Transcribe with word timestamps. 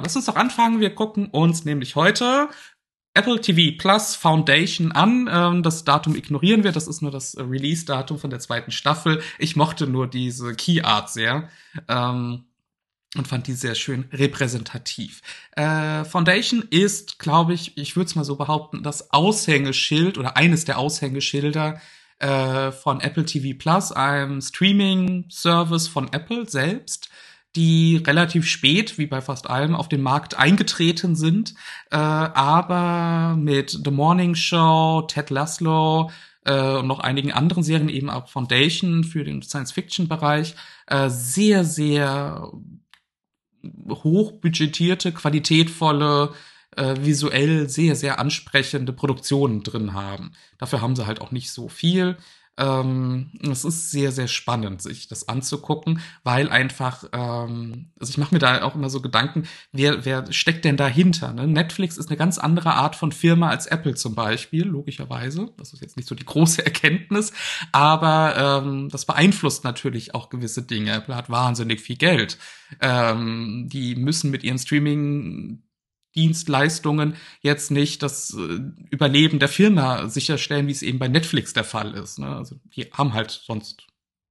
Genau, 0.00 0.06
lass 0.06 0.16
uns 0.16 0.24
doch 0.24 0.36
anfangen. 0.36 0.80
Wir 0.80 0.94
gucken 0.94 1.26
uns 1.26 1.66
nämlich 1.66 1.94
heute 1.94 2.48
Apple 3.12 3.38
TV 3.38 3.76
Plus 3.76 4.16
Foundation 4.16 4.92
an. 4.92 5.28
Ähm, 5.30 5.62
das 5.62 5.84
Datum 5.84 6.16
ignorieren 6.16 6.64
wir. 6.64 6.72
Das 6.72 6.88
ist 6.88 7.02
nur 7.02 7.10
das 7.10 7.36
Release-Datum 7.36 8.18
von 8.18 8.30
der 8.30 8.38
zweiten 8.38 8.70
Staffel. 8.70 9.22
Ich 9.38 9.56
mochte 9.56 9.86
nur 9.86 10.06
diese 10.06 10.54
Key 10.54 10.80
Art 10.80 11.10
sehr. 11.10 11.50
Ähm, 11.86 12.44
und 13.14 13.28
fand 13.28 13.46
die 13.46 13.52
sehr 13.52 13.74
schön 13.74 14.08
repräsentativ. 14.12 15.20
Äh, 15.56 16.04
Foundation 16.04 16.62
ist, 16.70 17.18
glaube 17.18 17.52
ich, 17.52 17.76
ich 17.76 17.96
würde 17.96 18.06
es 18.06 18.14
mal 18.14 18.24
so 18.24 18.36
behaupten, 18.36 18.82
das 18.82 19.12
Aushängeschild 19.12 20.16
oder 20.16 20.38
eines 20.38 20.64
der 20.64 20.78
Aushängeschilder 20.78 21.80
äh, 22.20 22.72
von 22.72 23.00
Apple 23.00 23.26
TV 23.26 23.58
Plus, 23.58 23.92
einem 23.92 24.40
Streaming-Service 24.40 25.88
von 25.88 26.10
Apple 26.12 26.48
selbst, 26.48 27.10
die 27.56 27.96
relativ 27.96 28.46
spät, 28.46 28.98
wie 28.98 29.06
bei 29.06 29.20
fast 29.20 29.50
allem, 29.50 29.74
auf 29.74 29.88
den 29.88 30.02
Markt 30.02 30.38
eingetreten 30.38 31.16
sind, 31.16 31.54
äh, 31.90 31.96
aber 31.96 33.36
mit 33.36 33.80
The 33.84 33.90
Morning 33.90 34.34
Show, 34.34 35.02
Ted 35.08 35.30
Laszlo 35.30 36.10
äh, 36.44 36.76
und 36.76 36.86
noch 36.86 37.00
einigen 37.00 37.32
anderen 37.32 37.62
Serien, 37.62 37.88
eben 37.88 38.10
auch 38.10 38.28
Foundation 38.28 39.04
für 39.04 39.24
den 39.24 39.42
Science-Fiction-Bereich, 39.42 40.54
äh, 40.86 41.08
sehr, 41.08 41.64
sehr 41.64 42.52
hochbudgetierte, 43.88 45.12
qualitätvolle, 45.12 46.32
äh, 46.76 46.94
visuell 47.00 47.68
sehr, 47.68 47.96
sehr 47.96 48.18
ansprechende 48.18 48.92
Produktionen 48.92 49.62
drin 49.62 49.92
haben. 49.92 50.32
Dafür 50.58 50.80
haben 50.80 50.96
sie 50.96 51.06
halt 51.06 51.20
auch 51.20 51.32
nicht 51.32 51.50
so 51.50 51.68
viel. 51.68 52.16
Ähm, 52.58 53.30
es 53.40 53.64
ist 53.64 53.90
sehr, 53.90 54.12
sehr 54.12 54.28
spannend, 54.28 54.82
sich 54.82 55.08
das 55.08 55.28
anzugucken, 55.28 56.00
weil 56.24 56.50
einfach, 56.50 57.04
ähm, 57.12 57.92
also 57.98 58.10
ich 58.10 58.18
mache 58.18 58.34
mir 58.34 58.38
da 58.38 58.62
auch 58.62 58.74
immer 58.74 58.90
so 58.90 59.00
Gedanken, 59.00 59.44
wer, 59.72 60.04
wer 60.04 60.30
steckt 60.32 60.64
denn 60.64 60.76
dahinter? 60.76 61.32
Ne? 61.32 61.46
Netflix 61.46 61.96
ist 61.96 62.08
eine 62.08 62.18
ganz 62.18 62.38
andere 62.38 62.74
Art 62.74 62.96
von 62.96 63.12
Firma 63.12 63.48
als 63.48 63.66
Apple 63.66 63.94
zum 63.94 64.14
Beispiel, 64.14 64.64
logischerweise. 64.64 65.50
Das 65.56 65.72
ist 65.72 65.80
jetzt 65.80 65.96
nicht 65.96 66.08
so 66.08 66.14
die 66.14 66.26
große 66.26 66.64
Erkenntnis, 66.64 67.32
aber 67.72 68.62
ähm, 68.62 68.88
das 68.90 69.06
beeinflusst 69.06 69.64
natürlich 69.64 70.14
auch 70.14 70.28
gewisse 70.28 70.62
Dinge. 70.62 70.92
Apple 70.92 71.16
hat 71.16 71.30
wahnsinnig 71.30 71.80
viel 71.80 71.96
Geld. 71.96 72.36
Ähm, 72.80 73.68
die 73.72 73.96
müssen 73.96 74.30
mit 74.30 74.44
ihren 74.44 74.58
Streaming 74.58 75.62
Dienstleistungen 76.14 77.14
jetzt 77.40 77.70
nicht 77.70 78.02
das 78.02 78.34
äh, 78.34 78.60
Überleben 78.90 79.38
der 79.38 79.48
Firma 79.48 80.08
sicherstellen, 80.08 80.66
wie 80.66 80.72
es 80.72 80.82
eben 80.82 80.98
bei 80.98 81.08
Netflix 81.08 81.52
der 81.52 81.64
Fall 81.64 81.94
ist. 81.94 82.18
Ne? 82.18 82.34
Also 82.34 82.56
die 82.74 82.90
haben 82.92 83.14
halt 83.14 83.30
sonst 83.30 83.86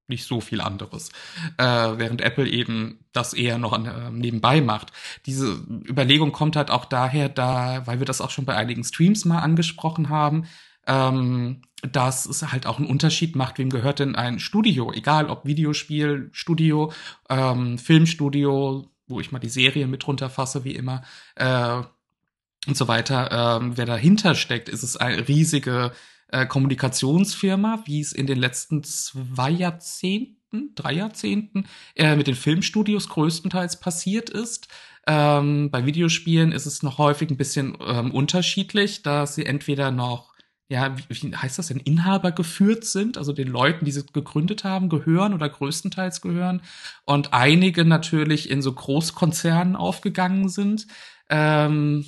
nicht 0.10 0.26
so 0.26 0.42
viel 0.42 0.60
anderes, 0.60 1.10
äh, 1.58 1.64
während 1.64 2.22
Apple 2.22 2.48
eben 2.48 3.06
das 3.14 3.34
eher 3.34 3.58
noch 3.58 3.74
an, 3.74 3.86
äh, 3.86 4.12
nebenbei 4.12 4.60
macht. 4.60 4.92
Diese 5.26 5.64
Überlegung 5.88 6.32
kommt 6.32 6.56
halt 6.56 6.72
auch 6.72 6.86
daher, 6.86 7.30
da, 7.30 7.86
weil 7.86 8.00
wir 8.00 8.06
das 8.06 8.20
auch 8.20 8.32
schon 8.32 8.46
bei 8.46 8.56
einigen 8.56 8.84
Streams 8.84 9.26
mal 9.26 9.40
angesprochen 9.40 10.10
haben, 10.10 10.46
ähm, 10.88 11.62
dass 11.84 12.26
es 12.26 12.52
halt 12.52 12.66
auch 12.66 12.80
einen 12.80 12.88
Unterschied 12.88 13.36
macht, 13.36 13.58
wem 13.60 13.70
gehört 13.70 14.00
denn 14.00 14.16
ein 14.16 14.40
Studio, 14.40 14.92
egal 14.92 15.30
ob 15.30 15.46
Videospielstudio, 15.46 16.92
ähm, 17.30 17.78
Filmstudio, 17.78 18.90
wo 19.10 19.20
ich 19.20 19.32
mal 19.32 19.40
die 19.40 19.50
Serie 19.50 19.88
mit 19.88 20.08
runterfasse, 20.08 20.64
wie 20.64 20.76
immer, 20.76 21.04
äh, 21.36 21.82
und 22.68 22.78
so 22.78 22.88
weiter. 22.88 23.60
Ähm, 23.60 23.78
wer 23.78 23.86
dahinter 23.86 24.36
steckt, 24.36 24.70
ist 24.70 24.84
es 24.84 24.98
eine 24.98 25.28
riesige 25.28 25.92
äh, 26.28 26.46
Kommunikationsfirma, 26.46 27.84
wie 27.86 28.02
es 28.02 28.14
in 28.14 28.28
den 28.28 28.38
letzten 28.38 28.84
zwei 28.84 29.50
Jahrzehnten, 29.50 30.74
drei 30.76 30.94
Jahrzehnten 30.94 31.66
äh, 31.96 32.16
mit 32.16 32.28
den 32.28 32.36
Filmstudios 32.36 33.10
größtenteils 33.10 33.80
passiert 33.80 34.30
ist. 34.30 34.68
Ähm, 35.08 35.72
bei 35.72 35.86
Videospielen 35.86 36.52
ist 36.52 36.66
es 36.66 36.84
noch 36.84 36.98
häufig 36.98 37.30
ein 37.30 37.38
bisschen 37.38 37.78
ähm, 37.86 38.12
unterschiedlich, 38.12 39.02
da 39.02 39.26
sie 39.26 39.46
entweder 39.46 39.92
noch 39.92 40.29
ja, 40.70 40.96
wie, 41.10 41.36
heißt 41.36 41.58
das 41.58 41.68
denn, 41.68 41.80
Inhaber 41.80 42.32
geführt 42.32 42.86
sind, 42.86 43.18
also 43.18 43.34
den 43.34 43.48
Leuten, 43.48 43.86
die 43.86 43.92
sie 43.92 44.06
gegründet 44.06 44.64
haben, 44.64 44.88
gehören 44.88 45.34
oder 45.34 45.50
größtenteils 45.50 46.22
gehören. 46.22 46.62
Und 47.06 47.34
einige 47.34 47.86
natürlich 47.86 48.52
in 48.52 48.62
so 48.62 48.72
Großkonzernen 48.72 49.76
aufgegangen 49.76 50.48
sind, 50.48 50.86
ähm, 51.30 52.06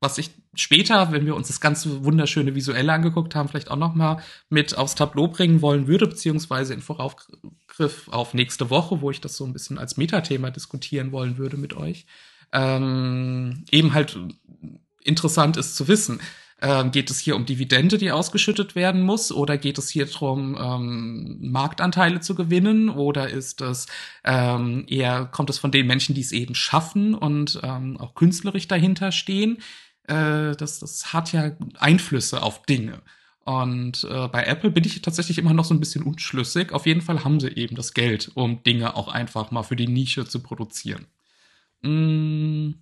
was 0.00 0.18
ich 0.18 0.30
später, 0.54 1.10
wenn 1.10 1.26
wir 1.26 1.34
uns 1.34 1.48
das 1.48 1.60
ganze 1.60 2.04
wunderschöne 2.04 2.54
Visuelle 2.54 2.92
angeguckt 2.92 3.34
haben, 3.34 3.48
vielleicht 3.48 3.70
auch 3.70 3.76
noch 3.76 3.96
mal 3.96 4.22
mit 4.48 4.78
aufs 4.78 4.94
Tableau 4.94 5.26
bringen 5.26 5.60
wollen 5.60 5.88
würde, 5.88 6.06
beziehungsweise 6.06 6.72
in 6.72 6.82
Voraufgriff 6.82 8.08
auf 8.10 8.32
nächste 8.32 8.70
Woche, 8.70 9.00
wo 9.00 9.10
ich 9.10 9.20
das 9.20 9.36
so 9.36 9.44
ein 9.44 9.52
bisschen 9.52 9.76
als 9.76 9.96
Metathema 9.96 10.50
diskutieren 10.50 11.10
wollen 11.10 11.36
würde 11.36 11.56
mit 11.56 11.74
euch. 11.74 12.06
Ähm, 12.52 13.64
eben 13.72 13.92
halt 13.92 14.16
interessant 15.02 15.56
ist 15.56 15.74
zu 15.74 15.88
wissen, 15.88 16.20
ähm, 16.62 16.90
geht 16.90 17.10
es 17.10 17.18
hier 17.18 17.36
um 17.36 17.46
Dividende, 17.46 17.98
die 17.98 18.10
ausgeschüttet 18.10 18.74
werden 18.74 19.02
muss, 19.02 19.32
oder 19.32 19.58
geht 19.58 19.78
es 19.78 19.90
hier 19.90 20.06
darum, 20.06 20.56
ähm, 20.58 21.38
Marktanteile 21.40 22.20
zu 22.20 22.34
gewinnen, 22.34 22.88
oder 22.88 23.28
ist 23.28 23.60
es 23.60 23.86
ähm, 24.24 24.84
eher 24.88 25.26
kommt 25.26 25.50
es 25.50 25.58
von 25.58 25.70
den 25.70 25.86
Menschen, 25.86 26.14
die 26.14 26.22
es 26.22 26.32
eben 26.32 26.54
schaffen 26.54 27.14
und 27.14 27.60
ähm, 27.62 27.96
auch 27.98 28.14
künstlerisch 28.14 28.68
dahinter 28.68 29.12
stehen? 29.12 29.58
Äh, 30.04 30.56
das, 30.56 30.80
das 30.80 31.12
hat 31.12 31.32
ja 31.32 31.52
Einflüsse 31.78 32.42
auf 32.42 32.62
Dinge. 32.62 33.02
Und 33.44 34.04
äh, 34.04 34.28
bei 34.28 34.44
Apple 34.44 34.70
bin 34.70 34.84
ich 34.84 35.02
tatsächlich 35.02 35.36
immer 35.38 35.52
noch 35.52 35.66
so 35.66 35.74
ein 35.74 35.80
bisschen 35.80 36.02
unschlüssig. 36.02 36.72
Auf 36.72 36.86
jeden 36.86 37.02
Fall 37.02 37.24
haben 37.24 37.40
sie 37.40 37.48
eben 37.48 37.76
das 37.76 37.92
Geld, 37.92 38.30
um 38.34 38.62
Dinge 38.62 38.96
auch 38.96 39.08
einfach 39.08 39.50
mal 39.50 39.62
für 39.62 39.76
die 39.76 39.86
Nische 39.86 40.24
zu 40.26 40.40
produzieren. 40.42 41.06
Mmh. 41.82 42.74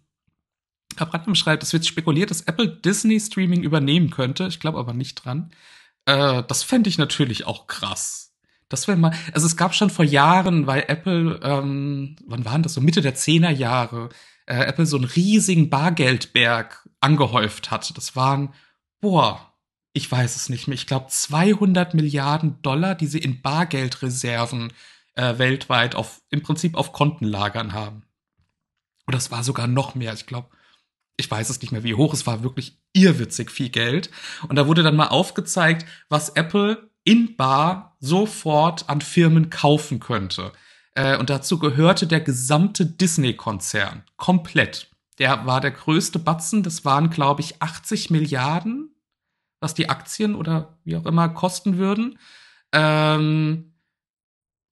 Herr 0.97 1.07
Brandner 1.07 1.35
schreibt, 1.35 1.63
es 1.63 1.73
wird 1.73 1.87
spekuliert, 1.87 2.31
dass 2.31 2.43
Apple 2.43 2.69
Disney 2.69 3.19
Streaming 3.21 3.63
übernehmen 3.63 4.11
könnte. 4.11 4.47
Ich 4.47 4.61
glaube 4.61 4.79
aber 4.79 4.95
nicht 4.95 5.17
dran. 5.17 5.51
Äh, 6.07 6.43
das 6.47 6.63
fände 6.63 6.89
ich 6.89 6.99
natürlich 6.99 7.47
auch 7.47 7.67
krass. 7.67 8.35
Das 8.69 8.89
wäre 8.89 8.97
mal, 8.97 9.13
also 9.35 9.47
es 9.47 9.57
gab 9.57 9.75
schon 9.75 9.91
vor 9.91 10.05
Jahren, 10.05 10.67
weil 10.67 10.85
Apple, 10.89 11.41
ähm, 11.43 12.17
wann 12.27 12.45
waren 12.45 12.63
das 12.63 12.75
so 12.75 12.81
Mitte 12.81 13.03
der 13.03 13.15
Zehner 13.15 13.51
Jahre, 13.51 14.09
äh, 14.47 14.65
Apple 14.65 14.87
so 14.87 14.97
einen 14.97 15.05
riesigen 15.05 15.69
Bargeldberg 15.69 16.89
angehäuft 17.01 17.71
hat. 17.71 17.97
Das 17.97 18.17
waren, 18.17 18.55
boah, 19.01 19.53
ich 19.93 20.11
weiß 20.11 20.37
es 20.37 20.49
nicht 20.49 20.69
mehr. 20.69 20.75
Ich 20.75 20.87
glaube 20.87 21.09
200 21.09 21.95
Milliarden 21.95 22.63
Dollar, 22.63 22.95
die 22.95 23.07
sie 23.07 23.19
in 23.19 23.43
Bargeldreserven 23.43 24.73
äh, 25.15 25.39
weltweit 25.39 25.95
auf, 25.95 26.23
im 26.31 26.43
Prinzip 26.43 26.77
auf 26.77 26.93
Kontenlagern 26.93 27.75
haben. 27.75 28.05
Und 29.07 29.15
das 29.15 29.31
war 29.31 29.45
sogar 29.45 29.67
noch 29.67 29.95
mehr. 29.95 30.15
Ich 30.15 30.27
glaube 30.27 30.49
ich 31.23 31.31
weiß 31.31 31.51
es 31.51 31.61
nicht 31.63 31.71
mehr, 31.71 31.85
wie 31.85 31.95
hoch 31.95 32.13
es 32.13 32.27
war, 32.27 32.43
wirklich 32.43 32.79
irrwitzig 32.93 33.51
viel 33.51 33.69
Geld. 33.69 34.11
Und 34.49 34.57
da 34.57 34.67
wurde 34.67 34.83
dann 34.83 34.97
mal 34.97 35.09
aufgezeigt, 35.09 35.87
was 36.09 36.31
Apple 36.31 36.91
in 37.05 37.37
Bar 37.37 37.97
sofort 38.01 38.89
an 38.89 39.01
Firmen 39.01 39.49
kaufen 39.49 40.01
könnte. 40.01 40.53
Äh, 40.95 41.17
und 41.17 41.31
dazu 41.31 41.59
gehörte 41.59 42.07
der 42.07 42.21
gesamte 42.21 42.85
Disney-Konzern. 42.85 44.03
Komplett. 44.17 44.89
Der 45.19 45.47
war 45.47 45.61
der 45.61 45.71
größte 45.71 46.19
Batzen. 46.19 46.65
Das 46.65 46.85
waren, 46.85 47.09
glaube 47.09 47.41
ich, 47.41 47.63
80 47.63 48.11
Milliarden, 48.11 48.95
was 49.61 49.75
die 49.75 49.89
Aktien 49.89 50.35
oder 50.35 50.79
wie 50.85 50.97
auch 50.97 51.07
immer 51.07 51.29
kosten 51.29 51.79
würden. 51.79 52.19
Ähm, 52.73 53.72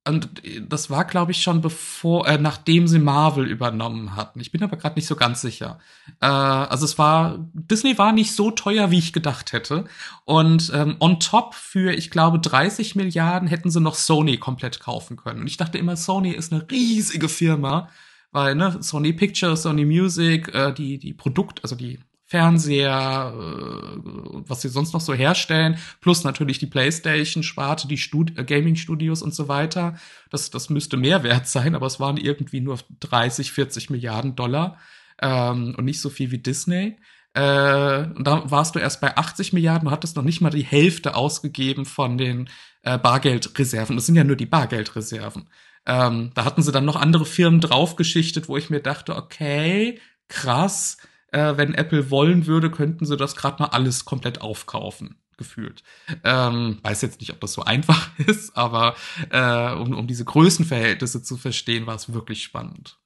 und 0.08 0.42
das 0.66 0.88
war, 0.88 1.04
glaube 1.04 1.32
ich, 1.32 1.42
schon 1.42 1.60
bevor, 1.60 2.26
äh, 2.26 2.38
nachdem 2.38 2.88
sie 2.88 2.98
Marvel 2.98 3.46
übernommen 3.46 4.16
hatten. 4.16 4.40
Ich 4.40 4.50
bin 4.50 4.62
aber 4.62 4.78
gerade 4.78 4.94
nicht 4.94 5.06
so 5.06 5.14
ganz 5.14 5.42
sicher. 5.42 5.78
Äh, 6.20 6.26
also 6.26 6.86
es 6.86 6.96
war, 6.96 7.46
Disney 7.52 7.98
war 7.98 8.12
nicht 8.12 8.34
so 8.34 8.50
teuer, 8.50 8.90
wie 8.90 8.98
ich 8.98 9.12
gedacht 9.12 9.52
hätte. 9.52 9.84
Und 10.24 10.72
ähm, 10.74 10.96
on 11.00 11.20
top 11.20 11.54
für, 11.54 11.92
ich 11.92 12.10
glaube, 12.10 12.38
30 12.38 12.96
Milliarden 12.96 13.46
hätten 13.46 13.70
sie 13.70 13.80
noch 13.80 13.94
Sony 13.94 14.38
komplett 14.38 14.80
kaufen 14.80 15.18
können. 15.18 15.42
Und 15.42 15.46
ich 15.48 15.58
dachte 15.58 15.76
immer, 15.76 15.96
Sony 15.96 16.30
ist 16.30 16.50
eine 16.50 16.66
riesige 16.70 17.28
Firma, 17.28 17.90
weil 18.32 18.54
ne, 18.54 18.78
Sony 18.80 19.12
Pictures, 19.12 19.62
Sony 19.62 19.84
Music, 19.84 20.54
äh, 20.54 20.72
die 20.72 20.98
die 20.98 21.12
Produkt, 21.12 21.62
also 21.62 21.76
die 21.76 22.00
Fernseher, 22.30 23.34
äh, 23.34 24.00
was 24.46 24.62
sie 24.62 24.68
sonst 24.68 24.92
noch 24.92 25.00
so 25.00 25.12
herstellen, 25.12 25.78
plus 26.00 26.22
natürlich 26.22 26.60
die 26.60 26.68
PlayStation-Sparte, 26.68 27.88
die 27.88 27.98
Stud 27.98 28.38
äh, 28.38 28.44
Gaming-Studios 28.44 29.20
und 29.20 29.34
so 29.34 29.48
weiter. 29.48 29.96
Das, 30.30 30.48
das 30.50 30.70
müsste 30.70 30.96
mehr 30.96 31.24
wert 31.24 31.48
sein, 31.48 31.74
aber 31.74 31.86
es 31.86 31.98
waren 31.98 32.16
irgendwie 32.16 32.60
nur 32.60 32.78
30, 33.00 33.50
40 33.50 33.90
Milliarden 33.90 34.36
Dollar 34.36 34.78
ähm, 35.20 35.74
und 35.76 35.84
nicht 35.84 36.00
so 36.00 36.08
viel 36.08 36.30
wie 36.30 36.38
Disney. 36.38 36.98
Äh, 37.34 38.04
und 38.14 38.24
da 38.24 38.48
warst 38.48 38.76
du 38.76 38.78
erst 38.78 39.00
bei 39.00 39.16
80 39.16 39.52
Milliarden, 39.52 39.88
du 39.88 39.90
hattest 39.90 40.14
noch 40.14 40.22
nicht 40.22 40.40
mal 40.40 40.50
die 40.50 40.62
Hälfte 40.62 41.16
ausgegeben 41.16 41.84
von 41.84 42.16
den 42.16 42.48
äh, 42.82 42.96
Bargeldreserven. 42.96 43.96
Das 43.96 44.06
sind 44.06 44.14
ja 44.14 44.22
nur 44.22 44.36
die 44.36 44.46
Bargeldreserven. 44.46 45.48
Ähm, 45.84 46.30
da 46.34 46.44
hatten 46.44 46.62
sie 46.62 46.70
dann 46.70 46.84
noch 46.84 46.96
andere 46.96 47.26
Firmen 47.26 47.60
draufgeschichtet, 47.60 48.48
wo 48.48 48.56
ich 48.56 48.70
mir 48.70 48.80
dachte, 48.80 49.16
okay, 49.16 49.98
krass, 50.28 50.96
äh, 51.32 51.56
wenn 51.56 51.74
Apple 51.74 52.10
wollen 52.10 52.46
würde, 52.46 52.70
könnten 52.70 53.06
sie 53.06 53.16
das 53.16 53.36
gerade 53.36 53.62
mal 53.62 53.68
alles 53.68 54.04
komplett 54.04 54.40
aufkaufen 54.40 55.16
gefühlt. 55.40 55.82
Ähm, 56.22 56.78
weiß 56.82 57.00
jetzt 57.00 57.20
nicht, 57.20 57.32
ob 57.32 57.40
das 57.40 57.54
so 57.54 57.62
einfach 57.62 58.10
ist, 58.18 58.56
aber 58.56 58.94
äh, 59.30 59.72
um, 59.72 59.94
um 59.94 60.06
diese 60.06 60.24
Größenverhältnisse 60.24 61.22
zu 61.22 61.36
verstehen, 61.36 61.86
war 61.86 61.96
es 61.96 62.12
wirklich 62.12 62.42
spannend. 62.42 62.98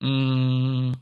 Mm. 0.00 0.92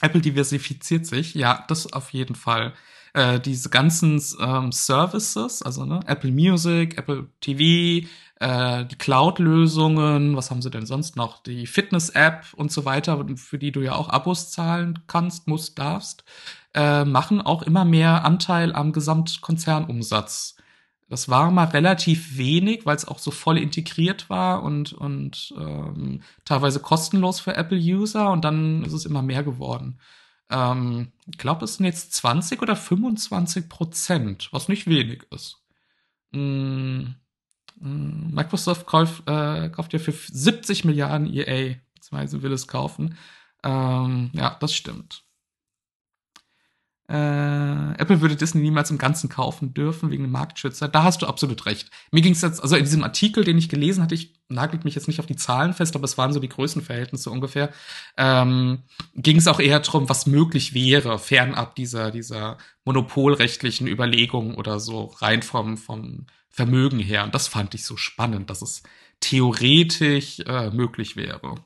Apple 0.00 0.20
diversifiziert 0.20 1.06
sich, 1.06 1.34
ja, 1.34 1.64
das 1.66 1.92
auf 1.92 2.10
jeden 2.10 2.36
Fall. 2.36 2.72
Äh, 3.14 3.40
diese 3.40 3.68
ganzen 3.68 4.22
ähm, 4.38 4.70
Services, 4.70 5.62
also 5.62 5.84
ne, 5.84 5.98
Apple 6.06 6.30
Music, 6.30 6.96
Apple 6.96 7.26
TV, 7.40 8.06
äh, 8.40 8.84
die 8.84 8.96
Cloud-Lösungen, 8.96 10.36
was 10.36 10.50
haben 10.50 10.62
sie 10.62 10.70
denn 10.70 10.86
sonst 10.86 11.16
noch? 11.16 11.42
Die 11.42 11.66
Fitness-App 11.66 12.54
und 12.54 12.70
so 12.70 12.84
weiter, 12.84 13.24
für 13.36 13.58
die 13.58 13.72
du 13.72 13.80
ja 13.80 13.94
auch 13.94 14.08
Abos 14.08 14.50
zahlen 14.50 15.00
kannst, 15.06 15.48
musst, 15.48 15.78
darfst, 15.78 16.24
äh, 16.74 17.04
machen 17.04 17.40
auch 17.40 17.62
immer 17.62 17.84
mehr 17.84 18.24
Anteil 18.24 18.74
am 18.74 18.92
Gesamtkonzernumsatz. 18.92 20.56
Das 21.08 21.28
war 21.28 21.50
mal 21.50 21.64
relativ 21.64 22.36
wenig, 22.36 22.84
weil 22.84 22.96
es 22.96 23.08
auch 23.08 23.18
so 23.18 23.30
voll 23.30 23.58
integriert 23.58 24.28
war 24.28 24.62
und, 24.62 24.92
und 24.92 25.54
ähm, 25.58 26.22
teilweise 26.44 26.80
kostenlos 26.80 27.40
für 27.40 27.56
Apple-User 27.56 28.30
und 28.30 28.44
dann 28.44 28.84
ist 28.84 28.92
es 28.92 29.06
immer 29.06 29.22
mehr 29.22 29.42
geworden. 29.42 29.98
Ähm, 30.50 31.12
ich 31.26 31.38
glaube, 31.38 31.64
es 31.64 31.76
sind 31.76 31.86
jetzt 31.86 32.12
20 32.14 32.62
oder 32.62 32.76
25 32.76 33.68
Prozent, 33.68 34.48
was 34.52 34.68
nicht 34.68 34.86
wenig 34.86 35.22
ist. 35.30 35.62
Mm, 36.32 37.14
Microsoft 37.80 38.86
kauf, 38.86 39.22
äh, 39.26 39.68
kauft 39.68 39.92
ja 39.92 39.98
für 39.98 40.12
70 40.12 40.84
Milliarden 40.84 41.32
EA, 41.32 41.76
beziehungsweise 41.94 42.42
will 42.42 42.52
es 42.52 42.66
kaufen. 42.66 43.16
Ähm, 43.62 44.30
ja, 44.32 44.56
das 44.60 44.74
stimmt. 44.74 45.24
Äh, 47.10 47.94
Apple 47.94 48.20
würde 48.20 48.36
Disney 48.36 48.60
niemals 48.60 48.90
im 48.90 48.98
Ganzen 48.98 49.30
kaufen 49.30 49.72
dürfen 49.72 50.10
wegen 50.10 50.24
dem 50.24 50.30
Marktschützer. 50.30 50.88
Da 50.88 51.04
hast 51.04 51.22
du 51.22 51.26
absolut 51.26 51.64
recht. 51.64 51.90
Mir 52.12 52.20
ging 52.20 52.34
es 52.34 52.42
jetzt, 52.42 52.62
also 52.62 52.76
in 52.76 52.84
diesem 52.84 53.02
Artikel, 53.02 53.44
den 53.44 53.56
ich 53.56 53.70
gelesen 53.70 54.02
hatte, 54.02 54.14
ich 54.14 54.34
nagelt 54.48 54.84
mich 54.84 54.94
jetzt 54.94 55.08
nicht 55.08 55.18
auf 55.18 55.24
die 55.24 55.36
Zahlen 55.36 55.72
fest, 55.72 55.96
aber 55.96 56.04
es 56.04 56.18
waren 56.18 56.34
so 56.34 56.40
die 56.40 56.50
Größenverhältnisse 56.50 57.30
ungefähr. 57.30 57.70
Ähm, 58.18 58.82
ging 59.14 59.38
es 59.38 59.46
auch 59.46 59.58
eher 59.58 59.80
darum, 59.80 60.10
was 60.10 60.26
möglich 60.26 60.74
wäre, 60.74 61.18
fernab 61.18 61.76
dieser 61.76 62.10
dieser 62.10 62.58
monopolrechtlichen 62.84 63.86
Überlegungen 63.86 64.54
oder 64.54 64.78
so 64.78 65.04
rein 65.04 65.40
vom 65.40 65.78
vom 65.78 66.26
Vermögen 66.48 66.98
her. 66.98 67.24
Und 67.24 67.34
das 67.34 67.48
fand 67.48 67.74
ich 67.74 67.84
so 67.84 67.96
spannend, 67.96 68.50
dass 68.50 68.62
es 68.62 68.82
theoretisch 69.20 70.40
äh, 70.40 70.70
möglich 70.70 71.16
wäre. 71.16 71.56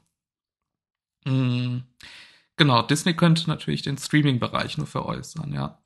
Mm. 1.25 1.79
Genau, 2.56 2.82
Disney 2.82 3.14
könnte 3.14 3.49
natürlich 3.49 3.82
den 3.82 3.99
Streaming-Bereich 3.99 4.79
nur 4.79 4.87
veräußern, 4.87 5.52
ja. 5.52 5.82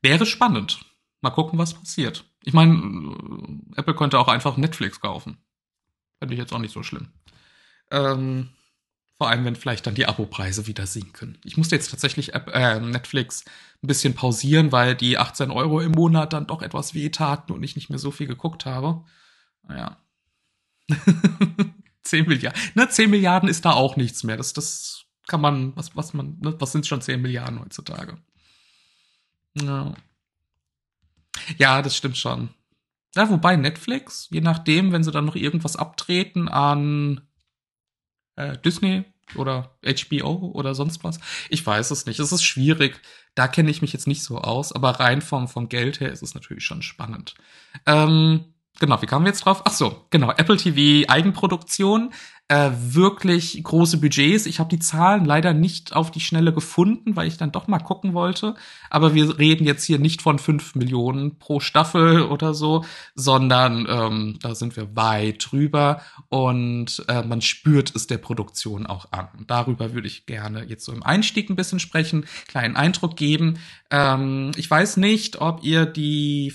Wäre 0.00 0.26
spannend. 0.26 0.84
Mal 1.20 1.30
gucken, 1.30 1.58
was 1.58 1.74
passiert. 1.74 2.24
Ich 2.44 2.52
meine, 2.52 2.74
äh, 2.74 3.78
Apple 3.80 3.94
könnte 3.94 4.18
auch 4.18 4.28
einfach 4.28 4.56
Netflix 4.56 5.00
kaufen. 5.00 5.38
Fände 6.18 6.34
ich 6.34 6.40
jetzt 6.40 6.52
auch 6.52 6.58
nicht 6.58 6.72
so 6.72 6.82
schlimm. 6.82 7.08
Ähm, 7.90 8.50
vor 9.22 9.30
allem, 9.30 9.44
wenn 9.44 9.54
vielleicht 9.54 9.86
dann 9.86 9.94
die 9.94 10.06
Abopreise 10.06 10.66
wieder 10.66 10.84
sinken. 10.84 11.38
Ich 11.44 11.56
musste 11.56 11.76
jetzt 11.76 11.92
tatsächlich 11.92 12.34
App, 12.34 12.50
äh, 12.52 12.80
Netflix 12.80 13.44
ein 13.80 13.86
bisschen 13.86 14.14
pausieren, 14.14 14.72
weil 14.72 14.96
die 14.96 15.16
18 15.16 15.52
Euro 15.52 15.78
im 15.78 15.92
Monat 15.92 16.32
dann 16.32 16.48
doch 16.48 16.60
etwas 16.60 16.92
wehtaten 16.92 17.52
und 17.52 17.62
ich 17.62 17.76
nicht 17.76 17.88
mehr 17.88 18.00
so 18.00 18.10
viel 18.10 18.26
geguckt 18.26 18.66
habe. 18.66 19.04
Naja. 19.62 19.96
10 22.02 22.26
Milliarden. 22.26 22.60
Ne, 22.74 22.88
10 22.88 23.10
Milliarden 23.10 23.48
ist 23.48 23.64
da 23.64 23.74
auch 23.74 23.94
nichts 23.94 24.24
mehr. 24.24 24.36
Das, 24.36 24.54
das 24.54 25.04
kann 25.28 25.40
man, 25.40 25.76
was, 25.76 25.94
was 25.94 26.14
man, 26.14 26.36
ne, 26.40 26.56
was 26.58 26.72
sind 26.72 26.84
schon 26.84 27.00
10 27.00 27.22
Milliarden 27.22 27.60
heutzutage? 27.60 28.18
Ja. 29.54 29.94
ja, 31.58 31.80
das 31.80 31.96
stimmt 31.96 32.16
schon. 32.16 32.48
Ja, 33.14 33.30
wobei 33.30 33.54
Netflix, 33.54 34.26
je 34.32 34.40
nachdem, 34.40 34.90
wenn 34.90 35.04
sie 35.04 35.12
dann 35.12 35.26
noch 35.26 35.36
irgendwas 35.36 35.76
abtreten 35.76 36.48
an 36.48 37.20
äh, 38.34 38.58
Disney 38.58 39.04
oder 39.36 39.76
HBO 39.84 40.50
oder 40.54 40.74
sonst 40.74 41.02
was, 41.04 41.18
ich 41.48 41.64
weiß 41.64 41.90
es 41.90 42.06
nicht. 42.06 42.20
Es 42.20 42.32
ist 42.32 42.42
schwierig. 42.42 43.00
Da 43.34 43.48
kenne 43.48 43.70
ich 43.70 43.80
mich 43.80 43.92
jetzt 43.92 44.06
nicht 44.06 44.22
so 44.22 44.38
aus, 44.38 44.72
aber 44.72 45.00
rein 45.00 45.22
vom, 45.22 45.48
vom 45.48 45.68
Geld 45.68 46.00
her 46.00 46.12
ist 46.12 46.22
es 46.22 46.34
natürlich 46.34 46.64
schon 46.64 46.82
spannend. 46.82 47.34
Ähm, 47.86 48.44
genau, 48.78 49.00
wie 49.00 49.06
kamen 49.06 49.24
wir 49.24 49.30
jetzt 49.30 49.44
drauf? 49.44 49.62
Ach 49.64 49.72
so, 49.72 50.06
genau, 50.10 50.30
Apple 50.30 50.58
TV 50.58 51.08
Eigenproduktion 51.10 52.12
äh, 52.52 52.70
wirklich 52.74 53.64
große 53.64 53.96
Budgets. 53.96 54.44
Ich 54.44 54.58
habe 54.58 54.68
die 54.68 54.78
Zahlen 54.78 55.24
leider 55.24 55.54
nicht 55.54 55.96
auf 55.96 56.10
die 56.10 56.20
Schnelle 56.20 56.52
gefunden, 56.52 57.16
weil 57.16 57.26
ich 57.26 57.38
dann 57.38 57.50
doch 57.50 57.66
mal 57.66 57.78
gucken 57.78 58.12
wollte. 58.12 58.56
Aber 58.90 59.14
wir 59.14 59.38
reden 59.38 59.64
jetzt 59.64 59.84
hier 59.84 59.98
nicht 59.98 60.20
von 60.20 60.38
fünf 60.38 60.74
Millionen 60.74 61.38
pro 61.38 61.60
Staffel 61.60 62.20
oder 62.20 62.52
so, 62.52 62.84
sondern 63.14 63.86
ähm, 63.88 64.38
da 64.42 64.54
sind 64.54 64.76
wir 64.76 64.94
weit 64.94 65.50
drüber 65.50 66.02
und 66.28 67.02
äh, 67.08 67.22
man 67.22 67.40
spürt 67.40 67.96
es 67.96 68.06
der 68.06 68.18
Produktion 68.18 68.86
auch 68.86 69.12
an. 69.12 69.28
Darüber 69.46 69.94
würde 69.94 70.08
ich 70.08 70.26
gerne 70.26 70.64
jetzt 70.64 70.84
so 70.84 70.92
im 70.92 71.02
Einstieg 71.02 71.48
ein 71.48 71.56
bisschen 71.56 71.80
sprechen, 71.80 72.26
kleinen 72.48 72.76
Eindruck 72.76 73.16
geben. 73.16 73.60
Ähm, 73.90 74.50
ich 74.56 74.70
weiß 74.70 74.98
nicht, 74.98 75.40
ob 75.40 75.64
ihr 75.64 75.86
die 75.86 76.50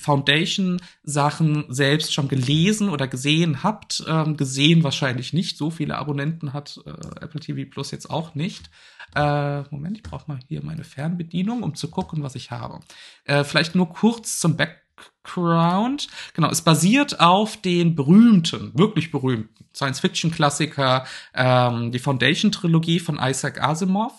Foundation-Sachen 1.07 1.65
selbst 1.69 2.13
schon 2.13 2.27
gelesen 2.27 2.89
oder 2.89 3.07
gesehen 3.07 3.63
habt. 3.63 4.03
Ähm, 4.07 4.37
gesehen 4.37 4.83
wahrscheinlich 4.83 5.33
nicht 5.33 5.57
so 5.57 5.69
viele 5.69 5.97
Abonnenten 5.97 6.53
hat 6.53 6.79
äh, 6.85 6.89
Apple 7.23 7.39
TV 7.39 7.69
Plus 7.69 7.91
jetzt 7.91 8.09
auch 8.09 8.35
nicht. 8.35 8.69
Äh, 9.15 9.61
Moment, 9.71 9.97
ich 9.97 10.03
brauche 10.03 10.29
mal 10.29 10.39
hier 10.47 10.63
meine 10.63 10.83
Fernbedienung, 10.83 11.63
um 11.63 11.75
zu 11.75 11.89
gucken, 11.89 12.23
was 12.23 12.35
ich 12.35 12.51
habe. 12.51 12.81
Äh, 13.23 13.43
vielleicht 13.43 13.73
nur 13.73 13.89
kurz 13.89 14.39
zum 14.39 14.57
Background. 14.57 16.07
Genau, 16.33 16.49
es 16.49 16.61
basiert 16.61 17.19
auf 17.19 17.57
den 17.57 17.95
berühmten, 17.95 18.77
wirklich 18.77 19.11
berühmten 19.11 19.65
Science-Fiction-Klassiker, 19.73 21.05
ähm, 21.33 21.91
die 21.91 21.99
Foundation-Trilogie 21.99 22.99
von 22.99 23.17
Isaac 23.21 23.61
Asimov. 23.61 24.13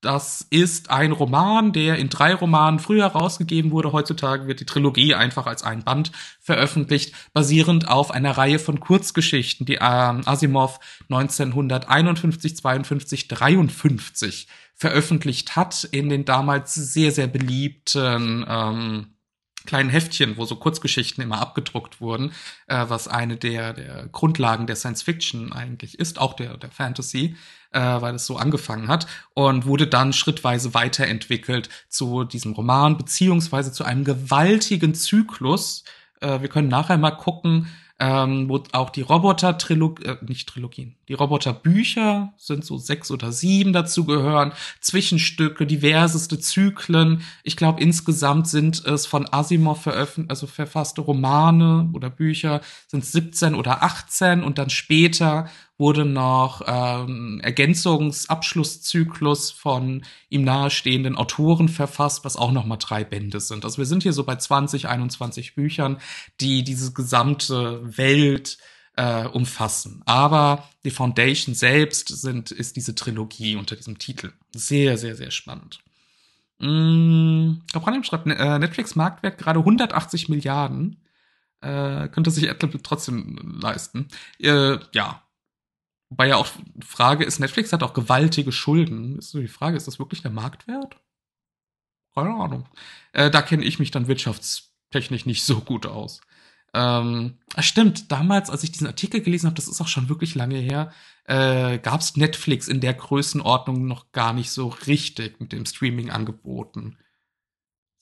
Das 0.00 0.46
ist 0.50 0.90
ein 0.90 1.10
Roman, 1.10 1.72
der 1.72 1.96
in 1.96 2.08
drei 2.08 2.32
Romanen 2.32 2.78
früher 2.78 3.06
rausgegeben 3.06 3.72
wurde. 3.72 3.90
Heutzutage 3.90 4.46
wird 4.46 4.60
die 4.60 4.66
Trilogie 4.66 5.14
einfach 5.14 5.46
als 5.46 5.64
ein 5.64 5.82
Band 5.82 6.12
veröffentlicht, 6.40 7.14
basierend 7.32 7.88
auf 7.88 8.12
einer 8.12 8.38
Reihe 8.38 8.60
von 8.60 8.78
Kurzgeschichten, 8.78 9.66
die 9.66 9.78
ähm, 9.80 10.22
Asimov 10.24 10.78
1951, 11.10 12.56
52, 12.56 13.26
53 13.26 14.46
veröffentlicht 14.76 15.56
hat 15.56 15.82
in 15.82 16.08
den 16.08 16.24
damals 16.24 16.74
sehr, 16.74 17.10
sehr 17.10 17.26
beliebten 17.26 18.46
ähm, 18.48 19.06
kleinen 19.66 19.90
Heftchen, 19.90 20.36
wo 20.36 20.44
so 20.44 20.54
Kurzgeschichten 20.54 21.22
immer 21.22 21.40
abgedruckt 21.40 22.00
wurden, 22.00 22.32
äh, 22.68 22.84
was 22.88 23.08
eine 23.08 23.36
der, 23.36 23.72
der 23.72 24.08
Grundlagen 24.12 24.68
der 24.68 24.76
Science 24.76 25.02
Fiction 25.02 25.52
eigentlich 25.52 25.98
ist, 25.98 26.20
auch 26.20 26.34
der, 26.34 26.56
der 26.56 26.70
Fantasy 26.70 27.36
äh, 27.72 27.80
weil 27.80 28.14
es 28.14 28.26
so 28.26 28.36
angefangen 28.36 28.88
hat 28.88 29.06
und 29.34 29.66
wurde 29.66 29.86
dann 29.86 30.12
schrittweise 30.12 30.74
weiterentwickelt 30.74 31.68
zu 31.88 32.24
diesem 32.24 32.52
Roman 32.52 32.96
beziehungsweise 32.96 33.72
zu 33.72 33.84
einem 33.84 34.04
gewaltigen 34.04 34.94
Zyklus. 34.94 35.84
Äh, 36.20 36.40
wir 36.40 36.48
können 36.48 36.68
nachher 36.68 36.98
mal 36.98 37.12
gucken, 37.12 37.68
ähm, 37.98 38.48
wo 38.48 38.62
auch 38.72 38.90
die 38.90 39.02
Roboter-Trilogien, 39.02 40.08
äh, 40.08 40.16
nicht 40.24 40.48
Trilogien, 40.48 40.96
die 41.08 41.14
Roboter-Bücher 41.14 42.34
sind 42.36 42.64
so 42.64 42.76
sechs 42.76 43.10
oder 43.10 43.32
sieben 43.32 43.72
dazu 43.72 44.04
gehören, 44.04 44.52
Zwischenstücke, 44.80 45.66
diverseste 45.66 46.38
Zyklen. 46.38 47.22
Ich 47.42 47.56
glaube, 47.56 47.82
insgesamt 47.82 48.46
sind 48.46 48.84
es 48.84 49.06
von 49.06 49.26
Asimov 49.32 49.82
veröffentlicht, 49.82 50.30
also 50.30 50.46
verfasste 50.46 51.00
Romane 51.00 51.90
oder 51.94 52.10
Bücher 52.10 52.60
sind 52.86 53.04
17 53.04 53.54
oder 53.54 53.82
18 53.82 54.44
und 54.44 54.58
dann 54.58 54.68
später 54.68 55.48
wurde 55.78 56.04
noch 56.04 56.60
ähm, 56.66 57.40
Ergänzungsabschlusszyklus 57.42 59.52
von 59.52 60.02
ihm 60.28 60.42
nahestehenden 60.42 61.16
Autoren 61.16 61.68
verfasst, 61.68 62.24
was 62.24 62.36
auch 62.36 62.50
noch 62.52 62.66
mal 62.66 62.76
drei 62.76 63.04
Bände 63.04 63.40
sind. 63.40 63.64
Also 63.64 63.78
wir 63.78 63.86
sind 63.86 64.02
hier 64.02 64.12
so 64.12 64.24
bei 64.24 64.36
20, 64.36 64.88
21 64.88 65.54
Büchern, 65.54 65.98
die 66.40 66.64
diese 66.64 66.92
gesamte 66.92 67.80
Welt 67.96 68.58
äh, 68.98 69.26
umfassen. 69.26 70.02
Aber 70.06 70.68
die 70.84 70.90
Foundation 70.90 71.54
selbst 71.54 72.08
sind, 72.08 72.50
ist 72.50 72.76
diese 72.76 72.96
Trilogie 72.96 73.54
unter 73.54 73.76
diesem 73.76 73.98
Titel. 73.98 74.32
Sehr, 74.54 74.98
sehr, 74.98 75.14
sehr 75.14 75.30
spannend. 75.30 75.78
Mm, 76.58 77.60
Gabranium 77.72 78.02
schreibt, 78.02 78.26
äh, 78.26 78.58
Netflix 78.58 78.96
Marktwert 78.96 79.38
gerade 79.38 79.60
180 79.60 80.28
Milliarden. 80.28 81.04
Äh, 81.60 82.08
könnte 82.08 82.32
sich 82.32 82.48
Apple 82.48 82.70
trotzdem 82.82 83.58
leisten. 83.60 84.08
Äh, 84.40 84.78
ja, 84.92 85.22
Wobei 86.10 86.28
ja 86.28 86.36
auch 86.36 86.48
Frage 86.80 87.24
ist, 87.24 87.38
Netflix 87.38 87.70
hat 87.70 87.82
auch 87.82 87.92
gewaltige 87.92 88.50
Schulden. 88.50 89.18
Ist 89.18 89.30
so 89.30 89.40
die 89.40 89.46
Frage, 89.46 89.76
ist 89.76 89.86
das 89.86 89.98
wirklich 89.98 90.22
der 90.22 90.30
Marktwert? 90.30 90.96
Keine 92.14 92.30
Ahnung. 92.30 92.66
Äh, 93.12 93.30
da 93.30 93.42
kenne 93.42 93.62
ich 93.62 93.78
mich 93.78 93.90
dann 93.90 94.08
wirtschaftstechnisch 94.08 95.26
nicht 95.26 95.44
so 95.44 95.60
gut 95.60 95.84
aus. 95.84 96.22
Ähm, 96.74 97.38
stimmt, 97.58 98.12
damals, 98.12 98.50
als 98.50 98.62
ich 98.62 98.72
diesen 98.72 98.86
Artikel 98.86 99.20
gelesen 99.20 99.46
habe, 99.46 99.56
das 99.56 99.68
ist 99.68 99.80
auch 99.80 99.88
schon 99.88 100.08
wirklich 100.08 100.34
lange 100.34 100.58
her, 100.58 100.92
äh, 101.24 101.78
gab 101.78 102.00
es 102.00 102.16
Netflix 102.16 102.68
in 102.68 102.80
der 102.80 102.94
Größenordnung 102.94 103.86
noch 103.86 104.12
gar 104.12 104.32
nicht 104.32 104.50
so 104.50 104.68
richtig 104.86 105.40
mit 105.40 105.52
dem 105.52 105.66
Streaming-Angeboten. 105.66 106.98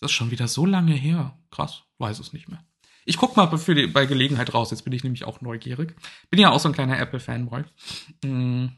Das 0.01 0.11
ist 0.11 0.17
schon 0.17 0.31
wieder 0.31 0.49
so 0.49 0.67
lange 0.67 0.95
her. 0.95 1.39
Krass, 1.51 1.85
weiß 1.99 2.19
es 2.19 2.33
nicht 2.33 2.49
mehr. 2.49 2.65
Ich 3.05 3.17
guck 3.17 3.37
mal 3.37 3.57
für 3.57 3.75
die, 3.75 3.87
bei 3.87 4.05
Gelegenheit 4.05 4.53
raus. 4.53 4.73
Jetzt 4.73 4.83
bin 4.83 4.93
ich 4.93 5.05
nämlich 5.05 5.25
auch 5.25 5.41
neugierig. 5.41 5.95
Bin 6.29 6.41
ja 6.41 6.51
auch 6.51 6.61
so 6.61 6.69
ein 6.69 6.75
kleiner 6.75 6.99
Apple-Fanboy. 6.99 7.65
Mhm. 8.25 8.73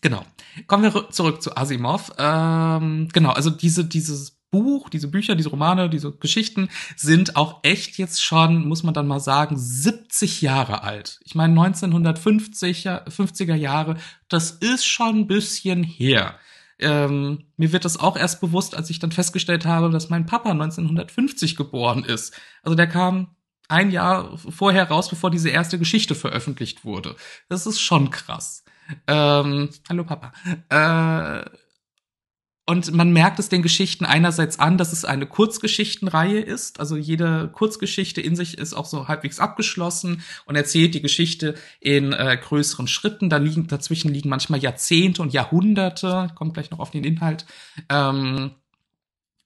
genau. 0.00 0.24
Kommen 0.66 0.82
wir 0.82 1.10
zurück 1.10 1.42
zu 1.42 1.56
Asimov. 1.56 2.10
Ähm, 2.18 3.08
genau, 3.12 3.30
also 3.30 3.50
diese, 3.50 3.84
dieses 3.84 4.40
Buch, 4.54 4.88
diese 4.88 5.08
Bücher, 5.08 5.34
diese 5.34 5.48
Romane, 5.48 5.90
diese 5.90 6.12
Geschichten 6.12 6.68
sind 6.94 7.34
auch 7.34 7.58
echt 7.64 7.98
jetzt 7.98 8.22
schon, 8.22 8.68
muss 8.68 8.84
man 8.84 8.94
dann 8.94 9.08
mal 9.08 9.18
sagen, 9.18 9.56
70 9.58 10.42
Jahre 10.42 10.84
alt. 10.84 11.18
Ich 11.24 11.34
meine 11.34 11.58
1950er 11.60 13.08
50er 13.08 13.56
Jahre, 13.56 13.96
das 14.28 14.52
ist 14.52 14.86
schon 14.86 15.20
ein 15.20 15.26
bisschen 15.26 15.82
her. 15.82 16.36
Ähm, 16.78 17.46
mir 17.56 17.72
wird 17.72 17.84
das 17.84 17.98
auch 17.98 18.16
erst 18.16 18.40
bewusst, 18.40 18.76
als 18.76 18.90
ich 18.90 19.00
dann 19.00 19.10
festgestellt 19.10 19.66
habe, 19.66 19.90
dass 19.90 20.08
mein 20.08 20.26
Papa 20.26 20.50
1950 20.50 21.56
geboren 21.56 22.04
ist. 22.04 22.32
Also 22.62 22.76
der 22.76 22.86
kam 22.86 23.34
ein 23.68 23.90
Jahr 23.90 24.38
vorher 24.38 24.88
raus, 24.88 25.08
bevor 25.08 25.30
diese 25.30 25.50
erste 25.50 25.78
Geschichte 25.80 26.14
veröffentlicht 26.14 26.84
wurde. 26.84 27.16
Das 27.48 27.66
ist 27.66 27.80
schon 27.80 28.10
krass. 28.10 28.64
Ähm, 29.06 29.70
hallo 29.88 30.04
Papa. 30.04 30.32
Äh, 30.68 31.44
und 32.66 32.92
man 32.94 33.12
merkt 33.12 33.38
es 33.38 33.50
den 33.50 33.62
Geschichten 33.62 34.06
einerseits 34.06 34.58
an, 34.58 34.78
dass 34.78 34.92
es 34.92 35.04
eine 35.04 35.26
Kurzgeschichtenreihe 35.26 36.40
ist. 36.40 36.80
Also 36.80 36.96
jede 36.96 37.48
Kurzgeschichte 37.48 38.22
in 38.22 38.36
sich 38.36 38.56
ist 38.56 38.72
auch 38.72 38.86
so 38.86 39.06
halbwegs 39.06 39.38
abgeschlossen 39.38 40.22
und 40.46 40.56
erzählt 40.56 40.94
die 40.94 41.02
Geschichte 41.02 41.56
in 41.80 42.14
äh, 42.14 42.38
größeren 42.40 42.88
Schritten. 42.88 43.28
Da 43.28 43.36
liegen, 43.36 43.66
dazwischen 43.66 44.14
liegen 44.14 44.30
manchmal 44.30 44.60
Jahrzehnte 44.60 45.20
und 45.20 45.34
Jahrhunderte. 45.34 46.28
Kommt 46.34 46.54
gleich 46.54 46.70
noch 46.70 46.78
auf 46.78 46.90
den 46.90 47.04
Inhalt. 47.04 47.44
Ähm, 47.90 48.52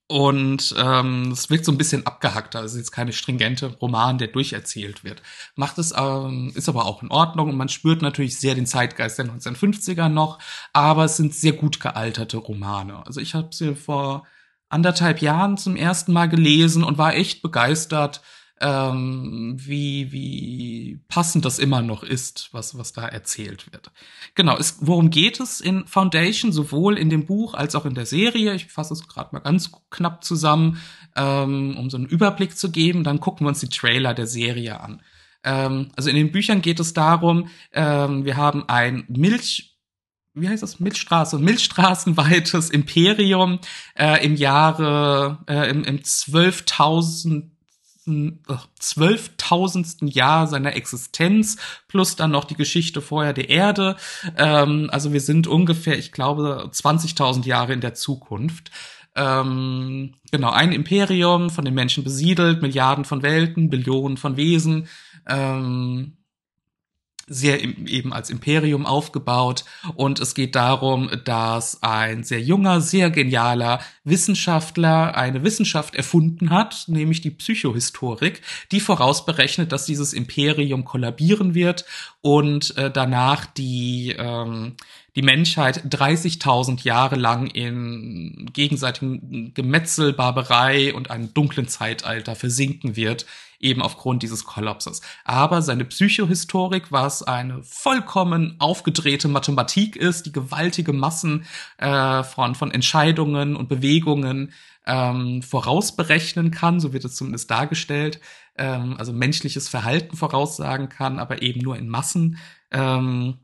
und 0.09 0.75
ähm, 0.79 1.33
es 1.33 1.51
wirkt 1.51 1.67
so 1.67 1.73
ein 1.73 1.77
bisschen 1.77 2.07
abgehackter. 2.07 2.65
Es 2.65 2.73
ist 2.73 2.79
jetzt 2.79 2.93
keine 2.93 3.13
stringente 3.13 3.67
Roman, 3.67 4.17
der 4.17 4.29
durcherzählt 4.29 5.05
wird. 5.05 5.23
Macht 5.55 5.77
es, 5.77 5.93
ähm, 5.97 6.51
ist 6.55 6.69
aber 6.69 6.87
auch 6.87 7.03
in 7.03 7.11
Ordnung 7.11 7.51
und 7.51 7.57
man 7.57 7.69
spürt 7.69 8.01
natürlich 8.01 8.41
sehr 8.41 8.55
den 8.55 8.67
Zeitgeist 8.67 9.19
der 9.19 9.27
1950er 9.27 10.09
noch, 10.09 10.39
aber 10.73 11.05
es 11.05 11.19
sind 11.19 11.35
sehr 11.35 11.53
gut 11.53 11.79
gealterte 11.79 12.39
Romane. 12.39 13.07
Also 13.07 13.21
ich 13.21 13.35
habe 13.35 13.49
sie 13.53 13.75
vor 13.75 14.27
anderthalb 14.71 15.21
Jahren 15.21 15.59
zum 15.59 15.77
ersten 15.77 16.15
Mal 16.15 16.29
gelesen 16.29 16.85
und 16.85 16.97
war 16.97 17.15
echt 17.15 17.43
begeistert 17.43 18.23
ähm, 18.61 19.57
wie, 19.59 20.11
wie 20.13 21.01
passend 21.09 21.45
das 21.45 21.59
immer 21.59 21.83
noch 21.83 22.03
ist, 22.03 22.49
was, 22.53 22.77
was 22.77 22.93
da 22.93 23.07
erzählt 23.07 23.73
wird. 23.73 23.91
Genau, 24.35 24.57
es, 24.57 24.79
worum 24.81 25.11
geht 25.11 25.41
es 25.41 25.61
in 25.61 25.87
Foundation, 25.87 26.53
sowohl 26.53 26.99
in 26.99 27.11
dem 27.11 27.27
Buch 27.27 27.55
als 27.55 27.75
auch 27.75 27.85
in 27.87 27.95
der 27.95 28.07
Serie? 28.07 28.55
Ich 28.55 28.67
fasse 28.67 28.95
es 28.95 29.07
gerade 29.07 29.31
mal 29.33 29.41
ganz 29.41 29.71
knapp 29.91 30.25
zusammen, 30.25 30.81
ähm, 31.17 31.77
um 31.79 31.91
so 31.91 31.97
einen 31.97 32.07
Überblick 32.07 32.57
zu 32.57 32.71
geben. 32.71 33.05
Dann 33.05 33.21
gucken 33.21 33.47
wir 33.47 33.49
uns 33.49 33.61
die 33.61 33.69
Trailer 33.69 34.15
der 34.15 34.27
Serie 34.27 34.81
an. 34.81 35.03
Ähm, 35.45 35.91
also 35.97 36.11
in 36.11 36.17
den 36.17 36.33
Büchern 36.33 36.63
geht 36.63 36.81
es 36.81 36.95
darum, 36.95 37.49
ähm, 37.73 38.25
wir 38.25 38.37
haben 38.37 38.69
ein 38.69 39.05
Milch 39.09 39.75
wie 40.41 40.49
heißt 40.49 40.63
das, 40.63 40.79
Milchstraße, 40.79 41.39
Milchstraßenweites 41.39 42.71
Imperium 42.71 43.59
äh, 43.97 44.25
im 44.25 44.37
Jahre, 44.37 45.39
äh, 45.49 45.69
im, 45.69 45.83
im 45.83 45.99
12.000 45.99 47.51
zwölftausendsten 48.79 50.09
Jahr 50.09 50.47
seiner 50.47 50.77
Existenz 50.77 51.57
plus 51.89 52.17
dann 52.17 52.31
noch 52.31 52.45
die 52.45 52.57
Geschichte 52.57 53.01
vorher 53.01 53.33
der 53.33 53.49
Erde. 53.49 53.97
Ähm, 54.37 54.89
also 54.93 55.13
wir 55.13 55.21
sind 55.21 55.47
ungefähr, 55.47 55.99
ich 55.99 56.13
glaube, 56.13 56.71
20.000 56.73 57.47
Jahre 57.47 57.73
in 57.73 57.81
der 57.81 57.95
Zukunft. 57.95 58.71
Ähm, 59.17 60.15
genau, 60.31 60.51
ein 60.51 60.73
Imperium 60.73 61.51
von 61.51 61.65
den 61.65 61.75
Menschen 61.75 62.05
besiedelt, 62.05 62.63
Milliarden 62.63 63.05
von 63.05 63.23
Welten, 63.23 63.71
Billionen 63.71 64.17
von 64.17 64.37
Wesen. 64.37 64.87
Ähm, 65.27 66.18
sehr 67.29 67.63
eben 67.63 68.13
als 68.13 68.31
Imperium 68.31 68.87
aufgebaut. 68.87 69.65
Und 69.95 70.21
es 70.21 70.35
geht 70.35 70.55
darum, 70.55 71.11
dass 71.25 71.83
ein 71.83 72.25
sehr 72.25 72.41
junger, 72.41 72.81
sehr 72.81 73.11
genialer 73.11 73.81
Wissenschaftler 74.05 75.17
eine 75.17 75.45
Wissenschaft 75.45 75.95
erfunden 75.95 76.51
hat, 76.51 76.85
nämlich 76.89 77.21
die 77.21 77.31
Psychohistorik, 77.31 78.43
die 78.73 78.81
vorausberechnet, 78.81 79.73
dass 79.73 79.87
dieses 79.87 80.13
Imperium 80.13 80.85
kollabieren 80.85 81.55
wird 81.55 81.85
und 82.21 82.77
äh, 82.77 82.91
danach 82.91 83.47
die 83.47 84.15
ähm, 84.19 84.75
die 85.19 85.23
Menschheit 85.23 85.83
30.000 85.93 86.85
Jahre 86.85 87.17
lang 87.17 87.49
in 87.49 88.49
gegenseitigen 88.53 89.53
Gemetzel, 89.53 90.13
Barbarei 90.13 90.95
und 90.95 91.11
einem 91.11 91.35
dunklen 91.35 91.67
Zeitalter 91.67 92.37
versinken 92.37 92.95
wird, 92.95 93.27
eben 93.59 93.83
aufgrund 93.83 94.23
dieses 94.23 94.45
Kollapses. 94.45 95.03
Aber 95.25 95.61
seine 95.61 95.85
Psychohistorik, 95.85 96.93
was 96.93 97.25
eine 97.25 97.65
vollkommen 97.65 98.55
aufgedrehte 98.61 99.27
Mathematik 99.27 99.97
ist, 99.97 100.27
die 100.27 100.33
gewaltige 100.33 100.93
Massen 100.93 101.47
äh, 101.79 102.23
von, 102.23 102.55
von 102.55 102.71
Entscheidungen 102.71 103.57
und 103.57 103.69
Bewegungen 103.69 104.53
ähm, 104.87 105.43
vorausberechnen 105.43 106.53
kann, 106.53 106.79
so 106.79 106.93
wird 106.93 107.05
es 107.05 107.17
zumindest 107.17 107.51
dargestellt, 107.51 108.21
ähm, 108.57 108.95
also 108.97 109.13
menschliches 109.13 109.69
Verhalten 109.69 110.17
voraussagen 110.17 110.89
kann, 110.89 111.19
aber 111.19 111.43
eben 111.43 111.61
nur 111.61 111.77
in 111.77 111.89
Massen. 111.89 112.39
Ähm, 112.71 113.39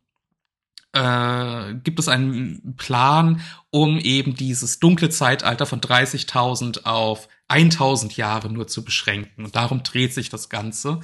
äh, 0.95 1.75
gibt 1.83 1.99
es 1.99 2.09
einen 2.09 2.77
Plan, 2.77 3.41
um 3.71 3.99
eben 3.99 4.35
dieses 4.35 4.79
dunkle 4.79 5.11
Zeitalter 5.11 5.67
von 5.67 5.81
30.000 5.81 6.85
auf 6.85 7.29
1000 7.49 8.17
Jahre 8.17 8.51
nur 8.51 8.69
zu 8.69 8.85
beschränken. 8.85 9.45
Und 9.45 9.55
darum 9.55 9.83
dreht 9.83 10.15
sich 10.15 10.31
das 10.31 10.49
Ganze. 10.49 11.01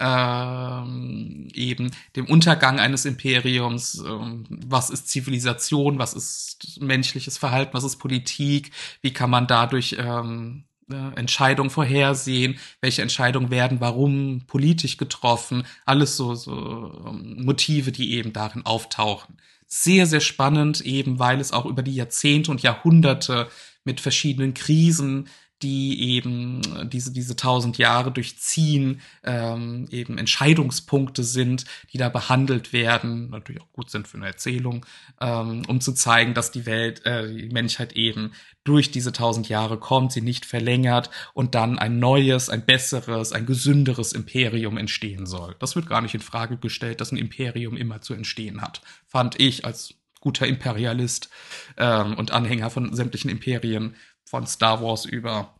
Ähm, 0.00 1.48
eben 1.52 1.90
dem 2.16 2.26
Untergang 2.26 2.80
eines 2.80 3.04
Imperiums. 3.04 4.02
Ähm, 4.04 4.44
was 4.48 4.90
ist 4.90 5.08
Zivilisation? 5.08 5.98
Was 5.98 6.14
ist 6.14 6.80
menschliches 6.80 7.38
Verhalten? 7.38 7.74
Was 7.74 7.84
ist 7.84 7.98
Politik? 7.98 8.72
Wie 9.02 9.12
kann 9.12 9.30
man 9.30 9.46
dadurch 9.46 9.96
ähm, 9.98 10.64
äh, 10.90 11.16
Entscheidungen 11.16 11.70
vorhersehen, 11.70 12.58
welche 12.80 13.02
Entscheidungen 13.02 13.50
werden, 13.50 13.80
warum 13.80 14.42
politisch 14.46 14.96
getroffen, 14.96 15.64
alles 15.84 16.16
so, 16.16 16.34
so 16.34 17.04
ähm, 17.06 17.44
Motive, 17.44 17.92
die 17.92 18.14
eben 18.14 18.32
darin 18.32 18.66
auftauchen. 18.66 19.36
Sehr, 19.66 20.06
sehr 20.06 20.20
spannend, 20.20 20.82
eben 20.82 21.18
weil 21.18 21.40
es 21.40 21.52
auch 21.52 21.66
über 21.66 21.82
die 21.82 21.94
Jahrzehnte 21.94 22.50
und 22.50 22.62
Jahrhunderte 22.62 23.48
mit 23.84 24.00
verschiedenen 24.00 24.54
Krisen 24.54 25.28
die 25.62 26.14
eben 26.14 26.60
diese 26.90 27.12
diese 27.12 27.36
tausend 27.36 27.78
Jahre 27.78 28.10
durchziehen, 28.10 29.00
ähm, 29.22 29.86
eben 29.90 30.18
Entscheidungspunkte 30.18 31.22
sind, 31.22 31.64
die 31.92 31.98
da 31.98 32.08
behandelt 32.08 32.72
werden, 32.72 33.30
natürlich 33.30 33.62
auch 33.62 33.72
gut 33.72 33.90
sind 33.90 34.08
für 34.08 34.18
eine 34.18 34.26
Erzählung, 34.26 34.84
ähm, 35.20 35.62
um 35.68 35.80
zu 35.80 35.92
zeigen, 35.92 36.34
dass 36.34 36.50
die 36.50 36.66
Welt, 36.66 37.06
äh, 37.06 37.32
die 37.32 37.48
Menschheit 37.48 37.94
eben 37.94 38.32
durch 38.64 38.90
diese 38.90 39.12
tausend 39.12 39.48
Jahre 39.48 39.78
kommt, 39.78 40.12
sie 40.12 40.22
nicht 40.22 40.44
verlängert 40.44 41.10
und 41.34 41.54
dann 41.54 41.78
ein 41.78 41.98
neues, 41.98 42.48
ein 42.48 42.64
besseres, 42.66 43.32
ein 43.32 43.46
gesünderes 43.46 44.12
Imperium 44.12 44.76
entstehen 44.76 45.26
soll. 45.26 45.54
Das 45.60 45.76
wird 45.76 45.88
gar 45.88 46.00
nicht 46.00 46.14
in 46.14 46.20
Frage 46.20 46.56
gestellt, 46.56 47.00
dass 47.00 47.12
ein 47.12 47.16
Imperium 47.16 47.76
immer 47.76 48.00
zu 48.00 48.14
entstehen 48.14 48.60
hat. 48.60 48.80
Fand 49.06 49.38
ich 49.38 49.64
als 49.64 49.94
guter 50.24 50.46
Imperialist 50.46 51.28
ähm, 51.76 52.14
und 52.14 52.32
Anhänger 52.32 52.70
von 52.70 52.94
sämtlichen 52.94 53.30
Imperien 53.30 53.94
von 54.24 54.46
Star 54.46 54.82
Wars 54.82 55.04
über 55.04 55.54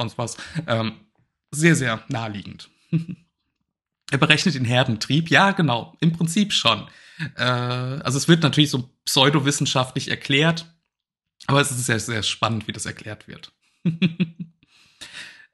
sonst 0.00 0.18
was, 0.18 0.36
ähm, 0.66 0.92
sehr, 1.50 1.76
sehr 1.76 2.02
naheliegend. 2.08 2.70
er 4.10 4.18
berechnet 4.18 4.54
den 4.54 4.64
Herdentrieb, 4.64 5.30
ja, 5.30 5.52
genau, 5.52 5.96
im 6.00 6.12
Prinzip 6.12 6.52
schon. 6.52 6.88
Äh, 7.36 7.42
also 7.42 8.16
es 8.18 8.28
wird 8.28 8.42
natürlich 8.42 8.70
so 8.70 8.90
pseudowissenschaftlich 9.04 10.08
erklärt, 10.08 10.74
aber 11.46 11.60
es 11.60 11.70
ist 11.70 11.84
sehr, 11.84 12.00
sehr 12.00 12.22
spannend, 12.22 12.66
wie 12.66 12.72
das 12.72 12.86
erklärt 12.86 13.28
wird. 13.28 13.52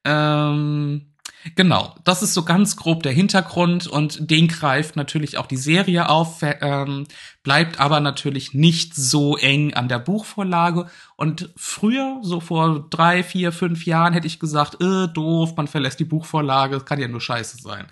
ähm, 0.04 1.15
Genau, 1.54 1.94
das 2.04 2.22
ist 2.22 2.34
so 2.34 2.42
ganz 2.44 2.76
grob 2.76 3.02
der 3.02 3.12
Hintergrund 3.12 3.86
und 3.86 4.30
den 4.30 4.48
greift 4.48 4.96
natürlich 4.96 5.38
auch 5.38 5.46
die 5.46 5.56
Serie 5.56 6.08
auf, 6.08 6.40
ähm, 6.42 7.06
bleibt 7.42 7.78
aber 7.78 8.00
natürlich 8.00 8.52
nicht 8.54 8.94
so 8.94 9.36
eng 9.36 9.74
an 9.74 9.88
der 9.88 10.00
Buchvorlage. 10.00 10.86
Und 11.14 11.50
früher, 11.56 12.18
so 12.22 12.40
vor 12.40 12.86
drei, 12.90 13.22
vier, 13.22 13.52
fünf 13.52 13.86
Jahren, 13.86 14.12
hätte 14.12 14.26
ich 14.26 14.40
gesagt, 14.40 14.82
äh, 14.82 15.06
doof, 15.08 15.54
man 15.56 15.68
verlässt 15.68 16.00
die 16.00 16.04
Buchvorlage, 16.04 16.80
kann 16.80 17.00
ja 17.00 17.08
nur 17.08 17.20
scheiße 17.20 17.58
sein. 17.58 17.86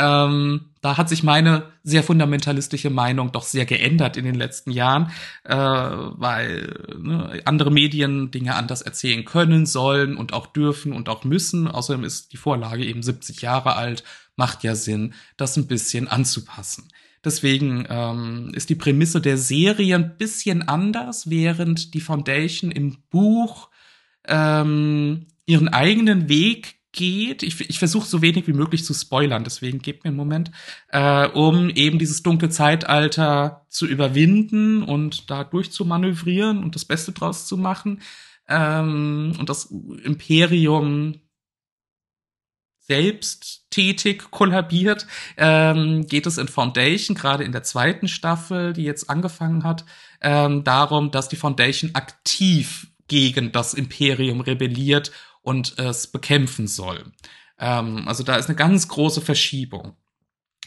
Ähm, 0.00 0.70
da 0.80 0.96
hat 0.96 1.10
sich 1.10 1.22
meine 1.22 1.64
sehr 1.82 2.02
fundamentalistische 2.02 2.88
Meinung 2.88 3.32
doch 3.32 3.42
sehr 3.42 3.66
geändert 3.66 4.16
in 4.16 4.24
den 4.24 4.34
letzten 4.34 4.70
Jahren, 4.70 5.10
äh, 5.44 5.54
weil 5.54 6.96
ne, 6.98 7.42
andere 7.44 7.70
Medien 7.70 8.30
Dinge 8.30 8.54
anders 8.54 8.80
erzählen 8.80 9.26
können, 9.26 9.66
sollen 9.66 10.16
und 10.16 10.32
auch 10.32 10.46
dürfen 10.46 10.92
und 10.92 11.10
auch 11.10 11.24
müssen. 11.24 11.68
Außerdem 11.68 12.04
ist 12.04 12.32
die 12.32 12.38
Vorlage 12.38 12.84
eben 12.84 13.02
70 13.02 13.42
Jahre 13.42 13.76
alt, 13.76 14.02
macht 14.36 14.64
ja 14.64 14.74
Sinn, 14.74 15.12
das 15.36 15.58
ein 15.58 15.66
bisschen 15.66 16.08
anzupassen. 16.08 16.88
Deswegen 17.22 17.86
ähm, 17.90 18.50
ist 18.54 18.70
die 18.70 18.74
Prämisse 18.74 19.20
der 19.20 19.36
Serie 19.36 19.96
ein 19.96 20.16
bisschen 20.16 20.66
anders, 20.66 21.28
während 21.28 21.92
die 21.92 22.00
Foundation 22.00 22.70
im 22.70 22.96
Buch 23.10 23.68
ähm, 24.26 25.26
ihren 25.44 25.68
eigenen 25.68 26.30
Weg 26.30 26.79
geht, 26.92 27.42
ich, 27.42 27.60
ich 27.68 27.78
versuche 27.78 28.06
so 28.06 28.22
wenig 28.22 28.46
wie 28.46 28.52
möglich 28.52 28.84
zu 28.84 28.94
spoilern, 28.94 29.44
deswegen 29.44 29.78
gebt 29.78 30.04
mir 30.04 30.08
einen 30.08 30.16
Moment, 30.16 30.50
äh, 30.88 31.28
um 31.28 31.70
eben 31.70 31.98
dieses 31.98 32.22
dunkle 32.22 32.50
Zeitalter 32.50 33.64
zu 33.68 33.86
überwinden 33.86 34.82
und 34.82 35.30
da 35.30 35.44
durchzumanövrieren 35.44 36.62
und 36.62 36.74
das 36.74 36.84
Beste 36.84 37.12
draus 37.12 37.46
zu 37.46 37.56
machen. 37.56 38.02
Ähm, 38.48 39.34
und 39.38 39.48
das 39.48 39.66
Imperium 39.66 41.20
selbst 42.90 43.70
tätig 43.70 44.32
kollabiert, 44.32 45.06
ähm, 45.36 46.08
geht 46.08 46.26
es 46.26 46.38
in 46.38 46.48
Foundation, 46.48 47.16
gerade 47.16 47.44
in 47.44 47.52
der 47.52 47.62
zweiten 47.62 48.08
Staffel, 48.08 48.72
die 48.72 48.82
jetzt 48.82 49.08
angefangen 49.08 49.62
hat, 49.62 49.84
ähm, 50.20 50.64
darum, 50.64 51.12
dass 51.12 51.28
die 51.28 51.36
Foundation 51.36 51.94
aktiv 51.94 52.88
gegen 53.06 53.52
das 53.52 53.74
Imperium 53.74 54.40
rebelliert 54.40 55.12
und 55.50 55.78
es 55.78 56.06
bekämpfen 56.06 56.68
soll. 56.68 57.04
Ähm, 57.58 58.06
also 58.06 58.22
da 58.22 58.36
ist 58.36 58.48
eine 58.48 58.56
ganz 58.56 58.86
große 58.86 59.20
Verschiebung. 59.20 59.96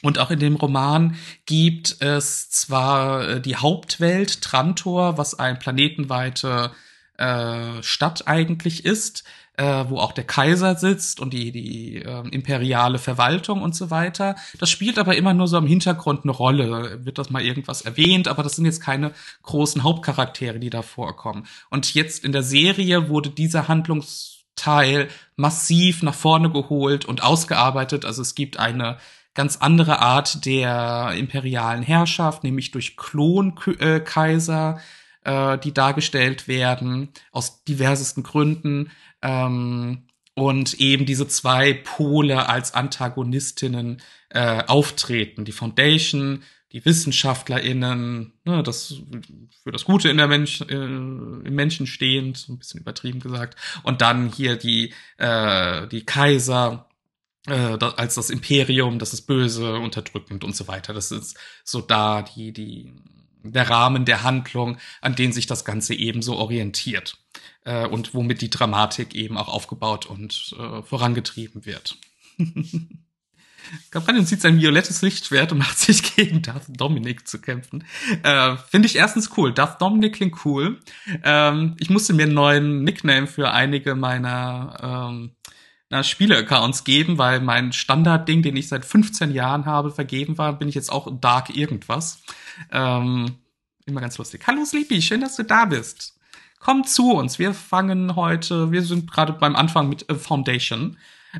Und 0.02 0.20
auch 0.20 0.30
in 0.30 0.40
dem 0.40 0.58
Roman 0.58 1.16
gibt 1.46 2.02
es 2.02 2.50
zwar 2.50 3.28
äh, 3.28 3.42
die 3.42 3.56
Hauptwelt 3.56 4.42
Trantor, 4.42 5.18
was 5.18 5.40
ein 5.40 5.58
planetenweite 5.58 6.72
äh, 7.18 7.82
Stadt 7.82 8.28
eigentlich 8.28 8.84
ist, 8.84 9.24
äh, 9.56 9.86
wo 9.88 10.00
auch 10.00 10.12
der 10.12 10.26
Kaiser 10.26 10.76
sitzt 10.76 11.22
und 11.22 11.32
die, 11.32 11.54
die 11.54 12.02
äh, 12.02 12.28
imperiale 12.32 12.98
Verwaltung 12.98 13.62
und 13.62 13.76
so 13.76 13.90
weiter. 13.90 14.36
Das 14.60 14.70
spielt 14.70 15.00
aber 15.00 15.16
immer 15.16 15.34
nur 15.34 15.48
so 15.48 15.58
im 15.58 15.68
Hintergrund 15.68 16.24
eine 16.24 16.34
Rolle. 16.34 17.06
Wird 17.06 17.18
das 17.18 17.30
mal 17.30 17.42
irgendwas 17.42 17.82
erwähnt, 17.84 18.28
aber 18.28 18.44
das 18.44 18.58
sind 18.58 18.66
jetzt 18.66 18.82
keine 18.82 19.12
großen 19.44 19.84
Hauptcharaktere, 19.84 20.60
die 20.60 20.70
da 20.72 20.82
vorkommen. 20.82 21.48
Und 21.70 21.94
jetzt 21.94 22.26
in 22.26 22.34
der 22.34 22.44
Serie 22.44 23.08
wurde 23.08 23.30
dieser 23.30 23.70
Handlungsteil 24.62 25.10
massiv 25.36 26.04
nach 26.04 26.14
vorne 26.14 26.52
geholt 26.52 27.06
und 27.06 27.24
ausgearbeitet. 27.24 28.06
Also 28.06 28.22
es 28.22 28.36
gibt 28.36 28.60
eine 28.60 28.98
ganz 29.34 29.58
andere 29.58 30.00
Art 30.00 30.46
der 30.46 31.14
imperialen 31.18 31.84
Herrschaft, 31.84 32.44
nämlich 32.44 32.72
durch 32.72 32.96
Klonkaiser, 32.96 34.80
äh, 35.24 35.58
die 35.58 35.74
dargestellt 35.74 36.48
werden, 36.48 37.10
aus 37.32 37.64
diversesten 37.64 38.24
Gründen. 38.24 38.92
Ähm, 39.22 40.04
und 40.36 40.74
eben 40.76 41.06
diese 41.06 41.28
zwei 41.28 41.74
Pole 41.74 42.50
als 42.50 42.74
Antagonistinnen 42.74 44.02
äh, 44.30 44.64
auftreten. 44.66 45.46
Die 45.46 45.52
Foundation, 45.52 46.42
die 46.74 46.84
WissenschaftlerInnen, 46.84 48.34
ne, 48.46 48.64
das 48.64 48.96
für 49.62 49.72
das 49.72 49.86
Gute 49.86 50.10
in 50.10 50.18
der 50.18 50.28
Mensch, 50.28 50.62
äh, 50.62 50.74
im 50.74 51.54
Menschen 51.54 51.86
stehend, 51.86 52.38
so 52.38 52.52
ein 52.52 52.58
bisschen 52.58 52.82
übertrieben 52.82 53.20
gesagt. 53.20 53.56
Und 53.84 54.02
dann 54.02 54.32
hier 54.32 54.58
die, 54.58 54.94
äh, 55.18 55.88
die 55.88 56.04
Kaiser, 56.04 56.90
äh, 57.46 57.78
als 57.80 58.16
das 58.16 58.32
Imperium, 58.32 58.98
das 58.98 59.14
ist 59.14 59.28
böse, 59.28 59.76
unterdrückend 59.76 60.44
und 60.44 60.56
so 60.56 60.68
weiter. 60.68 60.94
Das 60.94 61.12
ist 61.12 61.38
so 61.64 61.80
da 61.80 62.24
die, 62.24 62.52
die, 62.52 62.92
der 63.44 63.70
Rahmen 63.70 64.06
der 64.06 64.24
Handlung, 64.24 64.78
an 65.00 65.16
den 65.16 65.32
sich 65.32 65.46
das 65.46 65.66
Ganze 65.66 65.94
eben 65.94 66.24
so 66.24 66.38
orientiert 66.38 67.18
äh, 67.66 67.86
und 67.86 68.16
womit 68.16 68.42
die 68.42 68.50
Dramatik 68.50 69.14
eben 69.14 69.38
auch 69.38 69.48
aufgebaut 69.48 70.08
und 70.08 70.56
äh, 70.58 70.82
vorangetrieben 70.82 71.66
wird. 71.66 71.98
Gabriel 73.92 74.26
zieht 74.26 74.42
sein 74.42 74.60
violettes 74.60 75.02
Lichtschwert 75.02 75.52
und 75.52 75.60
macht 75.60 75.78
sich 75.80 76.16
gegen 76.16 76.42
Darth 76.42 76.66
Dominic 76.68 77.28
zu 77.28 77.40
kämpfen. 77.40 77.84
Äh, 78.24 78.58
Finde 78.70 78.88
ich 78.88 78.96
erstens 78.96 79.32
cool. 79.38 79.54
Darth 79.54 79.82
Dominic 79.82 80.14
klingt 80.16 80.46
cool. 80.46 80.80
Ähm, 81.24 81.76
ich 81.80 81.90
musste 81.90 82.14
mir 82.14 82.24
einen 82.24 82.34
neuen 82.34 82.84
Nickname 82.84 83.28
für 83.28 83.52
einige 83.52 83.96
meiner 83.96 85.12
ähm, 85.92 86.04
Spiele-Accounts 86.04 86.84
geben, 86.84 87.18
weil 87.18 87.40
mein 87.40 87.72
Standardding, 87.72 88.42
den 88.42 88.56
ich 88.56 88.68
seit 88.68 88.84
15 88.84 89.32
Jahren 89.32 89.66
habe, 89.66 89.92
vergeben 89.92 90.38
war, 90.38 90.58
bin 90.58 90.68
ich 90.68 90.76
jetzt 90.76 90.92
auch 90.92 91.08
Dark 91.20 91.56
irgendwas. 91.56 92.24
Ähm, 92.72 93.38
immer 93.86 94.02
ganz 94.02 94.18
lustig. 94.18 94.42
Hallo 94.48 94.66
Sleepy, 94.66 95.02
schön, 95.02 95.22
dass 95.22 95.36
du 95.36 95.44
da 95.44 95.66
bist 95.66 96.14
komm 96.64 96.86
zu 96.86 97.12
uns. 97.12 97.40
Wir 97.40 97.54
fangen 97.54 98.16
heute, 98.16 98.72
wir 98.72 98.82
sind 98.82 99.12
gerade 99.12 99.34
beim 99.34 99.56
Anfang 99.56 99.90
mit 99.90 100.10
äh, 100.10 100.16
Foundation. 100.16 100.98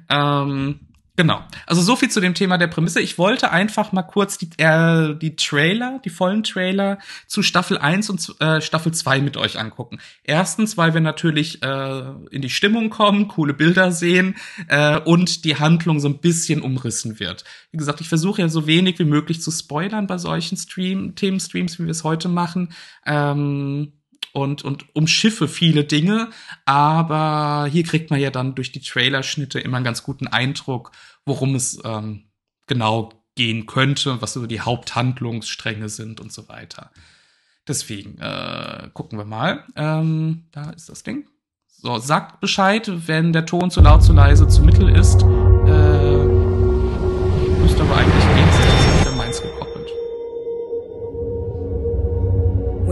Ähm, 0.10 0.82
genau. 1.16 1.42
Also 1.66 1.82
so 1.82 1.96
viel 1.96 2.10
zu 2.10 2.20
dem 2.20 2.34
Thema 2.34 2.58
der 2.58 2.68
Prämisse. 2.68 3.02
Ich 3.02 3.18
wollte 3.18 3.52
einfach 3.52 3.92
mal 3.92 4.04
kurz 4.04 4.38
die, 4.38 4.50
äh, 4.58 5.16
die 5.16 5.36
Trailer, 5.36 6.00
die 6.04 6.10
vollen 6.10 6.44
Trailer 6.44 7.00
zu 7.28 7.44
Staffel 7.44 7.78
1 7.78 8.10
und 8.10 8.36
äh, 8.40 8.62
Staffel 8.62 8.94
2 8.94 9.22
mit 9.22 9.38
euch 9.38 9.60
angucken. 9.60 10.00
Erstens, 10.24 10.78
weil 10.78 10.94
wir 10.94 11.02
natürlich 11.02 11.64
äh, 11.64 12.04
in 12.32 12.42
die 12.42 12.50
Stimmung 12.50 12.90
kommen, 12.90 13.28
coole 13.28 13.54
Bilder 13.54 13.92
sehen 13.92 14.36
äh, 14.68 15.00
und 15.00 15.46
die 15.46 15.58
Handlung 15.58 16.00
so 16.00 16.08
ein 16.08 16.20
bisschen 16.20 16.62
umrissen 16.62 17.20
wird. 17.20 17.44
Wie 17.72 17.78
gesagt, 17.78 18.02
ich 18.02 18.10
versuche 18.10 18.42
ja 18.42 18.50
so 18.50 18.68
wenig 18.68 19.00
wie 19.00 19.06
möglich 19.06 19.42
zu 19.42 19.52
spoilern 19.52 20.08
bei 20.08 20.18
solchen 20.18 20.58
Stream 20.58 21.16
Themenstreams, 21.16 21.80
wie 21.80 21.84
wir 21.84 21.92
es 21.92 22.04
heute 22.04 22.30
machen. 22.30 22.74
Ähm, 23.06 23.94
und, 24.34 24.64
und 24.64 24.94
umschiffe 24.94 25.48
viele 25.48 25.86
Dinge. 25.86 26.30
Aber 26.66 27.68
hier 27.72 27.84
kriegt 27.84 28.10
man 28.10 28.20
ja 28.20 28.32
dann 28.32 28.56
durch 28.56 28.72
die 28.72 28.82
Trailerschnitte 28.82 29.60
immer 29.60 29.78
einen 29.78 29.86
ganz 29.86 30.04
guten 30.04 30.28
Eindruck, 30.28 30.92
worum 31.26 31.56
es 31.56 31.80
ähm, 31.86 32.26
genau 32.68 33.10
gehen 33.36 33.66
könnte, 33.66 34.22
was 34.22 34.34
so 34.34 34.46
die 34.46 34.62
Haupthandlungsstränge 34.62 35.90
sind 35.90 36.20
und 36.20 36.32
so 36.34 36.50
weiter. 36.50 36.92
Deswegen 37.68 38.18
äh, 38.20 38.90
gucken 38.94 39.18
wir 39.18 39.26
mal. 39.26 39.64
Ähm, 39.76 40.48
da 40.52 40.72
ist 40.72 40.90
das 40.90 41.04
Ding. 41.04 41.28
So, 41.68 41.98
sagt 41.98 42.40
Bescheid, 42.40 42.90
wenn 43.08 43.34
der 43.34 43.46
Ton 43.46 43.72
zu 43.72 43.82
laut, 43.82 44.04
zu 44.04 44.14
leise, 44.14 44.48
zu 44.48 44.62
mittel 44.64 44.90
ist. 44.90 45.22
Äh, 45.22 46.26
müsste 47.62 47.82
aber 47.82 47.98
eigentlich 47.98 48.36
gehen, 48.36 48.53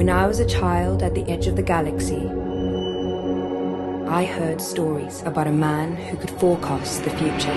When 0.01 0.09
I 0.09 0.25
was 0.25 0.39
a 0.39 0.47
child 0.47 1.03
at 1.03 1.13
the 1.13 1.23
edge 1.29 1.45
of 1.45 1.55
the 1.55 1.61
galaxy, 1.61 2.27
I 4.09 4.25
heard 4.25 4.59
stories 4.59 5.21
about 5.27 5.45
a 5.45 5.51
man 5.51 5.95
who 5.95 6.17
could 6.17 6.31
forecast 6.31 7.03
the 7.03 7.11
future. 7.11 7.53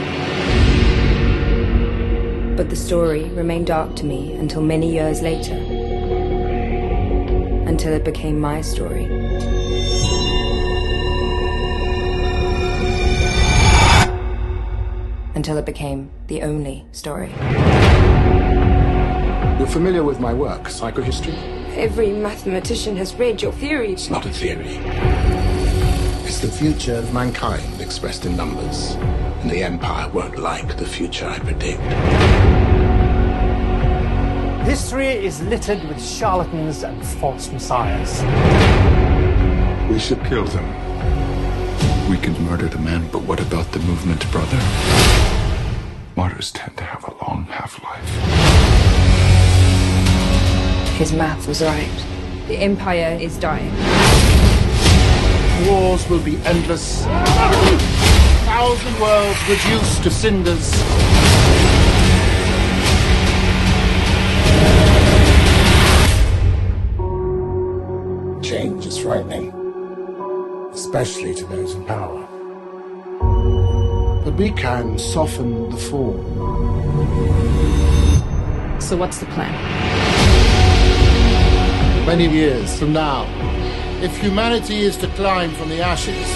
But 2.55 2.69
the 2.69 2.77
story 2.77 3.31
remained 3.31 3.69
dark 3.69 3.97
to 3.97 4.05
me 4.05 4.35
until 4.35 4.61
many 4.61 4.93
years 4.93 5.23
later. 5.23 5.55
Until 7.67 7.95
it 7.95 8.05
became 8.05 8.39
my 8.39 8.61
story. 8.61 9.07
Until 15.35 15.57
it 15.57 15.65
became 15.65 16.11
the 16.27 16.43
only 16.43 16.85
story. 16.93 17.31
You're 19.59 19.67
familiar 19.67 20.05
with 20.05 20.21
my 20.21 20.35
work, 20.35 20.65
Psychohistory? 20.65 21.64
Every 21.77 22.13
mathematician 22.13 22.97
has 22.99 23.17
read 23.17 23.43
your 23.43 23.53
theory. 23.53 23.93
It's 23.93 24.09
not 24.09 24.25
a 24.25 24.31
theory. 24.31 24.79
It's 26.25 26.39
the 26.39 26.47
future 26.47 26.95
of 26.95 27.13
mankind 27.13 27.81
expressed 27.81 28.25
in 28.27 28.37
numbers. 28.37 28.93
And 29.43 29.51
the 29.51 29.65
Empire 29.65 30.09
won't 30.09 30.39
like 30.39 30.77
the 30.77 30.87
future 30.87 31.27
I 31.27 31.41
predict. 31.41 31.81
History 34.69 35.09
is 35.09 35.43
littered 35.43 35.83
with 35.89 36.01
charlatans 36.03 36.85
and 36.85 37.05
false 37.05 37.51
messiahs. 37.51 38.23
We 39.91 39.99
should 39.99 40.25
kill 40.27 40.45
them. 40.45 40.69
We 42.09 42.19
can 42.19 42.41
murder 42.45 42.69
the 42.69 42.79
man, 42.79 43.09
but 43.11 43.23
what 43.23 43.41
about 43.41 43.73
the 43.73 43.81
movement, 43.81 44.31
brother? 44.31 44.61
Martyrs 46.15 46.53
tend 46.53 46.77
to 46.77 46.85
have 46.85 47.03
a 47.03 47.15
long 47.25 47.47
half-life. 47.51 48.44
His 50.95 51.13
math 51.13 51.49
was 51.49 51.61
right. 51.61 51.91
The 52.47 52.57
Empire 52.57 53.19
is 53.21 53.37
dying. 53.37 53.75
Wars 55.67 56.09
will 56.09 56.21
be 56.21 56.37
endless. 56.47 57.05
Thousand 58.47 59.01
worlds 59.01 59.41
reduced 59.49 60.05
to 60.05 60.11
cinders. 60.11 60.71
Change 68.49 68.87
is 68.87 68.97
frightening, 68.97 69.53
especially 70.73 71.35
to 71.35 71.45
those 71.47 71.75
in 71.75 71.85
power. 71.87 72.25
But 74.25 74.35
we 74.35 74.53
can 74.53 74.97
soften 74.97 75.71
the 75.71 75.77
fall. 75.77 76.15
So 78.81 78.97
what's 78.97 79.19
the 79.19 79.27
plan? 79.27 79.84
Many 82.07 82.29
years 82.29 82.79
from 82.79 82.93
now, 82.93 83.27
if 84.03 84.15
humanity 84.19 84.81
is 84.81 84.97
to 84.99 85.09
climb 85.09 85.51
from 85.53 85.71
the 85.71 85.81
ashes, 85.81 86.29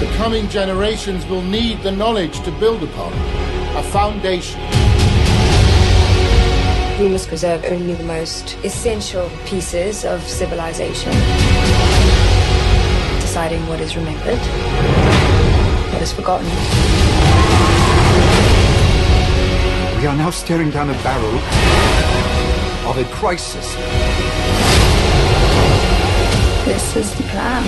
the 0.00 0.10
coming 0.16 0.48
generations 0.48 1.26
will 1.26 1.42
need 1.42 1.82
the 1.82 1.92
knowledge 1.92 2.40
to 2.40 2.50
build 2.52 2.82
upon 2.82 3.12
a 3.76 3.82
foundation. 3.82 4.60
We 6.98 7.08
must 7.10 7.28
preserve 7.28 7.64
only 7.66 7.94
the 7.94 8.04
most 8.04 8.56
essential 8.64 9.30
pieces 9.44 10.06
of 10.06 10.22
civilization, 10.22 11.12
deciding 13.20 13.66
what 13.68 13.80
is 13.80 13.94
remembered, 13.94 14.38
what 15.92 16.00
is 16.00 16.12
forgotten. 16.14 16.46
We 20.00 20.06
are 20.06 20.16
now 20.16 20.30
staring 20.30 20.70
down 20.70 20.88
a 20.88 20.94
barrel 21.02 21.36
of 22.88 22.96
a 22.96 23.04
crisis. 23.12 24.25
This 26.66 26.96
is 26.96 27.14
the 27.14 27.22
plan. 27.22 27.62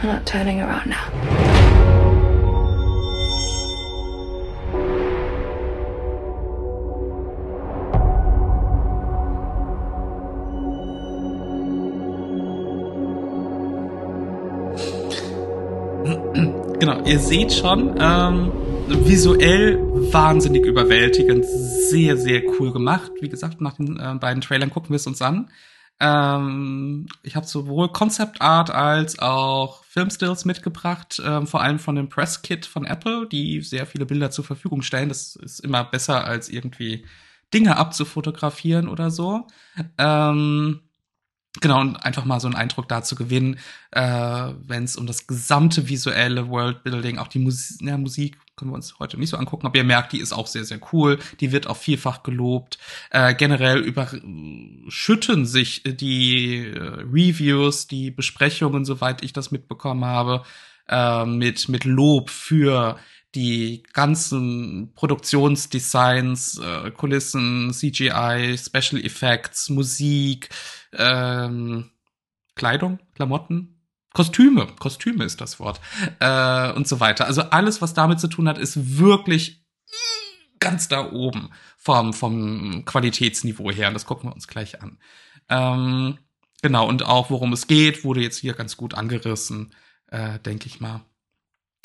I'm 0.00 0.08
not 0.08 0.24
turning 0.24 0.62
around 0.62 0.86
now. 0.86 1.52
Genau, 16.80 17.00
ihr 17.04 17.18
seht 17.18 17.52
schon, 17.52 17.94
ähm, 18.00 18.50
visuell 19.06 19.78
wahnsinnig 20.12 20.64
überwältigend, 20.64 21.44
sehr, 21.44 22.16
sehr 22.16 22.42
cool 22.58 22.72
gemacht. 22.72 23.10
Wie 23.20 23.28
gesagt, 23.28 23.60
nach 23.60 23.74
den 23.74 23.98
äh, 23.98 24.14
beiden 24.18 24.40
Trailern 24.40 24.70
gucken 24.70 24.90
wir 24.90 24.96
es 24.96 25.06
uns 25.06 25.22
an. 25.22 25.50
Ähm, 26.00 27.06
ich 27.22 27.36
habe 27.36 27.46
sowohl 27.46 27.90
Concept 27.92 28.40
Art 28.42 28.70
als 28.70 29.18
auch 29.18 29.84
Filmstills 29.84 30.44
mitgebracht, 30.44 31.22
ähm, 31.24 31.46
vor 31.46 31.62
allem 31.62 31.78
von 31.78 31.94
dem 31.94 32.08
Press 32.08 32.42
Kit 32.42 32.66
von 32.66 32.84
Apple, 32.84 33.28
die 33.28 33.60
sehr 33.60 33.86
viele 33.86 34.06
Bilder 34.06 34.30
zur 34.30 34.44
Verfügung 34.44 34.82
stellen. 34.82 35.08
Das 35.08 35.36
ist 35.36 35.60
immer 35.60 35.84
besser 35.84 36.24
als 36.24 36.48
irgendwie 36.48 37.04
Dinge 37.54 37.76
abzufotografieren 37.76 38.88
oder 38.88 39.10
so. 39.10 39.46
Ähm, 39.98 40.80
Genau, 41.60 41.80
und 41.80 41.96
einfach 41.96 42.24
mal 42.24 42.40
so 42.40 42.48
einen 42.48 42.56
Eindruck 42.56 42.88
dazu 42.88 43.14
gewinnen, 43.14 43.58
äh, 43.90 44.00
wenn 44.00 44.84
es 44.84 44.96
um 44.96 45.06
das 45.06 45.26
gesamte 45.26 45.86
visuelle 45.88 46.48
Worldbuilding, 46.48 47.18
auch 47.18 47.28
die 47.28 47.40
Mus 47.40 47.76
ja, 47.80 47.98
Musik, 47.98 48.38
können 48.56 48.70
wir 48.70 48.76
uns 48.76 48.98
heute 48.98 49.18
nicht 49.18 49.28
so 49.28 49.36
angucken, 49.36 49.66
aber 49.66 49.76
ihr 49.76 49.84
merkt, 49.84 50.14
die 50.14 50.20
ist 50.20 50.32
auch 50.32 50.46
sehr, 50.46 50.64
sehr 50.64 50.80
cool. 50.92 51.18
Die 51.40 51.52
wird 51.52 51.66
auch 51.66 51.76
vielfach 51.76 52.22
gelobt. 52.22 52.78
Äh, 53.10 53.34
generell 53.34 53.80
überschütten 53.80 55.44
sich 55.44 55.82
die 55.84 56.68
äh, 56.68 56.78
Reviews, 56.78 57.86
die 57.86 58.10
Besprechungen, 58.10 58.86
soweit 58.86 59.22
ich 59.22 59.34
das 59.34 59.50
mitbekommen 59.50 60.06
habe, 60.06 60.44
äh, 60.88 61.26
mit, 61.26 61.68
mit 61.68 61.84
Lob 61.84 62.30
für 62.30 62.98
die 63.34 63.82
ganzen 63.92 64.92
Produktionsdesigns, 64.94 66.58
äh, 66.58 66.90
Kulissen, 66.90 67.72
CGI, 67.72 68.56
Special 68.58 69.02
Effects, 69.02 69.70
Musik, 69.70 70.50
ähm, 70.96 71.90
Kleidung, 72.54 72.98
Klamotten, 73.14 73.82
Kostüme, 74.12 74.66
Kostüme 74.78 75.24
ist 75.24 75.40
das 75.40 75.58
Wort 75.58 75.80
äh, 76.20 76.72
und 76.72 76.86
so 76.86 77.00
weiter. 77.00 77.26
Also 77.26 77.42
alles, 77.42 77.80
was 77.80 77.94
damit 77.94 78.20
zu 78.20 78.28
tun 78.28 78.48
hat, 78.48 78.58
ist 78.58 78.98
wirklich 78.98 79.64
ganz 80.60 80.88
da 80.88 81.10
oben 81.10 81.50
vom 81.78 82.12
vom 82.12 82.84
Qualitätsniveau 82.84 83.70
her. 83.70 83.88
Und 83.88 83.94
das 83.94 84.06
gucken 84.06 84.28
wir 84.28 84.34
uns 84.34 84.48
gleich 84.48 84.82
an. 84.82 84.98
Ähm, 85.48 86.18
genau 86.62 86.88
und 86.88 87.04
auch 87.04 87.30
worum 87.30 87.52
es 87.52 87.66
geht, 87.66 88.04
wurde 88.04 88.20
jetzt 88.20 88.38
hier 88.38 88.54
ganz 88.54 88.76
gut 88.76 88.94
angerissen, 88.94 89.74
äh, 90.08 90.38
denke 90.40 90.66
ich 90.66 90.80
mal. 90.80 91.00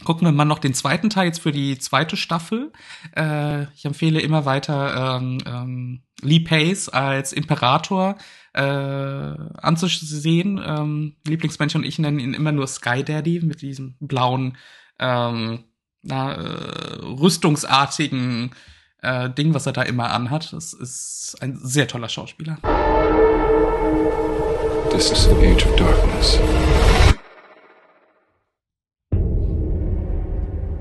Gucken 0.03 0.27
wir 0.27 0.31
mal 0.31 0.45
noch 0.45 0.59
den 0.59 0.75
zweiten 0.75 1.09
Teil 1.09 1.25
jetzt 1.25 1.41
für 1.41 1.51
die 1.51 1.79
zweite 1.79 2.17
Staffel. 2.17 2.71
Äh, 3.15 3.63
ich 3.73 3.85
empfehle 3.85 4.19
immer 4.19 4.45
weiter 4.45 5.17
ähm, 5.17 5.39
ähm, 5.47 6.03
Lee 6.21 6.41
Pace 6.41 6.89
als 6.89 7.33
Imperator 7.33 8.15
äh, 8.57 9.35
anzusehen. 9.61 10.59
Ähm, 10.65 11.15
Lieblingsmensch 11.25 11.75
und 11.75 11.83
ich 11.83 11.99
nennen 11.99 12.19
ihn 12.19 12.33
immer 12.33 12.51
nur 12.51 12.65
Sky 12.65 13.03
Daddy 13.03 13.41
mit 13.41 13.61
diesem 13.61 13.95
blauen, 13.99 14.57
ähm, 14.99 15.63
na, 16.01 16.33
äh, 16.33 16.95
rüstungsartigen 17.03 18.51
äh, 19.03 19.29
Ding, 19.29 19.53
was 19.53 19.67
er 19.67 19.73
da 19.73 19.83
immer 19.83 20.11
anhat. 20.11 20.53
Das 20.53 20.73
ist 20.73 21.37
ein 21.39 21.59
sehr 21.61 21.87
toller 21.87 22.09
Schauspieler. 22.09 22.57
This 24.89 25.11
is 25.11 25.25
the 25.25 25.35
age 25.45 25.63
of 25.65 25.75
darkness. 25.75 26.39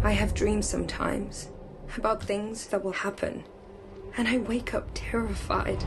I 0.02 0.12
have 0.12 0.32
dreams 0.32 0.66
sometimes 0.70 1.50
about 1.98 2.24
things 2.24 2.68
that 2.68 2.82
will 2.82 2.94
happen, 2.94 3.44
and 4.16 4.26
I 4.26 4.38
wake 4.38 4.72
up 4.72 4.88
terrified. 4.94 5.84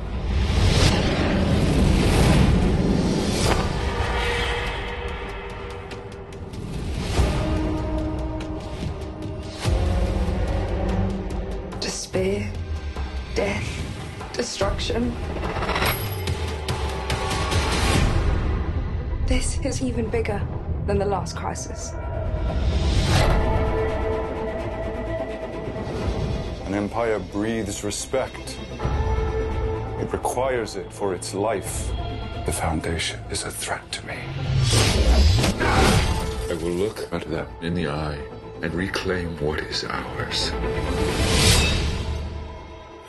Despair, 12.11 12.51
death, 13.35 14.33
destruction. 14.33 15.15
This 19.27 19.59
is 19.63 19.83
even 19.83 20.09
bigger 20.09 20.41
than 20.87 20.97
the 20.97 21.05
last 21.05 21.35
crisis. 21.35 21.91
An 26.65 26.73
empire 26.73 27.19
breathes 27.19 27.83
respect. 27.83 28.57
It 29.99 30.11
requires 30.11 30.77
it 30.77 30.91
for 30.91 31.13
its 31.13 31.35
life. 31.35 31.91
The 32.47 32.51
Foundation 32.51 33.19
is 33.29 33.43
a 33.43 33.51
threat 33.51 33.91
to 33.91 34.07
me. 34.07 34.17
I 35.59 36.57
will 36.59 36.71
look 36.71 37.13
at 37.13 37.29
them 37.29 37.45
in 37.61 37.75
the 37.75 37.87
eye 37.87 38.17
and 38.63 38.73
reclaim 38.73 39.37
what 39.37 39.59
is 39.59 39.83
ours. 39.83 40.51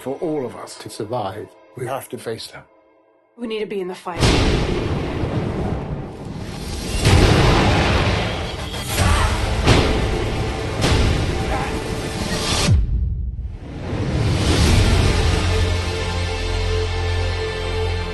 For 0.00 0.16
all 0.22 0.46
of 0.46 0.56
us 0.56 0.78
to 0.78 0.88
survive, 0.88 1.54
we 1.76 1.86
have 1.86 2.08
to 2.08 2.16
face 2.16 2.46
them. 2.46 2.64
We 3.36 3.46
need 3.46 3.58
to 3.58 3.66
be 3.66 3.82
in 3.82 3.88
the 3.88 3.94
fight. 3.94 4.16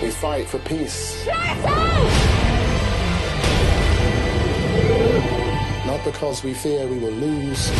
We 0.02 0.10
fight 0.10 0.48
for 0.48 0.58
peace. 0.58 1.24
Not 5.86 6.04
because 6.04 6.42
we 6.42 6.52
fear 6.52 6.84
we 6.88 6.98
will 6.98 7.12
lose, 7.12 7.70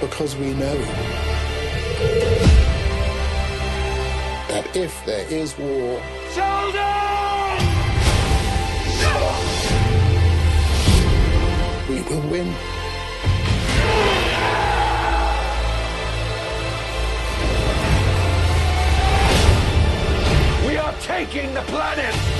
because 0.00 0.34
we 0.36 0.54
know 0.54 0.76
that 4.48 4.64
if 4.74 5.04
there 5.04 5.26
is 5.30 5.56
war, 5.58 6.00
we 11.88 12.00
will 12.02 12.28
win. 12.30 12.48
We 20.66 20.76
are 20.78 20.94
taking 21.00 21.52
the 21.52 21.62
planet! 21.62 22.39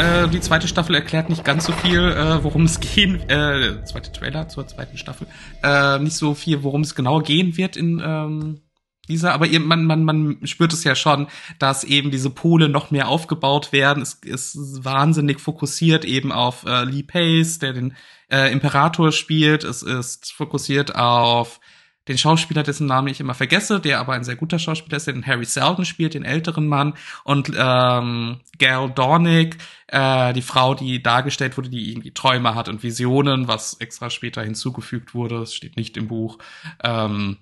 Äh, 0.00 0.28
die 0.28 0.40
zweite 0.40 0.66
Staffel 0.66 0.94
erklärt 0.94 1.28
nicht 1.28 1.44
ganz 1.44 1.66
so 1.66 1.72
viel, 1.72 2.00
äh, 2.00 2.42
worum 2.42 2.64
es 2.64 2.80
gehen, 2.94 3.20
äh, 3.28 3.84
zweite 3.84 4.10
Trailer 4.10 4.48
zur 4.48 4.66
zweiten 4.66 4.96
Staffel, 4.96 5.26
äh, 5.62 5.98
nicht 5.98 6.16
so 6.16 6.34
viel, 6.34 6.62
worum 6.62 6.80
es 6.80 6.94
genau 6.94 7.20
gehen 7.20 7.58
wird 7.58 7.76
in 7.76 8.02
ähm, 8.02 8.62
dieser, 9.08 9.34
aber 9.34 9.46
ihr, 9.46 9.60
man, 9.60 9.84
man, 9.84 10.04
man 10.04 10.38
spürt 10.44 10.72
es 10.72 10.84
ja 10.84 10.94
schon, 10.94 11.26
dass 11.58 11.84
eben 11.84 12.10
diese 12.10 12.30
Pole 12.30 12.70
noch 12.70 12.90
mehr 12.90 13.08
aufgebaut 13.08 13.72
werden. 13.72 14.02
Es 14.02 14.14
ist 14.22 14.84
wahnsinnig 14.84 15.40
fokussiert 15.40 16.04
eben 16.04 16.32
auf 16.32 16.64
äh, 16.64 16.84
Lee 16.84 17.02
Pace, 17.02 17.58
der 17.58 17.74
den 17.74 17.94
äh, 18.30 18.50
Imperator 18.52 19.12
spielt. 19.12 19.64
Es 19.64 19.82
ist 19.82 20.32
fokussiert 20.32 20.94
auf 20.94 21.60
den 22.08 22.18
Schauspieler, 22.18 22.62
dessen 22.62 22.86
Namen 22.86 23.08
ich 23.08 23.20
immer 23.20 23.34
vergesse, 23.34 23.78
der 23.78 24.00
aber 24.00 24.14
ein 24.14 24.24
sehr 24.24 24.36
guter 24.36 24.58
Schauspieler 24.58 24.96
ist, 24.96 25.06
den 25.06 25.26
Harry 25.26 25.44
Seldon 25.44 25.84
spielt, 25.84 26.14
den 26.14 26.24
älteren 26.24 26.66
Mann, 26.66 26.94
und 27.24 27.52
ähm, 27.56 28.40
Gal 28.58 28.90
Dornick, 28.90 29.58
äh, 29.88 30.32
die 30.32 30.42
Frau, 30.42 30.74
die 30.74 31.02
dargestellt 31.02 31.56
wurde, 31.56 31.68
die 31.68 31.90
irgendwie 31.90 32.12
Träume 32.12 32.54
hat 32.54 32.68
und 32.68 32.82
Visionen, 32.82 33.48
was 33.48 33.74
extra 33.74 34.10
später 34.10 34.42
hinzugefügt 34.42 35.14
wurde, 35.14 35.42
es 35.42 35.54
steht 35.54 35.76
nicht 35.76 35.96
im 35.96 36.08
Buch. 36.08 36.38
Ähm, 36.82 37.38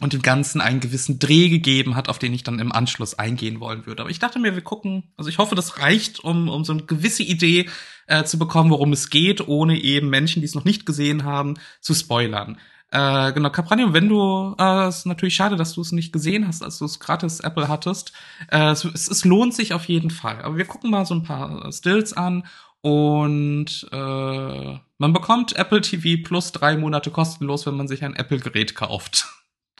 und 0.00 0.12
dem 0.14 0.22
Ganzen 0.22 0.60
einen 0.60 0.80
gewissen 0.80 1.20
Dreh 1.20 1.48
gegeben 1.48 1.94
hat, 1.94 2.08
auf 2.08 2.18
den 2.18 2.34
ich 2.34 2.42
dann 2.42 2.58
im 2.58 2.72
Anschluss 2.72 3.14
eingehen 3.18 3.60
wollen 3.60 3.86
würde. 3.86 4.02
Aber 4.02 4.10
ich 4.10 4.18
dachte 4.18 4.40
mir, 4.40 4.54
wir 4.54 4.62
gucken, 4.62 5.12
also 5.16 5.30
ich 5.30 5.38
hoffe, 5.38 5.54
das 5.54 5.78
reicht, 5.78 6.18
um, 6.24 6.48
um 6.48 6.64
so 6.64 6.72
eine 6.72 6.82
gewisse 6.82 7.22
Idee 7.22 7.68
äh, 8.08 8.24
zu 8.24 8.36
bekommen, 8.36 8.70
worum 8.70 8.92
es 8.92 9.10
geht, 9.10 9.46
ohne 9.46 9.80
eben 9.80 10.08
Menschen, 10.08 10.40
die 10.40 10.46
es 10.46 10.56
noch 10.56 10.64
nicht 10.64 10.86
gesehen 10.86 11.22
haben, 11.22 11.54
zu 11.80 11.94
spoilern. 11.94 12.58
Äh, 12.92 13.32
genau, 13.32 13.48
Capranium, 13.48 13.94
wenn 13.94 14.10
du, 14.10 14.54
äh, 14.58 14.88
ist 14.88 15.06
natürlich 15.06 15.34
schade, 15.34 15.56
dass 15.56 15.72
du 15.72 15.80
es 15.80 15.92
nicht 15.92 16.12
gesehen 16.12 16.46
hast, 16.46 16.62
als 16.62 16.78
du 16.78 16.84
es 16.84 17.00
gratis 17.00 17.40
Apple 17.40 17.66
hattest. 17.66 18.12
Äh, 18.48 18.70
es, 18.70 18.84
es 18.84 19.24
lohnt 19.24 19.54
sich 19.54 19.72
auf 19.72 19.86
jeden 19.86 20.10
Fall. 20.10 20.42
Aber 20.42 20.58
wir 20.58 20.66
gucken 20.66 20.90
mal 20.90 21.06
so 21.06 21.14
ein 21.14 21.22
paar 21.22 21.72
Stills 21.72 22.12
an 22.12 22.46
und 22.82 23.88
äh, 23.92 24.78
man 24.98 25.12
bekommt 25.14 25.56
Apple 25.56 25.80
TV 25.80 26.22
plus 26.22 26.52
drei 26.52 26.76
Monate 26.76 27.10
kostenlos, 27.10 27.64
wenn 27.64 27.76
man 27.76 27.88
sich 27.88 28.04
ein 28.04 28.14
Apple-Gerät 28.14 28.74
kauft. 28.74 29.26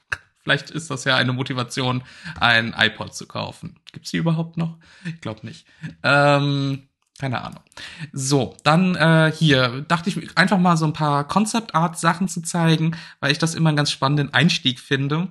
Vielleicht 0.39 0.71
ist 0.71 0.91
das 0.91 1.05
ja 1.05 1.17
eine 1.17 1.35
Motivation, 1.35 2.05
ein 2.41 2.75
iPod 2.75 3.15
zu 3.15 3.27
kaufen. 3.27 3.79
Gibt's 3.93 4.11
die 4.13 4.17
überhaupt 4.17 4.57
noch? 4.57 4.79
Ich 5.05 5.21
glaube 5.21 5.45
nicht. 5.45 5.67
Ähm, 6.03 6.89
keine 7.23 7.45
Ahnung. 7.45 7.61
So, 8.13 8.57
dann 8.65 8.97
äh, 8.97 9.33
hier 9.33 9.85
dachte 9.87 10.11
ich 10.11 10.37
einfach 10.37 10.59
mal 10.59 10.77
so 10.77 10.87
ein 10.87 10.93
paar 10.93 11.29
Concept 11.29 11.73
Art 11.73 11.97
Sachen 11.97 12.27
zu 12.27 12.43
zeigen, 12.43 12.97
weil 13.21 13.31
ich 13.31 13.39
das 13.39 13.55
immer 13.55 13.69
einen 13.69 13.77
ganz 13.77 13.93
spannenden 13.93 14.35
Einstieg 14.35 14.81
finde 14.81 15.29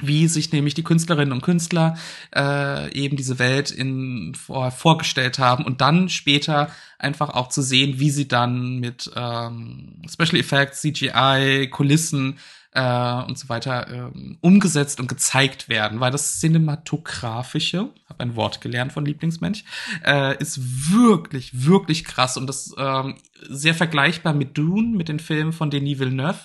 wie 0.00 0.26
sich 0.26 0.50
nämlich 0.50 0.74
die 0.74 0.82
Künstlerinnen 0.82 1.32
und 1.32 1.42
Künstler 1.42 1.96
äh, 2.34 2.92
eben 2.92 3.16
diese 3.16 3.38
Welt 3.38 3.70
in 3.70 4.34
vor, 4.34 4.72
vorgestellt 4.72 5.38
haben 5.38 5.64
und 5.64 5.80
dann 5.80 6.08
später 6.08 6.68
einfach 6.98 7.30
auch 7.30 7.48
zu 7.48 7.62
sehen, 7.62 8.00
wie 8.00 8.10
sie 8.10 8.26
dann 8.26 8.80
mit 8.80 9.08
ähm, 9.14 10.02
Special 10.12 10.40
Effects, 10.40 10.80
CGI, 10.80 11.68
Kulissen 11.70 12.40
äh, 12.74 13.22
und 13.22 13.38
so 13.38 13.48
weiter 13.48 13.88
äh, 13.88 14.36
umgesetzt 14.40 15.00
und 15.00 15.08
gezeigt 15.08 15.68
werden, 15.68 16.00
weil 16.00 16.10
das 16.10 16.40
cinematografische, 16.40 17.90
habe 18.08 18.20
ein 18.20 18.36
Wort 18.36 18.60
gelernt 18.60 18.92
von 18.92 19.06
Lieblingsmensch, 19.06 19.64
äh, 20.04 20.36
ist 20.38 20.92
wirklich 20.92 21.64
wirklich 21.66 22.04
krass 22.04 22.36
und 22.36 22.48
das 22.48 22.74
äh, 22.76 23.14
sehr 23.48 23.74
vergleichbar 23.74 24.34
mit 24.34 24.58
Dune, 24.58 24.96
mit 24.96 25.08
den 25.08 25.20
Filmen 25.20 25.52
von 25.52 25.70
Denis 25.70 26.00
Villeneuve, 26.00 26.40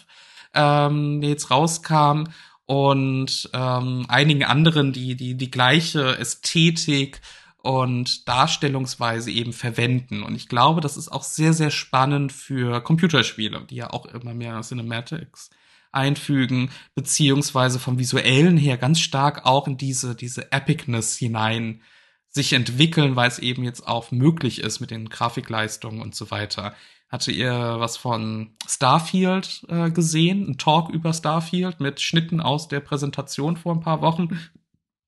ähm, 0.54 1.20
der 1.22 1.32
jetzt 1.32 1.50
rauskam 1.50 2.26
und 2.66 3.50
ähm, 3.54 4.06
einigen 4.08 4.44
anderen, 4.44 4.94
die 4.94 5.16
die 5.16 5.36
die 5.36 5.52
gleiche 5.52 6.18
Ästhetik 6.20 7.22
und 7.62 8.28
Darstellungsweise 8.28 9.32
eben 9.32 9.52
verwenden. 9.52 10.24
Und 10.24 10.36
ich 10.36 10.48
glaube, 10.48 10.80
das 10.80 10.96
ist 10.96 11.10
auch 11.10 11.24
sehr, 11.24 11.54
sehr 11.54 11.72
spannend 11.72 12.32
für 12.32 12.82
Computerspiele, 12.82 13.66
die 13.70 13.76
ja 13.76 13.90
auch 13.90 14.06
immer 14.06 14.34
mehr 14.34 14.62
Cinematics 14.62 15.50
einfügen, 15.92 16.70
beziehungsweise 16.96 17.80
vom 17.80 17.98
visuellen 17.98 18.58
her 18.58 18.78
ganz 18.78 19.00
stark 19.00 19.46
auch 19.46 19.68
in 19.68 19.78
diese, 19.78 20.16
diese 20.16 20.52
Epicness 20.52 21.18
hinein 21.18 21.82
sich 22.30 22.54
entwickeln, 22.54 23.16
weil 23.16 23.28
es 23.28 23.40
eben 23.40 23.64
jetzt 23.64 23.88
auch 23.88 24.12
möglich 24.12 24.62
ist 24.62 24.80
mit 24.80 24.92
den 24.92 25.10
Grafikleistungen 25.10 26.02
und 26.02 26.16
so 26.16 26.30
weiter. 26.30 26.76
Hatte 27.10 27.32
ihr 27.32 27.52
was 27.80 27.98
von 27.98 28.56
Starfield 28.68 29.66
äh, 29.68 29.90
gesehen? 29.90 30.48
Ein 30.48 30.58
Talk 30.60 30.90
über 30.90 31.12
Starfield 31.12 31.80
mit 31.80 32.02
Schnitten 32.02 32.40
aus 32.40 32.68
der 32.68 32.82
Präsentation 32.82 33.58
vor 33.58 33.74
ein 33.74 33.80
paar 33.80 34.02
Wochen. 34.02 34.40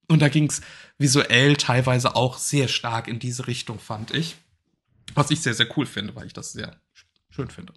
Und 0.07 0.21
da 0.21 0.29
ging 0.29 0.49
es 0.49 0.61
visuell 0.97 1.57
teilweise 1.57 2.15
auch 2.15 2.39
sehr 2.39 2.67
stark 2.67 3.07
in 3.07 3.19
diese 3.19 3.45
Richtung, 3.45 3.77
fand 3.77 4.11
ich. 4.11 4.35
Was 5.13 5.29
ich 5.29 5.41
sehr, 5.41 5.53
sehr 5.53 5.67
cool 5.77 5.85
finde, 5.85 6.15
weil 6.15 6.25
ich 6.25 6.33
das 6.33 6.53
sehr 6.53 6.80
schön 7.41 7.49
finde. 7.49 7.73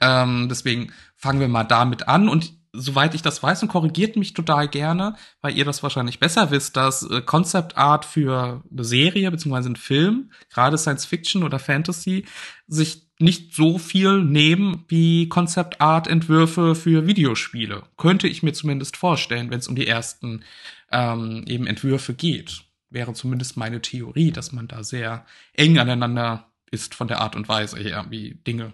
Ähm, 0.00 0.48
deswegen 0.48 0.92
fangen 1.16 1.40
wir 1.40 1.48
mal 1.48 1.64
damit 1.64 2.08
an 2.08 2.28
und 2.28 2.54
soweit 2.72 3.14
ich 3.14 3.22
das 3.22 3.42
weiß 3.42 3.62
und 3.62 3.68
korrigiert 3.68 4.16
mich 4.16 4.32
total 4.32 4.68
gerne, 4.68 5.16
weil 5.40 5.56
ihr 5.56 5.64
das 5.64 5.82
wahrscheinlich 5.82 6.20
besser 6.20 6.50
wisst, 6.50 6.76
dass 6.76 7.02
äh, 7.02 7.20
Concept 7.20 7.76
Art 7.76 8.04
für 8.04 8.62
eine 8.70 8.84
Serie 8.84 9.30
beziehungsweise 9.30 9.68
einen 9.68 9.76
Film, 9.76 10.30
gerade 10.50 10.78
Science 10.78 11.04
Fiction 11.04 11.42
oder 11.42 11.58
Fantasy, 11.58 12.26
sich 12.68 13.08
nicht 13.18 13.54
so 13.54 13.78
viel 13.78 14.22
nehmen 14.22 14.84
wie 14.88 15.28
Concept 15.28 15.80
Art 15.80 16.06
Entwürfe 16.06 16.74
für 16.74 17.06
Videospiele. 17.06 17.82
Könnte 17.96 18.28
ich 18.28 18.42
mir 18.42 18.52
zumindest 18.52 18.96
vorstellen, 18.96 19.50
wenn 19.50 19.58
es 19.58 19.68
um 19.68 19.76
die 19.76 19.86
ersten 19.86 20.44
ähm, 20.90 21.44
eben 21.46 21.66
Entwürfe 21.66 22.14
geht. 22.14 22.62
Wäre 22.88 23.12
zumindest 23.12 23.56
meine 23.56 23.82
Theorie, 23.82 24.30
dass 24.30 24.52
man 24.52 24.68
da 24.68 24.82
sehr 24.82 25.26
eng 25.54 25.78
aneinander 25.78 26.50
ist 26.70 26.94
von 26.94 27.08
der 27.08 27.20
Art 27.20 27.36
und 27.36 27.48
Weise 27.48 27.78
her, 27.78 28.06
wie 28.10 28.34
Dinge 28.46 28.72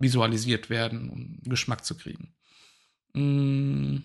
visualisiert 0.00 0.70
werden, 0.70 1.08
um 1.10 1.38
Geschmack 1.44 1.84
zu 1.84 1.96
kriegen. 1.96 2.34
Hm. 3.12 4.04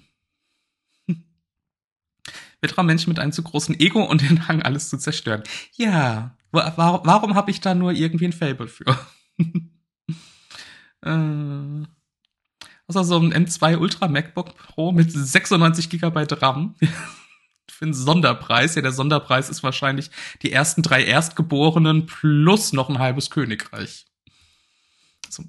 Menschen 2.84 3.10
mit 3.10 3.20
einem 3.20 3.32
zu 3.32 3.44
großen 3.44 3.80
Ego 3.80 4.04
und 4.04 4.22
den 4.22 4.48
Hang, 4.48 4.64
alles 4.64 4.90
zu 4.90 4.98
zerstören. 4.98 5.44
Ja, 5.74 6.36
warum, 6.52 7.02
warum 7.04 7.36
habe 7.36 7.52
ich 7.52 7.62
da 7.62 7.76
nur 7.76 7.92
irgendwie 7.92 8.26
ein 8.26 8.34
Fable 8.34 8.68
für? 8.68 8.98
äh, 11.04 11.86
also 12.88 13.04
so 13.04 13.20
ein 13.20 13.34
M2 13.34 13.78
Ultra 13.78 14.08
MacBook 14.08 14.56
Pro 14.56 14.92
mit 14.92 15.12
96 15.12 15.90
GB 15.90 16.26
RAM 16.42 16.76
für 17.70 17.86
einen 17.86 17.94
Sonderpreis. 17.94 18.76
Ja, 18.76 18.82
der 18.82 18.92
Sonderpreis 18.92 19.50
ist 19.50 19.64
wahrscheinlich 19.64 20.12
die 20.44 20.52
ersten 20.52 20.82
drei 20.82 21.04
Erstgeborenen 21.04 22.06
plus 22.06 22.74
noch 22.74 22.90
ein 22.90 23.00
halbes 23.00 23.30
Königreich. 23.30 24.06
So. 25.30 25.44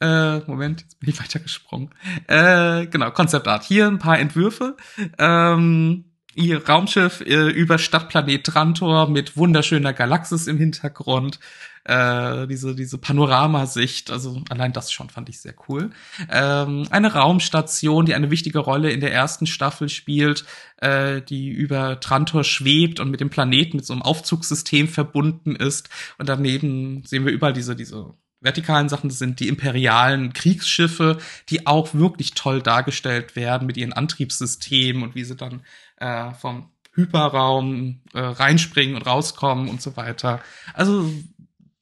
Äh, 0.00 0.38
Moment, 0.40 0.82
jetzt 0.82 1.00
bin 1.00 1.10
ich 1.10 1.20
weitergesprungen. 1.20 1.90
Äh, 2.26 2.86
genau, 2.86 3.10
Konzeptart. 3.10 3.64
Hier 3.64 3.86
ein 3.86 3.98
paar 3.98 4.18
Entwürfe. 4.18 4.76
Ähm, 5.18 6.04
ihr 6.34 6.66
Raumschiff 6.66 7.20
äh, 7.20 7.48
über 7.48 7.78
Stadtplanet 7.78 8.44
Trantor 8.44 9.08
mit 9.08 9.36
wunderschöner 9.36 9.92
Galaxis 9.92 10.46
im 10.46 10.58
Hintergrund. 10.58 11.40
Äh, 11.84 12.46
diese, 12.46 12.76
diese 12.76 12.98
Panoramasicht, 12.98 14.10
also 14.10 14.42
allein 14.50 14.74
das 14.74 14.92
schon 14.92 15.08
fand 15.08 15.30
ich 15.30 15.40
sehr 15.40 15.54
cool. 15.68 15.90
Ähm, 16.30 16.86
eine 16.90 17.14
Raumstation, 17.14 18.04
die 18.04 18.14
eine 18.14 18.30
wichtige 18.30 18.58
Rolle 18.58 18.90
in 18.90 19.00
der 19.00 19.12
ersten 19.12 19.46
Staffel 19.46 19.88
spielt, 19.88 20.44
äh, 20.76 21.22
die 21.22 21.48
über 21.48 21.98
Trantor 21.98 22.44
schwebt 22.44 23.00
und 23.00 23.10
mit 23.10 23.20
dem 23.20 23.30
Planeten 23.30 23.78
mit 23.78 23.86
so 23.86 23.94
einem 23.94 24.02
Aufzugssystem 24.02 24.86
verbunden 24.86 25.56
ist. 25.56 25.88
Und 26.18 26.28
daneben 26.28 27.04
sehen 27.04 27.24
wir 27.24 27.32
überall 27.32 27.54
diese, 27.54 27.74
diese 27.74 28.14
vertikalen 28.40 28.88
Sachen 28.88 29.10
sind 29.10 29.40
die 29.40 29.48
imperialen 29.48 30.32
Kriegsschiffe, 30.32 31.18
die 31.48 31.66
auch 31.66 31.94
wirklich 31.94 32.34
toll 32.34 32.62
dargestellt 32.62 33.36
werden 33.36 33.66
mit 33.66 33.76
ihren 33.76 33.92
Antriebssystemen 33.92 35.02
und 35.02 35.14
wie 35.14 35.24
sie 35.24 35.36
dann 35.36 35.62
äh, 35.96 36.32
vom 36.34 36.70
Hyperraum 36.94 38.00
äh, 38.12 38.20
reinspringen 38.20 38.96
und 38.96 39.06
rauskommen 39.06 39.68
und 39.68 39.82
so 39.82 39.96
weiter. 39.96 40.40
Also 40.74 41.12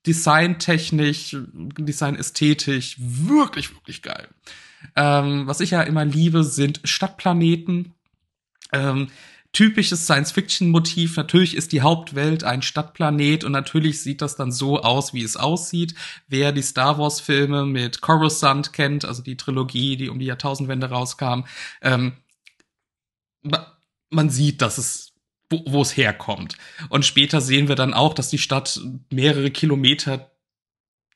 designtechnisch, 0.06 1.36
designästhetisch 1.52 2.96
wirklich, 2.98 3.74
wirklich 3.74 4.02
geil. 4.02 4.28
Ähm, 4.94 5.46
was 5.46 5.60
ich 5.60 5.70
ja 5.70 5.82
immer 5.82 6.04
liebe, 6.04 6.44
sind 6.44 6.80
Stadtplaneten. 6.84 7.94
Ähm, 8.72 9.08
typisches 9.56 10.04
Science-Fiction-Motiv. 10.04 11.16
Natürlich 11.16 11.56
ist 11.56 11.72
die 11.72 11.80
Hauptwelt 11.80 12.44
ein 12.44 12.60
Stadtplanet 12.60 13.42
und 13.42 13.52
natürlich 13.52 14.02
sieht 14.02 14.20
das 14.20 14.36
dann 14.36 14.52
so 14.52 14.82
aus, 14.82 15.14
wie 15.14 15.22
es 15.22 15.38
aussieht. 15.38 15.94
Wer 16.28 16.52
die 16.52 16.60
Star 16.60 16.98
Wars-Filme 16.98 17.64
mit 17.64 18.02
Coruscant 18.02 18.74
kennt, 18.74 19.06
also 19.06 19.22
die 19.22 19.38
Trilogie, 19.38 19.96
die 19.96 20.10
um 20.10 20.18
die 20.18 20.26
Jahrtausendwende 20.26 20.90
rauskam, 20.90 21.44
ähm, 21.80 22.12
man 24.10 24.28
sieht, 24.28 24.60
dass 24.60 24.76
es 24.76 25.14
wo, 25.48 25.62
wo 25.66 25.80
es 25.80 25.96
herkommt. 25.96 26.58
Und 26.90 27.06
später 27.06 27.40
sehen 27.40 27.68
wir 27.68 27.76
dann 27.76 27.94
auch, 27.94 28.12
dass 28.12 28.28
die 28.28 28.36
Stadt 28.36 28.78
mehrere 29.10 29.50
Kilometer 29.50 30.35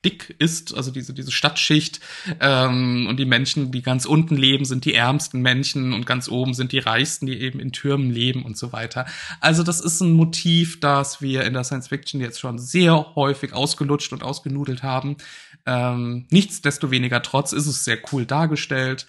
dick 0.03 0.35
ist, 0.39 0.73
also 0.73 0.91
diese, 0.91 1.13
diese 1.13 1.31
Stadtschicht 1.31 1.99
ähm, 2.39 3.05
und 3.07 3.17
die 3.17 3.25
Menschen, 3.25 3.71
die 3.71 3.81
ganz 3.81 4.05
unten 4.05 4.35
leben, 4.35 4.65
sind 4.65 4.85
die 4.85 4.95
ärmsten 4.95 5.41
Menschen 5.41 5.93
und 5.93 6.05
ganz 6.05 6.27
oben 6.27 6.53
sind 6.53 6.71
die 6.71 6.79
reichsten, 6.79 7.25
die 7.25 7.39
eben 7.39 7.59
in 7.59 7.71
Türmen 7.71 8.09
leben 8.09 8.43
und 8.43 8.57
so 8.57 8.73
weiter. 8.73 9.05
Also 9.39 9.63
das 9.63 9.79
ist 9.79 10.01
ein 10.01 10.11
Motiv, 10.11 10.79
das 10.79 11.21
wir 11.21 11.43
in 11.43 11.53
der 11.53 11.63
Science 11.63 11.89
Fiction 11.89 12.21
jetzt 12.21 12.39
schon 12.39 12.57
sehr 12.57 13.15
häufig 13.15 13.53
ausgelutscht 13.53 14.13
und 14.13 14.23
ausgenudelt 14.23 14.83
haben. 14.83 15.17
Ähm, 15.65 16.25
nichtsdestoweniger 16.31 17.21
trotz 17.21 17.51
ist 17.51 17.67
es 17.67 17.85
sehr 17.85 17.99
cool 18.11 18.25
dargestellt 18.25 19.07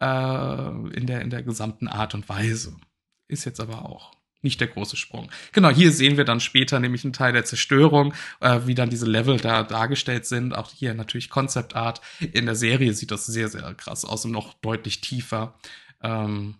äh, 0.00 0.06
in, 0.06 1.06
der, 1.06 1.20
in 1.20 1.30
der 1.30 1.42
gesamten 1.42 1.86
Art 1.86 2.14
und 2.14 2.28
Weise. 2.28 2.76
Ist 3.28 3.44
jetzt 3.44 3.60
aber 3.60 3.88
auch 3.88 4.10
nicht 4.42 4.60
der 4.60 4.68
große 4.68 4.96
Sprung. 4.96 5.30
Genau, 5.52 5.70
hier 5.70 5.92
sehen 5.92 6.16
wir 6.16 6.24
dann 6.24 6.40
später 6.40 6.80
nämlich 6.80 7.04
einen 7.04 7.12
Teil 7.12 7.32
der 7.32 7.44
Zerstörung, 7.44 8.14
äh, 8.40 8.60
wie 8.66 8.74
dann 8.74 8.90
diese 8.90 9.06
Level 9.06 9.38
da 9.38 9.62
dargestellt 9.62 10.26
sind. 10.26 10.54
Auch 10.54 10.70
hier 10.70 10.94
natürlich 10.94 11.30
Concept 11.30 11.76
Art. 11.76 12.00
In 12.32 12.46
der 12.46 12.56
Serie 12.56 12.94
sieht 12.94 13.10
das 13.10 13.26
sehr, 13.26 13.48
sehr 13.48 13.74
krass 13.74 14.04
aus 14.04 14.24
und 14.24 14.32
noch 14.32 14.54
deutlich 14.54 15.00
tiefer. 15.00 15.54
Ähm, 16.02 16.56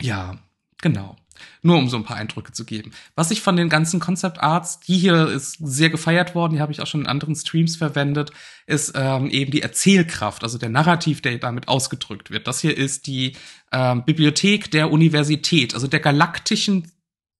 ja, 0.00 0.38
Genau. 0.80 1.16
Nur 1.62 1.76
um 1.76 1.88
so 1.88 1.96
ein 1.96 2.04
paar 2.04 2.16
Eindrücke 2.16 2.52
zu 2.52 2.64
geben. 2.64 2.92
Was 3.14 3.30
ich 3.30 3.40
von 3.40 3.56
den 3.56 3.68
ganzen 3.68 4.00
Concept 4.00 4.40
Arts, 4.40 4.80
die 4.80 4.98
hier 4.98 5.28
ist 5.28 5.56
sehr 5.60 5.90
gefeiert 5.90 6.34
worden, 6.34 6.54
die 6.54 6.60
habe 6.60 6.72
ich 6.72 6.80
auch 6.80 6.86
schon 6.86 7.02
in 7.02 7.06
anderen 7.06 7.34
Streams 7.34 7.76
verwendet, 7.76 8.30
ist 8.66 8.92
ähm, 8.94 9.30
eben 9.30 9.50
die 9.50 9.62
Erzählkraft, 9.62 10.42
also 10.42 10.58
der 10.58 10.68
Narrativ, 10.68 11.20
der 11.20 11.38
damit 11.38 11.68
ausgedrückt 11.68 12.30
wird. 12.30 12.46
Das 12.46 12.60
hier 12.60 12.76
ist 12.76 13.06
die 13.06 13.34
ähm, 13.72 14.04
Bibliothek 14.04 14.70
der 14.70 14.90
Universität, 14.90 15.74
also 15.74 15.86
der 15.86 16.00
galaktischen 16.00 16.90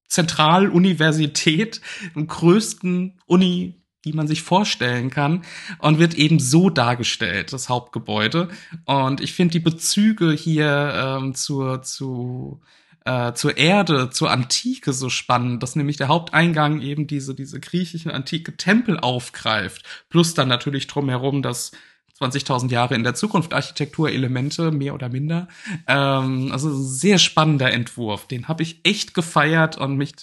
Zentraluniversität, 0.07 1.81
im 2.15 2.27
größten 2.27 3.19
Uni 3.25 3.79
die 4.05 4.13
man 4.13 4.27
sich 4.27 4.41
vorstellen 4.43 5.09
kann 5.09 5.43
und 5.79 5.99
wird 5.99 6.13
eben 6.15 6.39
so 6.39 6.69
dargestellt, 6.69 7.51
das 7.51 7.69
Hauptgebäude. 7.69 8.49
Und 8.85 9.21
ich 9.21 9.33
finde 9.33 9.53
die 9.53 9.59
Bezüge 9.59 10.31
hier 10.31 10.93
ähm, 10.95 11.35
zur, 11.35 11.81
zu, 11.81 12.61
äh, 13.09 13.33
zur 13.33 13.57
Erde, 13.57 14.11
zur 14.11 14.29
Antike 14.29 14.93
so 14.93 15.09
spannend, 15.09 15.63
dass 15.63 15.75
nämlich 15.75 15.97
der 15.97 16.09
Haupteingang 16.09 16.79
eben 16.81 17.07
diese, 17.07 17.33
diese 17.33 17.59
griechischen 17.59 18.11
antike 18.11 18.55
Tempel 18.55 18.99
aufgreift, 18.99 19.83
plus 20.09 20.35
dann 20.35 20.47
natürlich 20.47 20.85
drumherum 20.85 21.41
das 21.41 21.71
20.000 22.19 22.69
Jahre 22.69 22.93
in 22.93 23.03
der 23.03 23.15
Zukunft 23.15 23.53
Architekturelemente, 23.53 24.71
mehr 24.71 24.93
oder 24.93 25.09
minder. 25.09 25.47
Ähm, 25.87 26.51
also 26.51 26.71
sehr 26.71 27.17
spannender 27.17 27.71
Entwurf. 27.71 28.27
Den 28.27 28.47
habe 28.47 28.61
ich 28.61 28.81
echt 28.83 29.15
gefeiert 29.15 29.77
und 29.77 29.97
mich 29.97 30.13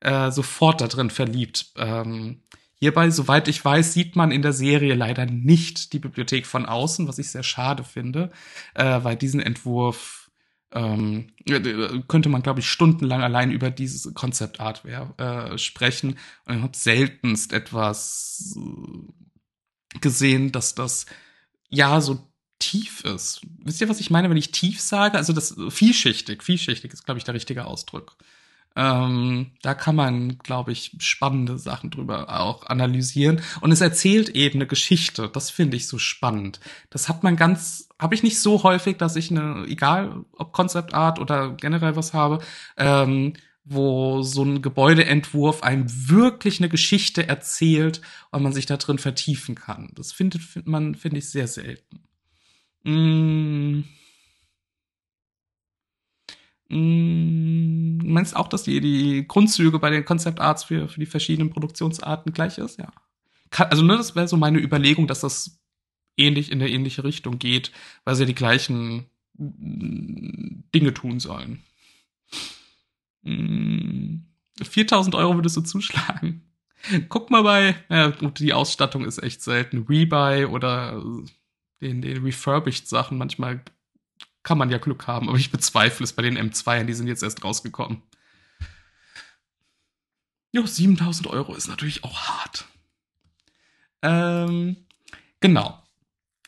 äh, 0.00 0.30
sofort 0.30 0.82
da 0.82 0.88
drin 0.88 1.08
verliebt. 1.08 1.72
Ähm, 1.76 2.42
hierbei, 2.74 3.08
soweit 3.08 3.48
ich 3.48 3.64
weiß, 3.64 3.94
sieht 3.94 4.16
man 4.16 4.32
in 4.32 4.42
der 4.42 4.52
Serie 4.52 4.94
leider 4.94 5.24
nicht 5.24 5.94
die 5.94 5.98
Bibliothek 5.98 6.44
von 6.44 6.66
außen, 6.66 7.08
was 7.08 7.18
ich 7.18 7.30
sehr 7.30 7.44
schade 7.44 7.84
finde, 7.84 8.30
äh, 8.74 9.02
weil 9.02 9.16
diesen 9.16 9.40
Entwurf 9.40 10.23
ähm, 10.74 11.28
könnte 12.08 12.28
man, 12.28 12.42
glaube 12.42 12.60
ich, 12.60 12.68
stundenlang 12.68 13.22
allein 13.22 13.50
über 13.50 13.70
dieses 13.70 14.12
Concept 14.14 14.60
Artware 14.60 15.14
äh, 15.52 15.58
sprechen. 15.58 16.18
Und 16.46 16.56
ich 16.56 16.62
habe 16.62 16.76
seltenst 16.76 17.52
etwas 17.52 18.56
äh, 18.56 19.98
gesehen, 20.00 20.52
dass 20.52 20.74
das 20.74 21.06
ja 21.68 22.00
so 22.00 22.28
tief 22.58 23.04
ist. 23.04 23.40
Wisst 23.62 23.80
ihr, 23.80 23.88
was 23.88 24.00
ich 24.00 24.10
meine, 24.10 24.30
wenn 24.30 24.36
ich 24.36 24.50
tief 24.50 24.80
sage? 24.80 25.16
Also 25.16 25.32
das 25.32 25.54
vielschichtig, 25.68 26.42
vielschichtig 26.42 26.92
ist, 26.92 27.04
glaube 27.04 27.18
ich, 27.18 27.24
der 27.24 27.34
richtige 27.34 27.66
Ausdruck. 27.66 28.16
Ähm, 28.76 29.52
da 29.62 29.74
kann 29.74 29.94
man, 29.94 30.38
glaube 30.38 30.72
ich, 30.72 30.96
spannende 30.98 31.58
Sachen 31.58 31.90
drüber 31.90 32.40
auch 32.40 32.66
analysieren. 32.66 33.40
Und 33.60 33.70
es 33.70 33.80
erzählt 33.80 34.30
eben 34.30 34.58
eine 34.58 34.66
Geschichte. 34.66 35.28
Das 35.28 35.50
finde 35.50 35.76
ich 35.76 35.86
so 35.86 35.98
spannend. 35.98 36.60
Das 36.90 37.08
hat 37.08 37.22
man 37.22 37.36
ganz, 37.36 37.88
habe 37.98 38.14
ich 38.14 38.22
nicht 38.22 38.40
so 38.40 38.62
häufig, 38.64 38.96
dass 38.96 39.16
ich 39.16 39.30
eine, 39.30 39.64
egal 39.68 40.24
ob 40.32 40.52
Concept 40.52 40.92
Art 40.94 41.18
oder 41.20 41.50
generell 41.52 41.94
was 41.94 42.14
habe, 42.14 42.40
ähm, 42.76 43.34
wo 43.64 44.22
so 44.22 44.42
ein 44.42 44.60
Gebäudeentwurf 44.60 45.62
einem 45.62 45.86
wirklich 46.08 46.60
eine 46.60 46.68
Geschichte 46.68 47.28
erzählt 47.28 48.02
und 48.30 48.42
man 48.42 48.52
sich 48.52 48.66
da 48.66 48.76
drin 48.76 48.98
vertiefen 48.98 49.54
kann. 49.54 49.92
Das 49.94 50.12
findet, 50.12 50.42
findet 50.42 50.68
man, 50.68 50.94
finde 50.96 51.18
ich, 51.18 51.30
sehr 51.30 51.46
selten. 51.46 52.00
Mm. 52.82 53.84
Mm. 56.74 57.98
Meinst 58.04 58.36
auch, 58.36 58.48
dass 58.48 58.64
die, 58.64 58.80
die 58.80 59.26
Grundzüge 59.26 59.78
bei 59.78 59.90
den 59.90 60.04
Concept 60.04 60.40
Arts 60.40 60.64
für, 60.64 60.88
für 60.88 61.00
die 61.00 61.06
verschiedenen 61.06 61.50
Produktionsarten 61.50 62.32
gleich 62.32 62.58
ist? 62.58 62.78
Ja. 62.78 62.92
Kann, 63.50 63.68
also, 63.70 63.82
ne, 63.82 63.96
das 63.96 64.14
wäre 64.16 64.28
so 64.28 64.36
meine 64.36 64.58
Überlegung, 64.58 65.06
dass 65.06 65.20
das 65.20 65.60
ähnlich 66.16 66.50
in 66.52 66.58
der 66.58 66.70
ähnliche 66.70 67.04
Richtung 67.04 67.38
geht, 67.38 67.72
weil 68.04 68.14
sie 68.16 68.26
die 68.26 68.34
gleichen 68.34 69.06
mm, 69.38 70.64
Dinge 70.74 70.92
tun 70.92 71.20
sollen. 71.20 71.62
4000 73.24 75.14
hm, 75.14 75.20
Euro 75.20 75.34
würdest 75.36 75.56
du 75.56 75.62
zuschlagen. 75.62 76.42
Guck 77.08 77.30
mal 77.30 77.42
bei, 77.42 77.76
ja 77.88 78.08
gut, 78.08 78.38
die 78.38 78.52
Ausstattung 78.52 79.04
ist 79.06 79.22
echt 79.22 79.42
selten. 79.42 79.86
Rebuy 79.88 80.44
oder 80.44 81.02
den, 81.80 82.02
den 82.02 82.22
refurbished 82.22 82.86
Sachen, 82.86 83.16
manchmal 83.16 83.62
kann 84.44 84.58
man 84.58 84.70
ja 84.70 84.78
Glück 84.78 85.08
haben, 85.08 85.28
aber 85.28 85.38
ich 85.38 85.50
bezweifle 85.50 86.04
es 86.04 86.12
bei 86.12 86.22
den 86.22 86.38
M2, 86.38 86.84
die 86.84 86.94
sind 86.94 87.08
jetzt 87.08 87.24
erst 87.24 87.42
rausgekommen. 87.42 88.02
Jo, 90.52 90.64
7000 90.64 91.26
Euro 91.26 91.56
ist 91.56 91.66
natürlich 91.66 92.04
auch 92.04 92.16
hart. 92.16 92.66
Ähm, 94.02 94.76
genau 95.40 95.84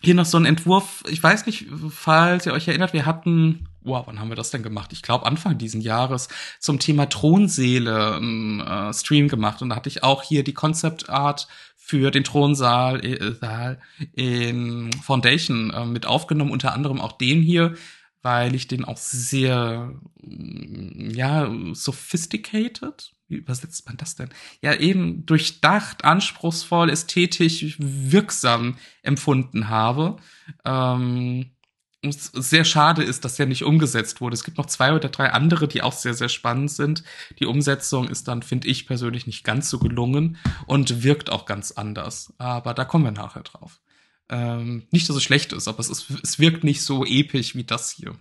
hier 0.07 0.15
noch 0.15 0.25
so 0.25 0.39
ein 0.39 0.47
Entwurf. 0.47 1.03
Ich 1.09 1.23
weiß 1.23 1.47
nicht, 1.47 1.67
falls 1.91 2.47
ihr 2.47 2.53
euch 2.53 2.69
erinnert, 2.69 2.93
wir 2.93 3.07
hatten, 3.07 3.69
wow, 3.81 4.07
wann 4.07 4.21
haben 4.21 4.29
wir 4.29 4.37
das 4.37 4.51
denn 4.51 4.63
gemacht? 4.63 4.93
Ich 4.93 5.03
glaube 5.03 5.27
Anfang 5.27 5.59
diesen 5.59 5.81
Jahres 5.81 6.29
zum 6.61 6.79
Thema 6.79 7.09
Thronseele 7.09 8.15
einen 8.15 8.61
äh, 8.61 8.93
Stream 8.95 9.29
gemacht 9.29 9.63
und 9.63 9.71
da 9.71 9.77
hatte 9.77 9.89
ich 9.89 10.03
auch 10.03 10.23
hier 10.23 10.45
die 10.45 10.55
Concept 10.55 11.11
Art 11.11 11.49
für 11.87 12.11
den 12.11 12.25
Thronsaal 12.25 13.01
äh, 13.05 13.77
in 14.16 14.90
Foundation 15.05 15.70
äh, 15.70 15.85
mit 15.87 16.05
aufgenommen, 16.05 16.51
unter 16.51 16.75
anderem 16.75 17.01
auch 17.01 17.12
den 17.12 17.40
hier, 17.40 17.77
weil 18.22 18.57
ich 18.57 18.66
den 18.66 18.85
auch 18.85 18.96
sehr, 18.96 19.94
ja, 20.20 21.49
sophisticated, 21.75 23.12
wie 23.29 23.37
übersetzt 23.37 23.87
man 23.87 23.96
das 23.99 24.16
denn? 24.16 24.31
Ja, 24.62 24.75
eben 24.75 25.27
durchdacht, 25.27 26.05
anspruchsvoll, 26.05 26.90
ästhetisch, 26.90 27.77
wirksam 27.79 28.79
empfunden 29.03 29.68
habe. 29.68 30.16
Ähm, 30.64 31.53
sehr 32.12 32.64
schade 32.64 33.03
ist, 33.03 33.25
dass 33.25 33.37
der 33.37 33.47
nicht 33.47 33.64
umgesetzt 33.64 34.21
wurde. 34.21 34.35
Es 34.35 34.45
gibt 34.45 34.59
noch 34.59 34.66
zwei 34.66 34.92
oder 34.92 35.09
drei 35.09 35.31
andere, 35.31 35.69
die 35.69 35.83
auch 35.83 35.92
sehr, 35.92 36.14
sehr 36.14 36.29
spannend 36.29 36.71
sind. 36.71 37.05
Die 37.38 37.47
Umsetzung 37.47 38.09
ist 38.09 38.29
dann, 38.29 38.42
finde 38.42 38.69
ich 38.69 38.87
persönlich, 38.87 39.27
nicht 39.27 39.45
ganz 39.45 39.71
so 39.71 39.79
gelungen 39.79 40.37
und 40.66 41.03
wirkt 41.03 41.31
auch 41.31 41.47
ganz 41.47 41.73
anders. 41.73 42.33
Aber 42.38 42.75
da 42.75 42.85
kommen 42.85 43.05
wir 43.05 43.12
nachher 43.12 43.42
drauf. 43.42 43.81
Ähm, 44.29 44.85
nicht, 44.90 45.09
dass 45.09 45.16
es 45.16 45.23
schlecht 45.23 45.53
ist, 45.53 45.69
aber 45.69 45.81
es, 45.81 45.88
ist, 45.88 46.11
es 46.23 46.38
wirkt 46.38 46.64
nicht 46.64 46.83
so 46.83 47.05
episch 47.05 47.55
wie 47.55 47.64
das 47.64 47.90
hier. 47.90 48.14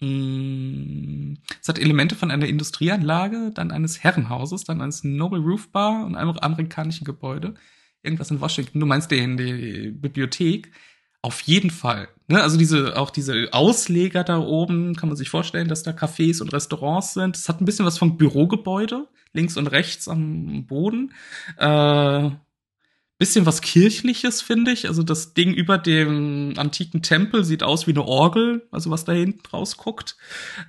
Mm. 0.00 1.34
Es 1.60 1.68
hat 1.68 1.78
Elemente 1.78 2.14
von 2.14 2.30
einer 2.30 2.46
Industrieanlage, 2.46 3.50
dann 3.54 3.70
eines 3.70 4.04
Herrenhauses, 4.04 4.64
dann 4.64 4.80
eines 4.80 5.04
Noble 5.04 5.40
Roof 5.40 5.70
Bar 5.70 6.04
und 6.04 6.14
einem 6.14 6.30
amerikanischen 6.38 7.04
Gebäude. 7.04 7.54
Irgendwas 8.02 8.30
in 8.30 8.40
Washington. 8.40 8.80
Du 8.80 8.86
meinst 8.86 9.10
den, 9.10 9.36
die 9.36 9.90
Bibliothek. 9.90 10.70
Auf 11.28 11.42
jeden 11.42 11.68
Fall. 11.68 12.08
Ne? 12.28 12.42
Also 12.42 12.56
diese, 12.56 12.96
auch 12.96 13.10
diese 13.10 13.48
Ausleger 13.52 14.24
da 14.24 14.38
oben, 14.38 14.96
kann 14.96 15.10
man 15.10 15.16
sich 15.16 15.28
vorstellen, 15.28 15.68
dass 15.68 15.82
da 15.82 15.90
Cafés 15.90 16.40
und 16.40 16.54
Restaurants 16.54 17.12
sind. 17.12 17.36
Es 17.36 17.50
hat 17.50 17.60
ein 17.60 17.66
bisschen 17.66 17.84
was 17.84 17.98
von 17.98 18.16
Bürogebäude, 18.16 19.06
links 19.34 19.58
und 19.58 19.66
rechts 19.66 20.08
am 20.08 20.64
Boden. 20.64 21.12
Äh, 21.58 22.30
bisschen 23.18 23.44
was 23.44 23.60
Kirchliches, 23.60 24.40
finde 24.40 24.70
ich. 24.70 24.88
Also 24.88 25.02
das 25.02 25.34
Ding 25.34 25.52
über 25.52 25.76
dem 25.76 26.54
antiken 26.56 27.02
Tempel 27.02 27.44
sieht 27.44 27.62
aus 27.62 27.86
wie 27.86 27.90
eine 27.90 28.06
Orgel, 28.06 28.66
also 28.70 28.88
was 28.90 29.04
da 29.04 29.12
hinten 29.12 29.46
rausguckt. 29.46 30.16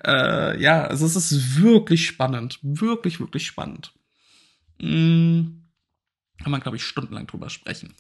Äh, 0.06 0.62
ja, 0.62 0.84
also 0.84 1.06
es 1.06 1.16
ist 1.16 1.62
wirklich 1.62 2.06
spannend. 2.06 2.60
Wirklich, 2.64 3.22
wirklich 3.22 3.46
spannend. 3.46 3.94
Hm, 4.82 5.64
kann 6.44 6.52
man, 6.52 6.60
glaube 6.60 6.76
ich, 6.76 6.84
stundenlang 6.84 7.28
drüber 7.28 7.50
sprechen. 7.50 7.94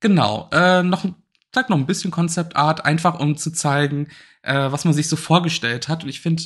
Genau, 0.00 0.48
äh, 0.50 0.82
noch, 0.82 1.04
sag 1.54 1.70
noch 1.70 1.76
ein 1.76 1.86
bisschen 1.86 2.10
Concept 2.10 2.56
Art, 2.56 2.84
einfach 2.84 3.18
um 3.18 3.36
zu 3.36 3.50
zeigen, 3.52 4.08
äh, 4.42 4.54
was 4.54 4.84
man 4.84 4.94
sich 4.94 5.08
so 5.08 5.16
vorgestellt 5.16 5.88
hat. 5.88 6.02
Und 6.02 6.10
ich 6.10 6.20
finde, 6.20 6.42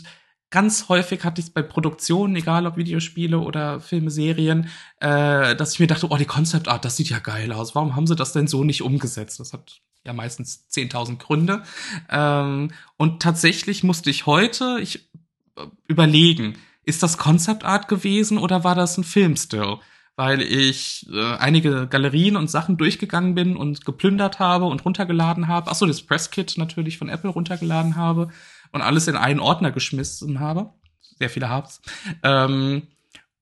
ganz 0.51 0.89
häufig 0.89 1.25
hatte 1.25 1.41
ich 1.41 1.49
es 1.49 1.53
bei 1.53 1.63
Produktionen, 1.63 2.37
egal 2.37 2.67
ob 2.67 2.77
Videospiele 2.77 3.39
oder 3.39 3.81
Filme, 3.81 4.11
Serien, 4.11 4.69
äh, 5.01 5.57
dass 5.57 5.75
ich 5.75 5.81
mir 5.81 5.87
dachte, 5.87 6.11
oh, 6.11 6.17
die 6.17 6.25
Concept 6.25 6.69
Art, 6.69 6.85
das 6.85 6.97
sieht 6.97 7.11
ja 7.11 7.19
geil 7.19 7.53
aus. 7.53 7.75
Warum 7.75 7.97
haben 7.97 8.07
sie 8.07 8.17
das 8.17 8.33
denn 8.33 8.47
so 8.47 8.65
nicht 8.65 8.83
umgesetzt? 8.83 9.41
Das 9.41 9.53
hat 9.53 9.81
ja 10.05 10.13
meistens 10.13 10.67
10.000 10.71 11.19
Gründe. 11.19 11.63
Ähm, 12.09 12.71
und 12.97 13.23
tatsächlich 13.23 13.83
musste 13.83 14.11
ich 14.11 14.27
heute 14.27 14.79
ich, 14.81 15.11
äh, 15.57 15.67
überlegen, 15.87 16.57
ist 16.85 17.03
das 17.03 17.19
Concept 17.19 17.65
Art 17.65 17.89
gewesen 17.89 18.39
oder 18.39 18.65
war 18.65 18.75
das 18.75 18.97
ein 18.97 19.05
Filmstill? 19.05 19.79
Weil 20.19 20.43
ich 20.43 21.07
äh, 21.13 21.37
einige 21.37 21.87
Galerien 21.87 22.37
und 22.37 22.51
Sachen 22.51 22.77
durchgegangen 22.77 23.37
bin 23.37 23.57
und 23.57 23.85
geplündert 23.85 24.41
habe 24.41 24.65
und 24.65 24.85
runtergeladen 24.85 25.47
habe. 25.47 25.71
Achso, 25.71 25.87
das 25.87 26.03
Presskit 26.03 26.59
natürlich 26.59 26.99
von 26.99 27.09
Apple 27.09 27.31
runtergeladen 27.31 27.95
habe 27.95 28.31
und 28.73 28.83
alles 28.83 29.07
in 29.07 29.15
einen 29.15 29.39
Ordner 29.39 29.71
geschmissen 29.71 30.41
habe. 30.41 30.73
Sehr 31.21 31.31
viele 31.31 31.49
hab's. 31.49 31.81
Ähm, 32.25 32.89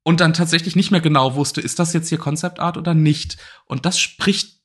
und 0.03 0.21
dann 0.21 0.35
tatsächlich 0.35 0.77
nicht 0.77 0.91
mehr 0.91 1.01
genau 1.01 1.35
wusste, 1.35 1.63
ist 1.63 1.79
das 1.79 1.95
jetzt 1.95 2.11
hier 2.11 2.19
Concept 2.19 2.61
Art 2.61 2.77
oder 2.77 2.93
nicht. 2.93 3.39
Und 3.65 3.87
das 3.87 3.99
spricht 3.99 4.61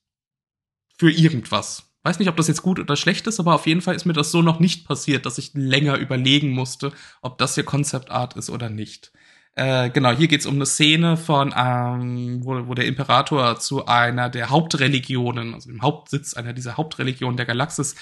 für 0.97 1.09
irgendwas. 1.09 1.93
Weiß 2.03 2.19
nicht, 2.19 2.27
ob 2.27 2.35
das 2.35 2.49
jetzt 2.49 2.61
gut 2.61 2.77
oder 2.77 2.97
schlecht 2.97 3.25
ist, 3.25 3.39
aber 3.39 3.55
auf 3.55 3.67
jeden 3.67 3.81
Fall 3.81 3.95
ist 3.95 4.03
mir 4.03 4.11
das 4.11 4.31
so 4.31 4.41
noch 4.41 4.59
nicht 4.59 4.85
passiert, 4.85 5.25
dass 5.25 5.37
ich 5.37 5.51
länger 5.53 5.95
überlegen 5.95 6.51
musste, 6.51 6.91
ob 7.21 7.37
das 7.37 7.55
hier 7.55 7.63
Concept 7.63 8.11
Art 8.11 8.35
ist 8.35 8.49
oder 8.49 8.69
nicht. 8.69 9.13
Äh, 9.55 9.89
genau, 9.89 10.11
hier 10.11 10.27
geht's 10.27 10.45
um 10.45 10.55
eine 10.55 10.65
Szene 10.65 11.17
von, 11.17 11.53
ähm, 11.55 12.39
wo, 12.43 12.67
wo 12.67 12.73
der 12.73 12.85
Imperator 12.85 13.59
zu 13.59 13.85
einer 13.85 14.29
der 14.29 14.49
Hauptreligionen, 14.49 15.53
also 15.53 15.69
dem 15.69 15.81
Hauptsitz 15.81 16.33
einer 16.35 16.53
dieser 16.53 16.77
Hauptreligionen 16.77 17.37
der 17.37 17.45
Galaxis 17.45 17.95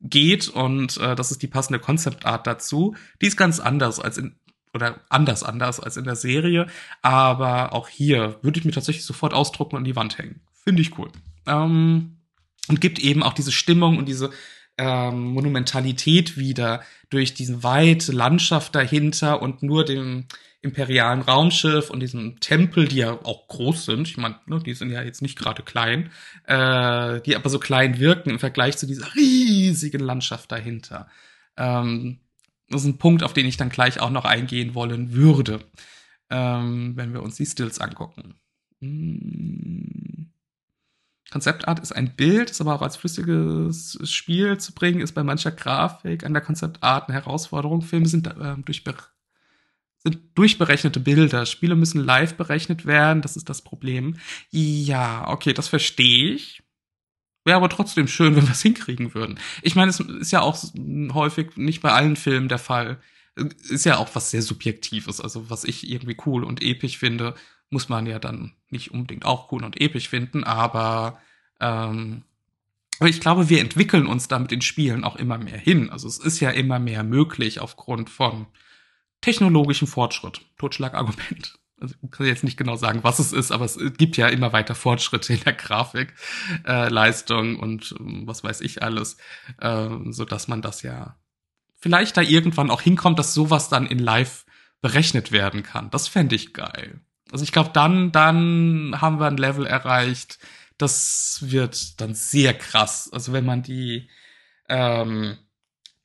geht 0.00 0.48
und 0.48 0.98
äh, 0.98 1.14
das 1.14 1.30
ist 1.30 1.42
die 1.42 1.46
passende 1.46 1.78
Concept 1.78 2.26
Art 2.26 2.46
dazu. 2.46 2.96
Die 3.22 3.26
ist 3.26 3.36
ganz 3.36 3.60
anders 3.60 4.00
als 4.00 4.18
in 4.18 4.36
oder 4.74 5.00
anders 5.08 5.42
anders 5.42 5.80
als 5.80 5.96
in 5.96 6.04
der 6.04 6.16
Serie. 6.16 6.66
Aber 7.02 7.72
auch 7.72 7.88
hier 7.88 8.38
würde 8.42 8.58
ich 8.58 8.64
mir 8.64 8.72
tatsächlich 8.72 9.04
sofort 9.04 9.32
ausdrucken 9.32 9.74
und 9.74 9.80
an 9.80 9.84
die 9.84 9.96
Wand 9.96 10.18
hängen. 10.18 10.40
Finde 10.64 10.82
ich 10.82 10.98
cool. 10.98 11.08
Ähm, 11.46 12.18
und 12.68 12.80
gibt 12.80 12.98
eben 12.98 13.22
auch 13.22 13.32
diese 13.32 13.52
Stimmung 13.52 13.96
und 13.96 14.06
diese 14.06 14.30
ähm, 14.78 15.32
Monumentalität 15.32 16.36
wieder 16.36 16.82
durch 17.08 17.34
diese 17.34 17.62
weite 17.62 18.12
Landschaft 18.12 18.74
dahinter 18.74 19.40
und 19.40 19.62
nur 19.62 19.84
dem 19.84 20.26
imperialen 20.66 21.22
Raumschiff 21.22 21.90
und 21.90 22.00
diesem 22.00 22.40
Tempel, 22.40 22.86
die 22.88 22.96
ja 22.96 23.12
auch 23.12 23.48
groß 23.48 23.86
sind. 23.86 24.08
Ich 24.08 24.16
meine, 24.16 24.38
ne, 24.46 24.60
die 24.60 24.74
sind 24.74 24.90
ja 24.90 25.02
jetzt 25.02 25.22
nicht 25.22 25.38
gerade 25.38 25.62
klein, 25.62 26.10
äh, 26.44 27.20
die 27.22 27.36
aber 27.36 27.48
so 27.48 27.58
klein 27.58 27.98
wirken 27.98 28.30
im 28.30 28.38
Vergleich 28.38 28.76
zu 28.76 28.86
dieser 28.86 29.14
riesigen 29.14 30.00
Landschaft 30.00 30.52
dahinter. 30.52 31.08
Ähm, 31.56 32.18
das 32.68 32.82
ist 32.82 32.88
ein 32.88 32.98
Punkt, 32.98 33.22
auf 33.22 33.32
den 33.32 33.46
ich 33.46 33.56
dann 33.56 33.68
gleich 33.68 34.00
auch 34.00 34.10
noch 34.10 34.24
eingehen 34.24 34.74
wollen 34.74 35.12
würde, 35.12 35.60
ähm, 36.30 36.96
wenn 36.96 37.12
wir 37.12 37.22
uns 37.22 37.36
die 37.36 37.46
Stills 37.46 37.80
angucken. 37.80 38.34
Hm. 38.80 40.32
Konzeptart 41.30 41.80
ist 41.80 41.92
ein 41.92 42.14
Bild, 42.14 42.50
ist 42.50 42.60
aber 42.60 42.74
auch 42.74 42.82
als 42.82 42.96
flüssiges 42.96 43.98
Spiel 44.04 44.58
zu 44.58 44.72
bringen, 44.72 45.00
ist 45.00 45.12
bei 45.12 45.24
mancher 45.24 45.50
Grafik 45.50 46.24
an 46.24 46.32
der 46.32 46.42
Konzeptart 46.42 47.08
eine 47.08 47.18
Herausforderung. 47.18 47.82
Filme 47.82 48.06
sind 48.06 48.26
äh, 48.28 48.54
durch 48.64 48.84
sind 50.06 50.38
durchberechnete 50.38 51.00
Bilder. 51.00 51.46
Spiele 51.46 51.74
müssen 51.74 52.04
live 52.04 52.34
berechnet 52.34 52.86
werden, 52.86 53.22
das 53.22 53.36
ist 53.36 53.48
das 53.48 53.62
Problem. 53.62 54.16
Ja, 54.50 55.26
okay, 55.28 55.52
das 55.52 55.66
verstehe 55.66 56.32
ich. 56.32 56.62
Wäre 57.44 57.56
aber 57.56 57.68
trotzdem 57.68 58.06
schön, 58.06 58.36
wenn 58.36 58.44
wir 58.44 58.52
es 58.52 58.62
hinkriegen 58.62 59.14
würden. 59.14 59.38
Ich 59.62 59.74
meine, 59.74 59.90
es 59.90 60.00
ist 60.00 60.30
ja 60.30 60.42
auch 60.42 60.56
häufig 61.12 61.56
nicht 61.56 61.80
bei 61.80 61.92
allen 61.92 62.16
Filmen 62.16 62.48
der 62.48 62.58
Fall. 62.58 62.98
Ist 63.68 63.84
ja 63.84 63.98
auch 63.98 64.14
was 64.14 64.30
sehr 64.30 64.42
Subjektives. 64.42 65.20
Also, 65.20 65.50
was 65.50 65.64
ich 65.64 65.90
irgendwie 65.90 66.16
cool 66.24 66.44
und 66.44 66.62
episch 66.62 66.98
finde, 66.98 67.34
muss 67.68 67.88
man 67.88 68.06
ja 68.06 68.18
dann 68.18 68.52
nicht 68.70 68.92
unbedingt 68.92 69.24
auch 69.24 69.50
cool 69.52 69.64
und 69.64 69.80
episch 69.80 70.08
finden, 70.08 70.44
aber, 70.44 71.20
ähm, 71.60 72.22
aber 72.98 73.08
ich 73.08 73.20
glaube, 73.20 73.48
wir 73.48 73.60
entwickeln 73.60 74.06
uns 74.06 74.28
da 74.28 74.38
mit 74.38 74.52
den 74.52 74.62
Spielen 74.62 75.04
auch 75.04 75.16
immer 75.16 75.36
mehr 75.36 75.58
hin. 75.58 75.90
Also 75.90 76.06
es 76.08 76.18
ist 76.18 76.40
ja 76.40 76.50
immer 76.50 76.78
mehr 76.78 77.02
möglich 77.02 77.60
aufgrund 77.60 78.08
von 78.08 78.46
technologischem 79.26 79.88
Fortschritt. 79.88 80.40
Totschlagargument. 80.56 81.58
Also 81.80 81.96
ich 82.00 82.10
kann 82.12 82.26
jetzt 82.26 82.44
nicht 82.44 82.56
genau 82.56 82.76
sagen, 82.76 83.00
was 83.02 83.18
es 83.18 83.32
ist, 83.32 83.50
aber 83.50 83.64
es 83.64 83.76
gibt 83.98 84.16
ja 84.16 84.28
immer 84.28 84.52
weiter 84.52 84.76
Fortschritte 84.76 85.34
in 85.34 85.40
der 85.40 85.52
Grafik, 85.52 86.14
äh, 86.64 86.88
Leistung 86.88 87.58
und 87.58 87.92
äh, 87.92 87.96
was 88.24 88.44
weiß 88.44 88.60
ich 88.60 88.84
alles, 88.84 89.16
äh, 89.60 89.88
so 90.10 90.24
dass 90.24 90.46
man 90.46 90.62
das 90.62 90.82
ja 90.82 91.16
vielleicht 91.76 92.16
da 92.16 92.22
irgendwann 92.22 92.70
auch 92.70 92.80
hinkommt, 92.80 93.18
dass 93.18 93.34
sowas 93.34 93.68
dann 93.68 93.86
in 93.86 93.98
Live 93.98 94.46
berechnet 94.80 95.32
werden 95.32 95.64
kann. 95.64 95.90
Das 95.90 96.06
fände 96.06 96.36
ich 96.36 96.54
geil. 96.54 97.00
Also 97.32 97.42
ich 97.42 97.50
glaube, 97.50 97.70
dann, 97.72 98.12
dann 98.12 99.00
haben 99.00 99.18
wir 99.18 99.26
ein 99.26 99.36
Level 99.36 99.66
erreicht, 99.66 100.38
das 100.78 101.40
wird 101.42 102.00
dann 102.00 102.14
sehr 102.14 102.54
krass. 102.54 103.10
Also 103.12 103.32
wenn 103.32 103.44
man 103.44 103.64
die, 103.64 104.08
ähm, 104.68 105.36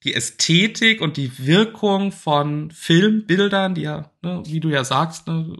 die 0.03 0.13
Ästhetik 0.13 1.01
und 1.01 1.17
die 1.17 1.45
Wirkung 1.45 2.11
von 2.11 2.71
Filmbildern, 2.71 3.75
die 3.75 3.81
ja, 3.81 4.11
ne, 4.21 4.41
wie 4.45 4.59
du 4.59 4.69
ja 4.69 4.83
sagst, 4.83 5.27
ne, 5.27 5.55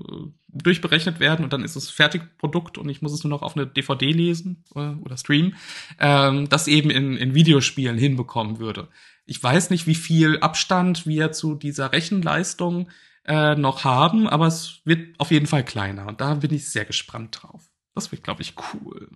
durchberechnet 0.54 1.20
werden 1.20 1.44
und 1.44 1.54
dann 1.54 1.64
ist 1.64 1.76
es 1.76 1.90
Fertigprodukt 1.90 2.78
und 2.78 2.90
ich 2.90 3.02
muss 3.02 3.14
es 3.14 3.24
nur 3.24 3.30
noch 3.30 3.42
auf 3.42 3.56
eine 3.56 3.68
DVD 3.68 4.12
lesen 4.12 4.64
äh, 4.76 4.96
oder 5.04 5.18
streamen, 5.18 5.56
ähm, 6.00 6.50
das 6.50 6.68
eben 6.68 6.90
in, 6.90 7.16
in 7.18 7.34
Videospielen 7.34 7.98
hinbekommen 7.98 8.60
würde. 8.60 8.90
Ich 9.26 9.42
weiß 9.42 9.70
nicht, 9.70 9.88
wie 9.88 9.96
viel 9.96 10.40
Abstand 10.40 11.08
wir 11.08 11.32
zu 11.32 11.56
dieser 11.56 11.94
Rechenleistung 11.94 12.90
äh, 13.26 13.56
noch 13.56 13.84
haben, 13.84 14.28
aber 14.28 14.48
es 14.48 14.82
wird 14.84 15.20
auf 15.20 15.32
jeden 15.32 15.48
Fall 15.48 15.64
kleiner 15.64 16.08
und 16.08 16.20
da 16.20 16.34
bin 16.36 16.54
ich 16.54 16.70
sehr 16.70 16.86
gespannt 16.86 17.40
drauf. 17.42 17.70
Das 17.94 18.12
wird, 18.12 18.24
glaube 18.24 18.42
ich, 18.42 18.56
cool. 18.74 19.10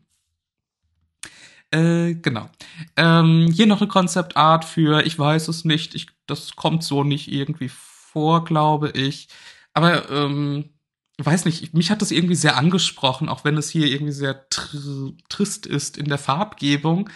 Äh, 1.76 2.16
genau. 2.16 2.50
Ähm, 2.96 3.52
hier 3.52 3.68
noch 3.68 3.82
eine 3.82 3.90
Konzeptart 3.90 4.64
für, 4.64 5.06
ich 5.06 5.20
weiß 5.20 5.50
es 5.50 5.66
nicht, 5.66 5.94
ich, 5.94 6.08
das 6.26 6.56
kommt 6.56 6.84
so 6.84 7.04
nicht 7.04 7.30
irgendwie 7.30 7.70
vor, 7.70 8.46
glaube 8.46 8.92
ich. 8.92 9.28
Aber 9.74 10.10
ähm, 10.10 10.70
weiß 11.18 11.44
nicht, 11.44 11.74
mich 11.74 11.92
hat 11.92 12.02
das 12.02 12.12
irgendwie 12.12 12.36
sehr 12.36 12.56
angesprochen, 12.56 13.28
auch 13.28 13.44
wenn 13.44 13.58
es 13.58 13.70
hier 13.70 13.88
irgendwie 13.88 14.14
sehr 14.14 14.48
tr 14.50 15.12
trist 15.28 15.66
ist 15.66 15.98
in 15.98 16.06
der 16.06 16.18
Farbgebung. 16.18 17.10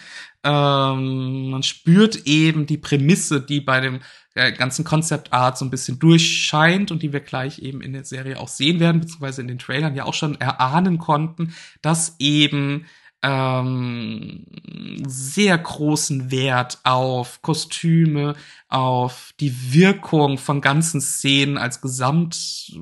Ähm, 0.44 1.50
man 1.50 1.62
spürt 1.62 2.26
eben 2.26 2.66
die 2.66 2.78
Prämisse, 2.78 3.40
die 3.40 3.62
bei 3.62 3.80
dem 3.80 4.00
äh, 4.34 4.52
ganzen 4.52 4.84
Concept 4.84 5.32
Art 5.32 5.56
so 5.56 5.64
ein 5.64 5.70
bisschen 5.70 5.98
durchscheint 5.98 6.90
und 6.90 7.02
die 7.02 7.14
wir 7.14 7.20
gleich 7.20 7.60
eben 7.60 7.80
in 7.80 7.94
der 7.94 8.04
Serie 8.04 8.38
auch 8.38 8.48
sehen 8.48 8.78
werden, 8.78 9.00
beziehungsweise 9.00 9.40
in 9.40 9.48
den 9.48 9.58
Trailern 9.58 9.94
ja 9.94 10.04
auch 10.04 10.14
schon 10.14 10.38
erahnen 10.38 10.98
konnten, 10.98 11.54
dass 11.80 12.16
eben 12.18 12.84
ähm, 13.22 14.46
sehr 15.06 15.58
großen 15.58 16.30
Wert 16.30 16.78
auf 16.84 17.42
Kostüme, 17.42 18.34
auf 18.68 19.34
die 19.40 19.72
Wirkung 19.72 20.38
von 20.38 20.60
ganzen 20.60 21.00
Szenen 21.00 21.58
als 21.58 21.80
Gesamt 21.80 22.72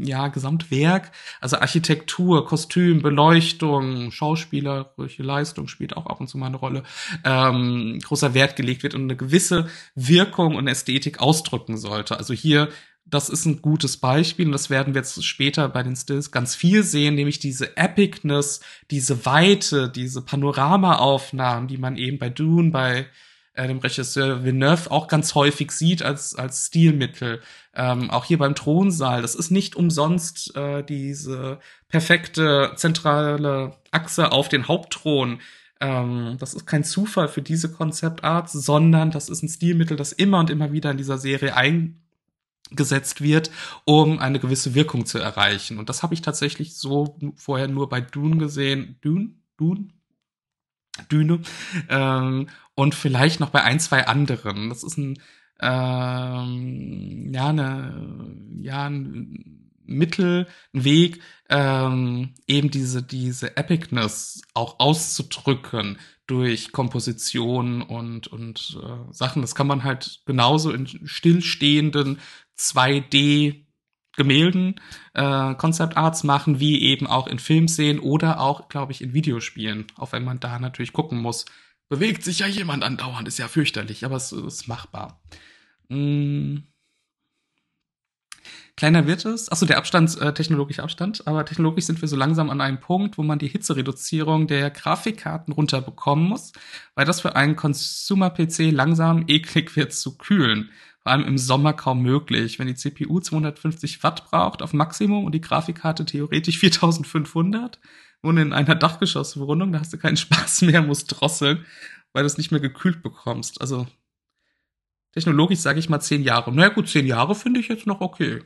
ja, 0.00 0.28
Gesamtwerk, 0.28 1.12
also 1.40 1.56
Architektur, 1.56 2.44
Kostüm, 2.46 3.02
Beleuchtung, 3.02 4.10
schauspielerische 4.10 5.22
Leistung 5.22 5.68
spielt 5.68 5.96
auch 5.96 6.06
ab 6.06 6.20
und 6.20 6.28
zu 6.28 6.38
mal 6.38 6.46
eine 6.46 6.56
Rolle, 6.56 6.82
ähm, 7.24 7.98
großer 8.02 8.34
Wert 8.34 8.56
gelegt 8.56 8.82
wird 8.82 8.94
und 8.94 9.02
eine 9.02 9.16
gewisse 9.16 9.68
Wirkung 9.94 10.56
und 10.56 10.68
Ästhetik 10.68 11.20
ausdrücken 11.20 11.76
sollte. 11.76 12.16
Also 12.16 12.34
hier 12.34 12.68
das 13.06 13.28
ist 13.28 13.44
ein 13.44 13.60
gutes 13.60 13.98
Beispiel 13.98 14.46
und 14.46 14.52
das 14.52 14.70
werden 14.70 14.94
wir 14.94 15.00
jetzt 15.00 15.22
später 15.24 15.68
bei 15.68 15.82
den 15.82 15.96
Stills 15.96 16.30
ganz 16.30 16.54
viel 16.54 16.82
sehen, 16.82 17.14
nämlich 17.14 17.38
diese 17.38 17.76
Epicness, 17.76 18.60
diese 18.90 19.26
Weite, 19.26 19.90
diese 19.90 20.22
Panoramaaufnahmen, 20.22 21.68
die 21.68 21.76
man 21.78 21.96
eben 21.96 22.18
bei 22.18 22.30
Dune, 22.30 22.70
bei 22.70 23.06
äh, 23.54 23.68
dem 23.68 23.78
Regisseur 23.78 24.42
Villeneuve 24.42 24.90
auch 24.90 25.06
ganz 25.06 25.34
häufig 25.34 25.70
sieht 25.70 26.02
als, 26.02 26.34
als 26.34 26.66
Stilmittel. 26.66 27.40
Ähm, 27.74 28.10
auch 28.10 28.24
hier 28.24 28.38
beim 28.38 28.54
Thronsaal. 28.54 29.22
Das 29.22 29.34
ist 29.34 29.50
nicht 29.50 29.76
umsonst 29.76 30.56
äh, 30.56 30.82
diese 30.82 31.60
perfekte 31.88 32.72
zentrale 32.76 33.76
Achse 33.90 34.32
auf 34.32 34.48
den 34.48 34.66
Hauptthron. 34.66 35.40
Ähm, 35.80 36.36
das 36.40 36.54
ist 36.54 36.66
kein 36.66 36.84
Zufall 36.84 37.28
für 37.28 37.42
diese 37.42 37.70
Konzeptart, 37.70 38.50
sondern 38.50 39.10
das 39.10 39.28
ist 39.28 39.42
ein 39.42 39.48
Stilmittel, 39.48 39.96
das 39.96 40.12
immer 40.12 40.40
und 40.40 40.50
immer 40.50 40.72
wieder 40.72 40.90
in 40.90 40.96
dieser 40.96 41.18
Serie 41.18 41.54
eingesetzt 42.70 43.20
wird, 43.20 43.50
um 43.84 44.18
eine 44.18 44.40
gewisse 44.40 44.74
Wirkung 44.74 45.06
zu 45.06 45.18
erreichen. 45.18 45.78
Und 45.78 45.88
das 45.88 46.02
habe 46.02 46.14
ich 46.14 46.22
tatsächlich 46.22 46.76
so 46.76 47.18
vorher 47.36 47.68
nur 47.68 47.88
bei 47.88 48.00
Dune 48.00 48.38
gesehen. 48.38 48.98
Dune? 49.00 49.34
Dune? 49.56 49.88
Düne. 51.10 51.40
Ähm, 51.88 52.48
und 52.74 52.94
vielleicht 52.94 53.40
noch 53.40 53.50
bei 53.50 53.62
ein, 53.62 53.80
zwei 53.80 54.06
anderen. 54.06 54.68
Das 54.68 54.82
ist 54.82 54.96
ein, 54.96 55.18
ähm, 55.60 57.32
ja, 57.32 57.48
eine, 57.48 58.36
ja, 58.60 58.86
ein 58.86 59.70
Mittel, 59.86 60.46
ein 60.72 60.84
Weg, 60.84 61.20
ähm, 61.50 62.34
eben 62.46 62.70
diese, 62.70 63.02
diese 63.02 63.56
Epicness 63.56 64.42
auch 64.54 64.80
auszudrücken 64.80 65.98
durch 66.26 66.72
Komposition 66.72 67.82
und, 67.82 68.28
und 68.28 68.78
äh, 68.82 69.12
Sachen. 69.12 69.42
Das 69.42 69.54
kann 69.54 69.66
man 69.66 69.84
halt 69.84 70.22
genauso 70.24 70.70
in 70.72 70.86
stillstehenden 70.86 72.18
2D 72.58 73.64
Gemälden 74.16 74.80
äh, 75.14 75.54
Concept 75.54 75.96
Arts 75.96 76.24
machen, 76.24 76.60
wie 76.60 76.82
eben 76.82 77.06
auch 77.06 77.26
in 77.26 77.38
Filmszenen 77.38 78.00
oder 78.00 78.40
auch, 78.40 78.68
glaube 78.68 78.92
ich, 78.92 79.00
in 79.00 79.12
Videospielen. 79.12 79.86
Auch 79.96 80.12
wenn 80.12 80.24
man 80.24 80.40
da 80.40 80.58
natürlich 80.58 80.92
gucken 80.92 81.20
muss, 81.20 81.46
bewegt 81.88 82.22
sich 82.22 82.40
ja 82.40 82.46
jemand 82.46 82.84
andauernd, 82.84 83.28
ist 83.28 83.38
ja 83.38 83.48
fürchterlich, 83.48 84.04
aber 84.04 84.16
es 84.16 84.32
ist 84.32 84.68
machbar. 84.68 85.20
Hm. 85.88 86.64
Kleiner 88.76 89.06
wird 89.06 89.24
es, 89.24 89.52
achso, 89.52 89.66
der 89.66 89.78
Abstand, 89.78 90.20
äh, 90.20 90.34
technologischer 90.34 90.82
Abstand, 90.82 91.28
aber 91.28 91.44
technologisch 91.44 91.84
sind 91.84 92.00
wir 92.00 92.08
so 92.08 92.16
langsam 92.16 92.50
an 92.50 92.60
einem 92.60 92.80
Punkt, 92.80 93.18
wo 93.18 93.22
man 93.22 93.38
die 93.38 93.46
Hitzereduzierung 93.46 94.48
der 94.48 94.70
Grafikkarten 94.70 95.54
runterbekommen 95.54 96.28
muss, 96.28 96.52
weil 96.96 97.06
das 97.06 97.20
für 97.20 97.36
einen 97.36 97.54
Consumer-PC 97.54 98.72
langsam 98.72 99.24
eklig 99.28 99.76
wird 99.76 99.92
zu 99.92 100.18
kühlen. 100.18 100.70
Vor 101.04 101.12
allem 101.12 101.26
im 101.26 101.36
Sommer 101.36 101.74
kaum 101.74 102.00
möglich. 102.00 102.58
Wenn 102.58 102.66
die 102.66 102.74
CPU 102.74 103.20
250 103.20 104.02
Watt 104.02 104.24
braucht 104.24 104.62
auf 104.62 104.72
Maximum 104.72 105.26
und 105.26 105.32
die 105.32 105.42
Grafikkarte 105.42 106.06
theoretisch 106.06 106.58
4500, 106.58 107.78
wohne 108.22 108.40
in 108.40 108.54
einer 108.54 108.74
Dachgeschosswohnung, 108.74 109.70
da 109.70 109.80
hast 109.80 109.92
du 109.92 109.98
keinen 109.98 110.16
Spaß 110.16 110.62
mehr, 110.62 110.80
musst 110.80 111.08
drosseln, 111.08 111.66
weil 112.14 112.22
du 112.22 112.26
es 112.26 112.38
nicht 112.38 112.52
mehr 112.52 112.60
gekühlt 112.60 113.02
bekommst. 113.02 113.60
Also 113.60 113.86
technologisch 115.12 115.58
sage 115.58 115.78
ich 115.78 115.90
mal 115.90 116.00
zehn 116.00 116.22
Jahre. 116.22 116.50
Na 116.50 116.62
naja, 116.62 116.68
gut, 116.70 116.88
zehn 116.88 117.06
Jahre 117.06 117.34
finde 117.34 117.60
ich 117.60 117.68
jetzt 117.68 117.86
noch 117.86 118.00
okay. 118.00 118.42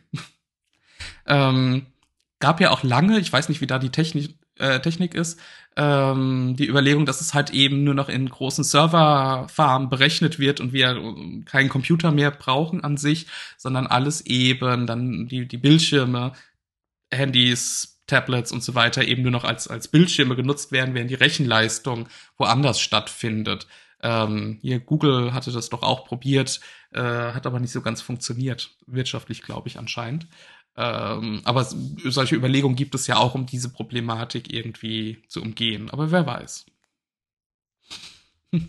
ähm, 1.26 1.86
gab 2.40 2.60
ja 2.60 2.70
auch 2.70 2.82
lange, 2.82 3.20
ich 3.20 3.32
weiß 3.32 3.48
nicht, 3.50 3.60
wie 3.60 3.68
da 3.68 3.78
die 3.78 3.90
Technik 3.90 4.34
äh, 4.58 4.80
Technik 4.80 5.14
ist. 5.14 5.38
Ähm, 5.76 6.56
die 6.58 6.66
Überlegung, 6.66 7.06
dass 7.06 7.20
es 7.20 7.34
halt 7.34 7.50
eben 7.50 7.84
nur 7.84 7.94
noch 7.94 8.08
in 8.08 8.28
großen 8.28 8.64
Serverfarmen 8.64 9.88
berechnet 9.88 10.38
wird 10.38 10.60
und 10.60 10.72
wir 10.72 11.00
keinen 11.44 11.68
Computer 11.68 12.10
mehr 12.10 12.30
brauchen 12.30 12.82
an 12.82 12.96
sich, 12.96 13.26
sondern 13.56 13.86
alles 13.86 14.26
eben 14.26 14.86
dann 14.86 15.28
die, 15.28 15.46
die 15.46 15.56
Bildschirme, 15.56 16.32
Handys, 17.12 18.02
Tablets 18.08 18.50
und 18.50 18.64
so 18.64 18.74
weiter 18.74 19.04
eben 19.04 19.22
nur 19.22 19.30
noch 19.30 19.44
als, 19.44 19.68
als 19.68 19.88
Bildschirme 19.88 20.34
genutzt 20.34 20.72
werden, 20.72 20.94
während 20.94 21.10
die 21.10 21.14
Rechenleistung 21.14 22.08
woanders 22.36 22.80
stattfindet. 22.80 23.68
Ähm, 24.02 24.58
hier 24.60 24.80
Google 24.80 25.32
hatte 25.32 25.52
das 25.52 25.68
doch 25.68 25.82
auch 25.82 26.04
probiert, 26.04 26.60
äh, 26.92 27.00
hat 27.00 27.46
aber 27.46 27.60
nicht 27.60 27.72
so 27.72 27.82
ganz 27.82 28.00
funktioniert. 28.00 28.70
Wirtschaftlich, 28.86 29.42
glaube 29.42 29.68
ich, 29.68 29.78
anscheinend. 29.78 30.26
Ähm, 30.80 31.40
aber 31.42 31.64
solche 31.64 32.36
Überlegungen 32.36 32.76
gibt 32.76 32.94
es 32.94 33.08
ja 33.08 33.16
auch, 33.16 33.34
um 33.34 33.46
diese 33.46 33.68
Problematik 33.68 34.52
irgendwie 34.52 35.20
zu 35.26 35.42
umgehen. 35.42 35.90
Aber 35.90 36.12
wer 36.12 36.24
weiß. 36.24 36.66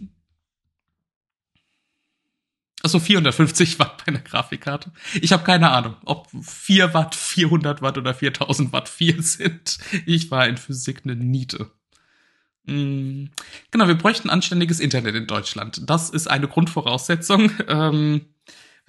Also 2.82 2.97
450 3.01 3.78
Watt 3.80 3.97
bei 3.97 4.07
einer 4.07 4.22
Grafikkarte. 4.22 4.93
Ich 5.22 5.34
habe 5.34 5.43
keine 5.43 5.70
Ahnung, 5.70 5.97
ob 6.05 6.30
4 6.41 6.93
Watt, 6.93 7.14
400 7.14 7.82
Watt 7.82 7.97
oder 7.97 8.14
4000 8.14 8.72
Watt 8.72 8.88
viel 8.88 9.22
sind. 9.22 9.80
Ich 10.05 10.32
war 10.32 10.47
in 10.47 10.55
Physik 10.55 11.01
eine 11.03 11.18
Niete. 11.18 11.72
Mm, 12.64 13.26
genau, 13.72 13.88
wir 13.89 13.97
bräuchten 13.97 14.30
anständiges 14.30 14.80
Internet 14.80 15.16
in 15.16 15.28
Deutschland. 15.28 15.89
Das 15.89 16.10
ist 16.10 16.28
eine 16.28 16.47
Grundvoraussetzung. 16.47 17.51
Ähm, 17.68 18.28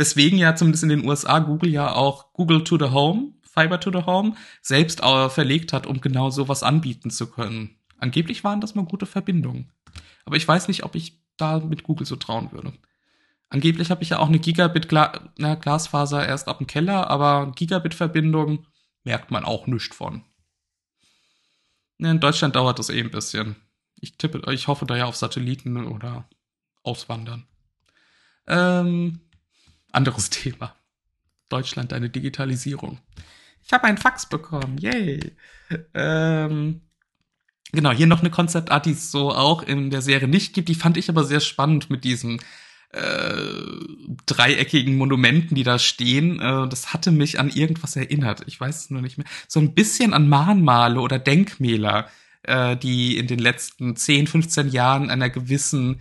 weswegen 0.00 0.38
ja 0.38 0.56
zumindest 0.56 0.82
in 0.82 0.88
den 0.88 1.06
USA 1.06 1.40
Google 1.40 1.70
ja 1.70 1.92
auch 1.92 2.32
Google 2.32 2.64
to 2.64 2.78
the 2.78 2.90
Home, 2.90 3.34
Fiber 3.42 3.78
to 3.78 3.92
the 3.92 4.06
Home, 4.06 4.34
selbst 4.62 5.00
verlegt 5.00 5.74
hat, 5.74 5.86
um 5.86 6.00
genau 6.00 6.30
sowas 6.30 6.62
anbieten 6.62 7.10
zu 7.10 7.30
können. 7.30 7.76
Angeblich 7.98 8.42
waren 8.42 8.62
das 8.62 8.74
mal 8.74 8.86
gute 8.86 9.04
Verbindungen. 9.04 9.70
Aber 10.24 10.36
ich 10.36 10.48
weiß 10.48 10.68
nicht, 10.68 10.84
ob 10.84 10.94
ich 10.94 11.20
da 11.36 11.58
mit 11.58 11.82
Google 11.82 12.06
so 12.06 12.16
trauen 12.16 12.50
würde. 12.50 12.72
Angeblich 13.50 13.90
habe 13.90 14.02
ich 14.02 14.08
ja 14.08 14.20
auch 14.20 14.28
eine 14.28 14.38
Gigabit 14.38 14.88
Gla 14.88 15.32
na, 15.36 15.54
Glasfaser 15.54 16.26
erst 16.26 16.48
ab 16.48 16.58
dem 16.58 16.66
Keller, 16.66 17.10
aber 17.10 17.52
Gigabit-Verbindung 17.54 18.66
merkt 19.04 19.30
man 19.30 19.44
auch 19.44 19.66
nichts 19.66 19.94
von. 19.94 20.24
In 21.98 22.20
Deutschland 22.20 22.56
dauert 22.56 22.78
das 22.78 22.88
eh 22.88 23.00
ein 23.00 23.10
bisschen. 23.10 23.56
Ich 23.96 24.16
tippe, 24.16 24.50
ich 24.50 24.66
hoffe 24.66 24.86
da 24.86 24.96
ja 24.96 25.04
auf 25.04 25.16
Satelliten 25.16 25.86
oder 25.86 26.26
Auswandern. 26.84 27.46
Ähm, 28.46 29.20
anderes 29.92 30.30
Thema. 30.30 30.74
Deutschland, 31.48 31.92
eine 31.92 32.10
Digitalisierung. 32.10 32.98
Ich 33.64 33.72
habe 33.72 33.84
einen 33.84 33.98
Fax 33.98 34.26
bekommen. 34.26 34.78
Yay. 34.78 35.32
Ähm, 35.94 36.80
genau, 37.72 37.90
hier 37.92 38.06
noch 38.06 38.20
eine 38.20 38.30
Konzeptart, 38.30 38.86
die 38.86 38.92
es 38.92 39.10
so 39.10 39.30
auch 39.30 39.62
in 39.62 39.90
der 39.90 40.02
Serie 40.02 40.28
nicht 40.28 40.54
gibt. 40.54 40.68
Die 40.68 40.74
fand 40.74 40.96
ich 40.96 41.08
aber 41.08 41.24
sehr 41.24 41.40
spannend 41.40 41.90
mit 41.90 42.04
diesen 42.04 42.40
äh, 42.92 43.32
dreieckigen 44.26 44.96
Monumenten, 44.96 45.54
die 45.54 45.62
da 45.62 45.78
stehen. 45.78 46.40
Äh, 46.40 46.68
das 46.68 46.92
hatte 46.92 47.10
mich 47.10 47.38
an 47.38 47.50
irgendwas 47.50 47.96
erinnert. 47.96 48.42
Ich 48.46 48.60
weiß 48.60 48.84
es 48.84 48.90
nur 48.90 49.02
nicht 49.02 49.18
mehr. 49.18 49.26
So 49.46 49.60
ein 49.60 49.74
bisschen 49.74 50.12
an 50.12 50.28
Mahnmale 50.28 51.00
oder 51.00 51.18
Denkmäler, 51.18 52.08
äh, 52.42 52.76
die 52.76 53.16
in 53.16 53.26
den 53.26 53.38
letzten 53.38 53.94
10, 53.94 54.26
15 54.26 54.68
Jahren 54.70 55.10
einer 55.10 55.30
gewissen 55.30 56.00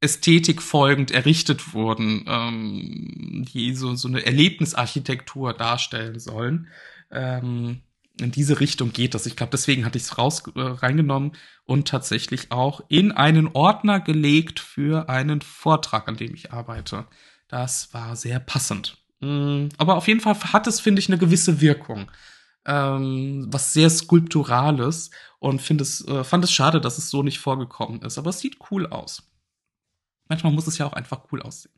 Ästhetik 0.00 0.62
folgend 0.62 1.10
errichtet 1.10 1.72
wurden, 1.72 2.24
ähm, 2.28 3.44
die 3.52 3.74
so, 3.74 3.94
so 3.94 4.08
eine 4.08 4.24
Erlebnisarchitektur 4.24 5.54
darstellen 5.54 6.18
sollen. 6.18 6.68
Ähm, 7.10 7.80
in 8.20 8.30
diese 8.30 8.60
Richtung 8.60 8.92
geht 8.92 9.14
das. 9.14 9.26
Ich 9.26 9.36
glaube, 9.36 9.50
deswegen 9.50 9.84
hatte 9.84 9.98
ich 9.98 10.04
es 10.04 10.18
raus 10.18 10.42
äh, 10.54 10.60
reingenommen 10.60 11.32
und 11.64 11.88
tatsächlich 11.88 12.50
auch 12.50 12.80
in 12.88 13.12
einen 13.12 13.48
Ordner 13.52 14.00
gelegt 14.00 14.60
für 14.60 15.08
einen 15.08 15.40
Vortrag, 15.40 16.08
an 16.08 16.16
dem 16.16 16.34
ich 16.34 16.52
arbeite. 16.52 17.06
Das 17.48 17.92
war 17.92 18.16
sehr 18.16 18.40
passend. 18.40 18.98
Mm, 19.20 19.68
aber 19.76 19.96
auf 19.96 20.08
jeden 20.08 20.20
Fall 20.20 20.38
hat 20.52 20.66
es, 20.66 20.80
finde 20.80 21.00
ich, 21.00 21.08
eine 21.08 21.18
gewisse 21.18 21.60
Wirkung. 21.60 22.10
Ähm, 22.64 23.46
was 23.50 23.72
sehr 23.72 23.90
skulpturales 23.90 25.10
und 25.38 25.62
finde 25.62 25.82
es, 25.82 26.06
äh, 26.08 26.24
fand 26.24 26.42
es 26.44 26.52
schade, 26.52 26.80
dass 26.80 26.98
es 26.98 27.10
so 27.10 27.22
nicht 27.22 27.38
vorgekommen 27.38 28.02
ist. 28.02 28.18
Aber 28.18 28.30
es 28.30 28.40
sieht 28.40 28.58
cool 28.70 28.86
aus. 28.86 29.22
Manchmal 30.28 30.52
muss 30.52 30.66
es 30.66 30.78
ja 30.78 30.86
auch 30.86 30.92
einfach 30.92 31.22
cool 31.32 31.42
aussehen. 31.42 31.72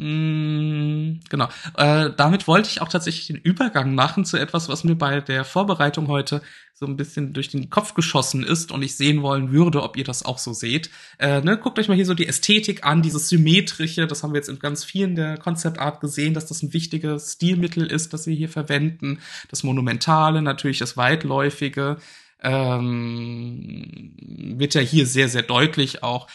Mm, 0.00 1.18
genau. 1.28 1.48
Äh, 1.76 2.10
damit 2.16 2.46
wollte 2.46 2.68
ich 2.70 2.80
auch 2.80 2.88
tatsächlich 2.88 3.26
den 3.26 3.36
Übergang 3.36 3.96
machen 3.96 4.24
zu 4.24 4.36
etwas, 4.36 4.68
was 4.68 4.84
mir 4.84 4.94
bei 4.94 5.20
der 5.20 5.44
Vorbereitung 5.44 6.06
heute 6.06 6.40
so 6.72 6.86
ein 6.86 6.96
bisschen 6.96 7.32
durch 7.32 7.48
den 7.48 7.68
Kopf 7.68 7.94
geschossen 7.94 8.44
ist 8.44 8.70
und 8.70 8.82
ich 8.82 8.96
sehen 8.96 9.22
wollen 9.22 9.50
würde, 9.50 9.82
ob 9.82 9.96
ihr 9.96 10.04
das 10.04 10.24
auch 10.24 10.38
so 10.38 10.52
seht. 10.52 10.90
Äh, 11.18 11.40
ne, 11.40 11.58
guckt 11.58 11.80
euch 11.80 11.88
mal 11.88 11.96
hier 11.96 12.06
so 12.06 12.14
die 12.14 12.28
Ästhetik 12.28 12.86
an, 12.86 13.02
dieses 13.02 13.28
symmetrische, 13.28 14.06
das 14.06 14.22
haben 14.22 14.32
wir 14.32 14.38
jetzt 14.38 14.48
in 14.48 14.60
ganz 14.60 14.84
vielen 14.84 15.16
der 15.16 15.36
Konzeptart 15.36 16.00
gesehen, 16.00 16.32
dass 16.32 16.46
das 16.46 16.62
ein 16.62 16.72
wichtiges 16.72 17.32
Stilmittel 17.32 17.84
ist, 17.84 18.12
das 18.12 18.28
wir 18.28 18.36
hier 18.36 18.48
verwenden. 18.48 19.18
Das 19.50 19.64
Monumentale, 19.64 20.42
natürlich 20.42 20.78
das 20.78 20.96
Weitläufige. 20.96 21.96
Ähm, 22.40 24.12
wird 24.56 24.74
ja 24.74 24.80
hier 24.80 25.06
sehr, 25.06 25.28
sehr 25.28 25.42
deutlich 25.42 26.04
auch 26.04 26.28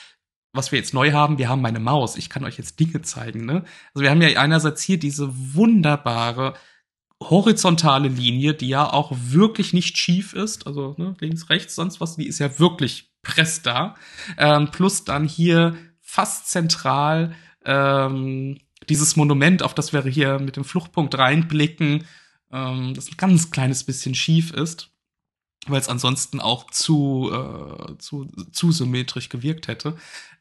was 0.54 0.72
wir 0.72 0.80
jetzt 0.80 0.94
neu 0.94 1.12
haben, 1.12 1.40
wir 1.40 1.50
haben 1.50 1.62
meine 1.62 1.80
Maus. 1.80 2.16
Ich 2.16 2.30
kann 2.30 2.46
euch 2.46 2.58
jetzt 2.58 2.80
Dinge 2.80 3.02
zeigen. 3.02 3.46
Ne? 3.46 3.66
Also 3.94 4.04
wir 4.04 4.12
haben 4.12 4.22
ja 4.22 4.40
einerseits 4.40 4.84
hier 4.84 5.00
diese 5.00 5.30
wunderbare 5.56 6.54
horizontale 7.20 8.08
Linie, 8.08 8.54
die 8.54 8.68
ja 8.68 8.92
auch 8.92 9.12
wirklich 9.16 9.74
nicht 9.74 9.98
schief 9.98 10.34
ist. 10.34 10.68
Also 10.68 10.94
ne, 10.98 11.16
links, 11.20 11.50
rechts, 11.50 11.76
sonst 11.76 12.00
was, 12.00 12.18
die 12.18 12.28
ist 12.28 12.40
ja 12.40 12.60
wirklich 12.60 13.12
press 13.24 13.62
da. 13.62 13.96
Ähm, 14.38 14.70
plus 14.72 15.06
dann 15.06 15.28
hier 15.28 15.76
fast 16.02 16.50
zentral 16.50 17.34
ähm, 17.66 18.60
dieses 18.90 19.16
Monument, 19.16 19.64
auf 19.64 19.74
das 19.74 19.94
wir 19.94 20.04
hier 20.04 20.40
mit 20.40 20.56
dem 20.56 20.66
Fluchtpunkt 20.66 21.18
reinblicken, 21.18 22.04
ähm, 22.52 22.94
das 22.94 23.10
ein 23.10 23.18
ganz 23.18 23.50
kleines 23.50 23.86
bisschen 23.86 24.14
schief 24.14 24.52
ist 24.52 24.93
weil 25.68 25.80
es 25.80 25.90
ansonsten 25.90 26.40
auch 26.40 26.70
zu, 26.72 27.32
äh, 27.32 27.98
zu, 27.98 28.28
zu 28.52 28.72
symmetrisch 28.72 29.30
gewirkt 29.30 29.68
hätte. 29.68 29.96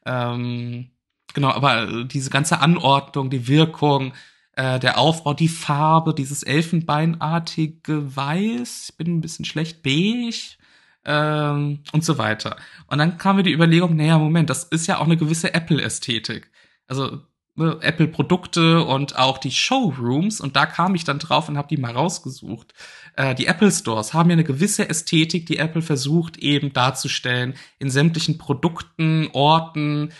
Ähm, 0.05 0.91
genau, 1.33 1.49
aber 1.49 2.03
diese 2.05 2.29
ganze 2.29 2.59
Anordnung, 2.59 3.29
die 3.29 3.47
Wirkung, 3.47 4.13
äh, 4.53 4.79
der 4.79 4.97
Aufbau, 4.97 5.33
die 5.33 5.47
Farbe, 5.47 6.13
dieses 6.13 6.43
elfenbeinartige 6.43 8.15
Weiß, 8.15 8.89
ich 8.89 8.97
bin 8.97 9.17
ein 9.17 9.21
bisschen 9.21 9.45
schlecht, 9.45 9.83
beige 9.83 10.57
ähm, 11.05 11.79
und 11.91 12.03
so 12.03 12.17
weiter. 12.17 12.57
Und 12.87 12.97
dann 12.99 13.17
kam 13.17 13.37
mir 13.37 13.43
die 13.43 13.53
Überlegung, 13.53 13.95
naja, 13.95 14.17
Moment, 14.17 14.49
das 14.49 14.63
ist 14.65 14.87
ja 14.87 14.99
auch 14.99 15.05
eine 15.05 15.17
gewisse 15.17 15.53
Apple-Ästhetik. 15.53 16.51
Also 16.87 17.21
Apple-Produkte 17.55 18.83
und 18.83 19.17
auch 19.17 19.37
die 19.37 19.51
Showrooms 19.51 20.41
und 20.41 20.55
da 20.55 20.65
kam 20.65 20.95
ich 20.95 21.03
dann 21.03 21.19
drauf 21.19 21.49
und 21.49 21.57
habe 21.57 21.67
die 21.67 21.77
mal 21.77 21.91
rausgesucht. 21.91 22.73
Äh, 23.15 23.35
die 23.35 23.45
Apple 23.45 23.71
Stores 23.71 24.13
haben 24.13 24.29
ja 24.29 24.33
eine 24.33 24.43
gewisse 24.43 24.89
Ästhetik, 24.89 25.45
die 25.45 25.57
Apple 25.57 25.81
versucht 25.81 26.37
eben 26.37 26.73
darzustellen 26.73 27.53
in 27.77 27.89
sämtlichen 27.89 28.37
Produkten, 28.37 29.29
Orten, 29.33 30.11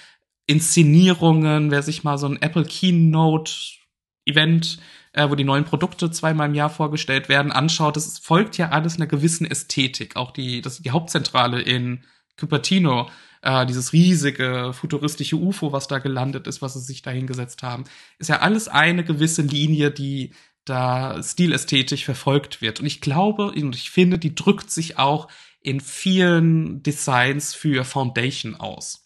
Inszenierungen. 0.46 1.72
Wer 1.72 1.82
sich 1.82 2.04
mal 2.04 2.18
so 2.18 2.28
ein 2.28 2.42
Apple 2.42 2.66
Keynote 2.66 3.52
Event 4.26 4.80
äh, 5.14 5.30
wo 5.30 5.36
die 5.36 5.44
neuen 5.44 5.64
Produkte 5.64 6.12
zweimal 6.12 6.50
im 6.50 6.56
Jahr 6.56 6.70
vorgestellt 6.70 7.30
werden, 7.30 7.52
anschaut, 7.52 7.96
das 7.96 8.20
folgt 8.20 8.58
ja 8.58 8.70
alles 8.70 8.96
einer 8.96 9.08
gewissen 9.08 9.50
Ästhetik. 9.50 10.16
Auch 10.16 10.32
die, 10.32 10.62
das 10.62 10.74
ist 10.74 10.86
die 10.86 10.92
Hauptzentrale 10.92 11.62
in 11.62 12.04
Cupertino 12.36 13.10
äh, 13.44 13.66
dieses 13.66 13.94
riesige 13.94 14.72
futuristische 14.74 15.36
UFO, 15.36 15.72
was 15.72 15.88
da 15.88 16.00
gelandet 16.00 16.48
ist, 16.48 16.62
was 16.62 16.74
sie 16.74 16.80
sich 16.80 17.02
da 17.02 17.12
hingesetzt 17.12 17.62
haben, 17.62 17.84
ist 18.18 18.30
ja 18.30 18.40
alles 18.40 18.68
eine 18.68 19.04
gewisse 19.04 19.42
Linie, 19.42 19.92
die 19.92 20.32
da 20.66 21.22
stilästhetisch 21.22 22.06
verfolgt 22.06 22.62
wird. 22.62 22.80
Und 22.80 22.86
ich 22.86 23.02
glaube 23.02 23.52
und 23.52 23.76
ich 23.76 23.92
finde, 23.92 24.18
die 24.18 24.34
drückt 24.34 24.72
sich 24.72 24.98
auch 24.98 25.28
in 25.62 25.82
vielen 25.82 26.84
Designs 26.84 27.54
für 27.54 27.84
Foundation 27.84 28.56
aus. 28.56 29.04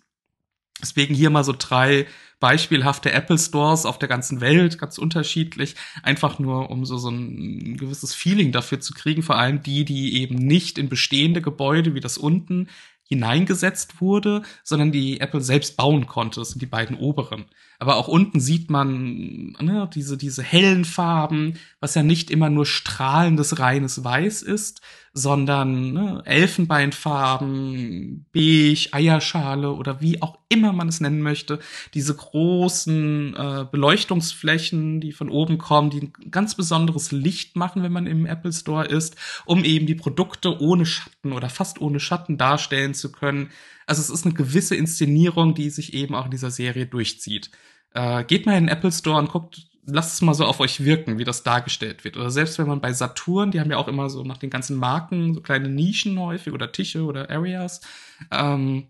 Deswegen 0.81 1.15
hier 1.15 1.31
mal 1.31 1.43
so 1.43 1.55
drei 1.57 2.05
beispielhafte 2.39 3.11
Apple 3.11 3.39
Stores 3.39 3.87
auf 3.87 3.97
der 3.97 4.07
ganzen 4.07 4.41
Welt, 4.41 4.77
ganz 4.77 4.99
unterschiedlich, 4.99 5.75
einfach 6.03 6.37
nur 6.37 6.69
um 6.69 6.85
so, 6.85 6.99
so 6.99 7.09
ein 7.09 7.77
gewisses 7.77 8.13
Feeling 8.13 8.51
dafür 8.51 8.79
zu 8.79 8.93
kriegen, 8.93 9.23
vor 9.23 9.37
allem 9.37 9.63
die, 9.63 9.85
die 9.85 10.21
eben 10.21 10.35
nicht 10.35 10.77
in 10.77 10.89
bestehende 10.89 11.41
Gebäude 11.41 11.95
wie 11.95 11.99
das 11.99 12.19
unten 12.19 12.69
hineingesetzt 13.07 14.01
wurde, 14.01 14.43
sondern 14.63 14.91
die 14.91 15.19
Apple 15.19 15.41
selbst 15.41 15.77
bauen 15.77 16.07
konnte. 16.07 16.39
Das 16.39 16.49
sind 16.49 16.61
die 16.61 16.67
beiden 16.67 16.97
oberen. 16.97 17.45
Aber 17.79 17.97
auch 17.97 18.07
unten 18.07 18.39
sieht 18.39 18.71
man 18.71 19.55
ne, 19.59 19.87
diese, 19.93 20.17
diese 20.17 20.41
hellen 20.41 20.83
Farben, 20.83 21.59
was 21.79 21.93
ja 21.93 22.01
nicht 22.01 22.31
immer 22.31 22.49
nur 22.49 22.65
strahlendes 22.65 23.59
reines 23.59 24.03
Weiß 24.03 24.41
ist, 24.41 24.81
sondern 25.13 25.93
ne, 25.93 26.21
Elfenbeinfarben, 26.25 28.25
beige, 28.33 28.89
Eierschale 28.91 29.73
oder 29.73 30.01
wie 30.01 30.21
auch 30.21 30.39
immer 30.49 30.73
man 30.73 30.87
es 30.87 31.01
nennen 31.01 31.21
möchte. 31.21 31.59
Diese 31.93 32.15
großen 32.15 33.35
äh, 33.35 33.65
Beleuchtungsflächen, 33.71 34.99
die 34.99 35.11
von 35.11 35.29
oben 35.29 35.59
kommen, 35.59 35.91
die 35.91 36.01
ein 36.01 36.13
ganz 36.31 36.55
besonderes 36.55 37.11
Licht 37.11 37.55
machen, 37.55 37.83
wenn 37.83 37.91
man 37.91 38.07
im 38.07 38.25
Apple 38.25 38.53
Store 38.53 38.85
ist, 38.85 39.15
um 39.45 39.63
eben 39.63 39.85
die 39.85 39.95
Produkte 39.95 40.59
ohne 40.61 40.87
Schatten 40.87 41.33
oder 41.33 41.49
fast 41.49 41.79
ohne 41.79 41.99
Schatten 41.99 42.37
darstellen 42.37 42.95
zu 42.95 43.11
können. 43.11 43.51
Also 43.87 44.01
es 44.01 44.09
ist 44.09 44.25
eine 44.25 44.35
gewisse 44.35 44.75
Inszenierung, 44.75 45.55
die 45.55 45.69
sich 45.71 45.93
eben 45.93 46.13
auch 46.13 46.25
in 46.25 46.31
dieser 46.31 46.51
Serie 46.51 46.85
durchzieht. 46.85 47.49
Äh, 47.93 48.23
geht 48.25 48.45
mal 48.45 48.57
in 48.57 48.65
den 48.65 48.75
Apple 48.75 48.91
Store 48.91 49.17
und 49.17 49.31
guckt 49.31 49.67
lasst 49.87 50.13
es 50.13 50.21
mal 50.21 50.33
so 50.33 50.45
auf 50.45 50.59
euch 50.59 50.83
wirken, 50.83 51.17
wie 51.17 51.23
das 51.23 51.43
dargestellt 51.43 52.03
wird. 52.03 52.17
Oder 52.17 52.29
selbst 52.29 52.59
wenn 52.59 52.67
man 52.67 52.81
bei 52.81 52.93
Saturn, 52.93 53.51
die 53.51 53.59
haben 53.59 53.71
ja 53.71 53.77
auch 53.77 53.87
immer 53.87 54.09
so 54.09 54.23
nach 54.23 54.37
den 54.37 54.49
ganzen 54.49 54.77
Marken 54.77 55.33
so 55.33 55.41
kleine 55.41 55.69
Nischen 55.69 56.19
häufig 56.19 56.53
oder 56.53 56.71
Tische 56.71 57.03
oder 57.03 57.29
Areas. 57.29 57.81
Ähm, 58.29 58.89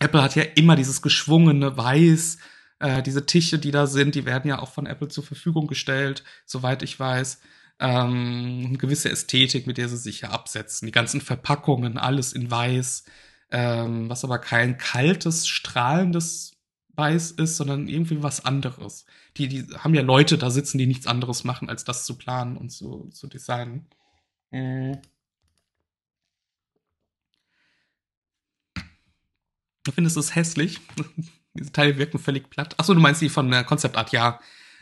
Apple 0.00 0.22
hat 0.22 0.34
ja 0.34 0.42
immer 0.42 0.76
dieses 0.76 1.02
geschwungene 1.02 1.76
Weiß. 1.76 2.38
Äh, 2.80 3.02
diese 3.02 3.26
Tische, 3.26 3.58
die 3.58 3.70
da 3.70 3.86
sind, 3.86 4.14
die 4.14 4.26
werden 4.26 4.48
ja 4.48 4.58
auch 4.58 4.72
von 4.72 4.86
Apple 4.86 5.08
zur 5.08 5.24
Verfügung 5.24 5.68
gestellt, 5.68 6.24
soweit 6.46 6.82
ich 6.82 6.98
weiß. 6.98 7.40
Ähm, 7.80 8.64
eine 8.66 8.78
gewisse 8.78 9.10
Ästhetik, 9.10 9.68
mit 9.68 9.78
der 9.78 9.88
sie 9.88 9.96
sich 9.96 10.22
ja 10.22 10.30
absetzen. 10.30 10.86
Die 10.86 10.92
ganzen 10.92 11.20
Verpackungen, 11.20 11.96
alles 11.96 12.32
in 12.32 12.50
Weiß. 12.50 13.04
Ähm, 13.50 14.10
was 14.10 14.24
aber 14.24 14.38
kein 14.38 14.76
kaltes, 14.76 15.48
strahlendes 15.48 16.52
Weiß 16.98 17.30
ist, 17.30 17.56
sondern 17.56 17.86
irgendwie 17.86 18.22
was 18.22 18.44
anderes. 18.44 19.06
Die, 19.36 19.48
die 19.48 19.66
haben 19.78 19.94
ja 19.94 20.02
Leute 20.02 20.36
da 20.36 20.50
sitzen, 20.50 20.78
die 20.78 20.86
nichts 20.86 21.06
anderes 21.06 21.44
machen, 21.44 21.68
als 21.70 21.84
das 21.84 22.04
zu 22.04 22.18
planen 22.18 22.56
und 22.56 22.70
zu, 22.70 23.08
zu 23.10 23.28
designen. 23.28 23.86
Äh. 24.50 24.96
Ich 29.86 29.94
finde, 29.94 30.08
es 30.08 30.16
ist 30.16 30.34
hässlich. 30.34 30.80
Diese 31.54 31.72
Teile 31.72 31.96
wirken 31.98 32.18
völlig 32.18 32.50
platt. 32.50 32.78
Achso, 32.78 32.94
du 32.94 33.00
meinst 33.00 33.22
die 33.22 33.28
von 33.28 33.50
der 33.50 33.64
Concept 33.64 33.96
Art, 33.96 34.12
ja. 34.12 34.40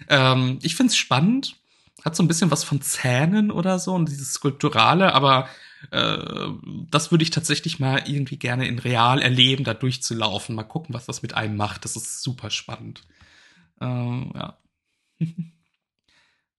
Ähm, 0.08 0.58
ich 0.62 0.74
finde 0.74 0.90
es 0.90 0.96
spannend. 0.96 1.56
Hat 2.04 2.16
so 2.16 2.22
ein 2.22 2.28
bisschen 2.28 2.50
was 2.50 2.64
von 2.64 2.80
Zähnen 2.80 3.50
oder 3.50 3.78
so 3.78 3.94
und 3.94 4.08
dieses 4.08 4.32
Skulpturale, 4.32 5.12
aber 5.14 5.48
äh, 5.90 6.48
das 6.90 7.10
würde 7.10 7.22
ich 7.22 7.30
tatsächlich 7.30 7.78
mal 7.78 8.02
irgendwie 8.06 8.38
gerne 8.38 8.66
in 8.66 8.78
real 8.78 9.20
erleben, 9.20 9.64
da 9.64 9.74
durchzulaufen. 9.74 10.54
Mal 10.54 10.64
gucken, 10.64 10.94
was 10.94 11.06
das 11.06 11.22
mit 11.22 11.34
einem 11.34 11.56
macht. 11.56 11.84
Das 11.84 11.96
ist 11.96 12.22
super 12.22 12.50
spannend. 12.50 13.02
Äh, 13.80 13.84
ja. 13.84 14.58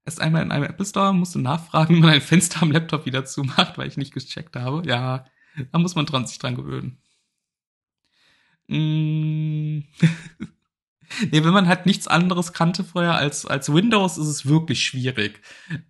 Erst 0.05 0.22
einmal 0.22 0.41
in 0.41 0.51
einem 0.51 0.63
Apple 0.63 0.86
Store 0.86 1.13
musste 1.13 1.39
nachfragen, 1.39 1.95
wie 1.95 1.99
man 1.99 2.11
ein 2.11 2.22
Fenster 2.22 2.61
am 2.61 2.72
Laptop 2.72 3.05
wieder 3.05 3.26
zumacht, 3.26 3.78
weil 3.78 3.89
ich 3.89 3.97
nicht 3.97 4.13
gecheckt 4.13 4.55
habe. 4.55 4.88
Ja, 4.88 5.26
da 5.72 5.80
muss 5.80 5.95
man 5.95 6.05
dran, 6.05 6.26
sich 6.26 6.39
dran 6.39 6.55
gewöhnen. 6.55 6.97
Mm. 8.68 9.84
Nee, 11.32 11.43
wenn 11.43 11.53
man 11.53 11.68
halt 11.68 11.86
nichts 11.86 12.08
anderes 12.08 12.53
kannte 12.53 12.84
vorher 12.84 13.16
als, 13.16 13.45
als 13.45 13.74
Windows, 13.74 14.18
ist 14.18 14.28
es 14.28 14.45
wirklich 14.45 14.86
schwierig, 14.86 15.41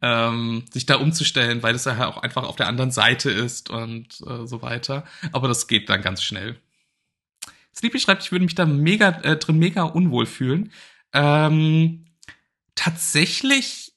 ähm, 0.01 0.65
sich 0.72 0.86
da 0.86 0.95
umzustellen, 0.95 1.63
weil 1.63 1.76
es 1.76 1.86
ja 1.86 2.07
auch 2.07 2.18
einfach 2.18 2.43
auf 2.43 2.55
der 2.55 2.68
anderen 2.68 2.91
Seite 2.91 3.30
ist 3.30 3.70
und 3.70 4.22
äh, 4.28 4.45
so 4.45 4.61
weiter. 4.61 5.03
Aber 5.32 5.47
das 5.47 5.68
geht 5.68 5.89
dann 5.89 6.01
ganz 6.01 6.24
schnell. 6.24 6.57
Sleepy 7.76 7.99
schreibt, 7.99 8.24
ich 8.24 8.32
würde 8.32 8.45
mich 8.45 8.55
da 8.55 8.65
mega 8.65 9.09
äh, 9.22 9.38
drin 9.38 9.59
mega 9.59 9.84
unwohl 9.84 10.26
fühlen. 10.26 10.72
Ähm, 11.13 12.05
tatsächlich, 12.76 13.93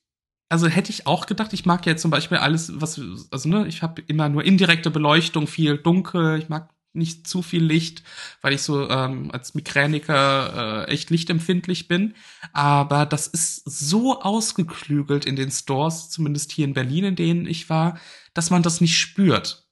also 0.49 0.68
hätte 0.68 0.91
ich 0.91 1.07
auch 1.07 1.27
gedacht, 1.27 1.53
ich 1.53 1.64
mag 1.64 1.87
ja 1.87 1.97
zum 1.97 2.11
Beispiel 2.11 2.39
alles, 2.39 2.81
was, 2.81 3.01
also 3.31 3.49
ne, 3.49 3.66
ich 3.66 3.83
habe 3.83 4.03
immer 4.07 4.29
nur 4.29 4.45
indirekte 4.45 4.91
Beleuchtung, 4.91 5.47
viel 5.47 5.79
dunkel, 5.79 6.39
ich 6.39 6.49
mag 6.49 6.68
nicht 6.93 7.26
zu 7.26 7.43
viel 7.43 7.62
Licht, 7.62 8.03
weil 8.41 8.53
ich 8.53 8.62
so 8.62 8.88
ähm, 8.88 9.30
als 9.30 9.55
Migräniker 9.55 10.86
äh, 10.86 10.91
echt 10.91 11.11
lichtempfindlich 11.11 11.88
bin. 11.88 12.14
Aber 12.53 13.07
das 13.07 13.26
ist 13.26 13.62
so 13.64 14.20
ausgeklügelt 14.20 15.24
in 15.24 15.36
den 15.36 15.51
Stores, 15.51 16.11
zumindest 16.11 16.53
hier 16.53 16.64
in 16.64 16.74
Berlin, 16.74 17.05
in 17.05 17.16
denen 17.16 17.47
ich 17.47 17.70
war, 17.70 17.99
dass 18.34 18.51
man 18.51 18.62
das 18.62 18.80
nicht 18.80 18.99
spürt. 18.99 19.68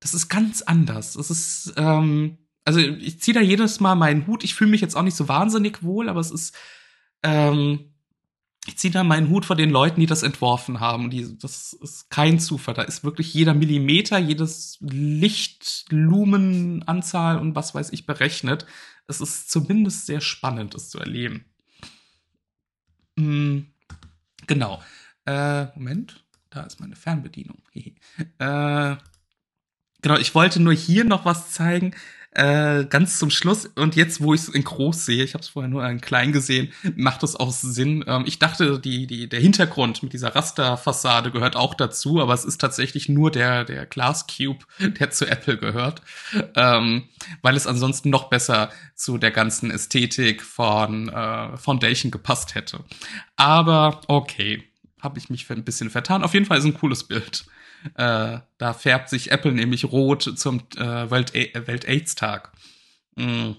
Das 0.00 0.14
ist 0.14 0.28
ganz 0.28 0.62
anders. 0.62 1.14
Das 1.14 1.30
ist, 1.30 1.74
ähm, 1.76 2.38
also 2.64 2.78
ich 2.80 3.20
ziehe 3.20 3.34
da 3.34 3.40
jedes 3.40 3.80
Mal 3.80 3.94
meinen 3.94 4.26
Hut. 4.26 4.44
Ich 4.44 4.54
fühle 4.54 4.70
mich 4.70 4.80
jetzt 4.80 4.96
auch 4.96 5.02
nicht 5.02 5.16
so 5.16 5.28
wahnsinnig 5.28 5.82
wohl, 5.82 6.08
aber 6.08 6.20
es 6.20 6.30
ist, 6.30 6.54
ähm, 7.22 7.95
ich 8.66 8.76
ziehe 8.76 8.92
da 8.92 9.04
meinen 9.04 9.28
Hut 9.28 9.44
vor 9.44 9.56
den 9.56 9.70
Leuten, 9.70 10.00
die 10.00 10.06
das 10.06 10.22
entworfen 10.22 10.80
haben. 10.80 11.10
Die, 11.10 11.38
das 11.38 11.72
ist 11.72 12.10
kein 12.10 12.40
Zufall. 12.40 12.74
Da 12.74 12.82
ist 12.82 13.04
wirklich 13.04 13.32
jeder 13.32 13.54
Millimeter, 13.54 14.18
jedes 14.18 14.78
Lichtlumenanzahl 14.80 17.38
und 17.38 17.54
was 17.54 17.74
weiß 17.74 17.92
ich 17.92 18.06
berechnet. 18.06 18.66
Es 19.06 19.20
ist 19.20 19.50
zumindest 19.50 20.06
sehr 20.06 20.20
spannend, 20.20 20.74
das 20.74 20.90
zu 20.90 20.98
erleben. 20.98 21.44
Hm, 23.18 23.68
genau. 24.46 24.82
Äh, 25.26 25.66
Moment, 25.76 26.24
da 26.50 26.62
ist 26.62 26.80
meine 26.80 26.96
Fernbedienung. 26.96 27.62
äh, 27.74 28.96
genau, 30.02 30.16
ich 30.18 30.34
wollte 30.34 30.60
nur 30.60 30.74
hier 30.74 31.04
noch 31.04 31.24
was 31.24 31.52
zeigen. 31.52 31.94
Äh, 32.36 32.84
ganz 32.90 33.18
zum 33.18 33.30
Schluss 33.30 33.64
und 33.76 33.96
jetzt, 33.96 34.20
wo 34.20 34.34
ich 34.34 34.42
es 34.42 34.48
in 34.50 34.62
groß 34.62 35.06
sehe, 35.06 35.24
ich 35.24 35.32
habe 35.32 35.40
es 35.40 35.48
vorher 35.48 35.70
nur 35.70 35.88
in 35.88 36.02
klein 36.02 36.32
gesehen, 36.32 36.70
macht 36.94 37.22
das 37.22 37.34
auch 37.34 37.50
Sinn. 37.50 38.04
Ähm, 38.06 38.24
ich 38.26 38.38
dachte, 38.38 38.78
die, 38.78 39.06
die, 39.06 39.26
der 39.26 39.40
Hintergrund 39.40 40.02
mit 40.02 40.12
dieser 40.12 40.36
Rasterfassade 40.36 41.30
gehört 41.30 41.56
auch 41.56 41.72
dazu, 41.72 42.20
aber 42.20 42.34
es 42.34 42.44
ist 42.44 42.60
tatsächlich 42.60 43.08
nur 43.08 43.30
der, 43.30 43.64
der 43.64 43.86
Glass 43.86 44.26
Cube, 44.26 44.66
der 45.00 45.10
zu 45.12 45.26
Apple 45.26 45.56
gehört, 45.56 46.02
ähm, 46.56 47.04
weil 47.40 47.56
es 47.56 47.66
ansonsten 47.66 48.10
noch 48.10 48.28
besser 48.28 48.68
zu 48.94 49.16
der 49.16 49.30
ganzen 49.30 49.70
Ästhetik 49.70 50.42
von 50.42 51.08
äh, 51.08 51.56
Foundation 51.56 52.10
gepasst 52.10 52.54
hätte. 52.54 52.80
Aber 53.36 54.02
okay, 54.08 54.62
habe 55.00 55.18
ich 55.18 55.30
mich 55.30 55.48
ein 55.48 55.64
bisschen 55.64 55.88
vertan. 55.88 56.22
Auf 56.22 56.34
jeden 56.34 56.44
Fall 56.44 56.58
ist 56.58 56.66
ein 56.66 56.74
cooles 56.74 57.04
Bild. 57.04 57.46
Äh, 57.94 58.38
da 58.58 58.72
färbt 58.72 59.08
sich 59.08 59.30
Apple 59.30 59.52
nämlich 59.52 59.84
rot 59.84 60.22
zum 60.22 60.62
äh, 60.76 61.10
Welt, 61.10 61.34
Welt 61.34 61.86
AIDS 61.86 62.14
Tag. 62.14 62.52
Mm, 63.16 63.52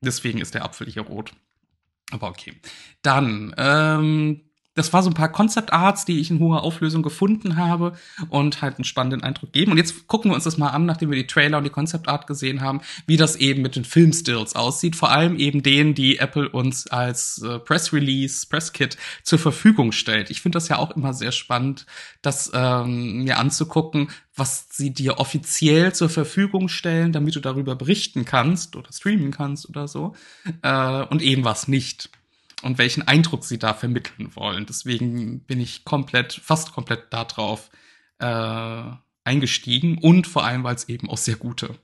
deswegen 0.00 0.40
ist 0.40 0.54
der 0.54 0.64
Apfel 0.64 0.88
hier 0.88 1.02
rot. 1.02 1.32
Aber 2.10 2.28
okay. 2.28 2.54
Dann 3.02 3.54
ähm, 3.56 4.40
das 4.74 4.92
war 4.92 5.02
so 5.02 5.10
ein 5.10 5.14
paar 5.14 5.30
Concept 5.30 5.72
Arts, 5.72 6.04
die 6.04 6.18
ich 6.18 6.30
in 6.30 6.38
hoher 6.38 6.62
Auflösung 6.62 7.02
gefunden 7.02 7.56
habe 7.56 7.92
und 8.30 8.62
halt 8.62 8.76
einen 8.76 8.84
spannenden 8.84 9.22
Eindruck 9.22 9.52
geben. 9.52 9.72
Und 9.72 9.78
jetzt 9.78 10.06
gucken 10.06 10.30
wir 10.30 10.34
uns 10.34 10.44
das 10.44 10.56
mal 10.56 10.68
an, 10.68 10.86
nachdem 10.86 11.10
wir 11.10 11.18
die 11.18 11.26
Trailer 11.26 11.58
und 11.58 11.64
die 11.64 11.70
Concept 11.70 12.08
Art 12.08 12.26
gesehen 12.26 12.62
haben, 12.62 12.80
wie 13.06 13.18
das 13.18 13.36
eben 13.36 13.60
mit 13.60 13.76
den 13.76 13.84
Filmstills 13.84 14.56
aussieht. 14.56 14.96
Vor 14.96 15.10
allem 15.10 15.36
eben 15.36 15.62
denen, 15.62 15.94
die 15.94 16.18
Apple 16.18 16.48
uns 16.48 16.86
als 16.86 17.42
äh, 17.42 17.58
Press 17.58 17.92
Release, 17.92 18.46
Press 18.46 18.72
Kit 18.72 18.96
zur 19.22 19.38
Verfügung 19.38 19.92
stellt. 19.92 20.30
Ich 20.30 20.40
finde 20.40 20.56
das 20.56 20.68
ja 20.68 20.78
auch 20.78 20.92
immer 20.92 21.12
sehr 21.12 21.32
spannend, 21.32 21.84
das 22.22 22.50
ähm, 22.54 23.24
mir 23.24 23.38
anzugucken, 23.38 24.08
was 24.34 24.68
sie 24.70 24.94
dir 24.94 25.18
offiziell 25.18 25.94
zur 25.94 26.08
Verfügung 26.08 26.68
stellen, 26.68 27.12
damit 27.12 27.36
du 27.36 27.40
darüber 27.40 27.76
berichten 27.76 28.24
kannst 28.24 28.76
oder 28.76 28.90
streamen 28.90 29.30
kannst 29.30 29.68
oder 29.68 29.86
so. 29.86 30.14
Äh, 30.62 31.02
und 31.04 31.20
eben 31.20 31.44
was 31.44 31.68
nicht 31.68 32.10
und 32.62 32.78
welchen 32.78 33.06
Eindruck 33.06 33.44
sie 33.44 33.58
da 33.58 33.74
vermitteln 33.74 34.34
wollen. 34.34 34.66
Deswegen 34.66 35.40
bin 35.40 35.60
ich 35.60 35.84
komplett, 35.84 36.32
fast 36.32 36.72
komplett 36.72 37.12
darauf 37.12 37.70
äh, 38.18 38.82
eingestiegen 39.24 39.98
und 39.98 40.26
vor 40.26 40.44
allem, 40.44 40.64
weil 40.64 40.74
es 40.74 40.88
eben 40.88 41.10
auch 41.10 41.18
sehr 41.18 41.36
gute 41.36 41.78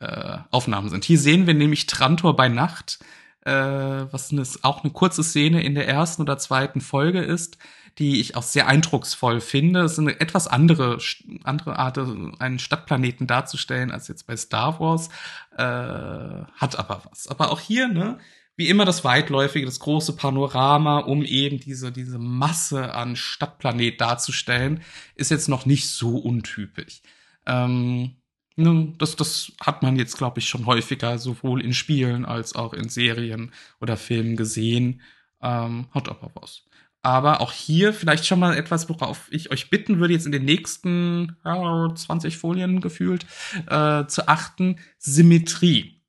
äh, 0.00 0.38
Aufnahmen 0.50 0.88
sind. 0.88 1.04
Hier 1.04 1.18
sehen 1.18 1.46
wir 1.46 1.54
nämlich 1.54 1.86
Trantor 1.86 2.36
bei 2.36 2.48
Nacht, 2.48 3.00
äh, 3.44 3.52
was 3.52 4.30
eine, 4.32 4.44
auch 4.62 4.82
eine 4.82 4.92
kurze 4.92 5.22
Szene 5.22 5.62
in 5.62 5.74
der 5.74 5.88
ersten 5.88 6.22
oder 6.22 6.38
zweiten 6.38 6.80
Folge 6.80 7.20
ist, 7.20 7.58
die 7.98 8.20
ich 8.20 8.36
auch 8.36 8.42
sehr 8.42 8.66
eindrucksvoll 8.66 9.40
finde. 9.40 9.80
Es 9.80 9.92
ist 9.92 9.98
eine 9.98 10.20
etwas 10.20 10.46
andere, 10.46 10.98
andere 11.44 11.78
Art, 11.78 11.98
einen 11.98 12.58
Stadtplaneten 12.58 13.26
darzustellen 13.26 13.90
als 13.90 14.08
jetzt 14.08 14.26
bei 14.26 14.36
Star 14.36 14.80
Wars. 14.80 15.08
Äh, 15.56 16.44
hat 16.54 16.78
aber 16.78 17.02
was. 17.10 17.28
Aber 17.28 17.50
auch 17.50 17.60
hier, 17.60 17.88
ne, 17.88 18.18
wie 18.60 18.68
immer 18.68 18.84
das 18.84 19.04
weitläufige, 19.04 19.64
das 19.64 19.80
große 19.80 20.14
Panorama, 20.16 20.98
um 20.98 21.24
eben 21.24 21.58
diese, 21.58 21.90
diese 21.90 22.18
Masse 22.18 22.94
an 22.94 23.16
Stadtplanet 23.16 24.02
darzustellen, 24.02 24.82
ist 25.14 25.30
jetzt 25.30 25.48
noch 25.48 25.64
nicht 25.64 25.88
so 25.88 26.18
untypisch. 26.18 27.00
Ähm, 27.46 28.16
das, 28.56 29.16
das 29.16 29.52
hat 29.62 29.82
man 29.82 29.96
jetzt, 29.96 30.18
glaube 30.18 30.40
ich, 30.40 30.48
schon 30.50 30.66
häufiger 30.66 31.16
sowohl 31.16 31.62
in 31.62 31.72
Spielen 31.72 32.26
als 32.26 32.54
auch 32.54 32.74
in 32.74 32.90
Serien 32.90 33.52
oder 33.80 33.96
Filmen 33.96 34.36
gesehen. 34.36 35.00
Ähm, 35.40 35.86
hat 35.92 36.10
aber 36.10 36.30
was. 36.34 36.64
Aber 37.00 37.40
auch 37.40 37.52
hier 37.52 37.94
vielleicht 37.94 38.26
schon 38.26 38.40
mal 38.40 38.54
etwas, 38.54 38.90
worauf 38.90 39.28
ich 39.30 39.50
euch 39.50 39.70
bitten 39.70 40.00
würde, 40.00 40.12
jetzt 40.12 40.26
in 40.26 40.32
den 40.32 40.44
nächsten 40.44 41.38
äh, 41.44 41.94
20 41.94 42.36
Folien 42.36 42.82
gefühlt 42.82 43.24
äh, 43.68 44.04
zu 44.04 44.28
achten. 44.28 44.76
Symmetrie. 44.98 45.99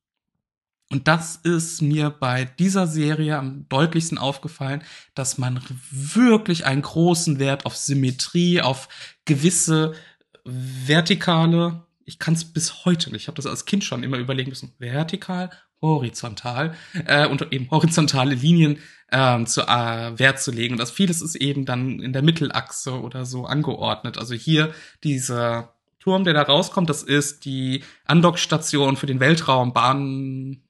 Und 0.92 1.08
das 1.08 1.38
ist 1.38 1.82
mir 1.82 2.10
bei 2.10 2.46
dieser 2.46 2.86
Serie 2.86 3.38
am 3.38 3.66
deutlichsten 3.70 4.18
aufgefallen, 4.18 4.84
dass 5.16 5.38
man 5.38 5.62
wirklich 5.90 6.66
einen 6.66 6.82
großen 6.82 7.40
Wert 7.40 7.66
auf 7.66 7.78
Symmetrie, 7.78 8.62
auf 8.62 8.90
gewisse 9.24 9.94
vertikale, 10.44 11.86
ich 12.04 12.20
kann 12.20 12.34
es 12.34 12.44
bis 12.44 12.84
heute 12.84 13.10
nicht, 13.12 13.24
ich 13.24 13.28
habe 13.28 13.38
das 13.38 13.46
als 13.46 13.66
Kind 13.66 13.86
schon 13.86 14.04
immer 14.04 14.18
überlegen 14.18 14.50
müssen, 14.50 14.74
vertikal, 14.80 15.50
horizontal 15.82 16.76
äh, 17.06 17.26
und 17.26 17.54
eben 17.54 17.72
horizontale 17.72 18.36
Linien 18.36 18.78
ähm, 19.12 19.48
zu 19.48 19.62
äh, 19.62 20.20
Wert 20.20 20.42
zu 20.42 20.52
legen. 20.52 20.74
Und 20.74 20.80
das 20.80 20.92
vieles 20.92 21.22
ist 21.22 21.36
eben 21.36 21.66
dann 21.66 22.00
in 22.00 22.14
der 22.14 22.22
Mittelachse 22.22 23.00
oder 23.00 23.26
so 23.26 23.46
angeordnet. 23.46 24.18
Also 24.18 24.36
hier 24.36 24.74
dieser 25.04 25.74
Turm, 26.00 26.24
der 26.24 26.34
da 26.34 26.42
rauskommt, 26.42 26.90
das 26.90 27.04
ist 27.04 27.46
die 27.46 27.84
Andockstation 28.06 28.98
für 28.98 29.06
den 29.06 29.20
Weltraumbahn, 29.20 30.62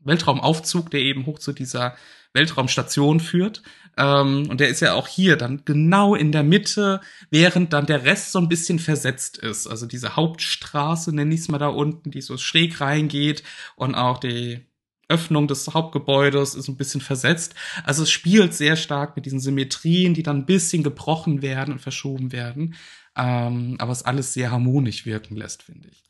Weltraumaufzug, 0.00 0.90
der 0.90 1.00
eben 1.00 1.26
hoch 1.26 1.38
zu 1.38 1.52
dieser 1.52 1.96
Weltraumstation 2.32 3.20
führt. 3.20 3.62
Ähm, 3.96 4.48
und 4.48 4.60
der 4.60 4.68
ist 4.68 4.80
ja 4.80 4.94
auch 4.94 5.08
hier 5.08 5.36
dann 5.36 5.62
genau 5.64 6.14
in 6.14 6.32
der 6.32 6.42
Mitte, 6.42 7.00
während 7.30 7.72
dann 7.72 7.86
der 7.86 8.04
Rest 8.04 8.32
so 8.32 8.38
ein 8.38 8.48
bisschen 8.48 8.78
versetzt 8.78 9.38
ist. 9.38 9.66
Also 9.66 9.86
diese 9.86 10.16
Hauptstraße, 10.16 11.14
nenne 11.14 11.34
ich 11.34 11.40
es 11.40 11.48
mal 11.48 11.58
da 11.58 11.68
unten, 11.68 12.10
die 12.10 12.20
so 12.20 12.36
schräg 12.36 12.80
reingeht 12.80 13.42
und 13.76 13.94
auch 13.94 14.18
die 14.18 14.60
Öffnung 15.08 15.48
des 15.48 15.72
Hauptgebäudes 15.72 16.54
ist 16.54 16.68
ein 16.68 16.76
bisschen 16.76 17.00
versetzt. 17.00 17.54
Also 17.84 18.02
es 18.02 18.10
spielt 18.10 18.54
sehr 18.54 18.76
stark 18.76 19.16
mit 19.16 19.24
diesen 19.24 19.40
Symmetrien, 19.40 20.14
die 20.14 20.22
dann 20.22 20.40
ein 20.40 20.46
bisschen 20.46 20.82
gebrochen 20.82 21.40
werden 21.40 21.72
und 21.72 21.80
verschoben 21.80 22.30
werden. 22.30 22.74
Ähm, 23.16 23.76
aber 23.78 23.92
es 23.92 24.04
alles 24.04 24.34
sehr 24.34 24.50
harmonisch 24.50 25.06
wirken 25.06 25.34
lässt, 25.36 25.62
finde 25.62 25.88
ich. 25.88 26.07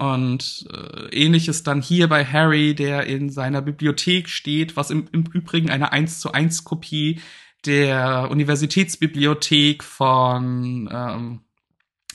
Und 0.00 0.66
äh, 0.72 1.14
ähnliches 1.14 1.62
dann 1.62 1.82
hier 1.82 2.08
bei 2.08 2.24
Harry, 2.24 2.74
der 2.74 3.04
in 3.04 3.28
seiner 3.28 3.60
Bibliothek 3.60 4.30
steht, 4.30 4.74
was 4.74 4.88
im, 4.88 5.08
im 5.12 5.24
Übrigen 5.30 5.68
eine 5.68 5.92
1 5.92 6.20
zu 6.20 6.32
1 6.32 6.64
Kopie 6.64 7.20
der 7.66 8.30
Universitätsbibliothek 8.30 9.84
von 9.84 10.88
ähm, 10.90 11.40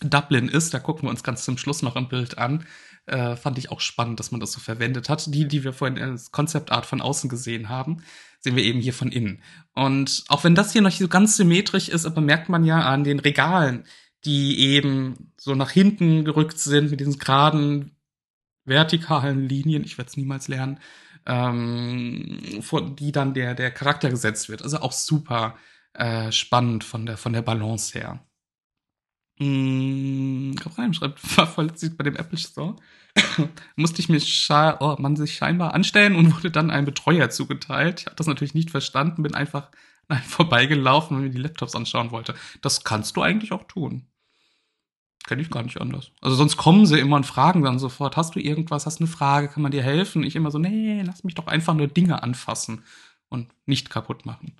Dublin 0.01 0.49
ist. 0.49 0.73
Da 0.73 0.79
gucken 0.79 1.03
wir 1.03 1.11
uns 1.11 1.21
ganz 1.21 1.45
zum 1.45 1.59
Schluss 1.59 1.83
noch 1.83 1.95
ein 1.95 2.09
Bild 2.09 2.39
an. 2.39 2.65
Äh, 3.05 3.35
fand 3.35 3.59
ich 3.59 3.69
auch 3.69 3.81
spannend, 3.81 4.19
dass 4.19 4.31
man 4.31 4.39
das 4.39 4.53
so 4.53 4.59
verwendet 4.59 5.07
hat. 5.07 5.31
Die, 5.31 5.47
die 5.47 5.63
wir 5.63 5.71
vorhin 5.71 6.01
als 6.01 6.31
Konzeptart 6.31 6.87
von 6.87 7.01
außen 7.01 7.29
gesehen 7.29 7.69
haben, 7.69 7.97
sehen 8.39 8.55
wir 8.55 8.63
eben 8.63 8.79
hier 8.79 8.93
von 8.93 9.11
innen. 9.11 9.43
Und 9.75 10.23
auch 10.27 10.43
wenn 10.43 10.55
das 10.55 10.73
hier 10.73 10.81
noch 10.81 10.89
so 10.89 11.07
ganz 11.07 11.37
symmetrisch 11.37 11.89
ist, 11.89 12.07
aber 12.07 12.21
merkt 12.21 12.49
man 12.49 12.63
ja 12.63 12.79
an 12.79 13.03
den 13.03 13.19
Regalen, 13.19 13.85
die 14.25 14.59
eben 14.59 15.31
so 15.37 15.55
nach 15.55 15.71
hinten 15.71 16.25
gerückt 16.25 16.59
sind 16.59 16.91
mit 16.91 16.99
diesen 16.99 17.19
geraden 17.19 17.95
vertikalen 18.65 19.47
Linien, 19.47 19.83
ich 19.83 19.97
werde 19.97 20.09
es 20.09 20.17
niemals 20.17 20.47
lernen, 20.47 20.79
ähm, 21.25 22.59
vor 22.61 22.81
die 22.95 23.11
dann 23.11 23.33
der, 23.33 23.55
der 23.55 23.71
Charakter 23.71 24.09
gesetzt 24.09 24.49
wird. 24.49 24.61
Also 24.61 24.79
auch 24.79 24.91
super 24.91 25.55
äh, 25.93 26.31
spannend 26.31 26.83
von 26.83 27.05
der, 27.05 27.17
von 27.17 27.33
der 27.33 27.41
Balance 27.41 27.97
her. 27.97 28.25
Mm, 29.39 30.53
rein, 30.77 30.93
schreibt, 30.93 31.37
war 31.37 31.47
voll 31.47 31.71
bei 31.97 32.03
dem 32.03 32.15
Apple 32.15 32.37
Store. 32.37 32.75
Musste 33.75 34.01
ich 34.01 34.09
mir 34.09 34.21
oh, 34.79 34.95
man 34.99 35.15
sich 35.15 35.35
scheinbar 35.35 35.73
anstellen 35.73 36.15
und 36.15 36.35
wurde 36.35 36.51
dann 36.51 36.71
ein 36.71 36.85
Betreuer 36.85 37.29
zugeteilt. 37.29 38.01
Ich 38.01 38.05
habe 38.07 38.15
das 38.15 38.27
natürlich 38.27 38.53
nicht 38.53 38.71
verstanden, 38.71 39.23
bin 39.23 39.35
einfach 39.35 39.71
vorbeigelaufen 40.27 41.17
und 41.17 41.23
mir 41.23 41.29
die 41.29 41.37
Laptops 41.37 41.75
anschauen 41.75 42.11
wollte. 42.11 42.35
Das 42.61 42.83
kannst 42.83 43.15
du 43.17 43.21
eigentlich 43.21 43.51
auch 43.51 43.63
tun. 43.63 44.07
Kenne 45.27 45.41
ich 45.41 45.49
gar 45.49 45.63
nicht 45.63 45.81
anders. 45.81 46.11
Also 46.21 46.35
sonst 46.35 46.55
kommen 46.55 46.85
sie 46.85 46.99
immer 46.99 47.15
und 47.15 47.25
fragen 47.25 47.63
dann 47.63 47.79
sofort, 47.79 48.15
hast 48.15 48.35
du 48.35 48.39
irgendwas, 48.39 48.85
hast 48.85 48.99
du 48.99 49.05
eine 49.05 49.11
Frage, 49.11 49.47
kann 49.47 49.63
man 49.63 49.71
dir 49.71 49.81
helfen? 49.81 50.23
Ich 50.23 50.35
immer 50.35 50.51
so, 50.51 50.59
nee, 50.59 51.01
lass 51.01 51.23
mich 51.23 51.33
doch 51.33 51.47
einfach 51.47 51.73
nur 51.73 51.87
Dinge 51.87 52.21
anfassen 52.21 52.83
und 53.29 53.51
nicht 53.65 53.89
kaputt 53.89 54.25
machen. 54.25 54.55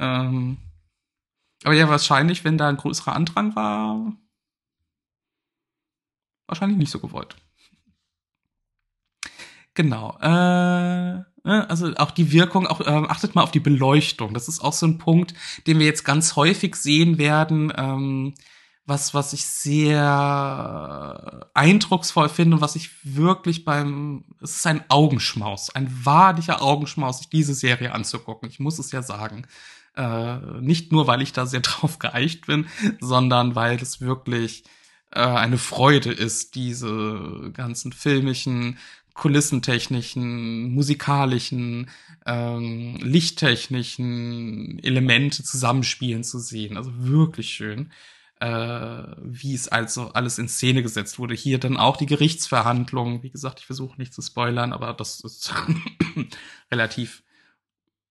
Ähm, 0.00 0.58
aber 1.62 1.74
ja, 1.74 1.88
wahrscheinlich, 1.88 2.44
wenn 2.44 2.58
da 2.58 2.68
ein 2.68 2.76
größerer 2.76 3.14
Andrang 3.14 3.54
war, 3.54 4.16
wahrscheinlich 6.46 6.78
nicht 6.78 6.90
so 6.90 6.98
gewollt. 6.98 7.36
Genau. 9.74 10.18
Äh, 10.20 11.22
also 11.44 11.94
auch 11.96 12.10
die 12.10 12.32
Wirkung, 12.32 12.66
auch 12.66 12.80
äh, 12.80 13.06
achtet 13.08 13.34
mal 13.34 13.42
auf 13.42 13.52
die 13.52 13.60
Beleuchtung. 13.60 14.34
Das 14.34 14.48
ist 14.48 14.60
auch 14.60 14.72
so 14.72 14.86
ein 14.86 14.98
Punkt, 14.98 15.34
den 15.66 15.78
wir 15.78 15.86
jetzt 15.86 16.04
ganz 16.04 16.34
häufig 16.34 16.74
sehen 16.74 17.18
werden. 17.18 17.72
Ähm, 17.76 18.34
was, 18.86 19.14
was 19.14 19.32
ich 19.32 19.46
sehr 19.46 20.00
eindrucksvoll 21.54 22.28
finde 22.28 22.60
was 22.60 22.76
ich 22.76 22.90
wirklich 23.04 23.64
beim, 23.64 24.24
es 24.42 24.56
ist 24.56 24.66
ein 24.66 24.84
Augenschmaus, 24.88 25.70
ein 25.70 25.88
wahrlicher 26.04 26.62
Augenschmaus, 26.62 27.18
sich 27.18 27.28
diese 27.28 27.54
Serie 27.54 27.92
anzugucken. 27.92 28.48
Ich 28.48 28.58
muss 28.58 28.78
es 28.78 28.92
ja 28.92 29.02
sagen. 29.02 29.46
Äh, 29.96 30.36
nicht 30.60 30.92
nur, 30.92 31.06
weil 31.06 31.22
ich 31.22 31.32
da 31.32 31.46
sehr 31.46 31.60
drauf 31.60 31.98
geeicht 31.98 32.46
bin, 32.46 32.66
sondern 33.00 33.54
weil 33.54 33.76
es 33.76 34.00
wirklich 34.00 34.64
äh, 35.10 35.20
eine 35.20 35.58
Freude 35.58 36.12
ist, 36.12 36.54
diese 36.54 37.50
ganzen 37.52 37.92
filmischen, 37.92 38.78
kulissentechnischen, 39.14 40.72
musikalischen, 40.72 41.90
ähm, 42.26 42.96
lichttechnischen 43.02 44.78
Elemente 44.82 45.42
zusammenspielen 45.42 46.24
zu 46.24 46.38
sehen. 46.38 46.76
Also 46.76 46.92
wirklich 46.96 47.50
schön 47.50 47.90
äh, 48.40 49.02
wie 49.22 49.54
es 49.54 49.68
also 49.68 50.12
alles 50.12 50.38
in 50.38 50.48
Szene 50.48 50.82
gesetzt 50.82 51.18
wurde. 51.18 51.34
Hier 51.34 51.58
dann 51.58 51.76
auch 51.76 51.96
die 51.96 52.06
Gerichtsverhandlungen. 52.06 53.22
Wie 53.22 53.30
gesagt, 53.30 53.60
ich 53.60 53.66
versuche 53.66 53.98
nicht 53.98 54.14
zu 54.14 54.22
spoilern, 54.22 54.72
aber 54.72 54.94
das 54.94 55.20
ist 55.20 55.54
relativ 56.72 57.22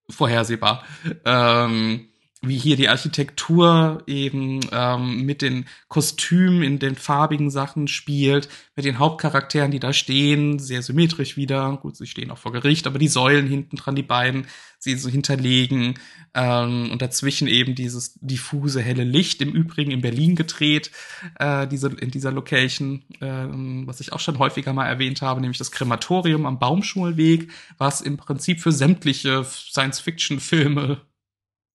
vorhersehbar. 0.10 0.84
Ähm, 1.26 2.09
wie 2.42 2.58
hier 2.58 2.78
die 2.78 2.88
Architektur 2.88 4.02
eben 4.08 4.62
ähm, 4.72 5.26
mit 5.26 5.42
den 5.42 5.66
Kostümen 5.90 6.64
in 6.64 6.80
den 6.80 6.96
farbigen 6.96 7.50
Sachen 7.50 7.90
spielt, 7.90 8.48
mit 8.78 8.86
den 8.86 8.98
Hauptcharakteren, 8.98 9.72
die 9.72 9.82
da 9.82 9.92
stehen, 9.92 10.58
sehr 10.58 10.82
symmetrisch 10.82 11.36
wieder. 11.36 11.78
Gut, 11.82 11.98
sie 11.98 12.08
stehen 12.08 12.32
auch 12.32 12.38
vor 12.38 12.54
Gericht, 12.54 12.88
aber 12.88 12.98
die 12.98 13.10
Säulen 13.10 13.48
hinten 13.48 13.76
dran, 13.76 13.96
die 13.96 14.04
beiden, 14.04 14.48
sie 14.78 14.96
so 14.96 15.10
hinterlegen 15.10 15.96
ähm, 16.34 16.90
und 16.92 17.02
dazwischen 17.02 17.50
eben 17.50 17.76
dieses 17.76 18.18
diffuse 18.22 18.82
helle 18.82 19.04
Licht, 19.04 19.42
im 19.42 19.52
Übrigen 19.52 19.92
in 19.92 20.00
Berlin 20.00 20.38
gedreht, 20.38 20.92
äh, 21.40 21.68
diese, 21.68 21.90
in 21.90 22.12
dieser 22.12 22.32
Location, 22.32 23.04
ähm, 23.20 23.86
was 23.86 24.00
ich 24.00 24.14
auch 24.14 24.22
schon 24.22 24.40
häufiger 24.40 24.72
mal 24.72 24.88
erwähnt 24.88 25.22
habe, 25.22 25.42
nämlich 25.42 25.58
das 25.58 25.72
Krematorium 25.72 26.46
am 26.46 26.58
Baumschulweg, 26.58 27.52
was 27.78 28.00
im 28.00 28.16
Prinzip 28.16 28.62
für 28.62 28.72
sämtliche 28.72 29.44
Science-Fiction-Filme 29.44 31.02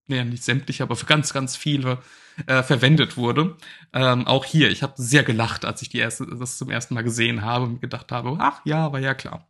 ja, 0.08 0.24
nicht 0.24 0.44
sämtliche, 0.44 0.82
aber 0.82 0.96
für 0.96 1.06
ganz, 1.06 1.32
ganz 1.32 1.56
viele 1.56 1.98
äh, 2.46 2.62
verwendet 2.62 3.16
wurde. 3.16 3.56
Ähm, 3.92 4.26
auch 4.26 4.44
hier, 4.44 4.70
ich 4.70 4.82
habe 4.82 4.94
sehr 4.96 5.22
gelacht, 5.22 5.64
als 5.64 5.82
ich 5.82 5.88
die 5.88 5.98
erste, 5.98 6.26
das 6.26 6.58
zum 6.58 6.70
ersten 6.70 6.94
Mal 6.94 7.04
gesehen 7.04 7.42
habe 7.42 7.64
und 7.64 7.80
gedacht 7.80 8.12
habe, 8.12 8.36
ach 8.38 8.60
ja, 8.64 8.92
war 8.92 9.00
ja 9.00 9.14
klar. 9.14 9.48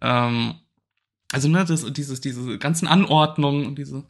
Ähm, 0.00 0.54
also 1.32 1.48
ne, 1.48 1.64
das, 1.64 1.92
dieses, 1.92 2.20
diese 2.20 2.58
ganzen 2.58 2.88
Anordnungen 2.88 3.66
und 3.66 3.76
diese 3.76 4.04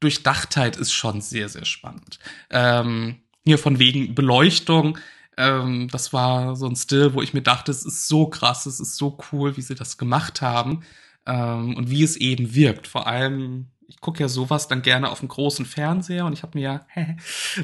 Durchdachtheit 0.00 0.76
ist 0.76 0.92
schon 0.92 1.20
sehr, 1.20 1.48
sehr 1.48 1.64
spannend. 1.64 2.18
Ähm, 2.50 3.22
hier 3.44 3.58
von 3.58 3.78
wegen 3.78 4.14
Beleuchtung, 4.14 4.98
ähm, 5.36 5.88
das 5.90 6.12
war 6.12 6.56
so 6.56 6.66
ein 6.66 6.76
Still, 6.76 7.14
wo 7.14 7.22
ich 7.22 7.34
mir 7.34 7.42
dachte, 7.42 7.70
es 7.70 7.84
ist 7.84 8.08
so 8.08 8.26
krass, 8.26 8.66
es 8.66 8.80
ist 8.80 8.96
so 8.96 9.18
cool, 9.32 9.56
wie 9.56 9.62
sie 9.62 9.74
das 9.74 9.98
gemacht 9.98 10.42
haben 10.42 10.84
ähm, 11.26 11.76
und 11.76 11.90
wie 11.90 12.02
es 12.02 12.16
eben 12.16 12.54
wirkt. 12.54 12.86
Vor 12.86 13.06
allem 13.06 13.68
ich 13.88 14.00
gucke 14.00 14.20
ja 14.20 14.28
sowas 14.28 14.68
dann 14.68 14.82
gerne 14.82 15.10
auf 15.10 15.20
dem 15.20 15.28
großen 15.28 15.66
Fernseher 15.66 16.26
und 16.26 16.32
ich 16.32 16.42
habe 16.42 16.58
mir 16.58 16.62
ja 16.62 16.86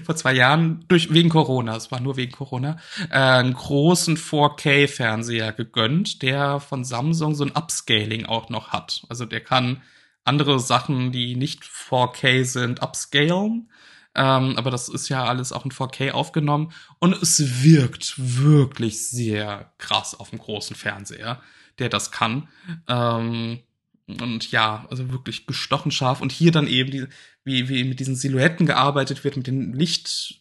vor 0.04 0.16
zwei 0.16 0.32
Jahren 0.32 0.84
durch 0.88 1.12
wegen 1.12 1.28
Corona, 1.28 1.76
es 1.76 1.90
war 1.90 2.00
nur 2.00 2.16
wegen 2.16 2.32
Corona, 2.32 2.78
äh, 3.10 3.18
einen 3.18 3.54
großen 3.54 4.16
4K-Fernseher 4.16 5.52
gegönnt, 5.52 6.22
der 6.22 6.60
von 6.60 6.84
Samsung 6.84 7.34
so 7.34 7.44
ein 7.44 7.52
Upscaling 7.52 8.26
auch 8.26 8.48
noch 8.48 8.68
hat. 8.68 9.04
Also 9.08 9.24
der 9.24 9.40
kann 9.40 9.82
andere 10.24 10.60
Sachen, 10.60 11.10
die 11.10 11.34
nicht 11.36 11.64
4K 11.64 12.44
sind, 12.44 12.82
upscalen. 12.82 13.70
Ähm, 14.14 14.56
aber 14.56 14.70
das 14.70 14.88
ist 14.88 15.08
ja 15.08 15.24
alles 15.24 15.52
auch 15.52 15.64
in 15.64 15.70
4K 15.70 16.10
aufgenommen 16.10 16.72
und 16.98 17.14
es 17.22 17.62
wirkt 17.62 18.14
wirklich 18.16 19.08
sehr 19.08 19.72
krass 19.78 20.18
auf 20.18 20.30
dem 20.30 20.38
großen 20.38 20.74
Fernseher, 20.74 21.40
der 21.78 21.88
das 21.88 22.10
kann. 22.10 22.48
Ähm, 22.88 23.60
und 24.08 24.50
ja, 24.50 24.86
also 24.90 25.10
wirklich 25.12 25.46
gestochen 25.46 25.92
scharf. 25.92 26.20
Und 26.20 26.32
hier 26.32 26.50
dann 26.50 26.66
eben, 26.66 26.90
die, 26.90 27.06
wie, 27.44 27.68
wie 27.68 27.84
mit 27.84 28.00
diesen 28.00 28.16
Silhouetten 28.16 28.66
gearbeitet 28.66 29.22
wird, 29.22 29.36
mit 29.36 29.46
den 29.46 29.74
Licht, 29.74 30.40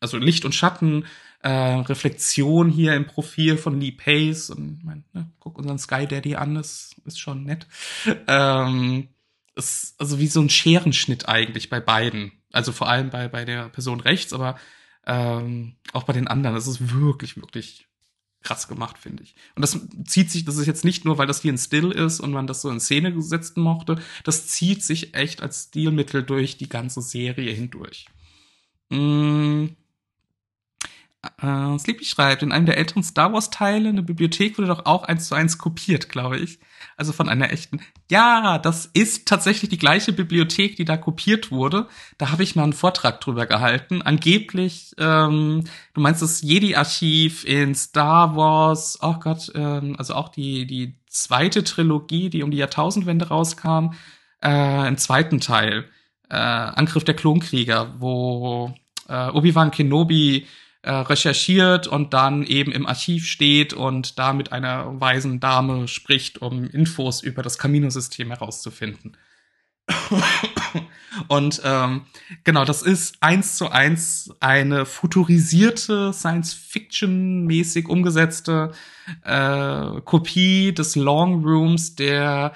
also 0.00 0.18
Licht 0.18 0.44
und 0.44 0.54
Schatten, 0.54 1.06
äh, 1.40 1.48
Reflexion 1.48 2.68
hier 2.68 2.94
im 2.94 3.06
Profil 3.06 3.56
von 3.56 3.80
Lee 3.80 3.92
Pace. 3.92 4.50
Und 4.50 4.84
mein, 4.84 5.04
ne, 5.12 5.30
guck 5.40 5.58
unseren 5.58 5.78
Sky 5.78 6.06
Daddy 6.06 6.36
an, 6.36 6.54
das 6.54 6.94
ist 7.06 7.18
schon 7.18 7.44
nett. 7.44 7.66
Ähm, 8.26 9.08
ist 9.54 9.94
also 9.98 10.18
wie 10.18 10.28
so 10.28 10.40
ein 10.40 10.50
Scherenschnitt 10.50 11.28
eigentlich 11.28 11.70
bei 11.70 11.80
beiden. 11.80 12.32
Also 12.52 12.72
vor 12.72 12.88
allem 12.88 13.10
bei, 13.10 13.28
bei 13.28 13.44
der 13.44 13.70
Person 13.70 14.00
rechts, 14.00 14.32
aber 14.32 14.56
ähm, 15.06 15.76
auch 15.92 16.04
bei 16.04 16.12
den 16.12 16.28
anderen. 16.28 16.54
Das 16.54 16.66
ist 16.66 16.94
wirklich, 16.94 17.36
wirklich 17.36 17.86
krass 18.42 18.68
gemacht, 18.68 18.98
finde 18.98 19.22
ich. 19.22 19.34
Und 19.54 19.62
das 19.62 19.78
zieht 20.06 20.30
sich, 20.30 20.44
das 20.44 20.56
ist 20.56 20.66
jetzt 20.66 20.84
nicht 20.84 21.04
nur, 21.04 21.18
weil 21.18 21.26
das 21.26 21.42
hier 21.42 21.52
ein 21.52 21.58
Still 21.58 21.90
ist 21.90 22.20
und 22.20 22.32
man 22.32 22.46
das 22.46 22.62
so 22.62 22.70
in 22.70 22.80
Szene 22.80 23.12
gesetzt 23.12 23.56
mochte, 23.56 24.00
das 24.24 24.46
zieht 24.46 24.82
sich 24.82 25.14
echt 25.14 25.42
als 25.42 25.64
Stilmittel 25.64 26.22
durch 26.22 26.56
die 26.56 26.68
ganze 26.68 27.00
Serie 27.02 27.52
hindurch. 27.52 28.06
Mm. 28.90 29.66
Äh, 31.40 31.78
Sleepy 31.78 32.04
schreibt, 32.04 32.42
in 32.42 32.50
einem 32.50 32.66
der 32.66 32.78
älteren 32.78 33.04
Star 33.04 33.32
Wars 33.32 33.50
Teile, 33.50 33.88
eine 33.88 34.02
Bibliothek 34.02 34.58
wurde 34.58 34.68
doch 34.68 34.86
auch 34.86 35.04
eins 35.04 35.28
zu 35.28 35.34
eins 35.36 35.56
kopiert, 35.56 36.08
glaube 36.08 36.38
ich. 36.38 36.58
Also 36.96 37.12
von 37.12 37.28
einer 37.28 37.52
echten. 37.52 37.80
Ja, 38.10 38.58
das 38.58 38.86
ist 38.86 39.26
tatsächlich 39.26 39.70
die 39.70 39.78
gleiche 39.78 40.12
Bibliothek, 40.12 40.76
die 40.76 40.84
da 40.84 40.96
kopiert 40.96 41.50
wurde. 41.50 41.88
Da 42.18 42.30
habe 42.30 42.42
ich 42.42 42.56
mal 42.56 42.64
einen 42.64 42.72
Vortrag 42.72 43.20
drüber 43.20 43.46
gehalten. 43.46 44.02
Angeblich, 44.02 44.94
ähm, 44.98 45.64
du 45.94 46.00
meinst 46.00 46.22
das 46.22 46.42
Jedi-Archiv 46.42 47.44
in 47.44 47.74
Star 47.74 48.36
Wars, 48.36 48.98
oh 49.02 49.14
Gott, 49.20 49.52
ähm, 49.54 49.96
also 49.98 50.14
auch 50.14 50.28
die, 50.28 50.66
die 50.66 50.96
zweite 51.08 51.64
Trilogie, 51.64 52.30
die 52.30 52.42
um 52.42 52.50
die 52.50 52.58
Jahrtausendwende 52.58 53.28
rauskam, 53.28 53.94
äh, 54.42 54.88
im 54.88 54.96
zweiten 54.96 55.40
Teil, 55.40 55.84
äh, 56.28 56.36
Angriff 56.36 57.04
der 57.04 57.14
Klonkrieger, 57.14 57.94
wo 57.98 58.74
äh, 59.08 59.28
Obi-Wan 59.28 59.70
Kenobi 59.70 60.46
äh, 60.82 60.90
recherchiert 60.90 61.86
und 61.86 62.12
dann 62.12 62.42
eben 62.42 62.72
im 62.72 62.86
Archiv 62.86 63.26
steht 63.26 63.72
und 63.72 64.18
da 64.18 64.32
mit 64.32 64.52
einer 64.52 65.00
weisen 65.00 65.40
Dame 65.40 65.88
spricht, 65.88 66.42
um 66.42 66.66
Infos 66.66 67.22
über 67.22 67.42
das 67.42 67.58
Camino-System 67.58 68.28
herauszufinden. 68.28 69.16
und 71.28 71.60
ähm, 71.64 72.02
genau, 72.44 72.64
das 72.64 72.82
ist 72.82 73.16
eins 73.20 73.56
zu 73.56 73.70
eins 73.70 74.34
eine 74.40 74.86
futurisierte, 74.86 76.12
Science-Fiction-mäßig 76.12 77.88
umgesetzte 77.88 78.72
äh, 79.24 80.00
Kopie 80.04 80.72
des 80.72 80.96
Long 80.96 81.44
Rooms 81.44 81.94
der 81.94 82.52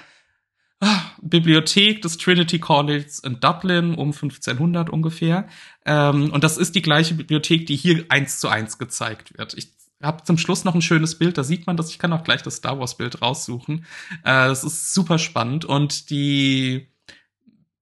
Bibliothek 1.21 2.01
des 2.01 2.17
Trinity 2.17 2.59
College 2.59 3.07
in 3.23 3.39
Dublin 3.39 3.95
um 3.95 4.11
1500 4.11 4.89
ungefähr. 4.89 5.47
Ähm, 5.85 6.31
und 6.31 6.43
das 6.43 6.57
ist 6.57 6.75
die 6.75 6.81
gleiche 6.81 7.15
Bibliothek, 7.15 7.65
die 7.65 7.75
hier 7.75 8.05
eins 8.09 8.39
zu 8.39 8.47
eins 8.47 8.77
gezeigt 8.77 9.37
wird. 9.37 9.55
Ich 9.55 9.71
habe 10.01 10.23
zum 10.23 10.37
Schluss 10.37 10.63
noch 10.63 10.75
ein 10.75 10.81
schönes 10.81 11.17
Bild, 11.17 11.37
da 11.37 11.43
sieht 11.43 11.65
man 11.65 11.77
das. 11.77 11.89
Ich 11.89 11.99
kann 11.99 12.13
auch 12.13 12.23
gleich 12.23 12.43
das 12.43 12.57
Star 12.57 12.79
Wars 12.79 12.97
Bild 12.97 13.21
raussuchen. 13.21 13.85
Äh, 14.23 14.47
das 14.47 14.63
ist 14.63 14.93
super 14.93 15.17
spannend 15.17 15.65
und 15.65 16.09
die 16.09 16.87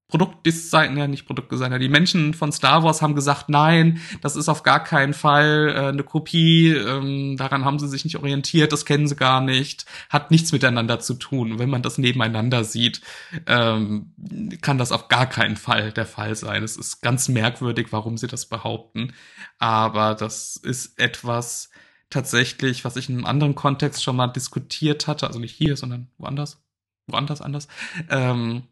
Produktdesigner, 0.08 1.08
nicht 1.08 1.26
Produktdesigner, 1.26 1.80
die 1.80 1.88
Menschen 1.88 2.32
von 2.32 2.52
Star 2.52 2.84
Wars 2.84 3.02
haben 3.02 3.16
gesagt, 3.16 3.48
nein, 3.48 4.00
das 4.20 4.36
ist 4.36 4.48
auf 4.48 4.62
gar 4.62 4.84
keinen 4.84 5.14
Fall 5.14 5.72
äh, 5.74 5.88
eine 5.88 6.04
Kopie, 6.04 6.68
ähm, 6.68 7.36
daran 7.36 7.64
haben 7.64 7.80
sie 7.80 7.88
sich 7.88 8.04
nicht 8.04 8.16
orientiert, 8.16 8.72
das 8.72 8.84
kennen 8.84 9.08
sie 9.08 9.16
gar 9.16 9.40
nicht, 9.40 9.84
hat 10.08 10.30
nichts 10.30 10.52
miteinander 10.52 11.00
zu 11.00 11.14
tun. 11.14 11.58
Wenn 11.58 11.70
man 11.70 11.82
das 11.82 11.98
nebeneinander 11.98 12.62
sieht, 12.62 13.00
ähm, 13.48 14.12
kann 14.60 14.78
das 14.78 14.92
auf 14.92 15.08
gar 15.08 15.26
keinen 15.26 15.56
Fall 15.56 15.90
der 15.90 16.06
Fall 16.06 16.36
sein. 16.36 16.62
Es 16.62 16.76
ist 16.76 17.00
ganz 17.02 17.28
merkwürdig, 17.28 17.88
warum 17.90 18.16
sie 18.16 18.28
das 18.28 18.46
behaupten, 18.46 19.12
aber 19.58 20.14
das 20.14 20.56
ist 20.56 21.00
etwas 21.00 21.70
tatsächlich, 22.10 22.84
was 22.84 22.96
ich 22.96 23.08
in 23.08 23.16
einem 23.16 23.26
anderen 23.26 23.56
Kontext 23.56 24.04
schon 24.04 24.14
mal 24.14 24.28
diskutiert 24.28 25.08
hatte, 25.08 25.26
also 25.26 25.40
nicht 25.40 25.54
hier, 25.54 25.76
sondern 25.76 26.12
woanders, 26.16 26.62
woanders 27.08 27.40
anders. 27.42 27.66
Ähm, 28.08 28.68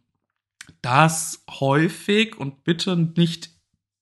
dass 0.83 1.45
häufig 1.49 2.37
und 2.37 2.65
bitte 2.65 2.97
nicht 2.97 3.51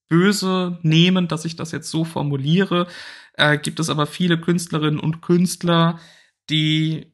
böse 0.08 0.78
nehmen, 0.82 1.28
dass 1.28 1.44
ich 1.44 1.56
das 1.56 1.72
jetzt 1.72 1.90
so 1.90 2.04
formuliere, 2.04 2.86
äh, 3.34 3.58
gibt 3.58 3.80
es 3.80 3.88
aber 3.88 4.06
viele 4.06 4.38
Künstlerinnen 4.38 5.00
und 5.00 5.22
Künstler, 5.22 5.98
die 6.50 7.12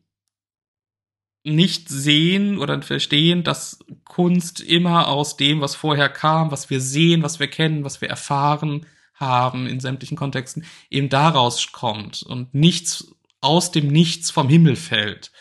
nicht 1.45 1.89
sehen 1.89 2.59
oder 2.59 2.83
verstehen, 2.83 3.45
dass 3.45 3.79
Kunst 4.05 4.61
immer 4.61 5.09
aus 5.09 5.37
dem, 5.37 5.61
was 5.61 5.75
vorher 5.75 6.09
kam, 6.09 6.51
was 6.51 6.71
wir 6.71 6.81
sehen, 6.81 7.23
was 7.23 7.41
wir 7.41 7.49
kennen, 7.49 7.85
was 7.85 8.01
wir 8.01 8.09
erfahren 8.09 8.87
haben 9.15 9.67
in 9.67 9.81
sämtlichen 9.81 10.17
Kontexten, 10.17 10.65
eben 10.91 11.09
daraus 11.09 11.73
kommt 11.73 12.23
und 12.23 12.55
nichts 12.55 13.15
aus 13.41 13.71
dem 13.71 13.89
Nichts 13.89 14.31
vom 14.31 14.49
Himmel 14.49 14.77
fällt. 14.77 15.33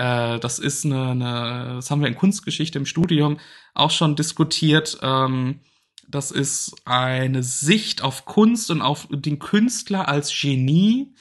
Äh, 0.00 0.40
das 0.40 0.58
ist 0.58 0.86
eine, 0.86 1.10
eine, 1.10 1.72
das 1.74 1.90
haben 1.90 2.00
wir 2.00 2.08
in 2.08 2.16
Kunstgeschichte 2.16 2.78
im 2.78 2.86
Studium 2.86 3.38
auch 3.74 3.90
schon 3.90 4.16
diskutiert. 4.16 4.98
Ähm, 5.02 5.60
das 6.08 6.30
ist 6.30 6.74
eine 6.86 7.42
Sicht 7.42 8.02
auf 8.02 8.24
Kunst 8.24 8.70
und 8.70 8.80
auf 8.80 9.08
den 9.10 9.38
Künstler 9.38 10.08
als 10.08 10.32
Genie, 10.32 11.14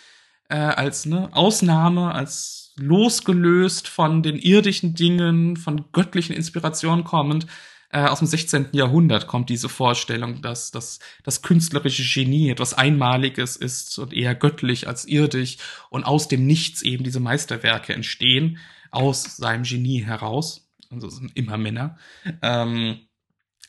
äh, 0.47 0.55
als 0.55 1.05
ne, 1.05 1.27
Ausnahme, 1.33 2.13
als 2.13 2.73
losgelöst 2.77 3.89
von 3.89 4.23
den 4.23 4.37
irdischen 4.37 4.95
Dingen, 4.95 5.57
von 5.57 5.91
göttlichen 5.91 6.33
Inspirationen 6.33 7.03
kommend. 7.03 7.47
Äh, 7.91 8.05
aus 8.05 8.19
dem 8.19 8.27
16. 8.27 8.67
Jahrhundert 8.71 9.25
kommt 9.27 9.49
diese 9.49 9.67
Vorstellung, 9.67 10.41
dass, 10.41 10.69
dass 10.69 10.99
das 11.23 11.41
künstlerische 11.41 12.03
Genie 12.03 12.49
etwas 12.49 12.75
Einmaliges 12.75 13.55
ist 13.55 13.97
und 13.97 14.13
eher 14.13 14.35
göttlich 14.35 14.87
als 14.87 15.05
irdisch 15.05 15.57
und 15.89 16.03
aus 16.03 16.27
dem 16.27 16.45
Nichts 16.45 16.83
eben 16.83 17.03
diese 17.03 17.19
Meisterwerke 17.19 17.93
entstehen, 17.93 18.59
aus 18.91 19.37
seinem 19.37 19.63
Genie 19.63 20.03
heraus. 20.03 20.69
Also 20.91 21.07
es 21.07 21.15
sind 21.15 21.35
immer 21.35 21.57
Männer. 21.57 21.97
Ähm, 22.41 22.99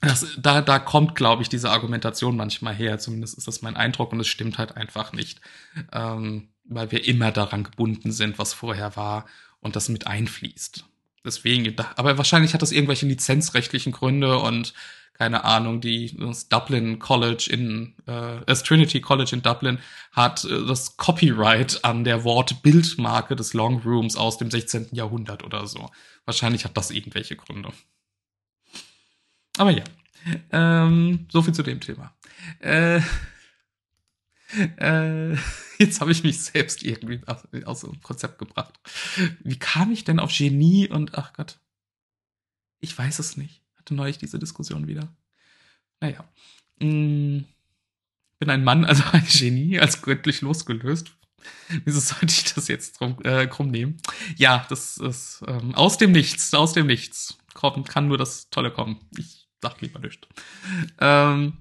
das, 0.03 0.27
da, 0.39 0.63
da 0.63 0.79
kommt, 0.79 1.15
glaube 1.15 1.43
ich, 1.43 1.49
diese 1.49 1.71
Argumentation 1.71 2.37
manchmal 2.37 2.75
her. 2.75 2.99
Zumindest 2.99 3.37
ist 3.37 3.49
das 3.49 3.63
mein 3.63 3.77
Eindruck 3.77 4.13
und 4.13 4.21
es 4.21 4.29
stimmt 4.29 4.59
halt 4.59 4.77
einfach 4.77 5.13
nicht, 5.13 5.41
ähm, 5.93 6.49
weil 6.65 6.91
wir 6.91 7.07
immer 7.07 7.33
daran 7.33 7.65
gebunden 7.65 8.13
sind, 8.13 8.39
was 8.39 8.53
vorher 8.53 8.97
war 8.97 9.27
und 9.61 9.77
das 9.77 9.89
mit 9.89 10.07
einfließt. 10.07 10.85
Deswegen, 11.25 11.77
aber 11.97 12.17
wahrscheinlich 12.17 12.55
hat 12.55 12.63
das 12.63 12.73
irgendwelche 12.73 13.07
lizenzrechtlichen 13.07 13.93
Gründe 13.93 14.39
und 14.39 14.73
keine 15.21 15.45
Ahnung, 15.45 15.83
die 15.83 16.17
das 16.17 16.49
Dublin 16.49 16.99
College 16.99 17.47
in 17.51 17.95
äh, 18.07 18.41
das 18.47 18.63
Trinity 18.63 19.03
College 19.03 19.33
in 19.35 19.43
Dublin 19.43 19.79
hat 20.13 20.47
äh, 20.47 20.67
das 20.67 20.97
Copyright 20.97 21.85
an 21.85 22.05
der 22.05 22.25
Wortbildmarke 22.25 23.37
des 23.37 23.53
Long 23.53 23.83
Rooms 23.83 24.17
aus 24.17 24.39
dem 24.39 24.51
16. 24.51 24.89
Jahrhundert 24.93 25.45
oder 25.45 25.67
so. 25.67 25.91
Wahrscheinlich 26.25 26.65
hat 26.65 26.75
das 26.79 26.91
irgendwelche 26.91 27.37
Gründe. 27.37 27.71
Aber 29.59 29.73
ja, 29.73 29.85
ähm, 30.53 31.27
so 31.31 31.43
viel 31.43 31.53
zu 31.53 31.63
dem 31.63 31.81
Thema. 31.81 32.15
Äh, 32.61 33.03
äh, 34.79 35.35
jetzt 35.79 36.01
habe 36.01 36.13
ich 36.13 36.23
mich 36.23 36.43
selbst 36.43 36.83
irgendwie 36.83 37.21
aus, 37.27 37.43
aus 37.65 37.81
dem 37.81 38.01
Konzept 38.03 38.39
gebracht. 38.39 38.79
Wie 39.41 39.59
kam 39.59 39.93
ich 39.93 40.05
denn 40.05 40.21
auf 40.21 40.37
Genie 40.37 40.89
und 40.89 41.17
ach 41.17 41.33
Gott, 41.33 41.59
ich 42.81 42.97
weiß 42.97 43.19
es 43.19 43.37
nicht. 43.37 43.63
Hatte 43.77 43.95
neulich 43.95 44.19
diese 44.19 44.39
Diskussion 44.39 44.87
wieder. 44.87 45.15
Naja. 46.01 46.25
Mh, 46.81 46.89
mm, 46.89 47.45
bin 48.39 48.51
ein 48.51 48.65
Mann, 48.65 48.85
also 48.85 49.05
ein 49.13 49.27
Genie, 49.27 49.79
als 49.79 50.03
göttlich 50.03 50.41
losgelöst. 50.41 51.13
Wieso 51.85 52.01
sollte 52.01 52.27
ich 52.27 52.55
das 52.55 52.69
jetzt 52.69 52.99
drum, 52.99 53.17
äh, 53.25 53.47
krumm 53.47 53.71
nehmen? 53.71 53.99
Ja, 54.37 54.67
das 54.69 54.97
ist 54.97 55.43
ähm, 55.47 55.75
aus 55.75 55.99
dem 55.99 56.13
Nichts, 56.13 56.53
aus 56.55 56.73
dem 56.73 56.87
Nichts. 56.87 57.39
Kommt, 57.55 57.89
kann 57.89 58.09
nur 58.09 58.19
das 58.19 58.51
Tolle 58.51 58.71
kommen. 58.71 59.01
Ich 59.17 59.49
sag 59.61 59.81
lieber 59.81 59.99
nichts. 60.01 60.27
Ähm, 61.01 61.59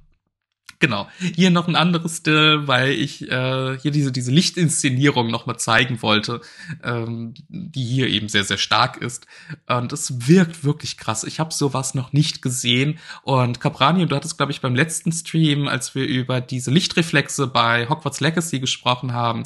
Genau. 0.79 1.09
Hier 1.19 1.49
noch 1.49 1.67
ein 1.67 1.75
anderes 1.75 2.17
Still, 2.17 2.65
weil 2.67 2.91
ich 2.91 3.29
äh, 3.29 3.77
hier 3.79 3.91
diese, 3.91 4.13
diese 4.13 4.31
Lichtinszenierung 4.31 5.29
nochmal 5.29 5.59
zeigen 5.59 6.01
wollte, 6.01 6.39
ähm, 6.83 7.33
die 7.49 7.83
hier 7.83 8.07
eben 8.07 8.29
sehr, 8.29 8.45
sehr 8.45 8.57
stark 8.57 8.95
ist. 8.95 9.27
Und 9.67 9.91
es 9.91 10.29
wirkt 10.29 10.63
wirklich 10.63 10.97
krass. 10.97 11.25
Ich 11.25 11.41
habe 11.41 11.53
sowas 11.53 11.95
noch 11.95 12.13
nicht 12.13 12.41
gesehen. 12.41 12.97
Und 13.23 13.59
Caprani, 13.59 14.05
du 14.05 14.15
hattest, 14.15 14.37
glaube 14.37 14.53
ich, 14.53 14.61
beim 14.61 14.73
letzten 14.73 15.11
Stream, 15.11 15.67
als 15.67 15.95
wir 15.95 16.07
über 16.07 16.39
diese 16.39 16.71
Lichtreflexe 16.71 17.47
bei 17.47 17.89
Hogwarts 17.89 18.21
Legacy 18.21 18.61
gesprochen 18.61 19.11
haben, 19.11 19.43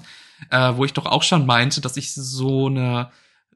äh, 0.51 0.73
wo 0.75 0.86
ich 0.86 0.93
doch 0.93 1.07
auch 1.07 1.23
schon 1.23 1.47
meinte, 1.47 1.81
dass 1.81 1.97
ich 1.97 2.13
so 2.13 2.67
eine 2.67 3.09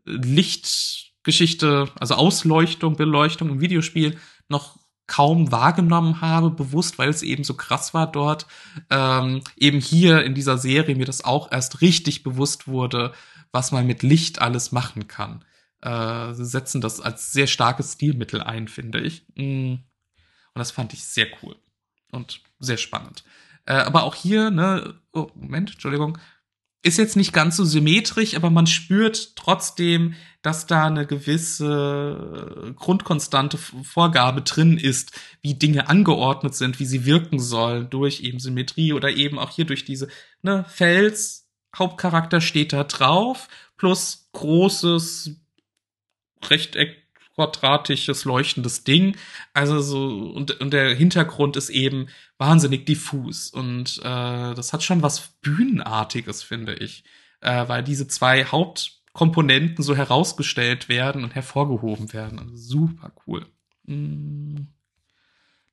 Lichtgeschichte, 0.04 1.92
also 2.00 2.16
Ausleuchtung, 2.16 2.96
Beleuchtung 2.96 3.50
im 3.50 3.62
Videospiel 3.62 4.18
noch 4.50 4.80
kaum 5.08 5.52
wahrgenommen 5.52 6.22
habe, 6.22 6.52
bewusst, 6.52 7.00
weil 7.00 7.10
es 7.10 7.24
eben 7.24 7.44
so 7.44 7.56
krass 7.56 7.94
war 7.94 8.12
dort. 8.12 8.46
Ähm, 8.90 9.42
eben 9.56 9.80
hier 9.80 10.24
in 10.24 10.36
dieser 10.36 10.58
Serie 10.58 10.96
mir 10.96 11.06
das 11.06 11.24
auch 11.24 11.52
erst 11.52 11.82
richtig 11.82 12.24
bewusst 12.24 12.68
wurde, 12.68 13.14
was 13.52 13.72
man 13.72 13.88
mit 13.88 14.04
Licht 14.04 14.40
alles 14.40 14.72
machen 14.72 15.08
kann. 15.08 15.44
Äh, 15.82 16.34
sie 16.34 16.46
setzen 16.46 16.82
das 16.82 17.00
als 17.00 17.32
sehr 17.32 17.48
starkes 17.48 17.94
Stilmittel 17.94 18.42
ein, 18.42 18.68
finde 18.68 19.00
ich. 19.00 19.26
Mm. 19.36 19.76
Und 19.76 20.60
das 20.60 20.72
fand 20.72 20.94
ich 20.94 21.04
sehr 21.06 21.28
cool 21.42 21.56
und 22.12 22.42
sehr 22.60 22.78
spannend. 22.78 23.24
Äh, 23.66 23.74
aber 23.74 24.04
auch 24.04 24.16
hier, 24.16 24.50
ne, 24.50 24.96
oh, 25.14 25.30
Moment, 25.36 25.72
Entschuldigung, 25.72 26.18
ist 26.88 26.98
jetzt 26.98 27.16
nicht 27.16 27.34
ganz 27.34 27.58
so 27.58 27.66
symmetrisch, 27.66 28.36
aber 28.36 28.50
man 28.50 28.66
spürt 28.66 29.36
trotzdem, 29.36 30.16
dass 30.42 30.66
da 30.66 30.86
eine 30.86 31.06
gewisse 31.06 32.74
grundkonstante 32.78 33.58
Vorgabe 33.58 34.42
drin 34.42 34.78
ist, 34.78 35.12
wie 35.42 35.56
Dinge 35.56 35.90
angeordnet 35.90 36.56
sind, 36.56 36.80
wie 36.80 36.86
sie 36.86 37.06
wirken 37.06 37.40
sollen, 37.40 37.90
durch 37.90 38.22
eben 38.22 38.40
Symmetrie 38.40 38.94
oder 38.94 39.10
eben 39.10 39.38
auch 39.38 39.52
hier 39.52 39.66
durch 39.66 39.84
diese 39.84 40.08
ne, 40.42 40.66
Fels, 40.70 41.50
Hauptcharakter 41.76 42.42
steht 42.42 42.74
da 42.74 42.86
drauf, 42.86 43.50
plus 43.76 44.30
großes 44.32 45.32
Rechteck, 46.46 47.07
quadratisches, 47.38 48.26
leuchtendes 48.26 48.84
Ding. 48.84 49.16
Also 49.54 49.80
so, 49.80 50.32
und, 50.34 50.60
und 50.60 50.74
der 50.74 50.96
Hintergrund 50.96 51.56
ist 51.56 51.70
eben 51.70 52.08
wahnsinnig 52.40 52.88
diffus. 52.88 53.52
Und 53.52 54.00
äh, 54.00 54.56
das 54.56 54.74
hat 54.74 54.82
schon 54.82 55.04
was 55.04 55.38
Bühnenartiges, 55.42 56.42
finde 56.42 56.74
ich. 56.74 57.04
Äh, 57.42 57.68
weil 57.68 57.84
diese 57.84 58.08
zwei 58.08 58.44
Hauptkomponenten 58.46 59.84
so 59.84 59.96
herausgestellt 59.96 60.90
werden 60.90 61.24
und 61.24 61.36
hervorgehoben 61.36 62.12
werden. 62.12 62.40
Also 62.40 62.56
super 62.56 63.12
cool. 63.28 63.46
Mm. 63.86 64.66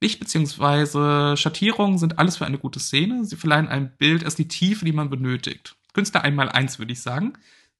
Licht 0.02 0.20
beziehungsweise 0.20 1.34
Schattierungen 1.38 1.96
sind 1.96 2.18
alles 2.18 2.36
für 2.36 2.44
eine 2.44 2.58
gute 2.58 2.78
Szene. 2.78 3.24
Sie 3.24 3.36
verleihen 3.36 3.68
einem 3.68 3.90
Bild 3.96 4.22
erst 4.22 4.38
die 4.38 4.48
Tiefe, 4.48 4.84
die 4.84 4.92
man 4.92 5.08
benötigt. 5.08 5.76
Künstler 5.94 6.20
einmal 6.24 6.50
eins, 6.50 6.78
würde 6.78 6.92
ich 6.92 7.00
sagen. 7.00 7.38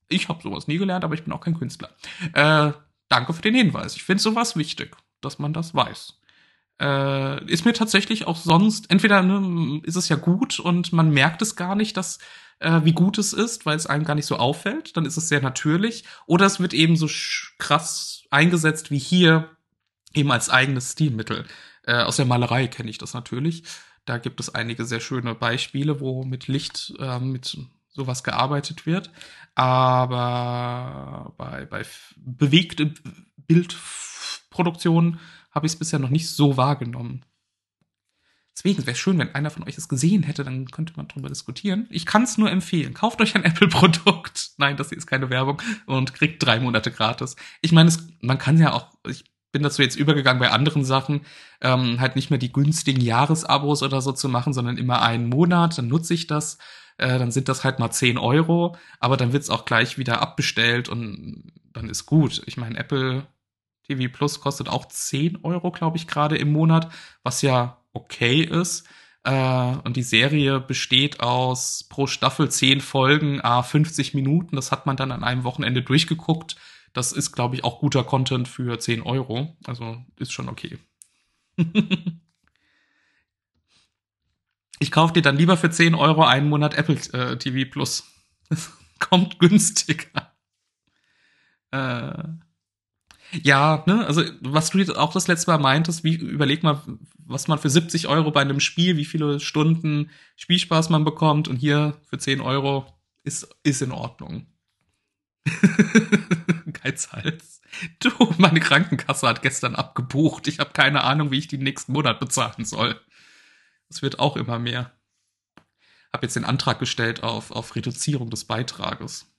Ich 0.08 0.30
habe 0.30 0.42
sowas 0.42 0.68
nie 0.68 0.78
gelernt, 0.78 1.04
aber 1.04 1.14
ich 1.14 1.24
bin 1.24 1.34
auch 1.34 1.42
kein 1.42 1.58
Künstler. 1.58 1.90
Äh, 2.32 2.72
danke 3.14 3.32
für 3.32 3.42
den 3.42 3.54
Hinweis. 3.54 3.94
Ich 3.96 4.02
finde 4.02 4.22
sowas 4.22 4.56
wichtig, 4.56 4.96
dass 5.20 5.38
man 5.38 5.52
das 5.52 5.74
weiß. 5.74 6.14
Äh, 6.80 7.44
ist 7.50 7.64
mir 7.64 7.72
tatsächlich 7.72 8.26
auch 8.26 8.36
sonst, 8.36 8.90
entweder 8.90 9.22
ne, 9.22 9.80
ist 9.84 9.96
es 9.96 10.08
ja 10.08 10.16
gut 10.16 10.58
und 10.58 10.92
man 10.92 11.10
merkt 11.10 11.40
es 11.40 11.54
gar 11.54 11.76
nicht, 11.76 11.96
dass 11.96 12.18
äh, 12.58 12.80
wie 12.82 12.92
gut 12.92 13.18
es 13.18 13.32
ist, 13.32 13.66
weil 13.66 13.76
es 13.76 13.86
einem 13.86 14.04
gar 14.04 14.16
nicht 14.16 14.26
so 14.26 14.36
auffällt, 14.36 14.96
dann 14.96 15.06
ist 15.06 15.16
es 15.16 15.28
sehr 15.28 15.40
natürlich. 15.40 16.04
Oder 16.26 16.46
es 16.46 16.58
wird 16.58 16.74
eben 16.74 16.96
so 16.96 17.08
krass 17.58 18.24
eingesetzt 18.30 18.90
wie 18.90 18.98
hier, 18.98 19.50
eben 20.12 20.32
als 20.32 20.50
eigenes 20.50 20.92
Stilmittel. 20.92 21.44
Äh, 21.84 22.02
aus 22.02 22.16
der 22.16 22.26
Malerei 22.26 22.66
kenne 22.66 22.90
ich 22.90 22.98
das 22.98 23.14
natürlich. 23.14 23.62
Da 24.04 24.18
gibt 24.18 24.40
es 24.40 24.54
einige 24.54 24.84
sehr 24.84 25.00
schöne 25.00 25.34
Beispiele, 25.34 26.00
wo 26.00 26.24
mit 26.24 26.48
Licht, 26.48 26.94
äh, 26.98 27.20
mit 27.20 27.56
sowas 27.94 28.22
gearbeitet 28.24 28.86
wird. 28.86 29.10
Aber 29.54 31.32
bei, 31.36 31.64
bei 31.66 31.84
bewegte 32.16 32.92
Bildproduktionen 33.46 35.20
habe 35.50 35.66
ich 35.66 35.72
es 35.72 35.78
bisher 35.78 35.98
noch 35.98 36.10
nicht 36.10 36.28
so 36.28 36.56
wahrgenommen. 36.56 37.24
Deswegen 38.56 38.82
wäre 38.82 38.92
es 38.92 38.98
schön, 38.98 39.18
wenn 39.18 39.34
einer 39.34 39.50
von 39.50 39.64
euch 39.64 39.76
es 39.76 39.88
gesehen 39.88 40.22
hätte, 40.22 40.44
dann 40.44 40.66
könnte 40.66 40.92
man 40.96 41.08
darüber 41.08 41.28
diskutieren. 41.28 41.88
Ich 41.90 42.06
kann 42.06 42.22
es 42.22 42.38
nur 42.38 42.50
empfehlen. 42.50 42.94
Kauft 42.94 43.20
euch 43.20 43.34
ein 43.34 43.44
Apple-Produkt. 43.44 44.50
Nein, 44.58 44.76
das 44.76 44.90
hier 44.90 44.98
ist 44.98 45.06
keine 45.06 45.30
Werbung 45.30 45.60
und 45.86 46.14
kriegt 46.14 46.42
drei 46.42 46.60
Monate 46.60 46.92
gratis. 46.92 47.34
Ich 47.62 47.72
meine, 47.72 47.92
man 48.20 48.38
kann 48.38 48.58
ja 48.58 48.72
auch, 48.72 48.92
ich 49.08 49.24
bin 49.50 49.62
dazu 49.62 49.82
jetzt 49.82 49.96
übergegangen 49.96 50.40
bei 50.40 50.50
anderen 50.50 50.84
Sachen, 50.84 51.22
ähm, 51.60 52.00
halt 52.00 52.16
nicht 52.16 52.30
mehr 52.30 52.38
die 52.38 52.52
günstigen 52.52 53.00
Jahresabos 53.00 53.82
oder 53.82 54.00
so 54.00 54.12
zu 54.12 54.28
machen, 54.28 54.52
sondern 54.52 54.78
immer 54.78 55.02
einen 55.02 55.28
Monat, 55.28 55.78
dann 55.78 55.88
nutze 55.88 56.14
ich 56.14 56.26
das 56.26 56.58
äh, 56.98 57.18
dann 57.18 57.32
sind 57.32 57.48
das 57.48 57.64
halt 57.64 57.78
mal 57.78 57.90
10 57.90 58.18
Euro, 58.18 58.76
aber 59.00 59.16
dann 59.16 59.32
wird's 59.32 59.50
auch 59.50 59.64
gleich 59.64 59.98
wieder 59.98 60.20
abbestellt 60.20 60.88
und 60.88 61.52
dann 61.72 61.88
ist 61.88 62.06
gut. 62.06 62.42
Ich 62.46 62.56
meine, 62.56 62.78
Apple 62.78 63.26
TV 63.86 64.12
Plus 64.12 64.40
kostet 64.40 64.68
auch 64.68 64.86
10 64.86 65.44
Euro, 65.44 65.70
glaube 65.70 65.96
ich, 65.96 66.06
gerade 66.06 66.36
im 66.36 66.52
Monat, 66.52 66.92
was 67.22 67.42
ja 67.42 67.78
okay 67.92 68.42
ist. 68.42 68.86
Äh, 69.24 69.76
und 69.84 69.96
die 69.96 70.02
Serie 70.02 70.60
besteht 70.60 71.20
aus 71.20 71.84
pro 71.88 72.06
Staffel 72.06 72.50
10 72.50 72.80
Folgen, 72.80 73.40
a 73.40 73.62
50 73.62 74.14
Minuten. 74.14 74.56
Das 74.56 74.70
hat 74.72 74.86
man 74.86 74.96
dann 74.96 75.12
an 75.12 75.24
einem 75.24 75.44
Wochenende 75.44 75.82
durchgeguckt. 75.82 76.56
Das 76.92 77.12
ist, 77.12 77.32
glaube 77.32 77.56
ich, 77.56 77.64
auch 77.64 77.80
guter 77.80 78.04
Content 78.04 78.48
für 78.48 78.78
10 78.78 79.02
Euro. 79.02 79.56
Also 79.66 79.98
ist 80.16 80.32
schon 80.32 80.48
okay. 80.48 80.78
Ich 84.80 84.90
kaufe 84.90 85.12
dir 85.12 85.22
dann 85.22 85.36
lieber 85.36 85.56
für 85.56 85.70
10 85.70 85.94
Euro 85.94 86.24
einen 86.24 86.48
Monat 86.48 86.74
Apple 86.74 86.96
äh, 87.12 87.36
TV 87.36 87.70
Plus. 87.70 88.04
kommt 88.98 89.38
günstiger. 89.38 90.32
Äh, 91.70 92.22
ja, 93.42 93.82
ne, 93.86 94.06
also 94.06 94.22
was 94.40 94.70
du 94.70 94.78
jetzt 94.78 94.96
auch 94.96 95.12
das 95.12 95.26
letzte 95.26 95.50
Mal 95.50 95.58
meintest, 95.58 96.04
wie 96.04 96.14
überleg 96.14 96.62
mal, 96.62 96.82
was 97.18 97.48
man 97.48 97.58
für 97.58 97.70
70 97.70 98.06
Euro 98.06 98.30
bei 98.30 98.42
einem 98.42 98.60
Spiel, 98.60 98.96
wie 98.96 99.04
viele 99.04 99.40
Stunden 99.40 100.10
Spielspaß 100.36 100.90
man 100.90 101.04
bekommt 101.04 101.48
und 101.48 101.56
hier 101.56 101.96
für 102.08 102.18
10 102.18 102.40
Euro 102.40 102.86
ist, 103.24 103.48
ist 103.62 103.82
in 103.82 103.92
Ordnung. 103.92 104.46
Geizhals. 106.72 107.60
Du, 107.98 108.10
meine 108.38 108.60
Krankenkasse 108.60 109.26
hat 109.26 109.42
gestern 109.42 109.74
abgebucht. 109.74 110.46
Ich 110.46 110.60
habe 110.60 110.70
keine 110.72 111.02
Ahnung, 111.02 111.30
wie 111.30 111.38
ich 111.38 111.48
die 111.48 111.58
nächsten 111.58 111.92
Monat 111.92 112.20
bezahlen 112.20 112.64
soll. 112.64 113.00
Es 113.94 114.02
wird 114.02 114.18
auch 114.18 114.36
immer 114.36 114.58
mehr. 114.58 114.90
Hab 116.12 116.24
jetzt 116.24 116.34
den 116.34 116.44
Antrag 116.44 116.80
gestellt 116.80 117.22
auf, 117.22 117.52
auf 117.52 117.76
Reduzierung 117.76 118.28
des 118.28 118.44
Beitrages. 118.44 119.32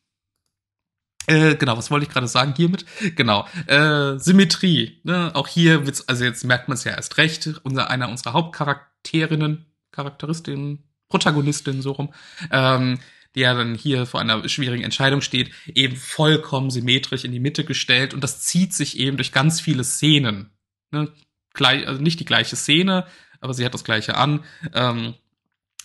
Äh, 1.28 1.56
genau, 1.56 1.78
was 1.78 1.91
wollte 1.91 2.06
ich 2.06 2.12
gerade 2.12 2.30
sagen 2.30 2.53
hiermit? 2.56 2.86
Genau, 3.16 3.47
äh, 3.68 4.18
Symmetrie. 4.18 5.01
Ne? 5.03 5.32
Auch 5.34 5.49
hier 5.49 5.86
wird's, 5.86 6.08
also 6.08 6.24
jetzt 6.24 6.45
merkt 6.45 6.70
man 6.70 6.78
es 6.78 6.86
ja 6.86 6.93
erst 6.93 7.18
recht, 7.18 7.60
unser, 7.64 7.89
einer 7.89 8.08
unserer 8.08 8.32
Hauptcharakterinnen, 8.32 9.66
Charakteristinnen, 9.91 10.84
Protagonistinnen 11.10 11.82
so 11.82 11.91
rum, 11.91 12.14
ähm, 12.49 12.99
die 13.36 13.41
dann 13.41 13.76
hier 13.76 14.06
vor 14.06 14.22
einer 14.22 14.47
schwierigen 14.47 14.84
Entscheidung 14.84 15.20
steht, 15.20 15.51
eben 15.68 15.97
vollkommen 15.97 16.70
symmetrisch 16.70 17.26
in 17.26 17.34
die 17.34 17.41
Mitte 17.41 17.66
gestellt 17.66 18.14
und 18.14 18.24
das 18.24 18.39
zieht 18.39 18.74
sich 18.74 18.97
eben 18.99 19.18
durch 19.18 19.34
ganz 19.34 19.60
viele 19.60 19.84
Szenen. 19.84 20.51
Ne? 20.91 21.12
Gleich, 21.56 21.88
also 21.88 22.01
nicht 22.01 22.20
die 22.20 22.26
gleiche 22.26 22.56
Szene, 22.56 23.08
aber 23.41 23.53
sie 23.53 23.66
hat 23.66 23.74
das 23.74 23.84
gleiche 23.84 24.16
an. 24.16 24.43
Ähm, 24.74 25.16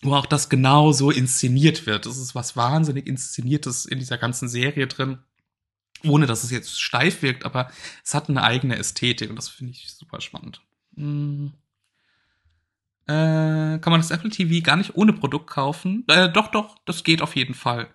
wo 0.02 0.14
auch 0.14 0.26
das 0.26 0.48
genau 0.48 0.92
so 0.92 1.10
inszeniert 1.10 1.86
wird. 1.86 2.06
Das 2.06 2.16
ist 2.16 2.34
was 2.34 2.56
wahnsinnig 2.56 3.06
inszeniertes 3.06 3.84
in 3.84 3.98
dieser 3.98 4.18
ganzen 4.18 4.48
Serie 4.48 4.86
drin. 4.86 5.18
Ohne 6.04 6.26
dass 6.26 6.44
es 6.44 6.50
jetzt 6.50 6.80
steif 6.80 7.20
wirkt, 7.20 7.44
aber 7.44 7.70
es 8.02 8.14
hat 8.14 8.30
eine 8.30 8.42
eigene 8.42 8.76
Ästhetik 8.76 9.28
und 9.28 9.36
das 9.36 9.48
finde 9.48 9.72
ich 9.72 9.92
super 9.92 10.20
spannend. 10.22 10.62
Hm. 10.96 11.52
Äh, 13.06 13.78
kann 13.78 13.90
man 13.90 14.00
das 14.00 14.10
Apple 14.10 14.30
TV 14.30 14.64
gar 14.64 14.76
nicht 14.76 14.94
ohne 14.94 15.12
Produkt 15.12 15.48
kaufen? 15.50 16.04
Äh, 16.08 16.30
doch, 16.30 16.48
doch, 16.48 16.78
das 16.86 17.04
geht 17.04 17.20
auf 17.20 17.36
jeden 17.36 17.54
Fall. 17.54 17.88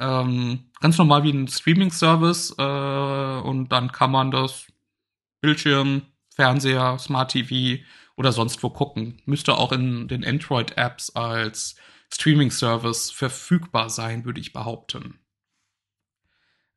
Ähm, 0.00 0.70
ganz 0.80 0.98
normal 0.98 1.22
wie 1.22 1.30
ein 1.30 1.46
Streaming-Service 1.46 2.56
äh, 2.58 3.40
und 3.42 3.68
dann 3.68 3.92
kann 3.92 4.10
man 4.10 4.32
das 4.32 4.66
Bildschirm, 5.40 6.02
Fernseher, 6.34 6.98
Smart 6.98 7.30
TV 7.30 7.82
oder 8.16 8.32
sonst 8.32 8.62
wo 8.62 8.70
gucken. 8.70 9.20
Müsste 9.24 9.54
auch 9.54 9.72
in 9.72 10.08
den 10.08 10.24
Android-Apps 10.24 11.10
als 11.10 11.76
Streaming-Service 12.12 13.10
verfügbar 13.10 13.90
sein, 13.90 14.24
würde 14.24 14.40
ich 14.40 14.52
behaupten. 14.52 15.18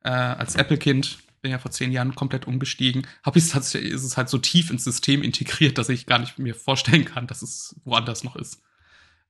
Äh, 0.02 0.10
als 0.10 0.54
Apple-Kind 0.54 1.18
bin 1.42 1.52
ja 1.52 1.58
vor 1.58 1.70
zehn 1.70 1.92
Jahren 1.92 2.14
komplett 2.14 2.46
umgestiegen, 2.46 3.06
habe 3.22 3.38
ich 3.38 3.54
ist 3.54 3.74
es 3.74 4.16
halt 4.16 4.28
so 4.28 4.38
tief 4.38 4.70
ins 4.70 4.84
System 4.84 5.22
integriert, 5.22 5.78
dass 5.78 5.88
ich 5.88 6.06
gar 6.06 6.18
nicht 6.18 6.38
mir 6.38 6.54
vorstellen 6.54 7.04
kann, 7.04 7.26
dass 7.26 7.42
es 7.42 7.80
woanders 7.84 8.24
noch 8.24 8.36
ist. 8.36 8.62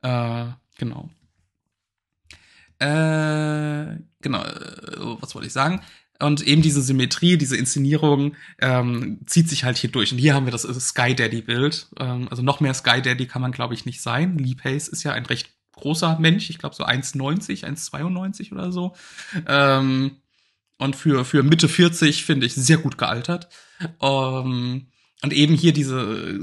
Äh, 0.02 0.46
genau. 0.78 1.10
Äh, 2.78 3.98
genau, 4.20 4.44
äh, 4.44 5.20
was 5.20 5.34
wollte 5.34 5.46
ich 5.46 5.52
sagen? 5.52 5.82
Und 6.18 6.46
eben 6.46 6.62
diese 6.62 6.82
Symmetrie, 6.82 7.36
diese 7.36 7.56
Inszenierung 7.56 8.34
ähm, 8.60 9.20
zieht 9.26 9.48
sich 9.48 9.64
halt 9.64 9.76
hier 9.76 9.90
durch. 9.90 10.12
Und 10.12 10.18
hier 10.18 10.34
haben 10.34 10.46
wir 10.46 10.52
das 10.52 10.62
Sky 10.62 11.14
Daddy-Bild. 11.14 11.88
Ähm, 11.98 12.28
also 12.30 12.42
noch 12.42 12.60
mehr 12.60 12.74
Sky 12.74 13.02
Daddy 13.02 13.26
kann 13.26 13.42
man, 13.42 13.52
glaube 13.52 13.74
ich, 13.74 13.84
nicht 13.84 14.00
sein. 14.00 14.38
Lee 14.38 14.54
Pace 14.54 14.88
ist 14.88 15.02
ja 15.02 15.12
ein 15.12 15.26
recht 15.26 15.50
großer 15.72 16.18
Mensch. 16.18 16.50
Ich 16.50 16.58
glaube 16.58 16.74
so 16.74 16.84
1,90, 16.84 17.64
1,92 17.64 18.52
oder 18.52 18.72
so. 18.72 18.94
Ähm, 19.46 20.16
und 20.78 20.96
für, 20.96 21.24
für 21.24 21.42
Mitte 21.42 21.68
40 21.68 22.24
finde 22.24 22.46
ich 22.46 22.54
sehr 22.54 22.78
gut 22.78 22.98
gealtert. 22.98 23.48
Ähm, 24.00 24.86
und 25.22 25.32
eben 25.32 25.54
hier 25.54 25.72
diese 25.72 26.38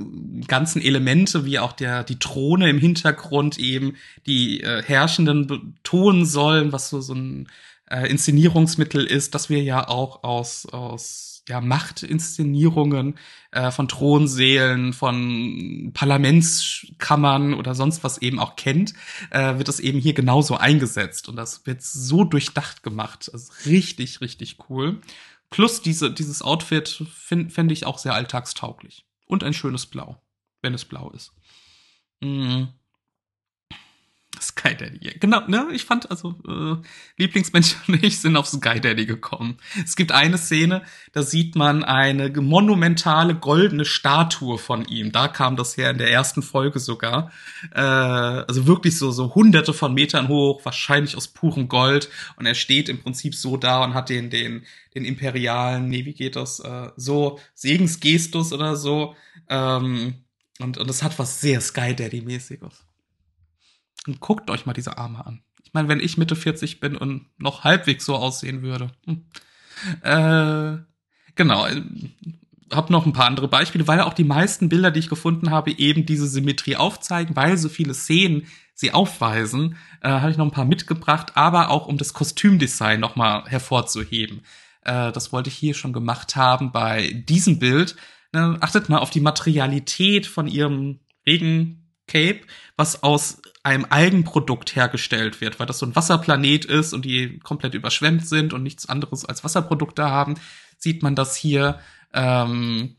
ganzen 0.47 0.81
Elemente, 0.81 1.45
wie 1.45 1.59
auch 1.59 1.73
der, 1.73 2.03
die 2.03 2.17
Throne 2.17 2.69
im 2.69 2.79
Hintergrund 2.79 3.59
eben 3.59 3.95
die 4.25 4.61
äh, 4.61 4.81
Herrschenden 4.81 5.45
betonen 5.45 6.25
sollen, 6.25 6.71
was 6.71 6.89
so, 6.89 6.99
so 6.99 7.13
ein 7.13 7.47
äh, 7.89 8.09
Inszenierungsmittel 8.09 9.05
ist, 9.05 9.35
dass 9.35 9.49
wir 9.49 9.61
ja 9.61 9.87
auch 9.87 10.23
aus, 10.23 10.65
aus 10.65 11.43
ja, 11.49 11.59
Machtinszenierungen 11.59 13.17
äh, 13.51 13.71
von 13.71 13.87
Thronsälen, 13.87 14.93
von 14.93 15.91
Parlamentskammern 15.93 17.53
oder 17.53 17.75
sonst 17.75 18.03
was 18.03 18.17
eben 18.19 18.39
auch 18.39 18.55
kennt, 18.55 18.93
äh, 19.29 19.57
wird 19.57 19.67
es 19.67 19.79
eben 19.79 19.99
hier 19.99 20.13
genauso 20.13 20.55
eingesetzt. 20.55 21.27
Und 21.27 21.35
das 21.35 21.65
wird 21.65 21.81
so 21.81 22.23
durchdacht 22.23 22.83
gemacht. 22.83 23.29
Also 23.31 23.51
richtig, 23.65 24.21
richtig 24.21 24.57
cool. 24.69 25.01
Plus 25.49 25.81
diese, 25.81 26.11
dieses 26.11 26.41
Outfit 26.41 27.03
finde 27.13 27.49
find 27.49 27.71
ich 27.71 27.85
auch 27.85 27.97
sehr 27.97 28.15
alltagstauglich. 28.15 29.05
Und 29.25 29.43
ein 29.43 29.53
schönes 29.53 29.85
Blau, 29.85 30.21
wenn 30.61 30.73
es 30.73 30.85
blau 30.85 31.11
ist. 31.11 31.33
Mm. 32.21 32.65
Sky 34.47 34.75
Daddy. 34.75 35.17
Genau, 35.19 35.41
ne? 35.47 35.67
Ich 35.73 35.85
fand 35.85 36.09
also 36.09 36.35
äh, 36.47 36.75
Lieblingsmensch 37.17 37.75
und 37.87 38.03
ich 38.03 38.19
sind 38.19 38.35
auf 38.35 38.47
Sky 38.47 38.79
Daddy 38.79 39.05
gekommen. 39.05 39.57
Es 39.83 39.95
gibt 39.95 40.11
eine 40.11 40.37
Szene, 40.37 40.83
da 41.11 41.23
sieht 41.23 41.55
man 41.55 41.83
eine 41.83 42.29
monumentale 42.29 43.35
goldene 43.35 43.85
Statue 43.85 44.57
von 44.57 44.85
ihm. 44.85 45.11
Da 45.11 45.27
kam 45.27 45.55
das 45.55 45.77
her 45.77 45.89
in 45.91 45.97
der 45.97 46.11
ersten 46.11 46.41
Folge 46.41 46.79
sogar. 46.79 47.31
Äh, 47.73 47.81
also 47.81 48.67
wirklich 48.67 48.97
so 48.97 49.11
so 49.11 49.33
hunderte 49.35 49.73
von 49.73 49.93
Metern 49.93 50.27
hoch, 50.27 50.63
wahrscheinlich 50.63 51.15
aus 51.15 51.27
purem 51.27 51.67
Gold. 51.67 52.09
Und 52.35 52.45
er 52.45 52.55
steht 52.55 52.89
im 52.89 53.01
Prinzip 53.01 53.35
so 53.35 53.57
da 53.57 53.83
und 53.83 53.93
hat 53.93 54.09
den 54.09 54.29
den 54.29 54.65
den 54.95 55.05
imperialen, 55.05 55.87
nee, 55.87 56.05
wie 56.05 56.13
geht 56.13 56.35
das? 56.35 56.59
Äh, 56.59 56.89
so 56.95 57.39
Segensgestus 57.53 58.53
oder 58.53 58.75
so. 58.75 59.15
Ähm, 59.49 60.15
und 60.59 60.77
und 60.77 60.89
es 60.89 61.03
hat 61.03 61.17
was 61.19 61.41
sehr 61.41 61.61
Sky 61.61 61.95
Daddy 61.95 62.21
mäßiges. 62.21 62.85
Und 64.07 64.19
guckt 64.19 64.49
euch 64.49 64.65
mal 64.65 64.73
diese 64.73 64.97
Arme 64.97 65.25
an. 65.25 65.43
Ich 65.63 65.73
meine, 65.73 65.87
wenn 65.87 65.99
ich 65.99 66.17
Mitte 66.17 66.35
40 66.35 66.79
bin 66.79 66.95
und 66.95 67.27
noch 67.37 67.63
halbwegs 67.63 68.05
so 68.05 68.15
aussehen 68.15 68.61
würde. 68.61 68.91
Hm. 69.05 69.25
Äh, 70.01 70.83
genau. 71.35 71.67
Hab 72.71 72.89
noch 72.89 73.05
ein 73.05 73.13
paar 73.13 73.27
andere 73.27 73.47
Beispiele, 73.47 73.87
weil 73.87 74.01
auch 74.01 74.13
die 74.13 74.23
meisten 74.23 74.69
Bilder, 74.69 74.91
die 74.91 74.99
ich 74.99 75.09
gefunden 75.09 75.51
habe, 75.51 75.71
eben 75.71 76.05
diese 76.05 76.27
Symmetrie 76.27 76.75
aufzeigen, 76.75 77.35
weil 77.35 77.57
so 77.57 77.69
viele 77.69 77.93
Szenen 77.93 78.47
sie 78.73 78.91
aufweisen, 78.91 79.77
äh, 80.01 80.09
habe 80.09 80.31
ich 80.31 80.37
noch 80.37 80.45
ein 80.45 80.51
paar 80.51 80.65
mitgebracht, 80.65 81.33
aber 81.35 81.69
auch 81.69 81.87
um 81.87 81.97
das 81.97 82.13
Kostümdesign 82.13 82.99
nochmal 82.99 83.45
hervorzuheben. 83.45 84.41
Äh, 84.81 85.11
das 85.11 85.31
wollte 85.31 85.49
ich 85.49 85.55
hier 85.55 85.73
schon 85.73 85.93
gemacht 85.93 86.35
haben 86.35 86.71
bei 86.71 87.11
diesem 87.27 87.59
Bild. 87.59 87.95
Ne, 88.31 88.57
achtet 88.61 88.89
mal 88.89 88.97
auf 88.97 89.11
die 89.11 89.21
Materialität 89.21 90.25
von 90.25 90.47
ihrem 90.47 90.99
Regencape, 92.11 92.45
was 92.75 93.03
aus 93.03 93.41
einem 93.63 93.85
Algenprodukt 93.89 94.75
hergestellt 94.75 95.41
wird, 95.41 95.59
weil 95.59 95.67
das 95.67 95.79
so 95.79 95.85
ein 95.85 95.95
Wasserplanet 95.95 96.65
ist 96.65 96.93
und 96.93 97.05
die 97.05 97.39
komplett 97.39 97.73
überschwemmt 97.73 98.27
sind 98.27 98.53
und 98.53 98.63
nichts 98.63 98.89
anderes 98.89 99.25
als 99.25 99.43
Wasserprodukte 99.43 100.03
haben, 100.03 100.35
sieht 100.77 101.03
man 101.03 101.15
das 101.15 101.35
hier. 101.35 101.79
Ähm, 102.13 102.95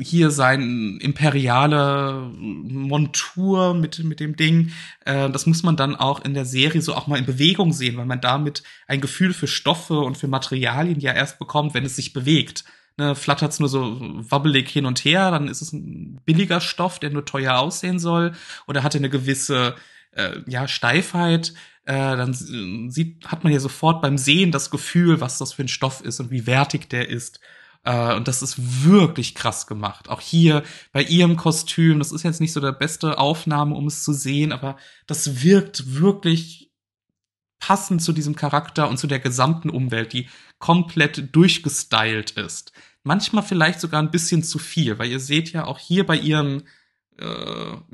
hier 0.00 0.30
sein 0.32 0.98
imperiale 1.00 2.30
Montur 2.36 3.72
mit, 3.72 4.02
mit 4.02 4.20
dem 4.20 4.36
Ding. 4.36 4.72
Äh, 5.06 5.30
das 5.30 5.46
muss 5.46 5.62
man 5.62 5.76
dann 5.76 5.94
auch 5.96 6.22
in 6.24 6.34
der 6.34 6.44
Serie 6.44 6.82
so 6.82 6.94
auch 6.94 7.06
mal 7.06 7.18
in 7.18 7.24
Bewegung 7.24 7.72
sehen, 7.72 7.96
weil 7.96 8.04
man 8.06 8.20
damit 8.20 8.64
ein 8.86 9.00
Gefühl 9.00 9.32
für 9.32 9.46
Stoffe 9.46 10.00
und 10.00 10.18
für 10.18 10.26
Materialien 10.26 11.00
ja 11.00 11.12
erst 11.12 11.38
bekommt, 11.38 11.72
wenn 11.74 11.86
es 11.86 11.96
sich 11.96 12.12
bewegt 12.12 12.64
ne, 12.96 13.14
flattert's 13.14 13.60
nur 13.60 13.68
so 13.68 13.98
wabbelig 14.00 14.68
hin 14.68 14.86
und 14.86 15.04
her, 15.04 15.30
dann 15.30 15.48
ist 15.48 15.62
es 15.62 15.72
ein 15.72 16.20
billiger 16.24 16.60
Stoff, 16.60 16.98
der 16.98 17.10
nur 17.10 17.24
teuer 17.24 17.58
aussehen 17.58 17.98
soll, 17.98 18.32
oder 18.66 18.82
hat 18.82 18.94
er 18.94 19.00
eine 19.00 19.10
gewisse 19.10 19.74
äh, 20.12 20.40
ja, 20.46 20.68
Steifheit, 20.68 21.54
äh, 21.86 22.16
dann 22.16 22.32
sieht, 22.32 23.26
hat 23.26 23.44
man 23.44 23.52
ja 23.52 23.60
sofort 23.60 24.00
beim 24.00 24.16
Sehen 24.16 24.52
das 24.52 24.70
Gefühl, 24.70 25.20
was 25.20 25.38
das 25.38 25.52
für 25.52 25.62
ein 25.62 25.68
Stoff 25.68 26.00
ist 26.00 26.20
und 26.20 26.30
wie 26.30 26.46
wertig 26.46 26.88
der 26.88 27.08
ist. 27.08 27.40
Äh, 27.84 28.14
und 28.14 28.26
das 28.26 28.42
ist 28.42 28.84
wirklich 28.84 29.34
krass 29.34 29.66
gemacht. 29.66 30.08
Auch 30.08 30.20
hier 30.20 30.62
bei 30.92 31.02
ihrem 31.02 31.36
Kostüm, 31.36 31.98
das 31.98 32.12
ist 32.12 32.22
jetzt 32.22 32.40
nicht 32.40 32.52
so 32.52 32.60
der 32.60 32.72
beste 32.72 33.18
Aufnahme, 33.18 33.74
um 33.74 33.86
es 33.86 34.02
zu 34.02 34.12
sehen, 34.12 34.52
aber 34.52 34.76
das 35.06 35.42
wirkt 35.42 35.94
wirklich 35.94 36.72
passend 37.58 38.02
zu 38.02 38.12
diesem 38.12 38.36
Charakter 38.36 38.88
und 38.88 38.98
zu 38.98 39.06
der 39.06 39.20
gesamten 39.20 39.70
Umwelt, 39.70 40.12
die 40.12 40.28
komplett 40.58 41.34
durchgestylt 41.34 42.32
ist. 42.32 42.72
Manchmal 43.02 43.42
vielleicht 43.42 43.80
sogar 43.80 44.00
ein 44.00 44.10
bisschen 44.10 44.42
zu 44.42 44.58
viel, 44.58 44.98
weil 44.98 45.10
ihr 45.10 45.20
seht 45.20 45.52
ja 45.52 45.66
auch 45.66 45.78
hier 45.78 46.06
bei 46.06 46.16
ihren 46.16 46.64
äh, 47.18 47.26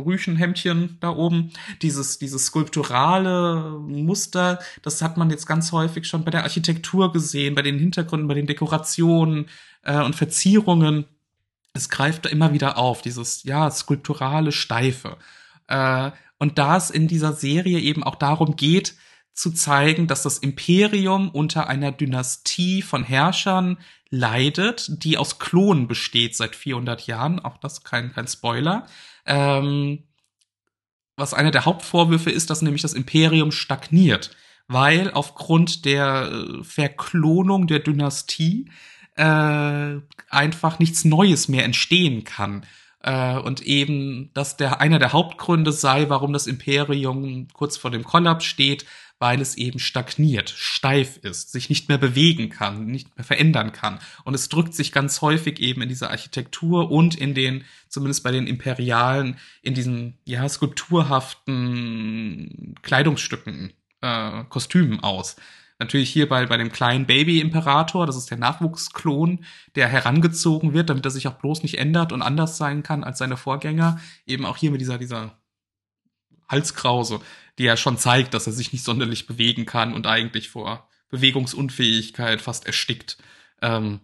Rüchenhemdchen 0.00 0.98
da 1.00 1.11
oben, 1.11 1.52
dieses, 1.82 2.18
dieses 2.18 2.46
skulpturale 2.46 3.78
Muster, 3.80 4.61
das 4.82 5.02
hat 5.02 5.16
man 5.16 5.30
jetzt 5.30 5.46
ganz 5.46 5.72
häufig 5.72 6.06
schon 6.06 6.24
bei 6.24 6.30
der 6.30 6.44
Architektur 6.44 7.12
gesehen, 7.12 7.54
bei 7.54 7.62
den 7.62 7.78
Hintergründen, 7.78 8.28
bei 8.28 8.34
den 8.34 8.46
Dekorationen 8.46 9.46
äh, 9.82 10.00
und 10.00 10.14
Verzierungen. 10.14 11.04
Es 11.72 11.88
greift 11.88 12.24
da 12.24 12.28
immer 12.30 12.52
wieder 12.52 12.78
auf, 12.78 13.02
dieses, 13.02 13.42
ja, 13.44 13.70
skulpturale 13.70 14.52
Steife. 14.52 15.16
Äh, 15.66 16.12
und 16.38 16.58
da 16.58 16.76
es 16.76 16.90
in 16.90 17.06
dieser 17.06 17.34
Serie 17.34 17.78
eben 17.78 18.02
auch 18.02 18.16
darum 18.16 18.56
geht, 18.56 18.94
zu 19.33 19.51
zeigen, 19.51 20.07
dass 20.07 20.22
das 20.22 20.39
Imperium 20.39 21.31
unter 21.31 21.68
einer 21.68 21.93
Dynastie 21.93 22.83
von 22.83 23.05
Herrschern 23.05 23.78
leidet, 24.11 25.05
die 25.05 25.16
aus 25.16 25.39
Klonen 25.39 25.89
besteht 25.89 26.37
seit 26.37 26.57
400 26.57 27.07
Jahren. 27.07 27.39
Auch 27.41 27.57
das 27.57 27.85
kein, 27.85 28.12
kein 28.12 28.26
Spoiler. 28.26 28.87
Ähm, 29.26 30.05
was 31.16 31.35
einer 31.35 31.51
der 31.51 31.64
Hauptvorwürfe 31.64 32.31
ist, 32.31 32.51
dass 32.51 32.62
nämlich 32.62 32.83
das 32.83 32.95
Imperium 32.95 33.53
stagniert, 33.53 34.37
weil 34.66 35.11
aufgrund 35.12 35.85
der 35.85 36.31
äh, 36.33 36.64
Verklonung 36.64 37.66
der 37.66 37.81
Dynastie 37.81 38.70
äh, 39.16 39.97
einfach 40.31 40.78
nichts 40.78 41.05
Neues 41.05 41.49
mehr 41.49 41.64
entstehen 41.64 42.24
kann. 42.24 42.64
Äh, 43.03 43.39
und 43.39 43.62
eben, 43.62 44.31
dass 44.35 44.57
der 44.57 44.81
einer 44.81 44.99
der 44.99 45.12
Hauptgründe 45.12 45.72
sei, 45.72 46.09
warum 46.09 46.33
das 46.33 46.47
Imperium 46.47 47.49
kurz 47.53 47.76
vor 47.76 47.91
dem 47.91 48.05
Kollaps 48.05 48.45
steht, 48.45 48.87
weil 49.21 49.41
es 49.41 49.57
eben 49.57 49.79
stagniert, 49.79 50.51
steif 50.51 51.18
ist, 51.18 51.53
sich 51.53 51.68
nicht 51.68 51.89
mehr 51.89 51.99
bewegen 51.99 52.49
kann, 52.49 52.87
nicht 52.87 53.16
mehr 53.16 53.25
verändern 53.25 53.71
kann. 53.71 54.01
Und 54.25 54.35
es 54.35 54.49
drückt 54.49 54.75
sich 54.75 54.91
ganz 54.93 55.21
häufig 55.21 55.61
eben 55.61 55.83
in 55.83 55.91
dieser 55.91 56.11
Architektur 56.11 56.91
und 56.91 57.16
in 57.16 57.35
den, 57.35 57.64
zumindest 57.89 58.25
bei 58.25 58.33
den 58.33 58.47
Imperialen, 58.47 59.37
in 59.61 59.75
diesen, 59.75 60.16
ja, 60.25 60.49
skulpturhaften 60.49 62.75
Kleidungsstücken, 62.81 63.75
äh, 64.01 64.45
Kostümen 64.49 65.01
aus. 65.01 65.37
Natürlich 65.79 66.09
hier 66.11 66.27
bei, 66.29 66.47
bei 66.47 66.57
dem 66.57 66.73
kleinen 66.73 67.05
Baby-Imperator, 67.05 68.07
das 68.07 68.16
ist 68.16 68.31
der 68.31 68.39
Nachwuchsklon, 68.39 69.45
der 69.75 69.89
herangezogen 69.89 70.73
wird, 70.73 70.89
damit 70.89 71.05
er 71.05 71.11
sich 71.11 71.29
auch 71.29 71.35
bloß 71.35 71.62
nicht 71.62 71.79
ändert 71.79 72.12
und 72.12 72.23
anders 72.23 72.57
sein 72.57 72.83
kann 72.83 73.05
als 73.05 73.18
seine 73.18 73.37
Vorgänger. 73.37 74.01
Eben 74.27 74.47
auch 74.47 74.57
hier 74.57 74.71
mit 74.71 74.81
dieser, 74.81 74.97
dieser 74.97 75.39
Halskrause, 76.51 77.20
die 77.59 77.64
ja 77.64 77.76
schon 77.76 77.98
zeigt, 77.98 78.34
dass 78.34 78.46
er 78.46 78.53
sich 78.53 78.72
nicht 78.72 78.84
sonderlich 78.84 79.26
bewegen 79.26 79.66
kann 79.66 79.94
und 79.94 80.07
eigentlich 80.07 80.48
vor 80.48 80.88
Bewegungsunfähigkeit 81.11 82.40
fast 82.40 82.66
erstickt. 82.66 83.18
Ähm, 83.62 84.01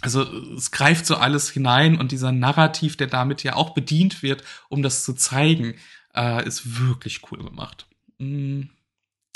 also 0.00 0.22
es 0.54 0.70
greift 0.70 1.06
so 1.06 1.16
alles 1.16 1.50
hinein 1.50 1.98
und 1.98 2.12
dieser 2.12 2.32
Narrativ, 2.32 2.96
der 2.96 3.06
damit 3.06 3.42
ja 3.42 3.54
auch 3.54 3.70
bedient 3.70 4.22
wird, 4.22 4.44
um 4.68 4.82
das 4.82 5.04
zu 5.04 5.14
zeigen, 5.14 5.74
äh, 6.14 6.46
ist 6.46 6.80
wirklich 6.80 7.20
cool 7.30 7.42
gemacht. 7.42 7.86
Mhm. 8.18 8.70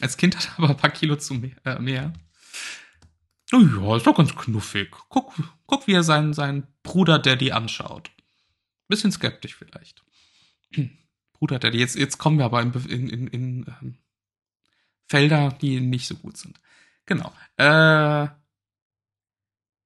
Als 0.00 0.16
Kind 0.16 0.36
hat 0.36 0.46
er 0.48 0.58
aber 0.58 0.70
ein 0.70 0.76
paar 0.76 0.90
Kilo 0.90 1.16
zu 1.16 1.34
mehr. 1.34 1.56
Äh, 1.64 1.78
mehr. 1.78 2.12
Oh 3.52 3.58
ja, 3.58 3.96
ist 3.96 4.06
doch 4.06 4.16
ganz 4.16 4.34
knuffig. 4.34 4.90
Guck, 5.08 5.34
guck 5.66 5.86
wie 5.86 5.94
er 5.94 6.04
seinen, 6.04 6.34
seinen 6.34 6.66
Bruder 6.82 7.18
Daddy 7.18 7.52
anschaut. 7.52 8.10
Bisschen 8.88 9.12
skeptisch 9.12 9.56
vielleicht. 9.56 10.02
Bruder 11.40 11.58
Daddy. 11.58 11.78
Jetzt, 11.78 11.96
jetzt 11.96 12.18
kommen 12.18 12.38
wir 12.38 12.44
aber 12.44 12.60
in, 12.62 12.72
in, 12.72 13.08
in, 13.08 13.26
in 13.26 13.66
ähm, 13.82 13.96
Felder, 15.08 15.48
die 15.60 15.80
nicht 15.80 16.06
so 16.06 16.14
gut 16.14 16.36
sind. 16.36 16.60
Genau. 17.06 17.32
Äh, 17.56 18.28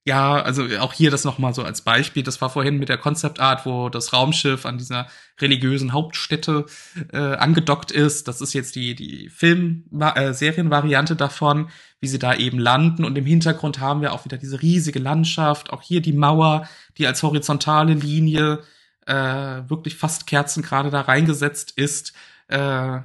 ja, 0.07 0.34
also 0.42 0.64
auch 0.80 0.92
hier 0.92 1.11
das 1.11 1.24
nochmal 1.24 1.55
so 1.55 1.62
als 1.62 1.80
Beispiel. 1.80 2.22
Das 2.22 2.42
war 2.42 2.50
vorhin 2.50 2.78
mit 2.78 2.90
der 2.90 2.98
Concept 2.98 3.40
Art, 3.40 3.64
wo 3.64 3.88
das 3.88 4.12
Raumschiff 4.12 4.66
an 4.66 4.76
dieser 4.76 5.07
religiösen 5.40 5.94
Hauptstätte 5.94 6.66
äh, 7.12 7.16
angedockt 7.16 7.90
ist. 7.90 8.28
Das 8.28 8.42
ist 8.42 8.52
jetzt 8.52 8.74
die, 8.74 8.94
die 8.94 9.30
Film-Serienvariante 9.30 11.14
äh, 11.14 11.16
davon, 11.16 11.70
wie 12.00 12.09
sie 12.09 12.18
da 12.18 12.34
eben 12.34 12.59
landen. 12.59 13.05
Und 13.05 13.16
im 13.16 13.24
Hintergrund 13.24 13.80
haben 13.80 14.02
wir 14.02 14.12
auch 14.12 14.26
wieder 14.26 14.36
diese 14.36 14.61
riesige 14.61 14.98
Landschaft. 14.98 15.70
Auch 15.70 15.80
hier 15.80 16.02
die 16.02 16.12
Mauer, 16.12 16.68
die 16.98 17.07
als 17.07 17.22
horizontale 17.22 17.94
Linie 17.94 18.62
äh, 19.07 19.68
wirklich 19.68 19.96
fast 19.96 20.26
Kerzen 20.26 20.62
gerade 20.62 20.90
da 20.90 21.02
reingesetzt 21.02 21.72
ist. 21.72 22.12
Äh, 22.48 23.00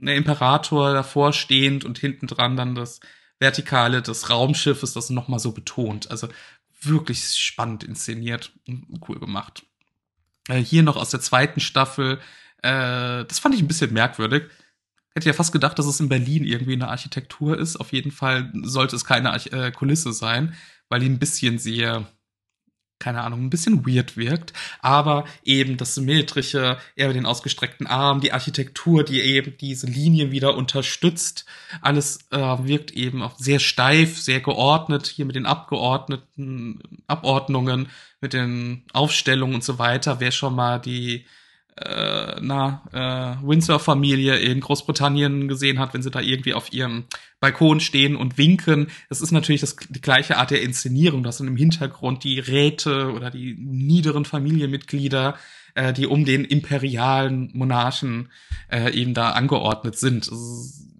der 0.00 0.16
Imperator 0.16 0.92
davor 0.92 1.32
stehend 1.32 1.84
und 1.84 1.98
hinten 1.98 2.26
dran 2.26 2.56
dann 2.56 2.74
das 2.74 3.00
Vertikale 3.40 4.02
des 4.02 4.30
Raumschiffes, 4.30 4.92
das 4.92 5.10
nochmal 5.10 5.40
so 5.40 5.52
betont. 5.52 6.10
Also 6.10 6.28
wirklich 6.80 7.24
spannend 7.36 7.84
inszeniert 7.84 8.52
und 8.66 9.00
cool 9.08 9.18
gemacht. 9.18 9.64
Äh, 10.48 10.58
hier 10.58 10.82
noch 10.82 10.96
aus 10.96 11.10
der 11.10 11.20
zweiten 11.20 11.60
Staffel, 11.60 12.18
äh, 12.62 13.24
das 13.24 13.38
fand 13.38 13.54
ich 13.54 13.60
ein 13.60 13.68
bisschen 13.68 13.92
merkwürdig. 13.92 14.44
Hätte 15.14 15.28
ja 15.28 15.32
fast 15.32 15.52
gedacht, 15.52 15.78
dass 15.78 15.86
es 15.86 16.00
in 16.00 16.08
Berlin 16.08 16.44
irgendwie 16.44 16.74
eine 16.74 16.88
Architektur 16.88 17.58
ist. 17.58 17.76
Auf 17.76 17.92
jeden 17.92 18.12
Fall 18.12 18.52
sollte 18.62 18.94
es 18.94 19.04
keine 19.04 19.32
Arch 19.32 19.48
äh, 19.48 19.72
Kulisse 19.72 20.12
sein, 20.12 20.54
weil 20.88 21.00
die 21.00 21.08
ein 21.08 21.18
bisschen 21.18 21.58
sehr 21.58 22.06
keine 22.98 23.22
Ahnung, 23.22 23.44
ein 23.44 23.50
bisschen 23.50 23.86
weird 23.86 24.16
wirkt, 24.16 24.52
aber 24.80 25.24
eben 25.44 25.76
das 25.76 25.94
symmetrische, 25.94 26.78
eher 26.96 27.12
den 27.12 27.26
ausgestreckten 27.26 27.86
Arm, 27.86 28.20
die 28.20 28.32
Architektur, 28.32 29.04
die 29.04 29.20
eben 29.20 29.56
diese 29.58 29.86
Linie 29.86 30.30
wieder 30.30 30.56
unterstützt, 30.56 31.44
alles 31.80 32.20
äh, 32.30 32.38
wirkt 32.38 32.90
eben 32.90 33.22
auch 33.22 33.38
sehr 33.38 33.60
steif, 33.60 34.18
sehr 34.18 34.40
geordnet, 34.40 35.06
hier 35.06 35.24
mit 35.24 35.36
den 35.36 35.46
abgeordneten 35.46 36.80
Abordnungen, 37.06 37.88
mit 38.20 38.32
den 38.32 38.82
Aufstellungen 38.92 39.56
und 39.56 39.64
so 39.64 39.78
weiter. 39.78 40.20
Wer 40.20 40.32
schon 40.32 40.54
mal 40.54 40.78
die 40.78 41.24
äh, 41.80 42.40
na, 42.40 42.82
äh, 42.92 43.46
Windsor-Familie 43.46 44.36
in 44.36 44.60
Großbritannien 44.60 45.48
gesehen 45.48 45.78
hat, 45.78 45.94
wenn 45.94 46.02
sie 46.02 46.10
da 46.10 46.20
irgendwie 46.20 46.54
auf 46.54 46.72
ihrem 46.72 47.04
Balkon 47.40 47.80
stehen 47.80 48.16
und 48.16 48.38
winken. 48.38 48.88
Das 49.08 49.20
ist 49.20 49.30
natürlich 49.30 49.60
das, 49.60 49.76
die 49.88 50.00
gleiche 50.00 50.38
Art 50.38 50.50
der 50.50 50.62
Inszenierung. 50.62 51.22
Das 51.22 51.38
sind 51.38 51.46
im 51.46 51.56
Hintergrund 51.56 52.24
die 52.24 52.38
Räte 52.38 53.12
oder 53.12 53.30
die 53.30 53.54
niederen 53.58 54.24
Familienmitglieder, 54.24 55.36
äh, 55.74 55.92
die 55.92 56.06
um 56.06 56.24
den 56.24 56.44
imperialen 56.44 57.50
Monarchen 57.54 58.30
äh, 58.70 58.92
eben 58.92 59.14
da 59.14 59.30
angeordnet 59.30 59.98
sind. 59.98 60.28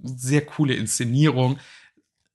Sehr 0.03 0.47
coole 0.47 0.75
Inszenierung 0.75 1.59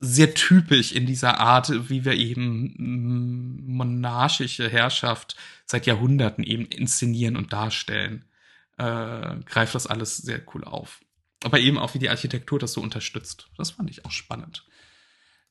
sehr 0.05 0.33
typisch 0.33 0.91
in 0.91 1.05
dieser 1.05 1.39
Art, 1.39 1.89
wie 1.89 2.03
wir 2.03 2.15
eben 2.15 2.73
mm, 2.75 3.77
monarchische 3.77 4.67
Herrschaft 4.67 5.37
seit 5.65 5.85
Jahrhunderten 5.85 6.43
eben 6.43 6.65
inszenieren 6.65 7.37
und 7.37 7.53
darstellen 7.53 8.25
äh, 8.77 9.35
greift 9.45 9.75
das 9.75 9.87
alles 9.87 10.17
sehr 10.17 10.41
cool 10.53 10.63
auf. 10.63 11.01
Aber 11.43 11.59
eben 11.59 11.77
auch, 11.77 11.93
wie 11.93 11.99
die 11.99 12.09
Architektur 12.09 12.59
das 12.59 12.73
so 12.73 12.81
unterstützt. 12.81 13.49
Das 13.57 13.71
fand 13.71 13.89
ich 13.89 14.05
auch 14.05 14.11
spannend. 14.11 14.65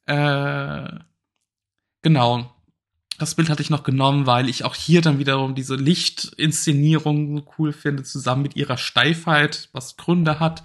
Äh, 0.07 0.89
genau. 2.03 2.55
Das 3.19 3.35
Bild 3.35 3.51
hatte 3.51 3.63
ich 3.63 3.71
noch 3.71 3.83
genommen, 3.85 4.27
weil 4.27 4.49
ich 4.49 4.65
auch 4.65 4.75
hier 4.75 5.03
dann 5.03 5.19
wiederum 5.19 5.55
diese 5.55 5.77
Lichtinszenierung 5.77 7.47
cool 7.59 7.73
finde, 7.73 8.03
zusammen 8.03 8.43
mit 8.43 8.57
ihrer 8.57 8.79
Steifheit, 8.79 9.69
was 9.73 9.97
Gründe 9.97 10.41
hat, 10.41 10.63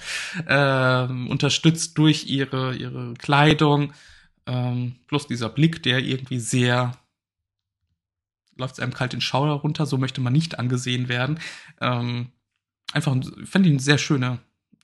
äh, 0.47 1.03
unterstützt 1.29 1.97
durch 1.97 2.25
ihre, 2.27 2.73
ihre 2.75 3.13
Kleidung, 3.15 3.93
ähm, 4.45 4.95
plus 5.07 5.27
dieser 5.27 5.49
Blick, 5.49 5.83
der 5.83 5.99
irgendwie 5.99 6.39
sehr 6.39 6.97
läuft 8.57 8.79
einem 8.79 8.93
kalt 8.93 9.13
den 9.13 9.21
Schauder 9.21 9.53
runter, 9.53 9.85
so 9.85 9.97
möchte 9.97 10.21
man 10.21 10.33
nicht 10.33 10.59
angesehen 10.59 11.09
werden. 11.09 11.39
Ähm, 11.79 12.31
einfach, 12.93 13.15
fand 13.45 13.65
ich 13.65 13.71
eine 13.71 13.79
sehr 13.79 13.97
schöne 13.97 14.39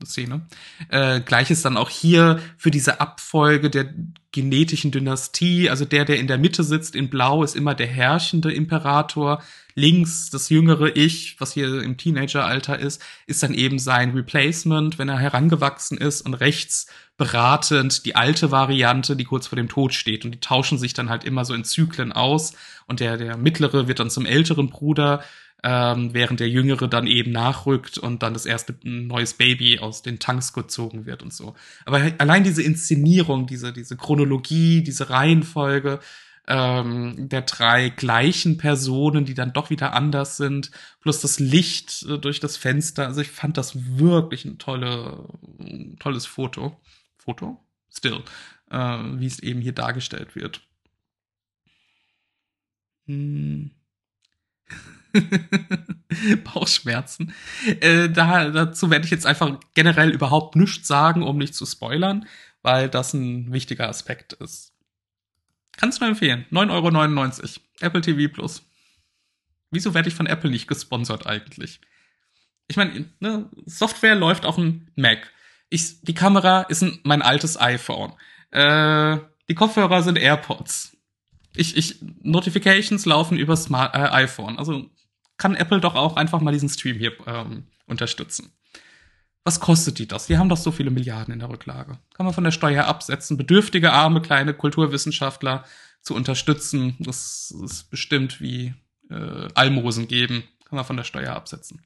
Szene. 0.06 0.42
Äh, 0.90 1.22
Gleiches 1.22 1.62
dann 1.62 1.78
auch 1.78 1.90
hier 1.90 2.40
für 2.58 2.72
diese 2.72 3.00
Abfolge 3.00 3.70
der 3.70 3.94
genetischen 4.32 4.92
Dynastie. 4.92 5.70
Also 5.70 5.86
der, 5.86 6.06
der 6.06 6.20
in 6.20 6.28
der 6.28 6.38
Mitte 6.38 6.64
sitzt 6.64 6.96
in 6.96 7.10
Blau, 7.10 7.44
ist 7.44 7.56
immer 7.56 7.76
der 7.76 7.88
herrschende 7.88 8.52
Imperator. 8.52 9.42
Links 9.76 10.30
das 10.30 10.50
jüngere 10.50 10.96
Ich, 10.96 11.40
was 11.40 11.54
hier 11.54 11.82
im 11.82 11.98
Teenageralter 11.98 12.78
ist, 12.78 13.02
ist 13.26 13.42
dann 13.44 13.54
eben 13.54 13.80
sein 13.80 14.12
Replacement, 14.12 15.00
wenn 15.00 15.10
er 15.10 15.20
herangewachsen 15.20 15.98
ist. 15.98 16.22
Und 16.22 16.36
rechts 16.36 16.88
beratend 17.18 18.06
die 18.06 18.16
alte 18.16 18.52
Variante, 18.52 19.16
die 19.16 19.24
kurz 19.24 19.48
vor 19.48 19.56
dem 19.56 19.70
Tod 19.70 19.94
steht. 19.94 20.26
Und 20.26 20.32
die 20.32 20.40
tauschen 20.40 20.78
sich 20.78 20.94
dann 20.94 21.10
halt 21.10 21.24
immer 21.24 21.46
so 21.46 21.54
in 21.54 21.64
Zyklen 21.64 22.12
aus. 22.12 22.54
Und 22.88 23.00
der, 23.00 23.18
der 23.18 23.38
mittlere 23.38 23.88
wird 23.88 24.00
dann 24.00 24.10
zum 24.10 24.26
älteren 24.26 24.70
Bruder 24.70 25.24
ähm, 25.64 26.14
während 26.14 26.42
der 26.42 26.50
Jüngere 26.50 26.88
dann 26.88 27.08
eben 27.08 27.32
nachrückt 27.32 27.98
und 27.98 28.22
dann 28.22 28.34
das 28.34 28.46
erste 28.46 28.76
neues 28.84 29.34
Baby 29.34 29.80
aus 29.80 30.02
den 30.02 30.20
Tanks 30.20 30.52
gezogen 30.54 31.06
wird 31.06 31.24
und 31.24 31.34
so. 31.34 31.56
Aber 31.86 32.02
allein 32.18 32.44
diese 32.44 32.62
Inszenierung, 32.62 33.48
diese, 33.48 33.72
diese 33.72 33.96
Chronologie, 33.96 34.84
diese 34.84 35.10
Reihenfolge 35.10 36.00
ähm, 36.48 37.30
der 37.30 37.44
drei 37.44 37.90
gleichen 37.90 38.58
Personen, 38.58 39.24
die 39.26 39.34
dann 39.34 39.54
doch 39.54 39.70
wieder 39.70 39.94
anders 39.94 40.36
sind, 40.36 40.72
plus 41.00 41.22
das 41.22 41.40
Licht 41.40 42.04
äh, 42.10 42.18
durch 42.20 42.42
das 42.42 42.58
Fenster. 42.58 43.08
Also 43.08 43.22
ich 43.22 43.32
fand 43.32 43.58
das 43.58 43.98
wirklich 43.98 44.44
ein 44.44 44.58
tolle, 44.58 45.30
tolles 46.00 46.26
Foto. 46.26 46.82
Foto? 47.18 47.58
Still. 47.90 48.24
Äh, 48.70 48.78
wie 48.78 49.26
es 49.26 49.40
eben 49.40 49.62
hier 49.62 49.74
dargestellt 49.74 50.36
wird. 50.36 50.62
Hm. 53.08 53.72
Bauchschmerzen. 56.44 57.34
Äh, 57.82 58.10
da, 58.10 58.50
dazu 58.50 58.90
werde 58.90 59.06
ich 59.06 59.12
jetzt 59.12 59.26
einfach 59.26 59.60
generell 59.74 60.10
überhaupt 60.10 60.56
nichts 60.56 60.88
sagen, 60.88 61.24
um 61.24 61.38
nicht 61.38 61.56
zu 61.56 61.66
spoilern, 61.66 62.26
weil 62.62 62.90
das 62.90 63.14
ein 63.14 63.52
wichtiger 63.52 63.90
Aspekt 63.90 64.34
ist. 64.34 64.74
Kannst 65.78 66.02
du 66.02 66.06
empfehlen. 66.06 66.46
9,99 66.52 67.42
Euro. 67.42 67.50
Apple 67.82 68.02
TV 68.02 68.34
Plus. 68.34 68.64
Wieso 69.72 69.94
werde 69.94 70.08
ich 70.08 70.16
von 70.16 70.28
Apple 70.28 70.52
nicht 70.52 70.68
gesponsert 70.68 71.26
eigentlich? 71.26 71.82
Ich 72.68 72.78
meine, 72.78 73.06
ne, 73.20 73.50
Software 73.66 74.16
läuft 74.16 74.46
auf 74.46 74.56
dem 74.56 74.88
Mac. 74.96 75.32
Ich, 75.70 76.02
die 76.02 76.14
Kamera 76.14 76.62
ist 76.64 76.84
ein, 76.84 77.00
mein 77.04 77.22
altes 77.22 77.60
iPhone. 77.60 78.14
Äh, 78.52 79.18
die 79.50 79.56
Kopfhörer 79.56 80.04
sind 80.04 80.18
AirPods. 80.18 80.96
Ich, 81.56 81.76
ich, 81.76 81.98
Notifications 82.22 83.06
laufen 83.06 83.38
über 83.38 83.58
Smart, 83.58 83.96
äh, 83.96 84.10
iPhone. 84.10 84.58
Also 84.58 84.90
kann 85.38 85.56
Apple 85.56 85.80
doch 85.80 85.96
auch 85.96 86.16
einfach 86.16 86.42
mal 86.42 86.52
diesen 86.52 86.70
Stream 86.70 86.98
hier 86.98 87.14
ähm, 87.28 87.66
unterstützen. 87.88 88.52
Was 89.44 89.60
kostet 89.60 90.00
die 90.00 90.08
das? 90.08 90.28
Die 90.28 90.38
haben 90.38 90.48
doch 90.48 90.58
so 90.58 90.72
viele 90.72 90.90
Milliarden 90.90 91.34
in 91.34 91.40
der 91.40 91.50
Rücklage. 91.50 91.98
Kann 92.14 92.26
man 92.26 92.34
von 92.34 92.46
der 92.46 92.52
Steuer 92.52 92.86
absetzen, 92.86 93.36
bedürftige, 93.36 93.92
arme, 93.92 94.22
kleine 94.22 94.54
Kulturwissenschaftler 94.54 95.66
zu 96.02 96.16
unterstützen. 96.16 96.96
Das 97.00 97.54
ist 97.64 97.90
bestimmt 97.90 98.40
wie 98.40 98.74
äh, 99.10 99.48
Almosen 99.54 100.08
geben. 100.08 100.44
Kann 100.66 100.78
man 100.78 100.86
von 100.86 100.98
der 100.98 101.04
Steuer 101.04 101.36
absetzen. 101.36 101.82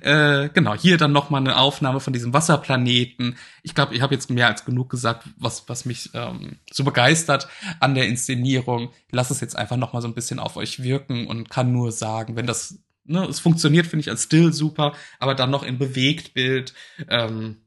Äh, 0.00 0.50
genau, 0.50 0.74
hier 0.74 0.98
dann 0.98 1.12
noch 1.12 1.30
mal 1.30 1.38
eine 1.38 1.56
Aufnahme 1.56 1.98
von 1.98 2.12
diesem 2.12 2.32
Wasserplaneten. 2.32 3.36
Ich 3.64 3.74
glaube, 3.74 3.94
ich 3.94 4.02
habe 4.02 4.14
jetzt 4.14 4.30
mehr 4.30 4.46
als 4.46 4.64
genug 4.64 4.88
gesagt, 4.88 5.28
was, 5.36 5.68
was 5.68 5.84
mich 5.84 6.10
ähm, 6.14 6.58
so 6.72 6.84
begeistert 6.84 7.48
an 7.80 7.96
der 7.96 8.06
Inszenierung. 8.06 8.92
Ich 9.08 9.14
lasse 9.14 9.32
es 9.32 9.40
jetzt 9.40 9.56
einfach 9.56 9.76
noch 9.76 9.92
mal 9.92 10.00
so 10.00 10.08
ein 10.08 10.14
bisschen 10.14 10.38
auf 10.38 10.56
euch 10.56 10.82
wirken 10.82 11.26
und 11.26 11.50
kann 11.50 11.72
nur 11.72 11.90
sagen, 11.90 12.36
wenn 12.36 12.46
das 12.46 12.78
ne, 13.04 13.24
es 13.26 13.40
funktioniert, 13.40 13.86
finde 13.86 14.02
ich, 14.02 14.10
als 14.10 14.24
Still 14.24 14.52
super, 14.52 14.94
aber 15.18 15.34
dann 15.34 15.50
noch 15.50 15.62
in 15.62 15.78
Bewegtbild 15.78 16.74
ähm, 17.08 17.58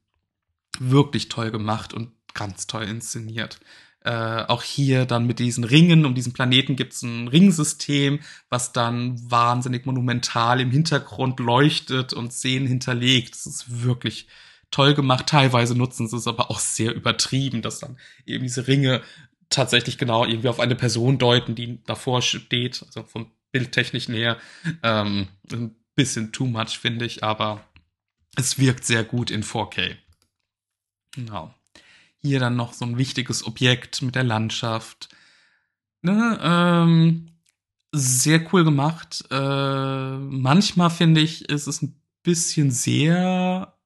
wirklich 0.80 1.30
toll 1.30 1.51
gemacht 1.51 1.93
und 1.93 2.11
ganz 2.34 2.68
toll 2.68 2.84
inszeniert. 2.84 3.60
Äh, 4.05 4.43
auch 4.47 4.64
hier 4.64 5.05
dann 5.05 5.26
mit 5.26 5.39
diesen 5.39 5.64
Ringen, 5.64 6.05
um 6.05 6.14
diesen 6.14 6.34
Planeten 6.34 6.76
gibt 6.76 6.93
es 6.93 7.03
ein 7.03 7.30
Ringsystem, 7.30 8.19
was 8.49 8.73
dann 8.73 9.18
wahnsinnig 9.31 9.85
monumental 9.85 10.60
im 10.60 10.72
Hintergrund 10.72 11.39
leuchtet 11.39 12.11
und 12.11 12.34
Szenen 12.34 12.68
hinterlegt. 12.68 13.34
Das 13.34 13.45
ist 13.45 13.84
wirklich 13.84 14.27
toll 14.72 14.93
gemacht. 14.93 15.27
Teilweise 15.27 15.77
nutzen 15.77 16.10
sie 16.10 16.18
es 16.18 16.27
aber 16.27 16.51
auch 16.51 16.60
sehr 16.60 16.93
übertrieben, 16.93 17.61
dass 17.61 17.80
dann 17.80 17.97
eben 18.26 18.43
diese 18.43 18.68
Ringe 18.68 19.01
tatsächlich 19.49 19.97
genau 19.97 20.26
irgendwie 20.26 20.49
auf 20.49 20.60
eine 20.60 20.76
Person 20.76 21.18
deuten, 21.18 21.55
die 21.55 21.81
davor 21.85 22.22
steht, 22.22 22.84
also 22.85 23.03
vom 23.03 23.31
bildtechnischen 23.54 24.14
her 24.14 24.38
ähm, 24.82 25.30
ein 25.52 25.76
bisschen 25.96 26.34
too 26.34 26.46
much, 26.46 26.78
finde 26.80 27.06
ich, 27.06 27.24
aber 27.24 27.64
es 28.36 28.60
wirkt 28.60 28.84
sehr 28.84 29.06
gut 29.06 29.32
in 29.32 29.44
4K. 29.44 29.96
Genau. 31.12 31.54
Hier 32.18 32.40
dann 32.40 32.56
noch 32.56 32.74
so 32.74 32.84
ein 32.84 32.98
wichtiges 32.98 33.46
Objekt 33.46 34.02
mit 34.02 34.16
der 34.16 34.24
Landschaft. 34.24 35.10
Ne, 36.02 36.40
ähm, 36.42 37.30
sehr 37.92 38.52
cool 38.52 38.64
gemacht. 38.64 39.24
Äh, 39.30 40.18
manchmal 40.18 40.90
finde 40.90 41.22
ich, 41.22 41.48
ist 41.48 41.68
es 41.68 41.82
ein 41.82 42.02
bisschen 42.24 42.72
sehr 42.72 43.78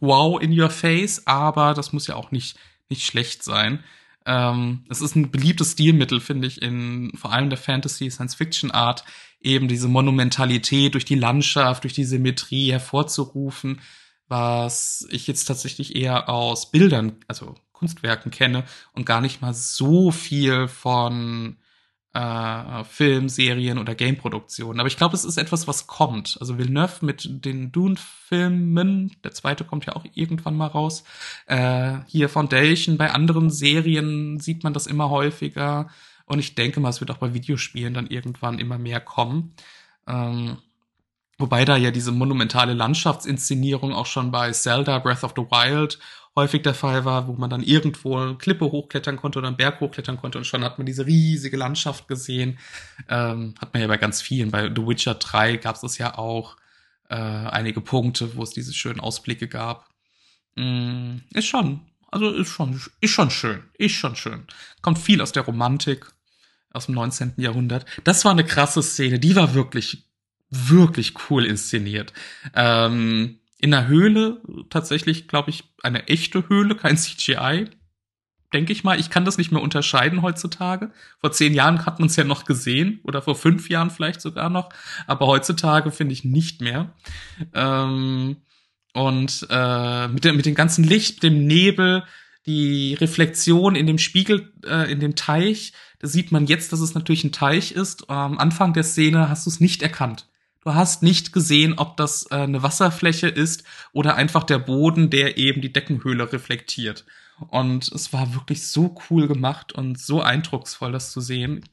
wow 0.00 0.40
in 0.40 0.58
your 0.58 0.70
face, 0.70 1.26
aber 1.26 1.74
das 1.74 1.92
muss 1.92 2.06
ja 2.06 2.16
auch 2.16 2.32
nicht, 2.32 2.58
nicht 2.88 3.06
schlecht 3.06 3.44
sein. 3.44 3.84
Ähm, 4.26 4.84
es 4.88 5.00
ist 5.00 5.16
ein 5.16 5.30
beliebtes 5.30 5.72
Stilmittel, 5.72 6.20
finde 6.20 6.46
ich, 6.46 6.62
in 6.62 7.12
vor 7.14 7.32
allem 7.32 7.50
der 7.50 7.58
Fantasy, 7.58 8.10
Science-Fiction-Art, 8.10 9.04
eben 9.40 9.68
diese 9.68 9.88
Monumentalität 9.88 10.94
durch 10.94 11.04
die 11.04 11.14
Landschaft, 11.14 11.84
durch 11.84 11.92
die 11.92 12.04
Symmetrie 12.04 12.72
hervorzurufen, 12.72 13.80
was 14.26 15.06
ich 15.10 15.26
jetzt 15.26 15.44
tatsächlich 15.44 15.94
eher 15.94 16.28
aus 16.28 16.70
Bildern, 16.70 17.16
also 17.28 17.54
Kunstwerken 17.72 18.30
kenne 18.30 18.64
und 18.94 19.04
gar 19.04 19.20
nicht 19.20 19.42
mal 19.42 19.52
so 19.52 20.10
viel 20.10 20.68
von 20.68 21.58
äh, 22.14 22.84
Film, 22.84 23.28
Serien 23.28 23.78
oder 23.78 23.94
Gameproduktionen. 23.94 24.80
Aber 24.80 24.86
ich 24.86 24.96
glaube, 24.96 25.16
es 25.16 25.24
ist 25.24 25.36
etwas, 25.36 25.66
was 25.66 25.86
kommt. 25.86 26.38
Also 26.40 26.58
Villeneuve 26.58 27.04
mit 27.04 27.44
den 27.44 27.72
Dune-Filmen, 27.72 29.16
der 29.24 29.32
zweite 29.32 29.64
kommt 29.64 29.86
ja 29.86 29.96
auch 29.96 30.04
irgendwann 30.14 30.56
mal 30.56 30.68
raus. 30.68 31.02
Äh, 31.46 31.98
hier 32.06 32.28
Foundation, 32.28 32.96
bei 32.96 33.10
anderen 33.10 33.50
Serien 33.50 34.38
sieht 34.38 34.62
man 34.62 34.72
das 34.72 34.86
immer 34.86 35.10
häufiger. 35.10 35.88
Und 36.24 36.38
ich 36.38 36.54
denke 36.54 36.80
mal, 36.80 36.88
es 36.88 37.00
wird 37.00 37.10
auch 37.10 37.18
bei 37.18 37.34
Videospielen 37.34 37.94
dann 37.94 38.06
irgendwann 38.06 38.60
immer 38.60 38.78
mehr 38.78 39.00
kommen. 39.00 39.52
Ähm, 40.06 40.58
wobei 41.36 41.64
da 41.64 41.76
ja 41.76 41.90
diese 41.90 42.12
monumentale 42.12 42.74
Landschaftsinszenierung 42.74 43.92
auch 43.92 44.06
schon 44.06 44.30
bei 44.30 44.52
Zelda 44.52 45.00
Breath 45.00 45.24
of 45.24 45.34
the 45.36 45.42
Wild 45.42 45.98
häufig 46.36 46.62
der 46.62 46.74
Fall 46.74 47.04
war, 47.04 47.28
wo 47.28 47.32
man 47.34 47.50
dann 47.50 47.62
irgendwo 47.62 48.16
eine 48.16 48.36
Klippe 48.36 48.66
hochklettern 48.66 49.16
konnte 49.16 49.38
oder 49.38 49.48
einen 49.48 49.56
Berg 49.56 49.80
hochklettern 49.80 50.16
konnte 50.16 50.38
und 50.38 50.44
schon 50.44 50.64
hat 50.64 50.78
man 50.78 50.86
diese 50.86 51.06
riesige 51.06 51.56
Landschaft 51.56 52.08
gesehen. 52.08 52.58
Ähm, 53.08 53.54
hat 53.60 53.72
man 53.72 53.82
ja 53.82 53.88
bei 53.88 53.96
ganz 53.96 54.20
vielen. 54.20 54.50
Bei 54.50 54.68
The 54.68 54.86
Witcher 54.86 55.14
3 55.14 55.56
gab 55.56 55.82
es 55.82 55.98
ja 55.98 56.18
auch 56.18 56.56
äh, 57.08 57.14
einige 57.14 57.80
Punkte, 57.80 58.36
wo 58.36 58.42
es 58.42 58.50
diese 58.50 58.74
schönen 58.74 59.00
Ausblicke 59.00 59.48
gab. 59.48 59.88
Mm, 60.56 61.18
ist 61.32 61.46
schon, 61.46 61.80
also 62.10 62.30
ist 62.30 62.48
schon, 62.48 62.80
ist 63.00 63.10
schon 63.10 63.30
schön. 63.30 63.62
Ist 63.78 63.92
schon 63.94 64.16
schön. 64.16 64.44
Kommt 64.82 64.98
viel 64.98 65.20
aus 65.20 65.32
der 65.32 65.44
Romantik 65.44 66.06
aus 66.72 66.86
dem 66.86 66.96
19. 66.96 67.34
Jahrhundert. 67.36 67.86
Das 68.02 68.24
war 68.24 68.32
eine 68.32 68.44
krasse 68.44 68.82
Szene. 68.82 69.20
Die 69.20 69.36
war 69.36 69.54
wirklich 69.54 70.04
wirklich 70.50 71.14
cool 71.28 71.44
inszeniert. 71.44 72.12
Ähm, 72.54 73.40
in 73.64 73.70
der 73.70 73.86
Höhle 73.86 74.42
tatsächlich, 74.68 75.26
glaube 75.26 75.48
ich, 75.48 75.64
eine 75.82 76.06
echte 76.08 76.50
Höhle, 76.50 76.74
kein 76.74 76.96
CGI. 76.98 77.70
Denke 78.52 78.74
ich 78.74 78.84
mal. 78.84 79.00
Ich 79.00 79.08
kann 79.08 79.24
das 79.24 79.38
nicht 79.38 79.52
mehr 79.52 79.62
unterscheiden 79.62 80.20
heutzutage. 80.20 80.90
Vor 81.18 81.32
zehn 81.32 81.54
Jahren 81.54 81.86
hat 81.86 81.98
man 81.98 82.08
es 82.08 82.16
ja 82.16 82.24
noch 82.24 82.44
gesehen 82.44 83.00
oder 83.04 83.22
vor 83.22 83.34
fünf 83.34 83.70
Jahren 83.70 83.90
vielleicht 83.90 84.20
sogar 84.20 84.50
noch. 84.50 84.68
Aber 85.06 85.26
heutzutage 85.26 85.90
finde 85.92 86.12
ich 86.12 86.24
nicht 86.24 86.60
mehr. 86.60 86.92
Ähm, 87.54 88.36
und 88.92 89.46
äh, 89.48 90.08
mit, 90.08 90.26
dem, 90.26 90.36
mit 90.36 90.44
dem 90.44 90.54
ganzen 90.54 90.84
Licht, 90.84 91.22
dem 91.22 91.46
Nebel, 91.46 92.04
die 92.44 92.92
Reflexion 93.00 93.76
in 93.76 93.86
dem 93.86 93.98
Spiegel, 93.98 94.52
äh, 94.66 94.92
in 94.92 95.00
dem 95.00 95.16
Teich, 95.16 95.72
da 96.00 96.06
sieht 96.06 96.32
man 96.32 96.46
jetzt, 96.46 96.70
dass 96.74 96.80
es 96.80 96.94
natürlich 96.94 97.24
ein 97.24 97.32
Teich 97.32 97.72
ist. 97.72 98.10
Am 98.10 98.38
Anfang 98.38 98.74
der 98.74 98.84
Szene 98.84 99.30
hast 99.30 99.46
du 99.46 99.50
es 99.50 99.58
nicht 99.58 99.82
erkannt. 99.82 100.28
Du 100.64 100.74
hast 100.74 101.02
nicht 101.02 101.32
gesehen, 101.32 101.74
ob 101.78 101.98
das 101.98 102.26
äh, 102.30 102.36
eine 102.36 102.62
Wasserfläche 102.62 103.28
ist 103.28 103.64
oder 103.92 104.16
einfach 104.16 104.44
der 104.44 104.58
Boden, 104.58 105.10
der 105.10 105.36
eben 105.36 105.60
die 105.60 105.72
Deckenhöhle 105.72 106.32
reflektiert. 106.32 107.04
Und 107.48 107.88
es 107.88 108.12
war 108.12 108.34
wirklich 108.34 108.66
so 108.66 108.94
cool 109.10 109.28
gemacht 109.28 109.72
und 109.72 109.98
so 109.98 110.22
eindrucksvoll, 110.22 110.92
das 110.92 111.12
zu 111.12 111.20
sehen. 111.20 111.64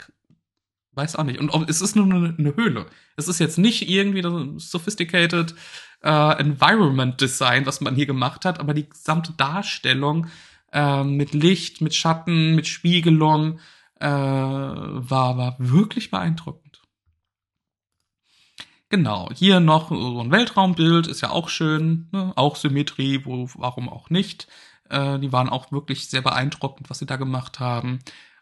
Weiß 0.94 1.16
auch 1.16 1.24
nicht. 1.24 1.40
Und 1.40 1.70
es 1.70 1.82
ist 1.82 1.96
nur 1.96 2.06
eine, 2.06 2.56
Höhle. 2.58 2.86
Es 3.16 3.30
ist 3.30 3.40
jetzt 3.40 3.58
nicht 3.58 3.90
irgendwie 3.90 4.22
das 4.22 4.34
sophisticated 4.58 5.56
äh, 6.04 6.40
Environment 6.40 7.20
Design, 7.22 7.66
was 7.66 7.80
man 7.80 7.96
hier 7.96 8.08
gemacht 8.08 8.44
hat, 8.44 8.60
aber 8.60 8.74
die 8.74 8.90
gesamte 8.90 9.32
Darstellung 9.34 10.28
äh, 10.74 11.04
mit 11.06 11.34
Licht, 11.34 11.80
mit 11.80 11.96
Schatten, 11.96 12.56
mit 12.56 12.68
Spiegelung 12.68 13.60
äh, 14.02 14.08
war, 14.08 15.38
war 15.38 15.56
wirklich 15.60 16.12
beeindruckend. 16.12 16.71
Genau, 18.92 19.30
hier 19.34 19.62
noch 19.62 19.88
so 19.88 20.20
ein 20.20 20.32
Weltraumbild, 20.32 21.08
ist 21.08 21.22
ja 21.22 21.30
auch 21.30 21.48
schön, 21.48 22.10
ne? 22.12 22.34
auch 22.36 22.58
Symmetrie, 22.58 23.24
wo, 23.24 23.48
warum 23.56 23.88
auch 23.88 24.10
nicht. 24.10 24.50
Äh, 24.90 25.18
die 25.20 25.32
waren 25.32 25.48
auch 25.48 25.72
wirklich 25.72 26.10
sehr 26.10 26.22
beeindruckend, 26.22 26.90
was 26.90 27.00
sie 27.00 27.06
da 27.06 27.16
gemacht 27.16 27.62
haben. 27.62 28.00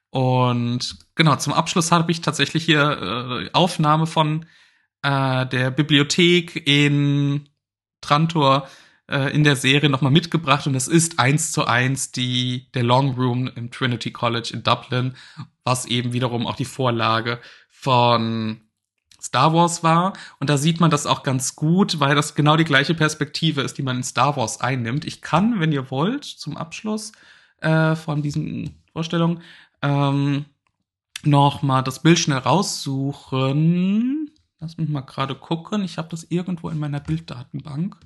Und 0.09 0.97
genau, 1.13 1.35
zum 1.35 1.53
Abschluss 1.53 1.91
habe 1.91 2.11
ich 2.11 2.21
tatsächlich 2.21 2.65
hier 2.65 2.81
äh, 2.81 3.49
Aufnahme 3.53 4.07
von 4.07 4.47
äh, 5.03 5.45
der 5.45 5.69
Bibliothek 5.69 6.67
in 6.67 7.47
Trantor 8.01 8.67
äh, 9.07 9.31
in 9.31 9.43
der 9.43 9.55
Serie 9.55 9.91
nochmal 9.91 10.11
mitgebracht 10.11 10.65
und 10.65 10.73
das 10.73 10.87
ist 10.87 11.19
eins 11.19 11.51
zu 11.51 11.65
eins 11.65 12.11
die, 12.11 12.71
der 12.73 12.81
Long 12.81 13.13
Room 13.13 13.51
im 13.55 13.69
Trinity 13.69 14.11
College 14.11 14.49
in 14.53 14.63
Dublin, 14.63 15.15
was 15.63 15.85
eben 15.85 16.11
wiederum 16.11 16.47
auch 16.47 16.55
die 16.55 16.65
Vorlage 16.65 17.39
von 17.67 18.61
Star 19.21 19.53
Wars 19.53 19.83
war. 19.83 20.13
Und 20.39 20.49
da 20.49 20.57
sieht 20.57 20.79
man 20.79 20.91
das 20.91 21.05
auch 21.05 21.23
ganz 21.23 21.55
gut, 21.55 21.99
weil 21.99 22.15
das 22.15 22.35
genau 22.35 22.55
die 22.57 22.63
gleiche 22.63 22.93
Perspektive 22.93 23.61
ist, 23.61 23.77
die 23.77 23.83
man 23.83 23.97
in 23.97 24.03
Star 24.03 24.37
Wars 24.37 24.61
einnimmt. 24.61 25.05
Ich 25.05 25.21
kann, 25.21 25.59
wenn 25.59 25.71
ihr 25.71 25.91
wollt, 25.91 26.23
zum 26.23 26.57
Abschluss 26.57 27.11
äh, 27.61 27.95
von 27.95 28.21
diesen 28.21 28.81
Vorstellungen 28.93 29.41
ähm, 29.81 30.45
noch 31.23 31.61
mal 31.61 31.81
das 31.81 32.01
Bild 32.01 32.19
schnell 32.19 32.37
raussuchen. 32.39 34.31
Lass 34.59 34.77
mich 34.77 34.89
mal 34.89 35.01
gerade 35.01 35.35
gucken. 35.35 35.83
Ich 35.83 35.97
habe 35.97 36.09
das 36.09 36.25
irgendwo 36.25 36.69
in 36.69 36.79
meiner 36.79 36.99
Bilddatenbank. 36.99 37.97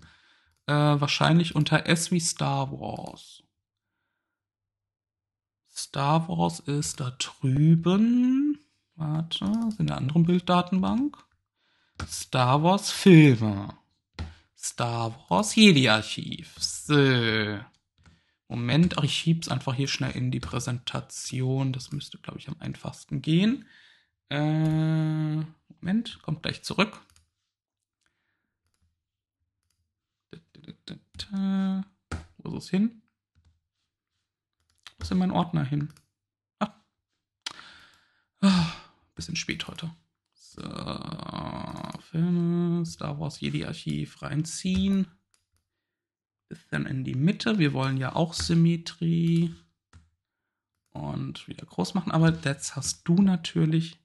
Äh, 0.67 0.73
wahrscheinlich 0.73 1.55
unter 1.55 1.87
S 1.87 2.11
wie 2.11 2.19
Star 2.19 2.71
Wars. 2.71 3.43
Star 5.75 6.27
Wars 6.29 6.59
ist 6.59 6.99
da 6.99 7.11
drüben. 7.17 8.42
Warte, 8.95 9.45
in 9.79 9.87
der 9.87 9.97
anderen 9.97 10.25
Bilddatenbank. 10.25 11.17
Star 12.07 12.63
Wars 12.63 12.91
Filme. 12.91 13.69
Star 14.57 15.15
Wars 15.29 15.55
Jedi 15.55 15.89
Archiv. 15.89 16.55
So. 16.59 17.59
Moment, 18.47 18.97
ach, 18.97 19.03
ich 19.03 19.15
schieb's 19.15 19.49
einfach 19.49 19.73
hier 19.73 19.87
schnell 19.87 20.11
in 20.11 20.29
die 20.29 20.39
Präsentation. 20.39 21.73
Das 21.73 21.91
müsste, 21.91 22.19
glaube 22.19 22.39
ich, 22.39 22.47
am 22.47 22.55
einfachsten 22.59 23.21
gehen. 23.21 23.65
Äh, 24.29 25.43
Moment, 25.81 26.21
kommt 26.21 26.43
gleich 26.43 26.63
zurück. 26.63 27.01
Wo 32.37 32.57
ist 32.57 32.65
es 32.65 32.69
hin? 32.69 33.01
Wo 34.97 35.01
ist 35.01 35.11
denn 35.11 35.17
mein 35.17 35.31
Ordner 35.31 35.63
hin? 35.63 35.91
Ah. 36.59 36.73
ah 38.41 38.82
bisschen 39.23 39.37
spät 39.37 39.67
heute. 39.67 39.89
So, 40.33 40.61
Filme, 42.11 42.85
Star 42.85 43.17
Wars 43.19 43.39
Jedi 43.39 43.63
Archiv 43.63 44.21
reinziehen. 44.21 45.07
Bisschen 46.49 46.85
in 46.85 47.05
die 47.05 47.15
Mitte. 47.15 47.57
Wir 47.57 47.71
wollen 47.71 47.95
ja 47.95 48.15
auch 48.15 48.33
Symmetrie. 48.33 49.55
Und 50.89 51.47
wieder 51.47 51.65
groß 51.65 51.93
machen. 51.93 52.11
Aber 52.11 52.37
jetzt 52.43 52.75
hast 52.75 53.07
du 53.07 53.21
natürlich 53.21 53.97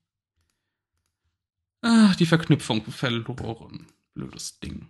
ah, 1.82 2.14
die 2.14 2.26
Verknüpfung 2.26 2.84
verloren. 2.84 3.88
Blödes 4.14 4.60
Ding. 4.60 4.88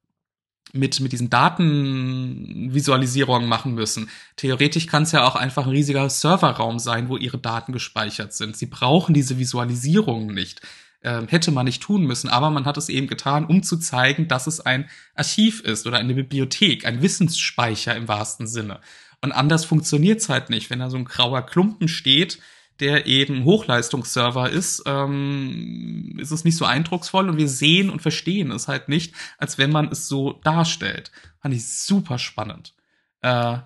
mit, 0.77 1.01
mit 1.01 1.13
diesen 1.13 1.31
Datenvisualisierungen 1.31 3.49
machen 3.49 3.75
müssen. 3.75 4.11
Theoretisch 4.37 4.87
kann 4.87 5.05
es 5.05 5.13
ja 5.13 5.25
auch 5.25 5.37
einfach 5.37 5.67
ein 5.67 5.73
riesiger 5.73 6.11
Serverraum 6.11 6.79
sein, 6.79 7.09
wo 7.09 7.17
ihre 7.17 7.39
Daten 7.39 7.73
gespeichert 7.73 8.33
sind. 8.33 8.57
Sie 8.57 8.67
brauchen 8.67 9.15
diese 9.15 9.39
Visualisierungen 9.39 10.35
nicht. 10.35 10.61
Ähm, 11.03 11.29
hätte 11.29 11.53
man 11.53 11.67
nicht 11.67 11.83
tun 11.83 12.05
müssen, 12.05 12.29
aber 12.29 12.51
man 12.51 12.65
hat 12.65 12.77
es 12.77 12.89
eben 12.89 13.07
getan, 13.07 13.45
um 13.45 13.63
zu 13.63 13.77
zeigen, 13.77 14.29
dass 14.29 14.47
es 14.47 14.61
ein 14.61 14.89
Archiv 15.15 15.61
ist 15.61 15.87
oder 15.87 15.99
eine 15.99 16.15
Bibliothek, 16.15 16.85
ein 16.85 17.03
Wissensspeicher 17.03 17.95
im 17.95 18.09
wahrsten 18.09 18.47
Sinne. 18.47 18.81
Und 19.21 19.33
anders 19.33 19.65
funktioniert 19.65 20.21
es 20.21 20.29
halt 20.29 20.51
nicht. 20.51 20.71
Wenn 20.71 20.81
da 20.81 20.91
so 20.91 20.97
ein 20.97 21.05
grauer 21.05 21.43
Klumpen 21.43 21.89
steht, 21.89 22.39
der 22.81 23.07
eben 23.07 23.45
Hochleistungsserver 23.45 24.51
ist, 24.51 24.83
ähm, 24.87 26.17
ist 26.19 26.31
es 26.31 26.45
nicht 26.45 26.57
so 26.57 26.65
eindrucksvoll 26.65 27.29
und 27.29 27.37
wir 27.37 27.49
sehen 27.49 27.91
und 27.91 28.03
verstehen 28.03 28.51
es 28.51 28.69
halt 28.69 28.89
nicht, 28.89 29.15
als 29.39 29.59
wenn 29.59 29.71
man 29.71 29.89
es 29.89 30.09
so 30.09 30.35
darstellt. 30.45 31.11
Fand 31.41 31.55
ich 31.55 31.67
super 31.69 32.19
spannend. 32.19 32.75
Äh, 33.23 33.59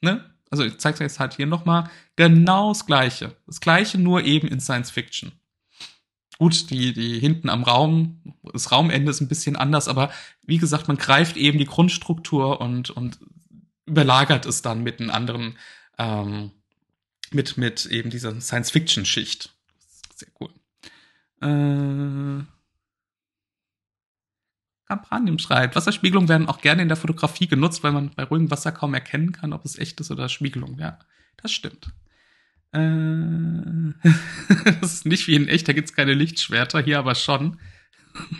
ne? 0.00 0.30
Also 0.50 0.64
ich 0.64 0.78
zeige 0.78 0.94
es 0.94 1.00
jetzt 1.00 1.20
halt 1.20 1.34
hier 1.34 1.46
nochmal. 1.46 1.90
Genau 2.16 2.72
das 2.72 2.86
Gleiche. 2.86 3.36
Das 3.46 3.60
Gleiche 3.60 3.98
nur 3.98 4.22
eben 4.24 4.48
in 4.48 4.60
Science 4.60 4.90
Fiction. 4.90 5.32
Gut, 6.38 6.70
die, 6.70 6.92
die 6.92 7.20
hinten 7.20 7.48
am 7.48 7.62
Raum, 7.62 8.20
das 8.52 8.72
Raumende 8.72 9.10
ist 9.10 9.20
ein 9.20 9.28
bisschen 9.28 9.56
anders, 9.56 9.86
aber 9.86 10.10
wie 10.42 10.58
gesagt, 10.58 10.88
man 10.88 10.96
greift 10.96 11.36
eben 11.36 11.58
die 11.58 11.66
Grundstruktur 11.66 12.60
und, 12.60 12.90
und 12.90 13.18
überlagert 13.86 14.44
es 14.46 14.60
dann 14.60 14.82
mit 14.82 15.00
einem 15.00 15.10
anderen, 15.10 15.56
ähm, 15.98 16.50
mit, 17.34 17.56
mit 17.56 17.86
eben 17.86 18.10
dieser 18.10 18.40
Science-Fiction-Schicht. 18.40 19.50
Sehr 20.14 20.28
cool. 20.40 20.50
Äh, 21.40 22.44
Campanium 24.86 25.38
schreibt, 25.38 25.74
Wasserspiegelungen 25.74 26.28
werden 26.28 26.48
auch 26.48 26.60
gerne 26.60 26.82
in 26.82 26.88
der 26.88 26.96
Fotografie 26.96 27.46
genutzt, 27.46 27.82
weil 27.82 27.92
man 27.92 28.10
bei 28.10 28.24
ruhigem 28.24 28.50
Wasser 28.50 28.72
kaum 28.72 28.94
erkennen 28.94 29.32
kann, 29.32 29.52
ob 29.52 29.64
es 29.64 29.78
echt 29.78 30.00
ist 30.00 30.10
oder 30.10 30.28
Spiegelung. 30.28 30.78
Ja, 30.78 30.98
das 31.38 31.52
stimmt. 31.52 31.86
Äh, 32.72 33.92
das 34.80 34.92
ist 34.94 35.06
nicht 35.06 35.26
wie 35.28 35.34
in 35.34 35.48
echt, 35.48 35.66
da 35.68 35.72
gibt's 35.72 35.94
keine 35.94 36.14
Lichtschwerter, 36.14 36.80
hier 36.82 36.98
aber 36.98 37.14
schon. 37.14 37.58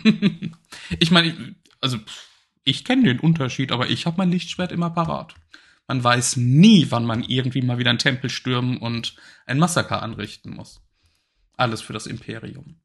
ich 0.99 1.11
meine, 1.11 1.55
also 1.81 1.97
ich 2.63 2.85
kenne 2.85 3.03
den 3.03 3.19
Unterschied, 3.19 3.71
aber 3.71 3.89
ich 3.89 4.05
habe 4.05 4.17
mein 4.17 4.31
Lichtschwert 4.31 4.71
immer 4.71 4.89
parat. 4.89 5.35
Man 5.87 6.03
weiß 6.03 6.37
nie, 6.37 6.87
wann 6.89 7.05
man 7.05 7.23
irgendwie 7.23 7.61
mal 7.61 7.77
wieder 7.77 7.89
einen 7.89 7.99
Tempel 7.99 8.29
stürmen 8.29 8.77
und 8.77 9.15
ein 9.45 9.59
Massaker 9.59 10.01
anrichten 10.01 10.55
muss. 10.55 10.81
Alles 11.55 11.81
für 11.81 11.93
das 11.93 12.07
Imperium. 12.07 12.79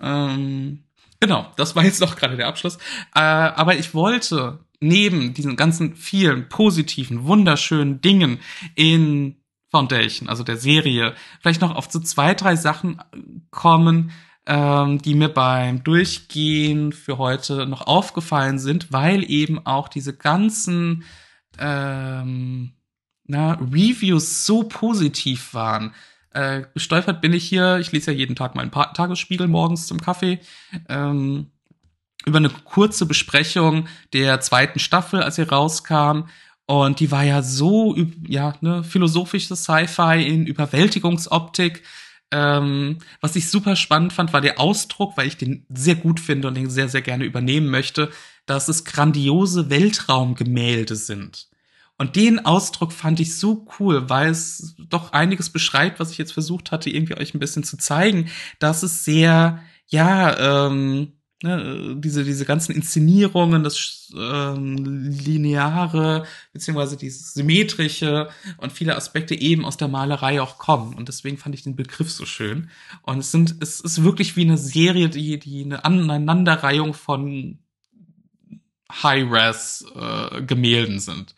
Ähm, 0.00 0.84
genau, 1.20 1.52
das 1.56 1.76
war 1.76 1.84
jetzt 1.84 2.00
noch 2.00 2.16
gerade 2.16 2.36
der 2.36 2.48
Abschluss. 2.48 2.76
Äh, 3.14 3.20
aber 3.20 3.76
ich 3.76 3.94
wollte 3.94 4.64
neben 4.80 5.34
diesen 5.34 5.56
ganzen 5.56 5.96
vielen 5.96 6.48
positiven, 6.48 7.24
wunderschönen 7.24 8.00
Dingen 8.00 8.40
in 8.74 9.36
Foundation, 9.70 10.28
also 10.28 10.44
der 10.44 10.56
Serie, 10.56 11.14
vielleicht 11.40 11.60
noch 11.60 11.74
auf 11.74 11.90
so 11.90 11.98
zwei, 11.98 12.34
drei 12.34 12.54
Sachen 12.54 13.02
kommen, 13.50 14.12
ähm, 14.46 15.00
die 15.00 15.14
mir 15.14 15.28
beim 15.30 15.82
Durchgehen 15.82 16.92
für 16.92 17.18
heute 17.18 17.66
noch 17.66 17.86
aufgefallen 17.86 18.58
sind, 18.58 18.92
weil 18.92 19.28
eben 19.28 19.66
auch 19.66 19.88
diese 19.88 20.16
ganzen 20.16 21.04
ähm, 21.58 22.72
na, 23.26 23.54
Reviews 23.54 24.46
so 24.46 24.64
positiv 24.64 25.54
waren. 25.54 25.94
Äh, 26.30 26.64
gestolpert 26.74 27.20
bin 27.20 27.32
ich 27.32 27.44
hier, 27.44 27.78
ich 27.78 27.92
lese 27.92 28.12
ja 28.12 28.18
jeden 28.18 28.36
Tag 28.36 28.54
meinen 28.54 28.70
pa 28.70 28.86
Tagesspiegel 28.86 29.46
morgens 29.46 29.86
zum 29.86 30.00
Kaffee, 30.00 30.40
ähm, 30.88 31.50
über 32.26 32.38
eine 32.38 32.50
kurze 32.50 33.06
Besprechung 33.06 33.86
der 34.12 34.40
zweiten 34.40 34.78
Staffel, 34.78 35.22
als 35.22 35.36
sie 35.36 35.42
rauskam. 35.42 36.24
Und 36.66 37.00
die 37.00 37.10
war 37.10 37.22
ja 37.22 37.42
so, 37.42 37.94
ja, 38.26 38.54
ne, 38.60 38.82
philosophisches 38.82 39.64
Sci-Fi 39.64 40.26
in 40.26 40.46
Überwältigungsoptik. 40.46 41.82
Ähm, 42.30 42.98
was 43.20 43.36
ich 43.36 43.50
super 43.50 43.76
spannend 43.76 44.12
fand, 44.12 44.32
war 44.32 44.40
der 44.40 44.58
Ausdruck, 44.58 45.16
weil 45.16 45.28
ich 45.28 45.36
den 45.36 45.66
sehr 45.68 45.94
gut 45.94 46.18
finde 46.18 46.48
und 46.48 46.54
den 46.54 46.70
sehr, 46.70 46.88
sehr 46.88 47.02
gerne 47.02 47.24
übernehmen 47.24 47.68
möchte, 47.68 48.10
dass 48.46 48.68
es 48.68 48.84
grandiose 48.84 49.70
Weltraumgemälde 49.70 50.96
sind. 50.96 51.48
Und 51.96 52.16
den 52.16 52.44
Ausdruck 52.44 52.92
fand 52.92 53.20
ich 53.20 53.38
so 53.38 53.66
cool, 53.78 54.08
weil 54.10 54.30
es 54.30 54.74
doch 54.78 55.12
einiges 55.12 55.50
beschreibt, 55.50 56.00
was 56.00 56.10
ich 56.10 56.18
jetzt 56.18 56.32
versucht 56.32 56.72
hatte, 56.72 56.90
irgendwie 56.90 57.16
euch 57.16 57.34
ein 57.34 57.38
bisschen 57.38 57.62
zu 57.62 57.76
zeigen, 57.76 58.30
dass 58.58 58.82
es 58.82 59.04
sehr, 59.04 59.60
ja, 59.86 60.66
ähm, 60.66 61.12
ne, 61.44 61.94
diese, 61.96 62.24
diese 62.24 62.46
ganzen 62.46 62.74
Inszenierungen, 62.74 63.62
das 63.62 64.12
ähm, 64.16 64.76
lineare, 65.08 66.24
beziehungsweise 66.52 66.96
dieses 66.96 67.32
symmetrische 67.34 68.28
und 68.56 68.72
viele 68.72 68.96
Aspekte 68.96 69.36
eben 69.36 69.64
aus 69.64 69.76
der 69.76 69.88
Malerei 69.88 70.42
auch 70.42 70.58
kommen. 70.58 70.94
Und 70.94 71.06
deswegen 71.06 71.38
fand 71.38 71.54
ich 71.54 71.62
den 71.62 71.76
Begriff 71.76 72.10
so 72.10 72.26
schön. 72.26 72.70
Und 73.02 73.18
es 73.18 73.30
sind, 73.30 73.54
es 73.60 73.78
ist 73.80 74.02
wirklich 74.02 74.36
wie 74.36 74.42
eine 74.42 74.58
Serie, 74.58 75.08
die, 75.08 75.38
die 75.38 75.64
eine 75.64 75.84
Aneinanderreihung 75.84 76.92
von 76.92 77.58
High-Res-Gemälden 78.92 80.96
äh, 80.96 81.00
sind. 81.00 81.34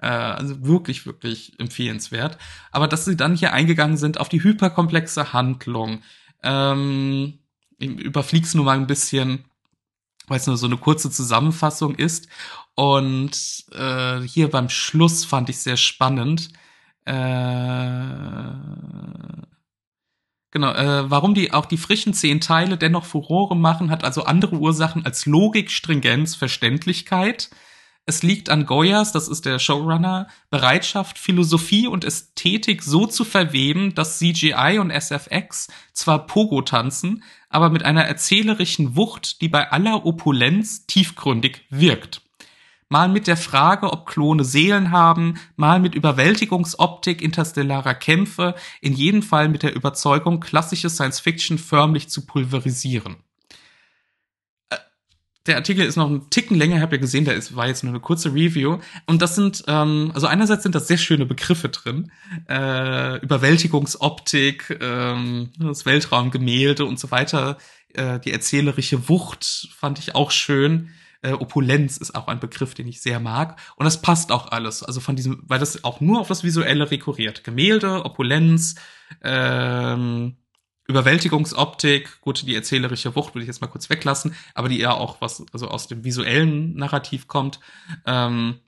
Äh, 0.00 0.06
also 0.06 0.64
wirklich, 0.64 1.06
wirklich 1.06 1.58
empfehlenswert. 1.58 2.38
Aber 2.72 2.88
dass 2.88 3.04
sie 3.04 3.16
dann 3.16 3.36
hier 3.36 3.52
eingegangen 3.52 3.96
sind 3.96 4.18
auf 4.18 4.28
die 4.28 4.42
hyperkomplexe 4.42 5.32
Handlung, 5.32 6.02
ähm, 6.42 7.38
überfliegst 7.78 8.54
nur 8.54 8.64
mal 8.64 8.76
ein 8.76 8.86
bisschen, 8.86 9.44
weil 10.26 10.38
es 10.38 10.46
nur 10.46 10.56
so 10.56 10.66
eine 10.66 10.76
kurze 10.76 11.10
Zusammenfassung 11.10 11.94
ist. 11.94 12.28
Und 12.74 13.64
äh, 13.72 14.20
hier 14.20 14.50
beim 14.50 14.68
Schluss 14.68 15.24
fand 15.24 15.48
ich 15.48 15.58
sehr 15.58 15.76
spannend. 15.76 16.50
Äh, 17.04 17.14
Genau, 20.50 20.72
äh, 20.72 21.10
warum 21.10 21.34
die 21.34 21.52
auch 21.52 21.66
die 21.66 21.76
frischen 21.76 22.14
zehn 22.14 22.40
Teile 22.40 22.78
dennoch 22.78 23.04
Furore 23.04 23.54
machen, 23.54 23.90
hat 23.90 24.02
also 24.02 24.24
andere 24.24 24.56
Ursachen 24.56 25.04
als 25.04 25.26
Logik, 25.26 25.70
Stringenz, 25.70 26.34
Verständlichkeit. 26.36 27.50
Es 28.06 28.22
liegt 28.22 28.48
an 28.48 28.64
Goyas, 28.64 29.12
das 29.12 29.28
ist 29.28 29.44
der 29.44 29.58
Showrunner, 29.58 30.28
Bereitschaft, 30.48 31.18
Philosophie 31.18 31.86
und 31.86 32.06
Ästhetik 32.06 32.82
so 32.82 33.06
zu 33.06 33.24
verweben, 33.24 33.94
dass 33.94 34.18
CGI 34.18 34.78
und 34.80 34.90
SFX 34.90 35.68
zwar 35.92 36.26
Pogo 36.26 36.62
tanzen, 36.62 37.22
aber 37.50 37.68
mit 37.68 37.84
einer 37.84 38.04
erzählerischen 38.04 38.96
Wucht, 38.96 39.42
die 39.42 39.50
bei 39.50 39.70
aller 39.70 40.06
Opulenz 40.06 40.86
tiefgründig 40.86 41.66
wirkt 41.68 42.22
mal 42.88 43.08
mit 43.08 43.26
der 43.26 43.36
Frage, 43.36 43.92
ob 43.92 44.06
Klone 44.06 44.44
Seelen 44.44 44.90
haben, 44.90 45.34
mal 45.56 45.80
mit 45.80 45.94
Überwältigungsoptik 45.94 47.22
interstellarer 47.22 47.94
Kämpfe, 47.94 48.54
in 48.80 48.94
jedem 48.94 49.22
Fall 49.22 49.48
mit 49.48 49.62
der 49.62 49.74
Überzeugung, 49.74 50.40
klassische 50.40 50.90
Science 50.90 51.20
Fiction 51.20 51.58
förmlich 51.58 52.08
zu 52.08 52.24
pulverisieren. 52.24 53.16
Äh, 54.70 54.76
der 55.46 55.56
Artikel 55.56 55.84
ist 55.84 55.96
noch 55.96 56.08
einen 56.08 56.30
Ticken 56.30 56.56
länger, 56.56 56.80
habt 56.80 56.92
ihr 56.92 56.98
gesehen, 56.98 57.26
der 57.26 57.34
ist, 57.34 57.54
war 57.54 57.68
jetzt 57.68 57.84
nur 57.84 57.92
eine 57.92 58.00
kurze 58.00 58.32
Review. 58.32 58.78
Und 59.06 59.20
das 59.20 59.34
sind, 59.34 59.64
ähm, 59.66 60.10
also 60.14 60.26
einerseits 60.26 60.62
sind 60.62 60.74
da 60.74 60.80
sehr 60.80 60.98
schöne 60.98 61.26
Begriffe 61.26 61.68
drin. 61.68 62.10
Äh, 62.48 63.18
Überwältigungsoptik, 63.18 64.78
ähm, 64.80 65.50
das 65.58 65.84
Weltraumgemälde 65.84 66.86
und 66.86 66.98
so 66.98 67.10
weiter. 67.10 67.58
Äh, 67.92 68.18
die 68.20 68.32
erzählerische 68.32 69.10
Wucht 69.10 69.68
fand 69.76 69.98
ich 69.98 70.14
auch 70.14 70.30
schön. 70.30 70.90
Äh, 71.22 71.32
Opulenz 71.32 71.96
ist 71.96 72.14
auch 72.14 72.28
ein 72.28 72.40
Begriff, 72.40 72.74
den 72.74 72.86
ich 72.86 73.00
sehr 73.00 73.20
mag. 73.20 73.58
Und 73.76 73.84
das 73.84 74.00
passt 74.00 74.30
auch 74.30 74.52
alles. 74.52 74.82
Also 74.82 75.00
von 75.00 75.16
diesem, 75.16 75.42
weil 75.46 75.58
das 75.58 75.84
auch 75.84 76.00
nur 76.00 76.20
auf 76.20 76.28
das 76.28 76.44
Visuelle 76.44 76.90
rekurriert. 76.90 77.44
Gemälde, 77.44 78.04
Opulenz, 78.04 78.76
ähm, 79.22 80.36
Überwältigungsoptik, 80.86 82.20
gut, 82.22 82.46
die 82.46 82.54
erzählerische 82.54 83.14
Wucht 83.14 83.34
würde 83.34 83.42
ich 83.42 83.48
jetzt 83.48 83.60
mal 83.60 83.66
kurz 83.66 83.90
weglassen, 83.90 84.34
aber 84.54 84.70
die 84.70 84.80
eher 84.80 84.94
auch 84.94 85.20
was, 85.20 85.44
also 85.52 85.68
aus 85.68 85.86
dem 85.86 86.02
visuellen 86.02 86.74
Narrativ 86.76 87.28
kommt. 87.28 87.60
Ähm, 88.06 88.60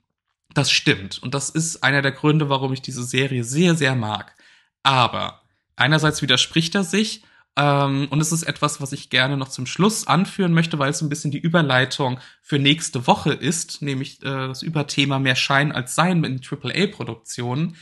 das 0.53 0.71
stimmt. 0.71 1.23
Und 1.23 1.33
das 1.33 1.49
ist 1.49 1.83
einer 1.83 2.01
der 2.01 2.11
Gründe, 2.11 2.49
warum 2.49 2.73
ich 2.73 2.81
diese 2.81 3.03
Serie 3.03 3.43
sehr, 3.43 3.75
sehr 3.75 3.95
mag. 3.95 4.35
Aber 4.83 5.41
einerseits 5.75 6.21
widerspricht 6.21 6.75
er 6.75 6.83
sich 6.83 7.23
ähm, 7.57 8.07
und 8.09 8.21
es 8.21 8.31
ist 8.31 8.43
etwas, 8.43 8.79
was 8.79 8.93
ich 8.93 9.09
gerne 9.09 9.35
noch 9.35 9.49
zum 9.49 9.65
Schluss 9.65 10.07
anführen 10.07 10.53
möchte, 10.53 10.79
weil 10.79 10.89
es 10.89 11.01
ein 11.01 11.09
bisschen 11.09 11.31
die 11.31 11.39
Überleitung 11.39 12.19
für 12.41 12.59
nächste 12.59 13.07
Woche 13.07 13.33
ist, 13.33 13.81
nämlich 13.81 14.21
äh, 14.21 14.47
das 14.47 14.61
Überthema 14.61 15.19
mehr 15.19 15.35
Schein 15.35 15.71
als 15.71 15.95
Sein 15.95 16.23
in 16.23 16.39
AAA-Produktionen. 16.41 17.75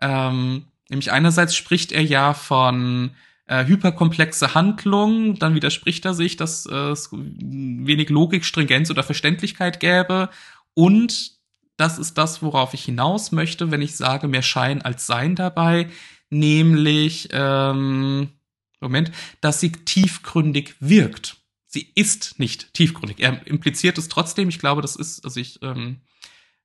Ähm, 0.00 0.66
nämlich 0.88 1.10
einerseits 1.10 1.56
spricht 1.56 1.90
er 1.90 2.02
ja 2.02 2.34
von 2.34 3.10
äh, 3.46 3.64
hyperkomplexe 3.66 4.54
Handlungen, 4.54 5.38
dann 5.38 5.54
widerspricht 5.54 6.04
er 6.04 6.14
sich, 6.14 6.36
dass 6.36 6.66
äh, 6.66 6.90
es 6.90 7.10
wenig 7.12 8.10
Logik, 8.10 8.44
Stringenz 8.44 8.90
oder 8.90 9.02
Verständlichkeit 9.02 9.80
gäbe 9.80 10.30
und 10.74 11.36
das 11.76 11.98
ist 11.98 12.16
das, 12.16 12.42
worauf 12.42 12.74
ich 12.74 12.84
hinaus 12.84 13.32
möchte, 13.32 13.70
wenn 13.70 13.82
ich 13.82 13.96
sage, 13.96 14.28
mehr 14.28 14.42
Schein 14.42 14.82
als 14.82 15.06
Sein 15.06 15.34
dabei, 15.34 15.88
nämlich 16.30 17.28
ähm, 17.32 18.30
Moment, 18.80 19.12
dass 19.40 19.60
sie 19.60 19.72
tiefgründig 19.72 20.74
wirkt. 20.80 21.36
Sie 21.66 21.90
ist 21.94 22.38
nicht 22.38 22.72
tiefgründig. 22.74 23.20
Er 23.20 23.46
impliziert 23.46 23.98
es 23.98 24.08
trotzdem. 24.08 24.48
Ich 24.48 24.58
glaube, 24.58 24.82
das 24.82 24.96
ist, 24.96 25.24
also 25.24 25.40
ich, 25.40 25.60
ähm, 25.62 26.00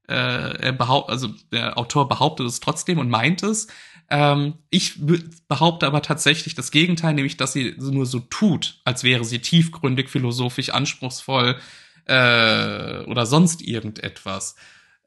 äh, 0.07 0.13
er 0.13 0.71
behaupt, 0.73 1.09
also 1.09 1.29
der 1.51 1.77
Autor 1.77 2.07
behauptet 2.07 2.45
es 2.47 2.59
trotzdem 2.59 2.99
und 2.99 3.09
meint 3.09 3.43
es. 3.43 3.67
Ähm, 4.09 4.55
ich 4.69 4.99
behaupte 5.47 5.87
aber 5.87 6.01
tatsächlich 6.01 6.53
das 6.53 6.71
Gegenteil, 6.71 7.13
nämlich, 7.13 7.37
dass 7.37 7.53
sie 7.53 7.75
nur 7.77 8.05
so 8.05 8.19
tut, 8.19 8.81
als 8.83 9.03
wäre 9.03 9.23
sie 9.23 9.39
tiefgründig, 9.39 10.09
philosophisch, 10.09 10.69
anspruchsvoll 10.69 11.57
äh, 12.05 13.03
oder 13.05 13.25
sonst 13.25 13.61
irgendetwas. 13.61 14.55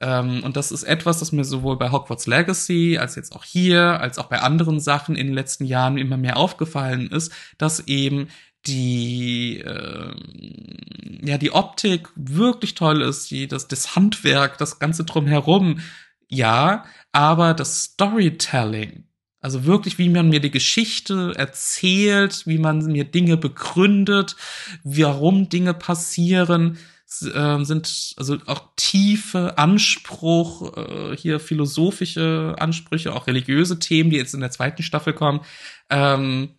Ähm, 0.05 0.43
und 0.45 0.57
das 0.57 0.71
ist 0.71 0.83
etwas, 0.83 1.21
das 1.21 1.33
mir 1.33 1.45
sowohl 1.45 1.79
bei 1.79 1.91
Hogwarts 1.91 2.27
Legacy 2.27 2.99
als 2.99 3.17
jetzt 3.17 3.35
auch 3.35 3.45
hier, 3.45 4.01
als 4.01 4.19
auch 4.19 4.27
bei 4.27 4.41
anderen 4.41 4.79
Sachen 4.79 5.17
in 5.17 5.29
den 5.29 5.35
letzten 5.35 5.65
Jahren 5.65 5.97
immer 5.97 6.19
mehr 6.19 6.37
aufgefallen 6.37 7.09
ist, 7.11 7.33
dass 7.57 7.89
eben 7.89 8.29
die 8.67 9.61
äh, 9.61 10.15
ja 11.23 11.39
die 11.39 11.53
Optik 11.53 12.09
wirklich 12.17 12.75
toll 12.75 13.01
ist, 13.01 13.31
die 13.31 13.49
das 13.49 13.67
das 13.67 13.97
Handwerk, 13.97 14.59
das 14.59 14.79
ganze 14.79 15.05
drumherum, 15.05 15.81
ja, 16.29 16.85
aber 17.13 17.55
das 17.55 17.85
Storytelling, 17.85 19.05
also 19.41 19.65
wirklich, 19.65 19.99
wie 19.99 20.09
man 20.11 20.29
mir 20.29 20.41
die 20.41 20.51
Geschichte 20.51 21.33
erzählt, 21.37 22.47
wie 22.47 22.59
man 22.59 22.85
mir 22.87 23.05
Dinge 23.05 23.37
begründet, 23.37 24.37
warum 24.83 25.49
Dinge 25.49 25.75
passieren, 25.75 26.79
äh, 27.23 27.65
sind 27.65 28.15
also 28.17 28.39
auch 28.47 28.71
tiefe 28.77 29.59
Anspruch, 29.59 30.77
äh, 30.77 31.17
hier 31.17 31.41
philosophische 31.41 32.55
Ansprüche, 32.59 33.15
auch 33.15 33.27
religiöse 33.27 33.79
Themen, 33.79 34.11
die 34.11 34.17
jetzt 34.17 34.35
in 34.35 34.41
der 34.41 34.51
zweiten 34.51 34.83
Staffel 34.83 35.13
kommen, 35.13 35.41
ähm, 35.91 36.51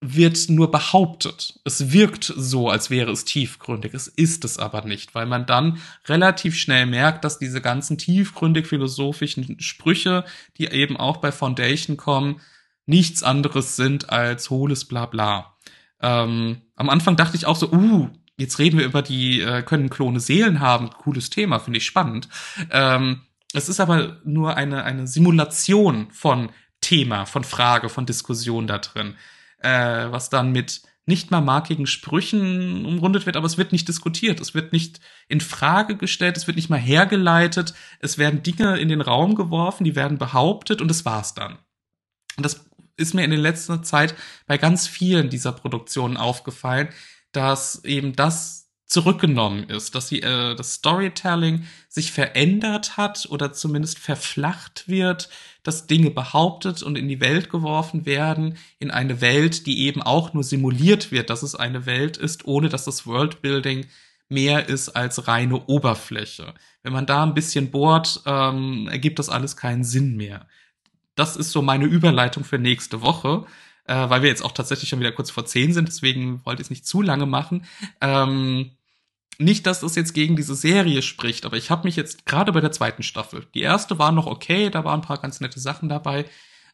wird 0.00 0.48
nur 0.48 0.70
behauptet. 0.70 1.58
Es 1.64 1.92
wirkt 1.92 2.32
so, 2.36 2.68
als 2.68 2.88
wäre 2.88 3.10
es 3.10 3.24
tiefgründig. 3.24 3.94
Es 3.94 4.06
ist 4.06 4.44
es 4.44 4.58
aber 4.58 4.84
nicht, 4.84 5.14
weil 5.14 5.26
man 5.26 5.44
dann 5.44 5.78
relativ 6.06 6.56
schnell 6.56 6.86
merkt, 6.86 7.24
dass 7.24 7.38
diese 7.38 7.60
ganzen 7.60 7.98
tiefgründig 7.98 8.66
philosophischen 8.66 9.58
Sprüche, 9.60 10.24
die 10.56 10.66
eben 10.66 10.96
auch 10.96 11.16
bei 11.16 11.32
Foundation 11.32 11.96
kommen, 11.96 12.40
nichts 12.86 13.22
anderes 13.22 13.76
sind 13.76 14.10
als 14.10 14.50
hohles 14.50 14.84
Blabla. 14.84 15.56
Ähm, 16.00 16.62
am 16.76 16.90
Anfang 16.90 17.16
dachte 17.16 17.36
ich 17.36 17.46
auch 17.46 17.56
so, 17.56 17.70
uh, 17.72 18.08
jetzt 18.38 18.58
reden 18.58 18.78
wir 18.78 18.86
über 18.86 19.02
die, 19.02 19.40
äh, 19.40 19.62
können 19.62 19.90
Klone 19.90 20.20
Seelen 20.20 20.60
haben. 20.60 20.90
Cooles 20.90 21.28
Thema, 21.28 21.58
finde 21.58 21.78
ich 21.78 21.86
spannend. 21.86 22.28
Ähm, 22.70 23.22
es 23.52 23.68
ist 23.68 23.80
aber 23.80 24.18
nur 24.24 24.56
eine, 24.56 24.84
eine 24.84 25.06
Simulation 25.06 26.10
von 26.10 26.50
Thema, 26.80 27.26
von 27.26 27.44
Frage, 27.44 27.88
von 27.88 28.06
Diskussion 28.06 28.66
da 28.66 28.78
drin, 28.78 29.16
äh, 29.58 29.70
was 30.10 30.30
dann 30.30 30.52
mit 30.52 30.82
nicht 31.06 31.30
mal 31.30 31.40
markigen 31.40 31.86
Sprüchen 31.86 32.84
umrundet 32.84 33.24
wird, 33.24 33.36
aber 33.36 33.46
es 33.46 33.56
wird 33.56 33.72
nicht 33.72 33.88
diskutiert, 33.88 34.40
es 34.40 34.52
wird 34.52 34.74
nicht 34.74 35.00
in 35.26 35.40
Frage 35.40 35.96
gestellt, 35.96 36.36
es 36.36 36.46
wird 36.46 36.56
nicht 36.56 36.68
mal 36.68 36.78
hergeleitet, 36.78 37.72
es 38.00 38.18
werden 38.18 38.42
Dinge 38.42 38.78
in 38.78 38.90
den 38.90 39.00
Raum 39.00 39.34
geworfen, 39.34 39.84
die 39.84 39.96
werden 39.96 40.18
behauptet 40.18 40.82
und 40.82 40.88
das 40.88 41.06
war's 41.06 41.32
dann. 41.32 41.58
Und 42.36 42.44
das 42.44 42.66
ist 42.98 43.14
mir 43.14 43.24
in 43.24 43.30
der 43.30 43.38
letzten 43.38 43.82
Zeit 43.84 44.14
bei 44.46 44.58
ganz 44.58 44.86
vielen 44.86 45.30
dieser 45.30 45.52
Produktionen 45.52 46.18
aufgefallen, 46.18 46.88
dass 47.32 47.84
eben 47.84 48.14
das 48.14 48.68
zurückgenommen 48.88 49.64
ist, 49.64 49.94
dass 49.94 50.08
sie, 50.08 50.22
äh, 50.22 50.54
das 50.54 50.74
Storytelling 50.74 51.64
sich 51.88 52.10
verändert 52.10 52.96
hat 52.96 53.26
oder 53.30 53.52
zumindest 53.52 53.98
verflacht 53.98 54.88
wird, 54.88 55.28
dass 55.62 55.86
Dinge 55.86 56.10
behauptet 56.10 56.82
und 56.82 56.96
in 56.96 57.06
die 57.06 57.20
Welt 57.20 57.50
geworfen 57.50 58.06
werden, 58.06 58.56
in 58.78 58.90
eine 58.90 59.20
Welt, 59.20 59.66
die 59.66 59.80
eben 59.86 60.02
auch 60.02 60.32
nur 60.32 60.42
simuliert 60.42 61.12
wird, 61.12 61.28
dass 61.28 61.42
es 61.42 61.54
eine 61.54 61.84
Welt 61.84 62.16
ist, 62.16 62.46
ohne 62.46 62.70
dass 62.70 62.86
das 62.86 63.06
Worldbuilding 63.06 63.86
mehr 64.30 64.68
ist 64.68 64.90
als 64.90 65.28
reine 65.28 65.66
Oberfläche. 65.66 66.54
Wenn 66.82 66.92
man 66.94 67.06
da 67.06 67.22
ein 67.22 67.34
bisschen 67.34 67.70
bohrt, 67.70 68.22
ähm, 68.24 68.88
ergibt 68.88 69.18
das 69.18 69.28
alles 69.28 69.56
keinen 69.56 69.84
Sinn 69.84 70.16
mehr. 70.16 70.46
Das 71.14 71.36
ist 71.36 71.50
so 71.50 71.60
meine 71.60 71.84
Überleitung 71.84 72.44
für 72.44 72.58
nächste 72.58 73.02
Woche 73.02 73.44
äh, 73.88 74.08
weil 74.10 74.22
wir 74.22 74.28
jetzt 74.28 74.44
auch 74.44 74.52
tatsächlich 74.52 74.88
schon 74.88 75.00
wieder 75.00 75.12
kurz 75.12 75.30
vor 75.30 75.46
zehn 75.46 75.72
sind, 75.72 75.88
deswegen 75.88 76.44
wollte 76.44 76.60
ich 76.60 76.66
es 76.66 76.70
nicht 76.70 76.86
zu 76.86 77.02
lange 77.02 77.26
machen. 77.26 77.64
Ähm, 78.00 78.72
nicht, 79.38 79.66
dass 79.66 79.80
das 79.80 79.94
jetzt 79.94 80.14
gegen 80.14 80.36
diese 80.36 80.54
Serie 80.54 81.00
spricht, 81.00 81.46
aber 81.46 81.56
ich 81.56 81.70
habe 81.70 81.86
mich 81.86 81.96
jetzt 81.96 82.26
gerade 82.26 82.52
bei 82.52 82.60
der 82.60 82.72
zweiten 82.72 83.02
Staffel. 83.02 83.46
Die 83.54 83.62
erste 83.62 83.98
war 83.98 84.12
noch 84.12 84.26
okay, 84.26 84.68
da 84.68 84.84
waren 84.84 85.00
ein 85.00 85.06
paar 85.06 85.18
ganz 85.18 85.40
nette 85.40 85.58
Sachen 85.58 85.88
dabei, 85.88 86.26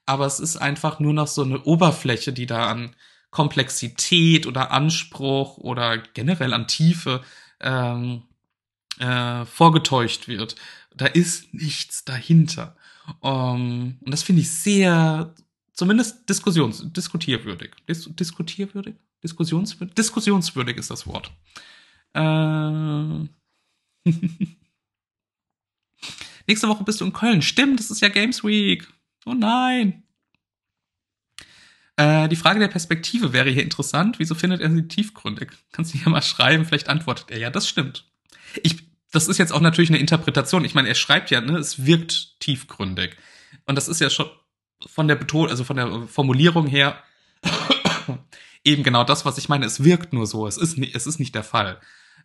aber 0.06 0.26
es 0.26 0.40
ist 0.40 0.56
einfach 0.56 0.98
nur 0.98 1.12
noch 1.12 1.28
so 1.28 1.42
eine 1.42 1.62
Oberfläche, 1.62 2.32
die 2.32 2.46
da 2.46 2.66
an 2.66 2.96
Komplexität 3.30 4.46
oder 4.46 4.70
Anspruch 4.70 5.58
oder 5.58 5.98
generell 5.98 6.52
an 6.52 6.66
Tiefe 6.66 7.22
ähm, 7.60 8.22
äh, 8.98 9.44
vorgetäuscht 9.44 10.26
wird. 10.26 10.56
Da 10.96 11.06
ist 11.06 11.52
nichts 11.54 12.04
dahinter. 12.04 12.76
Um, 13.20 13.98
und 14.00 14.10
das 14.10 14.22
finde 14.22 14.40
ich 14.40 14.50
sehr 14.50 15.34
zumindest 15.74 16.28
diskussions 16.28 16.84
diskutierwürdig. 16.92 17.72
Dis 17.88 18.08
diskutierwürdig? 18.14 18.94
Diskussionswürdig? 19.22 19.94
Diskussionswürdig 19.94 20.76
ist 20.78 20.90
das 20.90 21.06
Wort. 21.06 21.30
Äh 22.14 23.28
Nächste 26.46 26.68
Woche 26.68 26.84
bist 26.84 27.00
du 27.00 27.06
in 27.06 27.12
Köln. 27.12 27.42
Stimmt, 27.42 27.80
das 27.80 27.90
ist 27.90 28.00
ja 28.00 28.08
Games 28.08 28.44
Week. 28.44 28.86
Oh 29.24 29.34
nein. 29.34 30.02
Äh, 31.96 32.28
die 32.28 32.36
Frage 32.36 32.60
der 32.60 32.68
Perspektive 32.68 33.32
wäre 33.32 33.50
hier 33.50 33.62
interessant. 33.62 34.18
Wieso 34.18 34.34
findet 34.34 34.60
er 34.60 34.70
sie 34.70 34.88
tiefgründig? 34.88 35.52
Kannst 35.72 35.94
du 35.94 35.98
hier 35.98 36.10
mal 36.10 36.22
schreiben? 36.22 36.64
Vielleicht 36.64 36.88
antwortet 36.88 37.30
er 37.30 37.38
ja, 37.38 37.50
das 37.50 37.68
stimmt. 37.68 38.04
Ich, 38.62 38.76
das 39.12 39.28
ist 39.28 39.38
jetzt 39.38 39.52
auch 39.52 39.60
natürlich 39.60 39.90
eine 39.90 39.98
Interpretation. 39.98 40.64
Ich 40.64 40.74
meine, 40.74 40.88
er 40.88 40.94
schreibt 40.94 41.30
ja, 41.30 41.40
ne, 41.40 41.56
es 41.56 41.86
wirkt 41.86 42.40
tiefgründig. 42.40 43.16
Und 43.64 43.76
das 43.76 43.88
ist 43.88 44.00
ja 44.00 44.10
schon 44.10 44.28
von 44.88 45.08
der 45.08 45.16
Beton, 45.16 45.48
also 45.48 45.64
von 45.64 45.76
der 45.76 46.02
Formulierung 46.08 46.66
her 46.66 46.96
eben 48.64 48.82
genau 48.82 49.04
das, 49.04 49.24
was 49.24 49.38
ich 49.38 49.48
meine. 49.48 49.66
Es 49.66 49.84
wirkt 49.84 50.12
nur 50.12 50.26
so. 50.26 50.46
Es 50.46 50.56
ist 50.56 50.78
es 50.78 51.06
ist 51.06 51.18
nicht 51.18 51.34
der 51.34 51.44
Fall. 51.44 51.80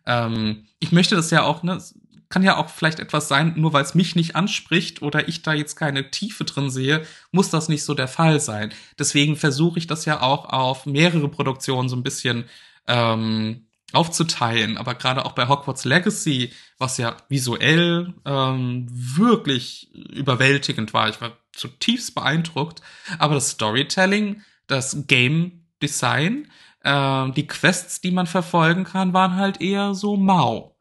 Ähm, 0.06 0.66
ich 0.78 0.92
möchte 0.92 1.14
das 1.14 1.30
ja 1.30 1.42
auch, 1.42 1.62
ne, 1.62 1.82
kann 2.28 2.42
ja 2.42 2.56
auch 2.56 2.68
vielleicht 2.68 3.00
etwas 3.00 3.28
sein, 3.28 3.54
nur 3.56 3.72
weil 3.72 3.82
es 3.82 3.94
mich 3.94 4.14
nicht 4.14 4.36
anspricht 4.36 5.02
oder 5.02 5.28
ich 5.28 5.42
da 5.42 5.52
jetzt 5.52 5.74
keine 5.74 6.10
Tiefe 6.10 6.44
drin 6.44 6.70
sehe, 6.70 7.04
muss 7.32 7.50
das 7.50 7.68
nicht 7.68 7.84
so 7.84 7.92
der 7.92 8.08
Fall 8.08 8.40
sein. 8.40 8.72
Deswegen 8.98 9.36
versuche 9.36 9.78
ich 9.78 9.86
das 9.86 10.04
ja 10.04 10.22
auch 10.22 10.46
auf 10.46 10.86
mehrere 10.86 11.28
Produktionen 11.28 11.88
so 11.88 11.96
ein 11.96 12.04
bisschen 12.04 12.44
ähm, 12.86 13.66
aufzuteilen. 13.92 14.78
Aber 14.78 14.94
gerade 14.94 15.24
auch 15.24 15.32
bei 15.32 15.48
Hogwarts 15.48 15.84
Legacy, 15.84 16.52
was 16.78 16.98
ja 16.98 17.16
visuell 17.28 18.14
ähm, 18.24 18.86
wirklich 18.90 19.92
überwältigend 19.92 20.94
war. 20.94 21.08
Ich 21.08 21.20
war 21.20 21.32
zutiefst 21.52 22.14
beeindruckt. 22.14 22.82
Aber 23.18 23.34
das 23.34 23.50
Storytelling, 23.50 24.42
das 24.66 25.06
Game 25.06 25.66
Design, 25.82 26.50
äh, 26.82 27.30
die 27.32 27.46
Quests, 27.46 28.00
die 28.00 28.10
man 28.10 28.26
verfolgen 28.26 28.84
kann, 28.84 29.12
waren 29.12 29.36
halt 29.36 29.60
eher 29.60 29.94
so 29.94 30.16
mau. 30.16 30.76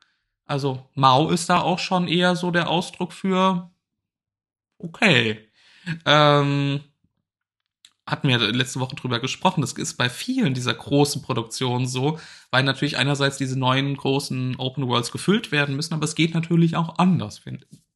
Also 0.45 0.89
mau 0.95 1.29
ist 1.29 1.49
da 1.49 1.61
auch 1.61 1.79
schon 1.79 2.07
eher 2.07 2.35
so 2.35 2.51
der 2.51 2.69
Ausdruck 2.69 3.13
für 3.13 3.71
okay. 4.79 5.47
Ähm, 6.05 6.81
hatten 8.07 8.27
wir 8.27 8.39
letzte 8.39 8.79
Woche 8.79 8.95
drüber 8.95 9.19
gesprochen. 9.19 9.61
Das 9.61 9.73
ist 9.73 9.95
bei 9.97 10.09
vielen 10.09 10.53
dieser 10.53 10.73
großen 10.73 11.21
Produktionen 11.21 11.85
so, 11.85 12.19
weil 12.49 12.63
natürlich 12.63 12.97
einerseits 12.97 13.37
diese 13.37 13.57
neuen 13.59 13.95
großen 13.95 14.55
Open 14.57 14.87
Worlds 14.87 15.11
gefüllt 15.11 15.51
werden 15.51 15.75
müssen, 15.75 15.93
aber 15.93 16.05
es 16.05 16.15
geht 16.15 16.33
natürlich 16.33 16.75
auch 16.75 16.97
anders, 16.97 17.45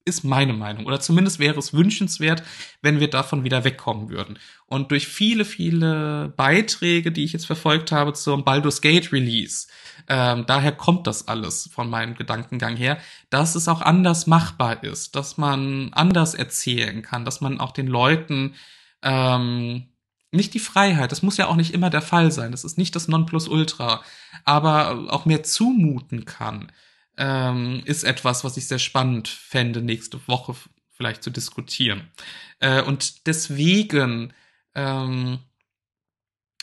ist 0.05 0.23
meine 0.23 0.53
Meinung. 0.53 0.85
Oder 0.85 0.99
zumindest 0.99 1.39
wäre 1.39 1.57
es 1.57 1.73
wünschenswert, 1.73 2.43
wenn 2.81 2.99
wir 2.99 3.09
davon 3.09 3.43
wieder 3.43 3.63
wegkommen 3.63 4.09
würden. 4.09 4.37
Und 4.65 4.91
durch 4.91 5.07
viele, 5.07 5.45
viele 5.45 6.33
Beiträge, 6.35 7.11
die 7.11 7.23
ich 7.23 7.33
jetzt 7.33 7.45
verfolgt 7.45 7.91
habe 7.91 8.13
zum 8.13 8.43
Baldur's 8.43 8.81
Gate 8.81 9.13
Release, 9.13 9.67
ähm, 10.09 10.45
daher 10.45 10.73
kommt 10.73 11.07
das 11.07 11.27
alles 11.27 11.69
von 11.73 11.89
meinem 11.89 12.15
Gedankengang 12.15 12.75
her, 12.75 12.97
dass 13.29 13.55
es 13.55 13.67
auch 13.67 13.81
anders 13.81 14.27
machbar 14.27 14.83
ist, 14.83 15.15
dass 15.15 15.37
man 15.37 15.93
anders 15.93 16.33
erzählen 16.33 17.01
kann, 17.01 17.23
dass 17.23 17.39
man 17.39 17.59
auch 17.61 17.71
den 17.71 17.87
Leuten 17.87 18.55
ähm, 19.01 19.87
nicht 20.31 20.53
die 20.53 20.59
Freiheit, 20.59 21.11
das 21.11 21.21
muss 21.21 21.37
ja 21.37 21.47
auch 21.47 21.55
nicht 21.55 21.73
immer 21.73 21.89
der 21.89 22.01
Fall 22.01 22.31
sein, 22.31 22.51
das 22.51 22.63
ist 22.63 22.77
nicht 22.77 22.95
das 22.95 23.07
Nonplusultra, 23.07 24.03
aber 24.43 25.13
auch 25.13 25.25
mehr 25.25 25.43
zumuten 25.43 26.25
kann, 26.25 26.71
ähm, 27.17 27.81
ist 27.85 28.03
etwas, 28.03 28.43
was 28.43 28.57
ich 28.57 28.67
sehr 28.67 28.79
spannend 28.79 29.27
fände, 29.27 29.81
nächste 29.81 30.27
Woche 30.27 30.55
vielleicht 30.91 31.23
zu 31.23 31.29
diskutieren. 31.29 32.09
Äh, 32.59 32.81
und 32.81 33.27
deswegen, 33.27 34.33
ähm, 34.75 35.39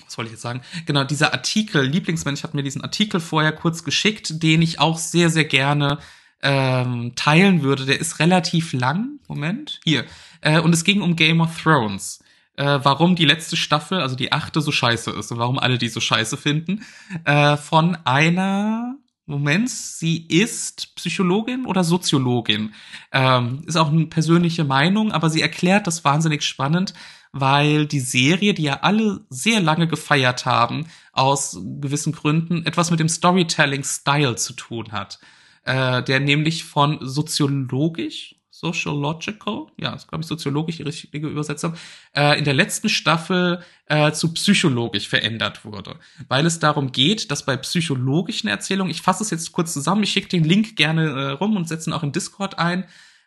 was 0.05 0.19
wollte 0.19 0.29
ich 0.29 0.33
jetzt 0.33 0.43
sagen? 0.43 0.63
Genau, 0.87 1.05
dieser 1.05 1.33
Artikel, 1.33 1.83
Lieblingsmensch 1.85 2.43
hat 2.43 2.55
mir 2.55 2.63
diesen 2.63 2.83
Artikel 2.83 3.21
vorher 3.21 3.53
kurz 3.53 3.85
geschickt, 3.85 4.43
den 4.43 4.63
ich 4.63 4.81
auch 4.81 4.99
sehr, 4.99 5.31
sehr 5.31 5.45
gerne 5.45 5.99
ähm, 6.43 7.13
teilen 7.17 7.63
würde. 7.63 7.87
Der 7.87 8.01
ist 8.01 8.19
relativ 8.19 8.73
lang. 8.73 9.21
Moment, 9.29 9.81
hier. 9.85 10.05
Äh, 10.41 10.61
und 10.61 10.73
es 10.73 10.85
ging 10.85 11.03
um 11.03 11.17
Game 11.17 11.41
of 11.41 11.63
Thrones 11.63 12.21
äh, 12.61 12.81
warum 12.83 13.17
die 13.17 13.25
letzte 13.25 13.57
Staffel, 13.57 14.01
also 14.01 14.17
die 14.17 14.33
achte, 14.33 14.61
so 14.61 14.71
scheiße 14.71 15.11
ist 15.13 15.33
und 15.33 15.39
warum 15.39 15.59
alle 15.59 15.79
die 15.79 15.89
so 15.89 16.01
scheiße 16.01 16.37
finden, 16.37 16.85
äh, 17.25 17.57
von 17.57 17.97
einer 18.05 18.97
Moment, 19.31 19.71
sie 19.71 20.27
ist 20.27 20.95
Psychologin 20.97 21.67
oder 21.67 21.85
Soziologin. 21.85 22.75
Ähm, 23.13 23.63
ist 23.67 23.77
auch 23.77 23.89
eine 23.91 24.07
persönliche 24.07 24.65
Meinung, 24.65 25.13
aber 25.13 25.31
sie 25.31 25.41
erklärt 25.43 25.87
das 25.87 26.05
wahnsinnig 26.05 26.43
spannend, 26.43 26.95
weil 27.33 27.87
die 27.87 28.01
Serie, 28.01 28.55
die 28.55 28.65
ja 28.65 28.81
alle 28.83 29.21
sehr 29.31 29.61
lange 29.61 29.87
gefeiert 29.89 30.47
haben, 30.47 30.87
aus 31.13 31.59
gewissen 31.81 32.13
Gründen 32.13 32.67
etwas 32.67 32.91
mit 32.91 33.01
dem 33.01 33.09
Storytelling-Style 33.09 34.37
zu 34.37 34.53
tun 34.55 34.93
hat. 34.93 35.19
äh, 35.65 36.03
der 36.03 36.21
nämlich 36.21 36.65
von 36.65 36.99
soziologisch, 37.01 38.37
sociological, 38.61 39.67
ja, 39.79 39.95
ist 39.95 40.09
glaube 40.09 40.23
ich 40.23 40.29
soziologisch 40.29 40.77
die 40.77 40.83
richtige 40.83 41.27
Übersetzung, 41.27 41.75
äh, 42.15 42.39
in 42.39 42.45
der 42.45 42.55
letzten 42.55 42.89
Staffel 42.89 43.63
äh, 43.87 44.13
zu 44.13 44.35
psychologisch 44.35 45.09
verändert 45.09 45.65
wurde, 45.65 45.97
weil 46.29 46.45
es 46.45 46.59
darum 46.59 46.93
geht, 46.93 47.31
dass 47.31 47.47
bei 47.47 47.57
psychologischen 47.57 48.49
Erzählungen, 48.49 48.91
ich 48.91 49.03
fasse 49.03 49.23
es 49.23 49.31
jetzt 49.31 49.53
kurz 49.53 49.73
zusammen, 49.73 50.03
ich 50.03 50.13
schicke 50.13 50.29
den 50.29 50.45
Link 50.45 50.77
gerne 50.77 51.09
äh, 51.09 51.31
rum 51.31 51.57
und 51.57 51.69
setze 51.69 51.91
ihn 51.91 51.95
auch 51.95 52.03
in 52.03 52.13
Discord 52.13 52.59
ein, 52.59 52.85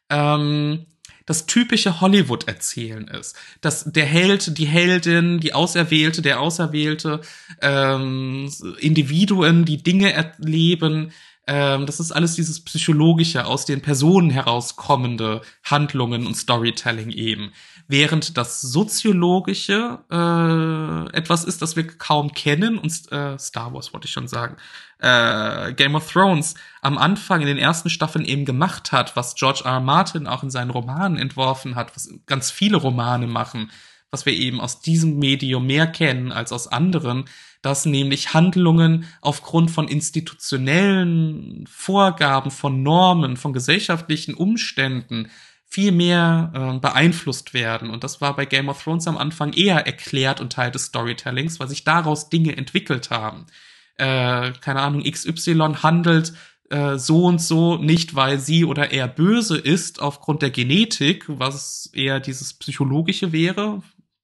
ähm, 0.09 0.85
das 1.25 1.45
typische 1.45 2.01
Hollywood-Erzählen 2.01 3.07
ist. 3.07 3.37
Dass 3.61 3.85
der 3.85 4.05
Held, 4.05 4.57
die 4.57 4.65
Heldin, 4.65 5.39
die 5.39 5.53
Auserwählte, 5.53 6.21
der 6.21 6.41
Auserwählte, 6.41 7.21
ähm, 7.61 8.51
Individuen, 8.79 9.65
die 9.65 9.81
Dinge 9.81 10.11
erleben, 10.11 11.11
ähm, 11.45 11.85
das 11.85 11.99
ist 11.99 12.11
alles 12.11 12.35
dieses 12.35 12.63
psychologische, 12.63 13.45
aus 13.45 13.65
den 13.65 13.81
Personen 13.81 14.29
herauskommende 14.29 15.41
Handlungen 15.63 16.25
und 16.25 16.35
Storytelling 16.35 17.09
eben. 17.09 17.51
Während 17.87 18.37
das 18.37 18.61
soziologische 18.61 19.99
äh, 20.09 21.17
etwas 21.17 21.43
ist, 21.43 21.61
das 21.61 21.75
wir 21.75 21.85
kaum 21.85 22.33
kennen 22.33 22.77
und 22.77 23.11
äh, 23.11 23.37
Star 23.37 23.73
Wars 23.73 23.93
wollte 23.93 24.07
ich 24.07 24.13
schon 24.13 24.29
sagen, 24.29 24.55
äh, 24.99 25.73
Game 25.73 25.95
of 25.95 26.09
Thrones 26.09 26.55
am 26.81 26.97
Anfang 26.97 27.41
in 27.41 27.47
den 27.47 27.57
ersten 27.57 27.89
Staffeln 27.89 28.23
eben 28.23 28.45
gemacht 28.45 28.93
hat, 28.93 29.17
was 29.17 29.35
George 29.35 29.63
R. 29.65 29.73
R. 29.73 29.79
Martin 29.81 30.27
auch 30.27 30.43
in 30.43 30.49
seinen 30.49 30.69
Romanen 30.69 31.17
entworfen 31.17 31.75
hat, 31.75 31.93
was 31.95 32.09
ganz 32.25 32.51
viele 32.51 32.77
Romane 32.77 33.27
machen, 33.27 33.69
was 34.11 34.25
wir 34.25 34.33
eben 34.33 34.61
aus 34.61 34.79
diesem 34.79 35.19
Medium 35.19 35.65
mehr 35.65 35.87
kennen 35.87 36.31
als 36.31 36.53
aus 36.53 36.67
anderen, 36.67 37.25
dass 37.63 37.85
nämlich 37.85 38.33
Handlungen 38.33 39.05
aufgrund 39.21 39.71
von 39.71 39.87
institutionellen 39.87 41.65
Vorgaben, 41.67 42.51
von 42.51 42.83
Normen, 42.83 43.37
von 43.37 43.53
gesellschaftlichen 43.53 44.35
Umständen 44.35 45.31
viel 45.65 45.93
mehr 45.93 46.51
äh, 46.53 46.79
beeinflusst 46.79 47.55
werden. 47.55 47.89
Und 47.89 48.03
das 48.03 48.21
war 48.21 48.35
bei 48.35 48.45
Game 48.45 48.69
of 48.69 48.83
Thrones 48.83 49.07
am 49.07 49.17
Anfang 49.17 49.53
eher 49.53 49.87
erklärt 49.87 50.39
und 50.41 50.53
Teil 50.53 50.69
des 50.69 50.85
Storytellings, 50.85 51.59
weil 51.59 51.69
sich 51.69 51.83
daraus 51.83 52.29
Dinge 52.29 52.55
entwickelt 52.55 53.09
haben. 53.09 53.47
Äh, 53.95 54.51
keine 54.59 54.81
Ahnung, 54.81 55.03
XY 55.03 55.75
handelt 55.81 56.33
äh, 56.69 56.97
so 56.97 57.25
und 57.25 57.41
so 57.41 57.77
nicht, 57.77 58.13
weil 58.13 58.39
sie 58.39 58.65
oder 58.65 58.91
er 58.91 59.07
böse 59.07 59.57
ist 59.57 60.01
aufgrund 60.01 60.41
der 60.41 60.51
Genetik, 60.51 61.25
was 61.27 61.89
eher 61.93 62.19
dieses 62.19 62.53
psychologische 62.53 63.31
wäre, 63.31 63.81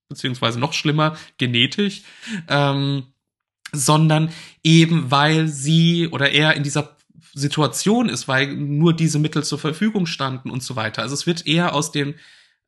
beziehungsweise 0.10 0.60
noch 0.60 0.74
schlimmer, 0.74 1.16
genetisch. 1.38 2.04
Ähm, 2.50 3.06
sondern 3.72 4.32
eben 4.64 5.12
weil 5.12 5.48
sie 5.48 6.08
oder 6.08 6.32
er 6.32 6.56
in 6.56 6.64
dieser 6.64 6.98
Situation 7.34 8.10
ist, 8.10 8.28
weil 8.28 8.48
nur 8.56 8.94
diese 8.94 9.20
Mittel 9.20 9.44
zur 9.44 9.60
Verfügung 9.60 10.06
standen 10.06 10.50
und 10.50 10.64
so 10.64 10.76
weiter. 10.76 11.02
Also 11.02 11.14
es 11.14 11.28
wird 11.28 11.46
eher 11.46 11.74
aus 11.74 11.92
dem, 11.92 12.16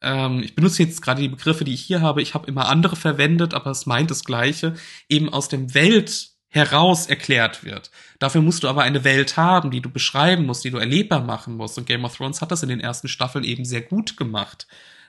ähm, 0.01 0.41
ich 0.43 0.55
benutze 0.55 0.83
jetzt 0.83 1.01
gerade 1.01 1.21
die 1.21 1.29
Begriffe, 1.29 1.63
die 1.63 1.73
ich 1.73 1.81
hier 1.81 2.01
habe, 2.01 2.21
ich 2.21 2.33
habe 2.33 2.47
immer 2.47 2.69
andere 2.69 2.95
verwendet, 2.95 3.53
aber 3.53 3.71
es 3.71 3.85
meint 3.85 4.11
das 4.11 4.23
Gleiche, 4.23 4.75
eben 5.09 5.29
aus 5.29 5.49
dem 5.49 5.73
Welt 5.73 6.31
heraus 6.47 7.07
erklärt 7.07 7.63
wird. 7.63 7.91
Dafür 8.19 8.41
musst 8.41 8.63
du 8.63 8.67
aber 8.67 8.83
eine 8.83 9.03
Welt 9.05 9.37
haben, 9.37 9.71
die 9.71 9.81
du 9.81 9.89
beschreiben 9.89 10.45
musst, 10.45 10.65
die 10.65 10.69
du 10.69 10.77
erlebbar 10.77 11.23
machen 11.23 11.55
musst. 11.55 11.77
Und 11.77 11.87
Game 11.87 12.03
of 12.03 12.15
Thrones 12.15 12.41
hat 12.41 12.51
das 12.51 12.61
in 12.61 12.69
den 12.69 12.81
ersten 12.81 13.07
Staffeln 13.07 13.45
eben 13.45 13.63
sehr 13.63 13.81
gut 13.81 14.17
gemacht. 14.17 14.67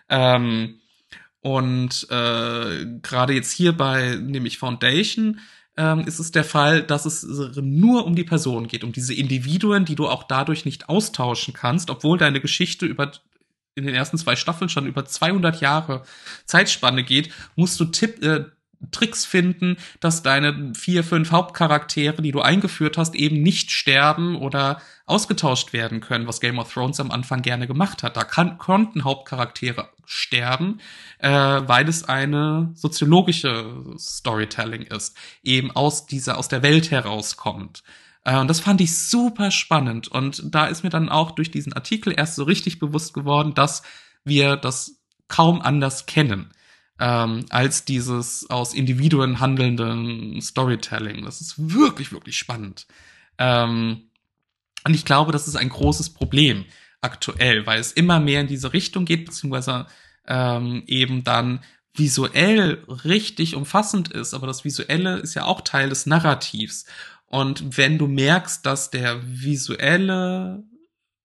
Ähm, 0.09 0.81
und 1.41 2.07
äh, 2.11 2.87
gerade 3.03 3.33
jetzt 3.33 3.51
hier 3.51 3.73
bei 3.73 4.15
nämlich 4.15 4.59
Foundation 4.59 5.41
ähm, 5.77 6.01
ist 6.01 6.19
es 6.19 6.33
der 6.33 6.45
Fall, 6.45 6.83
dass 6.83 7.07
es 7.07 7.25
nur 7.57 8.05
um 8.07 8.15
die 8.15 8.25
Person 8.25 8.69
geht, 8.69 8.85
um 8.85 8.93
diese 8.93 9.15
Individuen, 9.15 9.85
die 9.85 9.95
du 9.95 10.09
auch 10.09 10.25
dadurch 10.25 10.65
nicht 10.65 10.89
austauschen 10.89 11.55
kannst, 11.55 11.91
obwohl 11.91 12.19
deine 12.19 12.41
Geschichte 12.41 12.87
über 12.87 13.13
in 13.75 13.87
den 13.87 13.95
ersten 13.95 14.19
zwei 14.19 14.37
Staffeln 14.37 14.69
schon 14.69 14.87
über 14.87 15.07
200 15.07 15.61
Jahre 15.63 16.03
Zeitspanne 16.45 17.05
geht, 17.05 17.33
musst 17.57 17.81
du 17.81 17.87
Tipp, 17.87 18.23
äh, 18.23 18.45
Tricks 18.91 19.25
finden, 19.25 19.77
dass 20.01 20.23
deine 20.23 20.73
vier, 20.75 21.05
fünf 21.05 21.31
Hauptcharaktere, 21.31 22.21
die 22.23 22.33
du 22.33 22.41
eingeführt 22.41 22.99
hast, 22.99 23.15
eben 23.15 23.43
nicht 23.43 23.71
sterben 23.71 24.37
oder 24.37 24.81
ausgetauscht 25.07 25.73
werden 25.73 26.01
können, 26.01 26.27
was 26.27 26.41
Game 26.41 26.59
of 26.59 26.73
Thrones 26.73 27.01
am 27.01 27.11
Anfang 27.11 27.43
gerne 27.43 27.67
gemacht 27.67 28.03
hat. 28.03 28.17
Da 28.17 28.25
kann, 28.25 28.59
konnten 28.59 29.05
Hauptcharaktere 29.05 29.89
sterben, 30.05 30.81
äh, 31.19 31.31
weil 31.31 31.89
es 31.89 32.05
eine 32.05 32.71
soziologische 32.75 33.95
Storytelling 33.99 34.83
ist, 34.83 35.17
eben 35.43 35.71
aus 35.71 36.07
dieser, 36.07 36.39
aus 36.39 36.49
der 36.49 36.63
Welt 36.63 36.91
herauskommt. 36.91 37.83
Äh, 38.25 38.39
und 38.39 38.49
das 38.49 38.61
fand 38.61 38.81
ich 38.81 38.97
super 38.97 39.51
spannend. 39.51 40.09
Und 40.09 40.43
da 40.45 40.67
ist 40.67 40.83
mir 40.83 40.91
dann 40.91 41.09
auch 41.09 41.33
durch 41.33 41.51
diesen 41.51 41.73
Artikel 41.73 42.15
erst 42.17 42.37
so 42.37 42.45
richtig 42.45 42.79
bewusst 42.79 43.15
geworden, 43.15 43.55
dass 43.55 43.83
wir 44.25 44.57
das 44.57 44.99
kaum 45.29 45.63
anders 45.63 46.07
kennen 46.07 46.53
ähm, 47.03 47.47
als 47.51 47.85
dieses 47.85 48.49
aus 48.49 48.75
Individuen 48.75 49.41
handelnden 49.41 50.41
Storytelling. 50.41 51.25
Das 51.25 51.41
ist 51.41 51.55
wirklich, 51.59 52.13
wirklich 52.13 52.39
spannend. 52.39 52.87
Ähm, 53.39 54.05
und 54.87 54.95
ich 54.95 55.05
glaube, 55.05 55.33
das 55.33 55.49
ist 55.49 55.57
ein 55.57 55.69
großes 55.69 56.11
Problem 56.11 56.65
aktuell, 57.01 57.67
weil 57.67 57.81
es 57.81 57.91
immer 57.91 58.21
mehr 58.21 58.41
in 58.41 58.47
diese 58.47 58.73
Richtung 58.73 59.05
geht, 59.05 59.25
beziehungsweise 59.25 59.87
ähm, 60.29 60.85
eben 60.87 61.25
dann 61.25 61.65
visuell 61.93 62.85
richtig 63.05 63.57
umfassend 63.57 64.09
ist, 64.09 64.33
aber 64.33 64.47
das 64.47 64.65
Visuelle 64.65 65.19
ist 65.19 65.35
ja 65.35 65.45
auch 65.45 65.61
Teil 65.63 65.89
des 65.89 66.07
Narrativs. 66.07 66.87
Und 67.27 67.77
wenn 67.77 67.99
du 67.99 68.07
merkst, 68.07 68.65
dass 68.65 68.91
der 68.91 69.21
visuelle, 69.25 70.63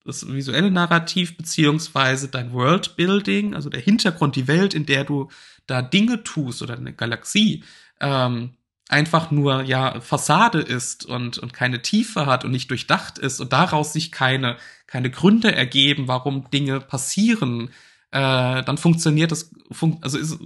das 0.03 0.27
visuelle 0.27 0.71
Narrativ 0.71 1.37
beziehungsweise 1.37 2.29
dein 2.29 2.51
Worldbuilding, 2.51 3.53
also 3.53 3.69
der 3.69 3.81
Hintergrund, 3.81 4.35
die 4.35 4.47
Welt, 4.47 4.73
in 4.73 4.87
der 4.87 5.03
du 5.03 5.29
da 5.67 5.81
Dinge 5.81 6.23
tust 6.23 6.61
oder 6.61 6.77
eine 6.77 6.93
Galaxie, 6.93 7.63
ähm, 7.99 8.51
einfach 8.89 9.31
nur 9.31 9.63
ja 9.63 9.99
Fassade 10.01 10.59
ist 10.59 11.05
und 11.05 11.37
und 11.37 11.53
keine 11.53 11.81
Tiefe 11.81 12.25
hat 12.25 12.45
und 12.45 12.51
nicht 12.51 12.69
durchdacht 12.71 13.17
ist 13.19 13.39
und 13.41 13.53
daraus 13.53 13.93
sich 13.93 14.11
keine 14.11 14.57
keine 14.87 15.11
Gründe 15.11 15.53
ergeben, 15.53 16.07
warum 16.07 16.49
Dinge 16.51 16.79
passieren, 16.79 17.69
äh, 18.11 18.63
dann 18.63 18.77
funktioniert 18.77 19.31
das 19.31 19.51
fun 19.71 19.97
also 20.01 20.17
ist 20.17 20.39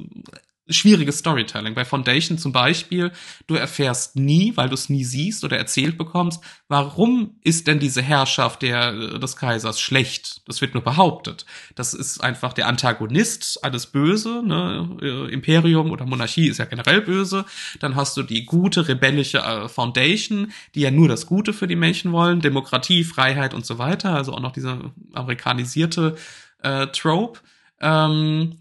schwieriges 0.72 1.20
Storytelling. 1.20 1.74
Bei 1.74 1.86
Foundation 1.86 2.38
zum 2.38 2.52
Beispiel, 2.52 3.12
du 3.48 3.56
erfährst 3.56 4.16
nie, 4.16 4.54
weil 4.56 4.70
du 4.70 4.76
es 4.76 4.90
nie 4.90 5.04
siehst 5.04 5.44
oder 5.44 5.58
erzählt 5.58 5.98
bekommst, 5.98 6.44
warum 6.68 7.36
ist 7.42 7.68
denn 7.68 7.80
diese 7.80 8.02
Herrschaft 8.02 8.62
der, 8.62 9.20
des 9.20 9.36
Kaisers 9.36 9.80
schlecht? 9.80 10.42
Das 10.48 10.62
wird 10.62 10.74
nur 10.74 10.84
behauptet. 10.84 11.46
Das 11.76 11.94
ist 11.94 12.24
einfach 12.24 12.54
der 12.54 12.68
Antagonist, 12.68 13.60
alles 13.64 13.88
böse, 13.88 14.42
ne? 14.44 14.98
Äh, 15.02 15.34
Imperium 15.34 15.92
oder 15.92 16.06
Monarchie 16.06 16.48
ist 16.48 16.58
ja 16.58 16.66
generell 16.66 17.02
böse. 17.02 17.46
Dann 17.80 17.96
hast 17.96 18.18
du 18.18 18.24
die 18.24 18.46
gute, 18.46 18.88
rebellische 18.88 19.40
äh, 19.40 19.68
Foundation, 19.68 20.52
die 20.76 20.82
ja 20.82 20.92
nur 20.92 21.08
das 21.08 21.26
Gute 21.26 21.54
für 21.54 21.68
die 21.68 21.76
Menschen 21.76 22.12
wollen, 22.12 22.42
Demokratie, 22.42 23.04
Freiheit 23.04 23.54
und 23.54 23.66
so 23.66 23.78
weiter, 23.78 24.16
also 24.16 24.34
auch 24.34 24.40
noch 24.40 24.52
diese 24.52 24.92
amerikanisierte 25.14 26.16
äh, 26.64 26.88
Trope. 26.88 27.40
Ähm, 27.80 28.58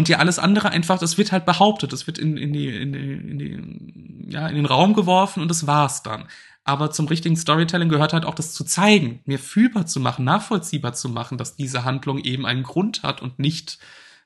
und 0.00 0.08
ja 0.08 0.16
alles 0.16 0.38
andere 0.38 0.70
einfach, 0.70 0.98
das 0.98 1.18
wird 1.18 1.30
halt 1.30 1.44
behauptet, 1.44 1.92
das 1.92 2.06
wird 2.06 2.16
in, 2.16 2.38
in, 2.38 2.54
die, 2.54 2.68
in, 2.68 2.94
die, 2.94 3.12
in, 3.12 3.38
die, 3.38 4.32
ja, 4.32 4.48
in 4.48 4.54
den 4.54 4.64
Raum 4.64 4.94
geworfen 4.94 5.42
und 5.42 5.48
das 5.48 5.66
war's 5.66 6.02
dann. 6.02 6.26
Aber 6.64 6.90
zum 6.90 7.06
richtigen 7.06 7.36
Storytelling 7.36 7.90
gehört 7.90 8.14
halt 8.14 8.24
auch 8.24 8.34
das 8.34 8.54
zu 8.54 8.64
zeigen, 8.64 9.20
mir 9.26 9.38
fühlbar 9.38 9.84
zu 9.84 10.00
machen, 10.00 10.24
nachvollziehbar 10.24 10.94
zu 10.94 11.10
machen, 11.10 11.36
dass 11.36 11.54
diese 11.54 11.84
Handlung 11.84 12.16
eben 12.16 12.46
einen 12.46 12.62
Grund 12.62 13.02
hat 13.02 13.20
und 13.20 13.38
nicht 13.38 13.78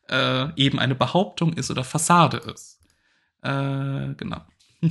äh, 0.09 0.47
eben 0.55 0.79
eine 0.79 0.95
Behauptung 0.95 1.55
ist 1.55 1.73
oder 1.73 1.83
Fassade 1.83 2.37
ist. 2.37 2.79
Äh, 3.43 4.15
genau. 4.17 4.43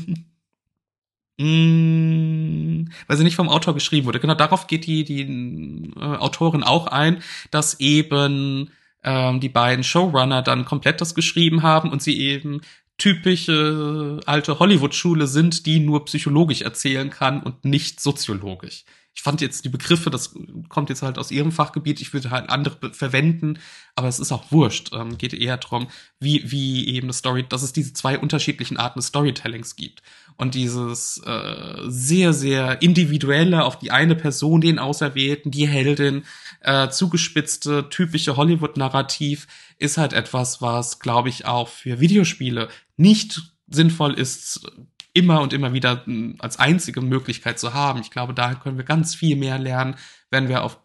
mm, 1.38 2.90
weil 3.08 3.18
sie 3.18 3.24
nicht 3.24 3.38
vom 3.38 3.48
Autor 3.48 3.74
geschrieben 3.74 4.06
wurde. 4.06 4.20
Genau 4.20 4.36
darauf 4.36 4.68
geht 4.68 4.86
die, 4.86 5.06
die 5.06 5.94
äh, 5.96 6.18
Autorin 6.18 6.64
auch 6.64 6.88
ein, 6.88 7.24
dass 7.52 7.80
eben 7.80 8.70
ähm, 9.04 9.40
die 9.40 9.50
beiden 9.50 9.84
Showrunner 9.84 10.42
dann 10.42 10.66
komplett 10.66 11.02
das 11.02 11.16
geschrieben 11.16 11.64
haben 11.64 11.92
und 11.92 12.02
sie 12.02 12.20
eben 12.20 12.62
typische 12.98 14.20
alte 14.26 14.60
Hollywood-Schule 14.60 15.28
sind, 15.28 15.66
die 15.66 15.80
nur 15.80 16.06
psychologisch 16.06 16.62
erzählen 16.62 17.10
kann 17.10 17.42
und 17.42 17.66
nicht 17.66 18.00
soziologisch. 18.00 18.86
Ich 19.16 19.22
fand 19.22 19.42
jetzt 19.42 19.64
die 19.64 19.70
Begriffe, 19.70 20.10
das 20.10 20.34
kommt 20.70 20.90
jetzt 20.90 21.04
halt 21.04 21.20
aus 21.20 21.30
ihrem 21.30 21.52
Fachgebiet, 21.52 22.02
ich 22.02 22.14
würde 22.14 22.32
halt 22.32 22.50
andere 22.50 22.92
verwenden, 22.94 23.60
aber 23.96 24.08
es 24.08 24.20
ist 24.20 24.32
auch 24.32 24.52
wurscht. 24.52 24.92
Ähm, 24.92 25.20
geht 25.20 25.34
eher 25.36 25.58
darum, 25.58 25.88
wie, 26.20 26.50
wie 26.52 26.88
eben 26.88 27.06
eine 27.06 27.14
Story, 27.14 27.46
dass 27.48 27.62
es 27.62 27.74
diese 27.74 27.94
zwei 27.94 28.18
unterschiedlichen 28.18 28.78
Arten 28.78 29.00
des 29.00 29.08
Storytellings 29.08 29.76
gibt. 29.76 30.02
Und 30.36 30.56
dieses 30.56 31.22
äh, 31.26 31.76
sehr, 31.86 32.34
sehr 32.34 32.82
individuelle 32.82 33.66
auf 33.66 33.78
die 33.78 33.92
eine 33.92 34.16
Person, 34.16 34.62
den 34.62 34.80
Auserwählten, 34.80 35.52
die 35.52 35.68
Heldin, 35.68 36.24
äh, 36.64 36.90
zugespitzte, 36.90 37.90
typische 37.90 38.38
Hollywood-Narrativ 38.38 39.48
ist 39.78 39.98
halt 39.98 40.14
etwas, 40.14 40.62
was, 40.62 41.00
glaube 41.00 41.30
ich, 41.30 41.46
auch 41.46 41.68
für 41.68 42.00
Videospiele 42.00 42.70
nicht 42.98 43.54
sinnvoll 43.68 44.14
ist, 44.14 44.66
immer 45.14 45.42
und 45.42 45.54
immer 45.54 45.74
wieder 45.74 46.06
hm, 46.06 46.36
als 46.40 46.58
einzige 46.58 47.02
Möglichkeit 47.02 47.60
zu 47.60 47.74
haben. 47.74 48.02
Ich 48.02 48.12
glaube, 48.12 48.34
da 48.34 48.56
können 48.56 48.78
wir 48.78 48.86
ganz 48.86 49.14
viel 49.14 49.36
mehr 49.36 49.60
lernen, 49.60 49.96
wenn 50.32 50.48
wir 50.48 50.64
auf 50.64 50.80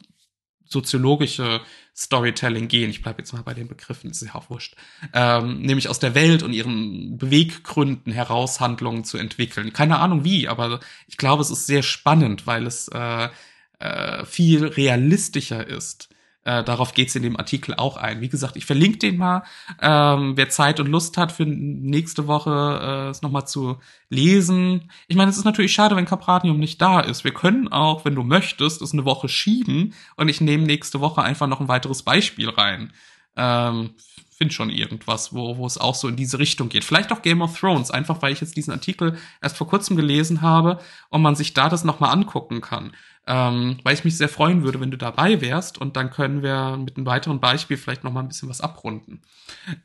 soziologische 0.67 1.63
Storytelling 1.97 2.69
gehen. 2.69 2.91
Ich 2.91 3.03
bleibe 3.03 3.23
jetzt 3.23 3.33
mal 3.33 3.43
bei 3.43 3.55
den 3.55 3.69
Begriffen, 3.69 4.11
ist 4.11 4.23
ja 4.23 4.35
auch 4.35 4.51
wurscht. 4.51 4.77
Ähm, 5.15 5.63
nämlich 5.63 5.89
aus 5.89 5.99
der 5.99 6.15
Welt 6.15 6.43
und 6.43 6.53
ihren 6.53 7.17
Beweggründen 7.17 8.13
heraus 8.13 8.61
Handlungen 8.61 9.03
zu 9.05 9.17
entwickeln. 9.17 9.73
Keine 9.73 9.99
Ahnung 9.99 10.25
wie, 10.25 10.47
aber 10.47 10.81
ich 11.07 11.17
glaube, 11.17 11.43
es 11.43 11.51
ist 11.51 11.67
sehr 11.67 11.83
spannend, 11.83 12.47
weil 12.47 12.67
es 12.67 12.89
äh, 12.89 13.31
äh, 13.79 14.25
viel 14.25 14.67
realistischer 14.67 15.67
ist 15.67 16.09
äh, 16.49 16.65
darauf 16.65 16.95
geht's 16.95 17.15
in 17.15 17.23
dem 17.23 17.37
Artikel 17.37 17.75
auch 17.75 17.99
ein. 17.99 18.23
Wie 18.23 18.31
gesagt, 18.31 18.57
ich 18.57 18.65
verlinke 18.65 18.97
den 18.97 19.19
mal. 19.19 19.43
Ähm, 19.83 20.35
wer 20.35 20.49
Zeit 20.49 20.81
und 20.81 20.87
Lust 20.87 21.19
hat, 21.19 21.31
für 21.31 21.45
nächste 21.45 22.27
Woche 22.27 22.81
äh, 22.83 23.11
es 23.11 23.21
nochmal 23.21 23.47
zu 23.47 23.77
lesen. 24.09 24.91
Ich 25.09 25.17
meine, 25.17 25.31
es 25.31 25.37
ist 25.37 25.45
natürlich 25.45 25.75
schade, 25.75 25.95
wenn 25.95 26.07
Capranium 26.07 26.59
nicht 26.59 26.81
da 26.81 27.01
ist. 27.01 27.23
Wir 27.23 27.35
können 27.35 27.69
auch, 27.69 28.07
wenn 28.07 28.15
du 28.15 28.23
möchtest, 28.23 28.81
es 28.81 28.95
eine 28.95 29.05
Woche 29.05 29.29
schieben 29.29 29.93
und 30.17 30.31
ich 30.31 30.41
nehme 30.41 30.65
nächste 30.65 31.01
Woche 31.01 31.23
einfach 31.23 31.49
noch 31.49 31.61
ein 31.61 31.69
weiteres 31.69 32.03
Beispiel 32.03 32.49
rein. 32.49 32.95
Ähm, 33.37 33.91
finde 34.39 34.55
schon 34.55 34.71
irgendwas, 34.71 35.35
wo, 35.35 35.59
wo 35.59 35.67
es 35.67 35.77
auch 35.77 35.97
so 35.97 36.07
in 36.09 36.17
diese 36.17 36.39
Richtung 36.39 36.69
geht. 36.69 36.85
Vielleicht 36.85 37.13
auch 37.13 37.23
Game 37.23 37.43
of 37.43 37.59
Thrones, 37.59 37.91
einfach 37.91 38.23
weil 38.23 38.33
ich 38.33 38.41
jetzt 38.41 38.57
diesen 38.57 38.73
Artikel 38.73 39.19
erst 39.43 39.57
vor 39.57 39.67
kurzem 39.67 39.97
gelesen 39.97 40.41
habe 40.41 40.79
und 41.11 41.21
man 41.21 41.35
sich 41.35 41.53
da 41.55 41.69
das 41.69 41.85
nochmal 41.85 42.13
angucken 42.13 42.61
kann 42.61 42.93
ähm, 43.29 43.79
weil 43.83 43.95
ich 43.95 44.05
mich 44.05 44.17
sehr 44.17 44.31
freuen 44.31 44.65
würde, 44.65 44.81
wenn 44.81 44.91
du 44.91 44.97
dabei 44.97 45.41
wärst 45.43 45.79
und 45.79 45.97
dann 45.97 46.11
können 46.11 46.43
wir 46.43 46.79
mit 46.79 46.97
einem 46.97 47.07
weiteren 47.07 47.41
Beispiel 47.41 47.77
vielleicht 47.77 48.03
noch 48.03 48.13
mal 48.13 48.21
ein 48.21 48.29
bisschen 48.29 48.49
was 48.49 48.63
abrunden. 48.63 49.21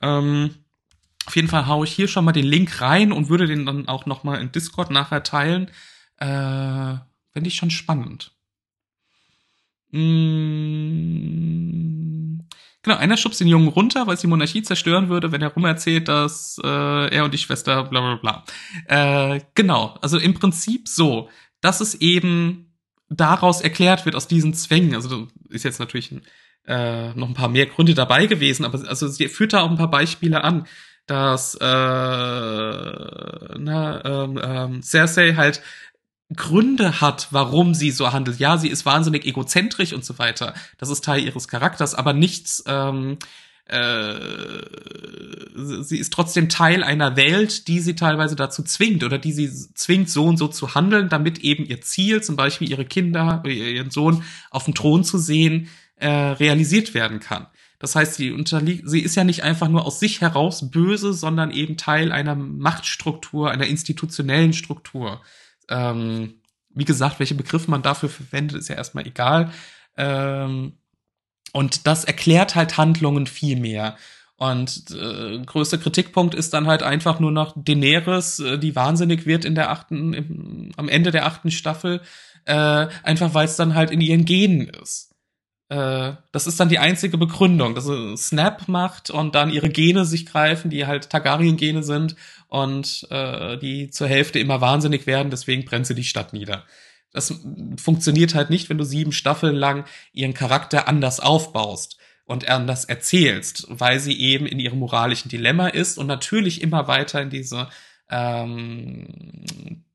Ähm, 0.01 0.55
auf 1.25 1.35
jeden 1.35 1.49
Fall 1.49 1.67
haue 1.67 1.85
ich 1.85 1.91
hier 1.91 2.07
schon 2.07 2.23
mal 2.25 2.31
den 2.31 2.45
Link 2.45 2.79
rein 2.81 3.11
und 3.11 3.29
würde 3.29 3.45
den 3.45 3.65
dann 3.65 3.87
auch 3.89 4.05
noch 4.05 4.23
mal 4.23 4.39
in 4.41 4.51
Discord 4.51 4.91
nachher 4.91 5.23
teilen. 5.23 5.69
Äh, 6.17 6.95
Finde 7.33 7.47
ich 7.47 7.55
schon 7.55 7.69
spannend. 7.69 8.31
Mmh. 9.91 10.93
Genau, 12.83 12.97
einer 12.97 13.17
schubst 13.17 13.39
den 13.39 13.47
Jungen 13.47 13.69
runter, 13.69 14.07
weil 14.07 14.15
es 14.15 14.21
die 14.21 14.27
Monarchie 14.27 14.61
zerstören 14.61 15.09
würde, 15.09 15.31
wenn 15.31 15.41
er 15.41 15.53
rumerzählt, 15.53 16.07
dass 16.07 16.59
äh, 16.63 17.15
er 17.15 17.25
und 17.25 17.33
die 17.33 17.37
Schwester 17.37 17.83
bla 17.83 17.99
bla 18.01 18.15
bla. 18.15 18.43
Äh, 19.35 19.41
genau, 19.55 19.97
also 20.01 20.17
im 20.17 20.33
Prinzip 20.33 20.87
so. 20.87 21.29
Das 21.61 21.81
ist 21.81 21.95
eben 21.95 22.72
daraus 23.15 23.61
erklärt 23.61 24.05
wird, 24.05 24.15
aus 24.15 24.27
diesen 24.27 24.53
Zwängen. 24.53 24.95
Also 24.95 25.27
ist 25.49 25.63
jetzt 25.63 25.79
natürlich 25.79 26.11
ein, 26.11 26.21
äh, 26.67 27.13
noch 27.13 27.27
ein 27.27 27.33
paar 27.33 27.49
mehr 27.49 27.65
Gründe 27.65 27.93
dabei 27.93 28.25
gewesen, 28.25 28.65
aber 28.65 28.87
also 28.87 29.07
sie 29.07 29.27
führt 29.27 29.53
da 29.53 29.61
auch 29.61 29.69
ein 29.69 29.77
paar 29.77 29.91
Beispiele 29.91 30.43
an, 30.43 30.67
dass 31.05 31.55
äh, 31.55 31.65
na, 33.57 34.05
ähm, 34.05 34.39
ähm, 34.41 34.81
Cersei 34.81 35.33
halt 35.35 35.61
Gründe 36.35 37.01
hat, 37.01 37.27
warum 37.31 37.73
sie 37.73 37.91
so 37.91 38.11
handelt. 38.11 38.39
Ja, 38.39 38.57
sie 38.57 38.69
ist 38.69 38.85
wahnsinnig 38.85 39.25
egozentrisch 39.25 39.93
und 39.93 40.05
so 40.05 40.17
weiter. 40.17 40.53
Das 40.77 40.89
ist 40.89 41.03
Teil 41.03 41.23
ihres 41.23 41.47
Charakters, 41.47 41.93
aber 41.93 42.13
nichts 42.13 42.63
ähm, 42.65 43.17
äh, 43.65 44.19
sie 45.55 45.97
ist 45.97 46.11
trotzdem 46.11 46.49
Teil 46.49 46.83
einer 46.83 47.15
Welt, 47.15 47.67
die 47.67 47.79
sie 47.79 47.95
teilweise 47.95 48.35
dazu 48.35 48.63
zwingt 48.63 49.03
oder 49.03 49.17
die 49.17 49.31
sie 49.31 49.49
zwingt, 49.73 50.09
so 50.09 50.25
und 50.25 50.37
so 50.37 50.47
zu 50.47 50.75
handeln, 50.75 51.09
damit 51.09 51.39
eben 51.39 51.65
ihr 51.65 51.81
Ziel, 51.81 52.21
zum 52.21 52.35
Beispiel 52.35 52.69
ihre 52.69 52.85
Kinder, 52.85 53.43
ihren 53.45 53.91
Sohn 53.91 54.23
auf 54.51 54.65
dem 54.65 54.73
Thron 54.73 55.03
zu 55.03 55.17
sehen, 55.17 55.69
äh, 55.95 56.09
realisiert 56.09 56.93
werden 56.93 57.19
kann. 57.19 57.47
Das 57.79 57.95
heißt, 57.95 58.15
sie 58.15 58.31
unterliegt, 58.31 58.89
sie 58.89 59.01
ist 59.01 59.15
ja 59.15 59.23
nicht 59.23 59.43
einfach 59.43 59.67
nur 59.67 59.85
aus 59.85 59.99
sich 59.99 60.21
heraus 60.21 60.69
böse, 60.71 61.13
sondern 61.13 61.51
eben 61.51 61.77
Teil 61.77 62.11
einer 62.11 62.35
Machtstruktur, 62.35 63.51
einer 63.51 63.67
institutionellen 63.67 64.53
Struktur. 64.53 65.21
Ähm, 65.69 66.35
wie 66.69 66.85
gesagt, 66.85 67.19
welche 67.19 67.35
Begriffe 67.35 67.69
man 67.69 67.81
dafür 67.81 68.09
verwendet, 68.09 68.57
ist 68.57 68.69
ja 68.69 68.75
erstmal 68.75 69.05
egal. 69.05 69.51
Ähm, 69.97 70.73
und 71.53 71.87
das 71.87 72.03
erklärt 72.03 72.55
halt 72.55 72.77
Handlungen 72.77 73.27
viel 73.27 73.57
mehr. 73.57 73.95
Und 74.35 74.91
äh, 74.91 75.39
größter 75.45 75.77
Kritikpunkt 75.77 76.35
ist 76.35 76.53
dann 76.53 76.67
halt 76.67 76.83
einfach 76.83 77.19
nur 77.21 77.31
noch 77.31 77.53
Daenerys, 77.55 78.39
äh, 78.39 78.57
die 78.57 78.75
wahnsinnig 78.75 79.25
wird 79.25 79.45
in 79.45 79.55
der 79.55 79.69
achten, 79.69 80.13
im, 80.13 80.71
am 80.75 80.89
Ende 80.89 81.11
der 81.11 81.25
achten 81.25 81.51
Staffel, 81.51 82.01
äh, 82.45 82.87
einfach 83.03 83.33
weil 83.33 83.45
es 83.45 83.55
dann 83.55 83.75
halt 83.75 83.91
in 83.91 84.01
ihren 84.01 84.25
Genen 84.25 84.67
ist. 84.67 85.11
Äh, 85.69 86.13
das 86.31 86.47
ist 86.47 86.59
dann 86.59 86.69
die 86.69 86.79
einzige 86.79 87.17
Begründung, 87.17 87.75
dass 87.75 87.85
sie 87.85 88.17
Snap 88.17 88.67
macht 88.67 89.11
und 89.11 89.35
dann 89.35 89.51
ihre 89.51 89.69
Gene 89.69 90.03
sich 90.03 90.25
greifen, 90.25 90.69
die 90.69 90.87
halt 90.87 91.09
Targaryen-Gene 91.09 91.83
sind 91.83 92.15
und 92.47 93.07
äh, 93.11 93.57
die 93.57 93.91
zur 93.91 94.07
Hälfte 94.07 94.39
immer 94.39 94.59
wahnsinnig 94.59 95.07
werden, 95.07 95.29
deswegen 95.29 95.63
brennt 95.63 95.87
sie 95.87 95.95
die 95.95 96.03
Stadt 96.03 96.33
nieder. 96.33 96.65
Das 97.13 97.33
funktioniert 97.77 98.35
halt 98.35 98.49
nicht, 98.49 98.69
wenn 98.69 98.77
du 98.77 98.83
sieben 98.83 99.11
Staffeln 99.11 99.55
lang 99.55 99.85
ihren 100.11 100.33
Charakter 100.33 100.87
anders 100.87 101.19
aufbaust 101.19 101.97
und 102.25 102.49
anders 102.49 102.85
erzählst, 102.85 103.67
weil 103.69 103.99
sie 103.99 104.19
eben 104.19 104.45
in 104.45 104.59
ihrem 104.59 104.79
moralischen 104.79 105.29
Dilemma 105.29 105.67
ist 105.67 105.97
und 105.97 106.07
natürlich 106.07 106.61
immer 106.61 106.87
weiter 106.87 107.21
in 107.21 107.29
diese 107.29 107.69
ähm, 108.09 109.07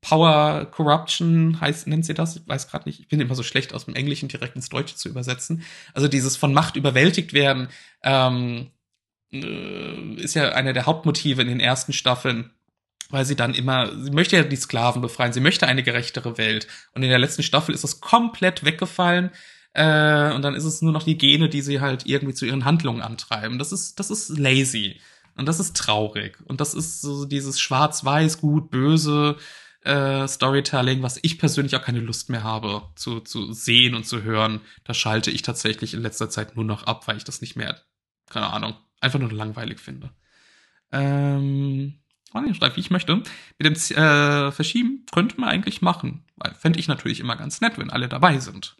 Power 0.01 0.65
Corruption 0.71 1.59
heißt, 1.59 1.87
nennt 1.87 2.05
sie 2.05 2.13
das? 2.13 2.37
Ich 2.37 2.47
weiß 2.47 2.69
gerade 2.69 2.87
nicht. 2.87 2.99
Ich 2.99 3.07
bin 3.07 3.19
immer 3.19 3.35
so 3.35 3.43
schlecht 3.43 3.73
aus 3.73 3.85
dem 3.85 3.95
Englischen 3.95 4.29
direkt 4.29 4.55
ins 4.55 4.69
Deutsche 4.69 4.95
zu 4.95 5.09
übersetzen. 5.09 5.63
Also 5.93 6.07
dieses 6.07 6.37
von 6.37 6.53
Macht 6.53 6.75
überwältigt 6.75 7.33
werden 7.33 7.67
ähm, 8.03 8.71
äh, 9.31 10.15
ist 10.15 10.35
ja 10.35 10.49
einer 10.49 10.73
der 10.73 10.85
Hauptmotive 10.85 11.41
in 11.41 11.47
den 11.47 11.59
ersten 11.59 11.93
Staffeln 11.93 12.51
weil 13.09 13.25
sie 13.25 13.35
dann 13.35 13.53
immer, 13.53 13.91
sie 14.03 14.11
möchte 14.11 14.37
ja 14.37 14.43
die 14.43 14.55
Sklaven 14.55 15.01
befreien, 15.01 15.33
sie 15.33 15.39
möchte 15.39 15.67
eine 15.67 15.83
gerechtere 15.83 16.37
Welt. 16.37 16.67
Und 16.93 17.03
in 17.03 17.09
der 17.09 17.19
letzten 17.19 17.43
Staffel 17.43 17.73
ist 17.73 17.83
das 17.83 18.01
komplett 18.01 18.63
weggefallen. 18.63 19.31
Äh, 19.73 20.33
und 20.33 20.41
dann 20.41 20.55
ist 20.55 20.65
es 20.65 20.81
nur 20.81 20.91
noch 20.91 21.03
die 21.03 21.17
Gene, 21.17 21.49
die 21.49 21.61
sie 21.61 21.81
halt 21.81 22.05
irgendwie 22.05 22.33
zu 22.33 22.45
ihren 22.45 22.65
Handlungen 22.65 23.01
antreiben. 23.01 23.59
Das 23.59 23.71
ist, 23.71 23.99
das 23.99 24.09
ist 24.09 24.37
lazy. 24.37 24.99
Und 25.35 25.47
das 25.47 25.59
ist 25.59 25.75
traurig. 25.75 26.37
Und 26.45 26.61
das 26.61 26.73
ist 26.73 27.01
so 27.01 27.25
dieses 27.25 27.59
schwarz-weiß, 27.59 28.41
gut, 28.41 28.69
böse 28.71 29.37
äh, 29.83 30.27
Storytelling, 30.27 31.01
was 31.01 31.19
ich 31.21 31.39
persönlich 31.39 31.75
auch 31.75 31.81
keine 31.81 32.01
Lust 32.01 32.29
mehr 32.29 32.43
habe 32.43 32.83
zu, 32.95 33.21
zu 33.21 33.53
sehen 33.53 33.95
und 33.95 34.05
zu 34.05 34.23
hören. 34.23 34.61
Da 34.83 34.93
schalte 34.93 35.31
ich 35.31 35.41
tatsächlich 35.41 35.93
in 35.93 36.01
letzter 36.01 36.29
Zeit 36.29 36.55
nur 36.55 36.65
noch 36.65 36.83
ab, 36.83 37.07
weil 37.07 37.17
ich 37.17 37.23
das 37.23 37.41
nicht 37.41 37.55
mehr, 37.55 37.79
keine 38.29 38.51
Ahnung, 38.51 38.75
einfach 38.99 39.19
nur 39.19 39.31
langweilig 39.31 39.79
finde. 39.79 40.11
Ähm, 40.91 41.99
schreibe, 42.31 42.75
wie 42.75 42.81
ich 42.81 42.91
möchte. 42.91 43.15
Mit 43.15 43.27
dem 43.61 43.73
äh, 43.73 44.51
Verschieben 44.51 45.05
könnte 45.11 45.39
man 45.39 45.49
eigentlich 45.49 45.81
machen. 45.81 46.23
Fände 46.57 46.79
ich 46.79 46.87
natürlich 46.87 47.19
immer 47.19 47.35
ganz 47.35 47.61
nett, 47.61 47.77
wenn 47.77 47.89
alle 47.89 48.07
dabei 48.07 48.39
sind. 48.39 48.75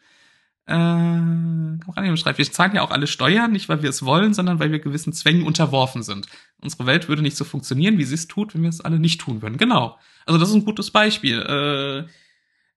Äh, 0.66 2.16
schreibt, 2.16 2.38
wir 2.38 2.52
zahlen 2.52 2.76
ja 2.76 2.84
auch 2.84 2.92
alle 2.92 3.08
Steuern, 3.08 3.52
nicht 3.52 3.70
weil 3.70 3.82
wir 3.82 3.90
es 3.90 4.06
wollen, 4.06 4.34
sondern 4.34 4.60
weil 4.60 4.72
wir 4.72 4.80
gewissen 4.80 5.14
Zwängen 5.14 5.44
unterworfen 5.44 6.04
sind. 6.04 6.28
Unsere 6.62 6.86
Welt 6.86 7.10
würde 7.10 7.24
nicht 7.24 7.38
so 7.38 7.44
funktionieren, 7.44 7.98
wie 7.98 8.04
sie 8.04 8.16
es 8.16 8.28
tut, 8.28 8.54
wenn 8.54 8.62
wir 8.62 8.70
es 8.70 8.82
alle 8.82 9.00
nicht 9.00 9.22
tun 9.22 9.42
würden. 9.42 9.58
Genau. 9.58 9.98
Also 10.26 10.40
das 10.40 10.50
ist 10.50 10.56
ein 10.56 10.66
gutes 10.66 10.92
Beispiel. 10.92 11.42
Äh, 11.42 12.12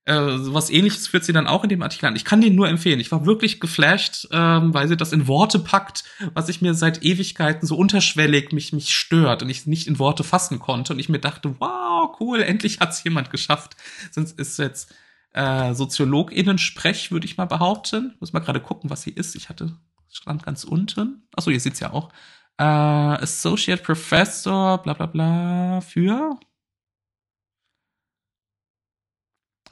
äh, 0.05 0.13
was 0.15 0.69
ähnliches 0.69 1.07
führt 1.07 1.23
sie 1.23 1.31
dann 1.31 1.47
auch 1.47 1.63
in 1.63 1.69
dem 1.69 1.81
Artikel 1.81 2.07
an. 2.07 2.15
Ich 2.15 2.25
kann 2.25 2.41
den 2.41 2.55
nur 2.55 2.67
empfehlen. 2.67 2.99
Ich 2.99 3.11
war 3.11 3.25
wirklich 3.25 3.59
geflasht, 3.59 4.27
ähm, 4.31 4.73
weil 4.73 4.87
sie 4.87 4.97
das 4.97 5.13
in 5.13 5.27
Worte 5.27 5.59
packt, 5.59 6.03
was 6.33 6.49
ich 6.49 6.61
mir 6.61 6.73
seit 6.73 7.03
Ewigkeiten 7.03 7.65
so 7.65 7.77
unterschwellig 7.77 8.51
mich, 8.51 8.73
mich 8.73 8.93
stört 8.93 9.43
und 9.43 9.49
ich 9.49 9.65
nicht 9.65 9.87
in 9.87 9.99
Worte 9.99 10.23
fassen 10.23 10.59
konnte. 10.59 10.93
Und 10.93 10.99
ich 10.99 11.09
mir 11.09 11.19
dachte, 11.19 11.55
wow, 11.59 12.15
cool, 12.19 12.41
endlich 12.41 12.79
hat's 12.81 13.03
jemand 13.03 13.29
geschafft. 13.29 13.77
Sonst 14.11 14.37
ist 14.37 14.59
jetzt 14.59 14.93
äh, 15.31 15.73
SoziologInnen-Sprech, 15.73 17.11
würde 17.11 17.25
ich 17.25 17.37
mal 17.37 17.45
behaupten. 17.45 18.15
Muss 18.19 18.33
mal 18.33 18.39
gerade 18.41 18.59
gucken, 18.59 18.89
was 18.89 19.03
sie 19.03 19.11
ist. 19.11 19.35
Ich 19.35 19.47
hatte, 19.47 19.77
stand 20.11 20.43
ganz 20.43 20.65
unten. 20.65 21.27
Achso, 21.33 21.49
ihr 21.49 21.61
seht's 21.61 21.79
ja 21.79 21.93
auch. 21.93 22.09
Äh, 22.57 22.63
Associate 22.63 23.81
Professor, 23.81 24.79
bla 24.79 24.93
bla 24.93 25.05
bla, 25.05 25.81
für 25.81 26.37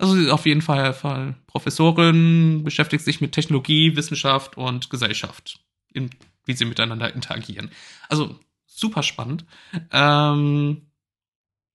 Also 0.01 0.15
sie 0.15 0.23
ist 0.23 0.31
auf 0.31 0.47
jeden 0.47 0.63
Fall, 0.63 0.93
Fall 0.93 1.35
Professorin, 1.45 2.63
beschäftigt 2.63 3.05
sich 3.05 3.21
mit 3.21 3.33
Technologie, 3.33 3.95
Wissenschaft 3.95 4.57
und 4.57 4.89
Gesellschaft, 4.89 5.59
in, 5.93 6.09
wie 6.45 6.53
sie 6.53 6.65
miteinander 6.65 7.13
interagieren. 7.13 7.69
Also 8.09 8.39
super 8.65 9.03
spannend. 9.03 9.45
Ähm, 9.91 10.87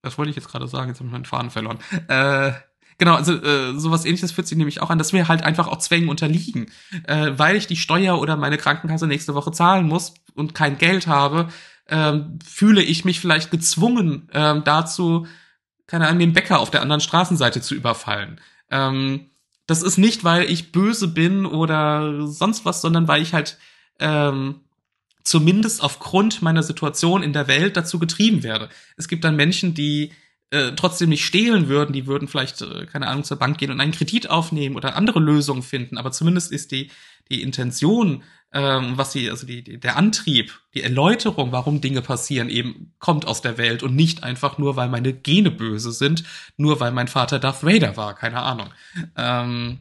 was 0.03 0.19
wollte 0.19 0.31
ich 0.31 0.37
jetzt 0.37 0.49
gerade 0.49 0.67
sagen? 0.67 0.89
Jetzt 0.89 0.99
habe 0.99 1.07
ich 1.07 1.13
meinen 1.13 1.25
Faden 1.25 1.51
verloren. 1.51 1.79
Äh, 2.09 2.53
Genau, 2.99 3.15
also 3.15 3.35
äh, 3.35 3.79
sowas 3.79 4.07
ähnliches 4.07 4.33
führt 4.33 4.47
sich 4.47 4.57
nämlich 4.57 4.81
auch 4.81 4.89
an, 4.89 4.97
dass 4.97 5.13
wir 5.13 5.29
halt 5.29 5.43
einfach 5.43 5.69
auch 5.69 5.77
Zwängen 5.77 6.09
unterliegen. 6.09 6.73
Äh, 7.05 7.33
weil 7.37 7.57
ich 7.57 7.67
die 7.67 7.77
Steuer 7.77 8.19
oder 8.19 8.37
meine 8.37 8.57
Krankenkasse 8.57 9.07
nächste 9.07 9.35
Woche 9.35 9.53
zahlen 9.53 9.87
muss 9.87 10.15
und 10.35 10.55
kein 10.55 10.79
Geld 10.79 11.07
habe, 11.07 11.49
ähm, 11.89 12.39
fühle 12.43 12.83
ich 12.83 13.05
mich 13.05 13.21
vielleicht 13.21 13.51
gezwungen 13.51 14.31
ähm, 14.33 14.63
dazu, 14.65 15.27
keine 15.87 16.07
Ahnung, 16.07 16.19
den 16.19 16.33
Bäcker 16.33 16.59
auf 16.59 16.71
der 16.71 16.83
anderen 16.83 17.01
Straßenseite 17.01 17.61
zu 17.61 17.75
überfallen. 17.75 18.41
Ähm, 18.71 19.31
das 19.67 19.83
ist 19.83 19.99
nicht, 19.99 20.25
weil 20.25 20.45
ich 20.51 20.73
böse 20.73 21.09
bin 21.09 21.47
oder 21.47 22.27
sonst 22.27 22.65
was, 22.65 22.81
sondern 22.81 23.09
weil 23.09 23.23
ich 23.23 23.35
halt 23.35 23.59
ähm, 23.99 24.61
zumindest 25.25 25.83
aufgrund 25.83 26.41
meiner 26.43 26.63
Situation 26.63 27.23
in 27.23 27.33
der 27.33 27.49
Welt 27.49 27.77
dazu 27.77 27.99
getrieben 27.99 28.43
werde. 28.43 28.69
Es 28.97 29.09
gibt 29.09 29.25
dann 29.25 29.37
Menschen, 29.37 29.75
die 29.75 30.13
äh, 30.51 30.73
trotzdem 30.73 31.09
nicht 31.09 31.25
stehlen 31.25 31.69
würden. 31.69 31.93
Die 31.93 32.07
würden 32.07 32.29
vielleicht, 32.29 32.63
äh, 32.63 32.87
keine 32.87 33.09
Ahnung, 33.09 33.25
zur 33.25 33.39
Bank 33.39 33.59
gehen 33.59 33.71
und 33.71 33.81
einen 33.81 33.93
Kredit 33.93 34.31
aufnehmen 34.31 34.77
oder 34.77 34.97
andere 34.97 35.21
Lösungen 35.21 35.63
finden. 35.63 35.99
Aber 35.99 36.13
zumindest 36.13 36.53
ist 36.53 36.73
die, 36.73 36.91
die 37.31 37.43
Intention, 37.43 38.23
ähm, 38.53 38.97
was 38.97 39.13
sie, 39.13 39.29
also 39.29 39.47
die, 39.47 39.65
die, 39.65 39.81
der 39.81 39.97
Antrieb, 39.97 40.61
die 40.75 40.83
Erläuterung, 40.83 41.53
warum 41.53 41.81
Dinge 41.81 42.01
passieren, 42.01 42.49
eben 42.49 42.95
kommt 42.99 43.27
aus 43.27 43.43
der 43.43 43.59
Welt 43.59 43.83
und 43.83 43.97
nicht 43.97 44.23
einfach 44.23 44.59
nur, 44.59 44.77
weil 44.77 44.89
meine 44.89 45.13
Gene 45.13 45.51
böse 45.51 45.91
sind, 45.91 46.25
nur 46.57 46.79
weil 46.79 46.93
mein 46.93 47.09
Vater 47.09 47.39
Darth 47.39 47.65
Vader 47.65 47.97
war, 47.97 48.15
keine 48.15 48.43
Ahnung. 48.43 48.69
Ähm, 49.17 49.81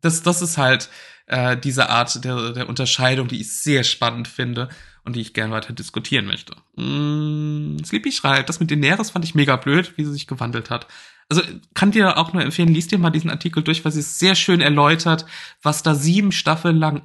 das, 0.00 0.22
das 0.22 0.40
ist 0.40 0.56
halt 0.56 0.88
äh, 1.26 1.56
diese 1.56 1.90
Art 1.90 2.24
der, 2.24 2.52
der 2.52 2.68
Unterscheidung, 2.68 3.28
die 3.28 3.40
ich 3.40 3.52
sehr 3.52 3.84
spannend 3.84 4.28
finde 4.28 4.70
und 5.04 5.16
die 5.16 5.20
ich 5.20 5.34
gerne 5.34 5.52
weiter 5.52 5.72
diskutieren 5.72 6.26
möchte. 6.26 6.54
Mm, 6.76 7.82
Sleepy 7.84 8.12
schreibt, 8.12 8.48
das 8.48 8.60
mit 8.60 8.70
Daenerys 8.70 9.10
fand 9.10 9.24
ich 9.24 9.34
mega 9.34 9.56
blöd, 9.56 9.92
wie 9.96 10.04
sie 10.04 10.12
sich 10.12 10.26
gewandelt 10.26 10.70
hat. 10.70 10.86
Also 11.28 11.42
kann 11.74 11.92
dir 11.92 12.18
auch 12.18 12.32
nur 12.32 12.42
empfehlen, 12.42 12.74
liest 12.74 12.90
dir 12.90 12.98
mal 12.98 13.10
diesen 13.10 13.30
Artikel 13.30 13.62
durch, 13.62 13.84
weil 13.84 13.92
sie 13.92 14.00
es 14.00 14.18
sehr 14.18 14.34
schön 14.34 14.60
erläutert, 14.60 15.26
was 15.62 15.82
da 15.82 15.94
sieben 15.94 16.32
Staffeln 16.32 16.76
lang 16.76 17.02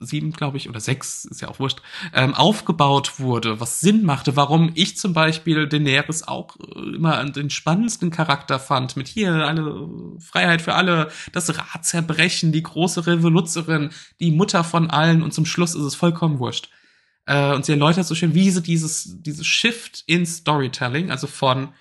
sieben, 0.00 0.32
glaube 0.32 0.56
ich, 0.56 0.68
oder 0.68 0.80
sechs, 0.80 1.24
ist 1.24 1.40
ja 1.40 1.48
auch 1.48 1.58
wurscht, 1.58 1.80
ähm, 2.12 2.34
aufgebaut 2.34 3.18
wurde, 3.20 3.60
was 3.60 3.80
Sinn 3.80 4.04
machte, 4.04 4.36
warum 4.36 4.72
ich 4.74 4.96
zum 4.96 5.12
Beispiel 5.12 5.68
Daenerys 5.68 6.22
auch 6.24 6.56
äh, 6.56 6.96
immer 6.96 7.24
den 7.24 7.50
spannendsten 7.50 8.10
Charakter 8.10 8.58
fand, 8.58 8.96
mit 8.96 9.08
hier 9.08 9.46
eine 9.46 9.88
Freiheit 10.18 10.62
für 10.62 10.74
alle, 10.74 11.10
das 11.32 11.56
Rad 11.56 11.84
zerbrechen, 11.84 12.52
die 12.52 12.62
große 12.62 13.06
Revoluzerin, 13.06 13.90
die 14.20 14.30
Mutter 14.30 14.64
von 14.64 14.90
allen 14.90 15.22
und 15.22 15.32
zum 15.32 15.46
Schluss 15.46 15.74
ist 15.74 15.82
es 15.82 15.94
vollkommen 15.94 16.38
wurscht. 16.38 16.70
Äh, 17.26 17.54
und 17.54 17.64
sie 17.64 17.72
erläutert 17.72 18.06
so 18.06 18.14
schön, 18.14 18.34
wie 18.34 18.50
sie 18.50 18.62
dieses, 18.62 19.22
dieses 19.22 19.46
Shift 19.46 20.04
in 20.06 20.26
Storytelling, 20.26 21.10
also 21.10 21.26
von 21.26 21.72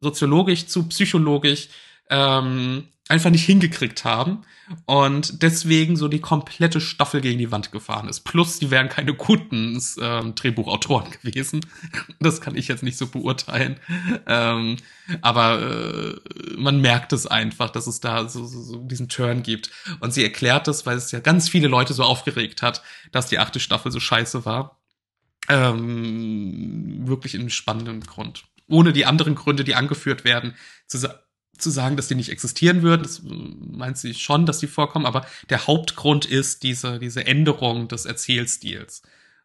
soziologisch 0.00 0.66
zu 0.66 0.88
psychologisch, 0.88 1.68
ähm, 2.08 2.88
einfach 3.10 3.30
nicht 3.30 3.44
hingekriegt 3.44 4.04
haben 4.04 4.42
und 4.86 5.42
deswegen 5.42 5.96
so 5.96 6.06
die 6.06 6.20
komplette 6.20 6.80
Staffel 6.80 7.20
gegen 7.20 7.38
die 7.38 7.50
Wand 7.50 7.72
gefahren 7.72 8.08
ist. 8.08 8.20
Plus, 8.20 8.60
die 8.60 8.70
wären 8.70 8.88
keine 8.88 9.14
guten 9.14 9.82
ähm, 10.00 10.34
Drehbuchautoren 10.36 11.10
gewesen. 11.10 11.60
Das 12.20 12.40
kann 12.40 12.56
ich 12.56 12.68
jetzt 12.68 12.82
nicht 12.82 12.96
so 12.96 13.08
beurteilen. 13.08 13.80
Ähm, 14.26 14.76
aber 15.22 15.60
äh, 15.60 16.14
man 16.56 16.80
merkt 16.80 17.12
es 17.12 17.26
einfach, 17.26 17.70
dass 17.70 17.86
es 17.86 18.00
da 18.00 18.28
so, 18.28 18.46
so, 18.46 18.62
so 18.62 18.76
diesen 18.84 19.08
Turn 19.08 19.42
gibt. 19.42 19.70
Und 19.98 20.14
sie 20.14 20.22
erklärt 20.22 20.68
das, 20.68 20.86
weil 20.86 20.96
es 20.96 21.10
ja 21.10 21.18
ganz 21.18 21.48
viele 21.48 21.66
Leute 21.66 21.94
so 21.94 22.04
aufgeregt 22.04 22.62
hat, 22.62 22.82
dass 23.10 23.26
die 23.26 23.38
achte 23.38 23.58
Staffel 23.58 23.90
so 23.90 23.98
scheiße 23.98 24.44
war. 24.44 24.80
Ähm, 25.48 27.08
wirklich 27.08 27.34
in 27.34 27.40
einem 27.40 27.50
spannenden 27.50 28.02
Grund. 28.02 28.44
Ohne 28.68 28.92
die 28.92 29.06
anderen 29.06 29.34
Gründe, 29.34 29.64
die 29.64 29.74
angeführt 29.74 30.22
werden, 30.24 30.54
zu 30.86 30.98
sagen 30.98 31.18
zu 31.62 31.70
sagen, 31.70 31.96
dass 31.96 32.08
die 32.08 32.14
nicht 32.14 32.30
existieren 32.30 32.82
würden. 32.82 33.02
Das 33.02 33.22
meint 33.24 33.98
sie 33.98 34.14
schon, 34.14 34.46
dass 34.46 34.58
die 34.58 34.66
vorkommen, 34.66 35.06
aber 35.06 35.26
der 35.48 35.66
Hauptgrund 35.66 36.24
ist 36.26 36.62
diese, 36.62 36.98
diese 36.98 37.26
Änderung 37.26 37.88
des 37.88 38.04
Erzählstils. 38.04 39.02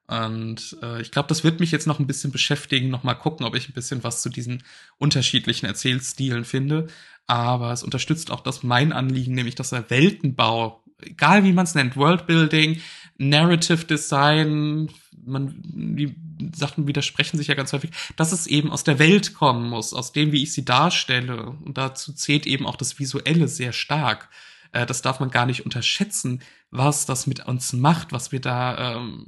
Und 0.07 0.77
äh, 0.83 1.01
ich 1.01 1.11
glaube, 1.11 1.27
das 1.29 1.43
wird 1.43 1.59
mich 1.59 1.71
jetzt 1.71 1.87
noch 1.87 1.99
ein 1.99 2.07
bisschen 2.07 2.31
beschäftigen, 2.31 2.89
noch 2.89 3.03
mal 3.03 3.15
gucken, 3.15 3.45
ob 3.45 3.55
ich 3.55 3.69
ein 3.69 3.73
bisschen 3.73 4.03
was 4.03 4.21
zu 4.21 4.29
diesen 4.29 4.63
unterschiedlichen 4.97 5.65
Erzählstilen 5.65 6.45
finde. 6.45 6.87
Aber 7.27 7.71
es 7.71 7.83
unterstützt 7.83 8.29
auch 8.29 8.41
das 8.41 8.61
mein 8.61 8.93
Anliegen, 8.93 9.33
nämlich 9.33 9.55
dass 9.55 9.71
der 9.71 9.89
Weltenbau, 9.89 10.83
egal 11.01 11.43
wie 11.43 11.53
man 11.53 11.65
es 11.65 11.73
nennt, 11.73 11.97
Worldbuilding, 11.97 12.81
Narrative 13.17 13.85
Design, 13.85 14.89
man, 15.25 15.55
die 15.63 16.15
Sachen 16.53 16.87
widersprechen 16.87 17.37
sich 17.37 17.47
ja 17.47 17.55
ganz 17.55 17.71
häufig, 17.73 17.91
dass 18.15 18.31
es 18.31 18.47
eben 18.47 18.71
aus 18.71 18.83
der 18.83 18.99
Welt 18.99 19.33
kommen 19.33 19.69
muss, 19.69 19.93
aus 19.93 20.11
dem, 20.11 20.31
wie 20.31 20.43
ich 20.43 20.53
sie 20.53 20.65
darstelle. 20.65 21.51
Und 21.63 21.77
dazu 21.77 22.13
zählt 22.13 22.45
eben 22.45 22.65
auch 22.65 22.75
das 22.75 22.99
Visuelle 22.99 23.47
sehr 23.47 23.71
stark. 23.71 24.29
Äh, 24.71 24.85
das 24.85 25.01
darf 25.01 25.19
man 25.19 25.31
gar 25.31 25.45
nicht 25.45 25.63
unterschätzen, 25.63 26.41
was 26.71 27.05
das 27.05 27.27
mit 27.27 27.45
uns 27.47 27.73
macht, 27.73 28.11
was 28.11 28.31
wir 28.31 28.41
da 28.41 28.97
ähm, 28.97 29.27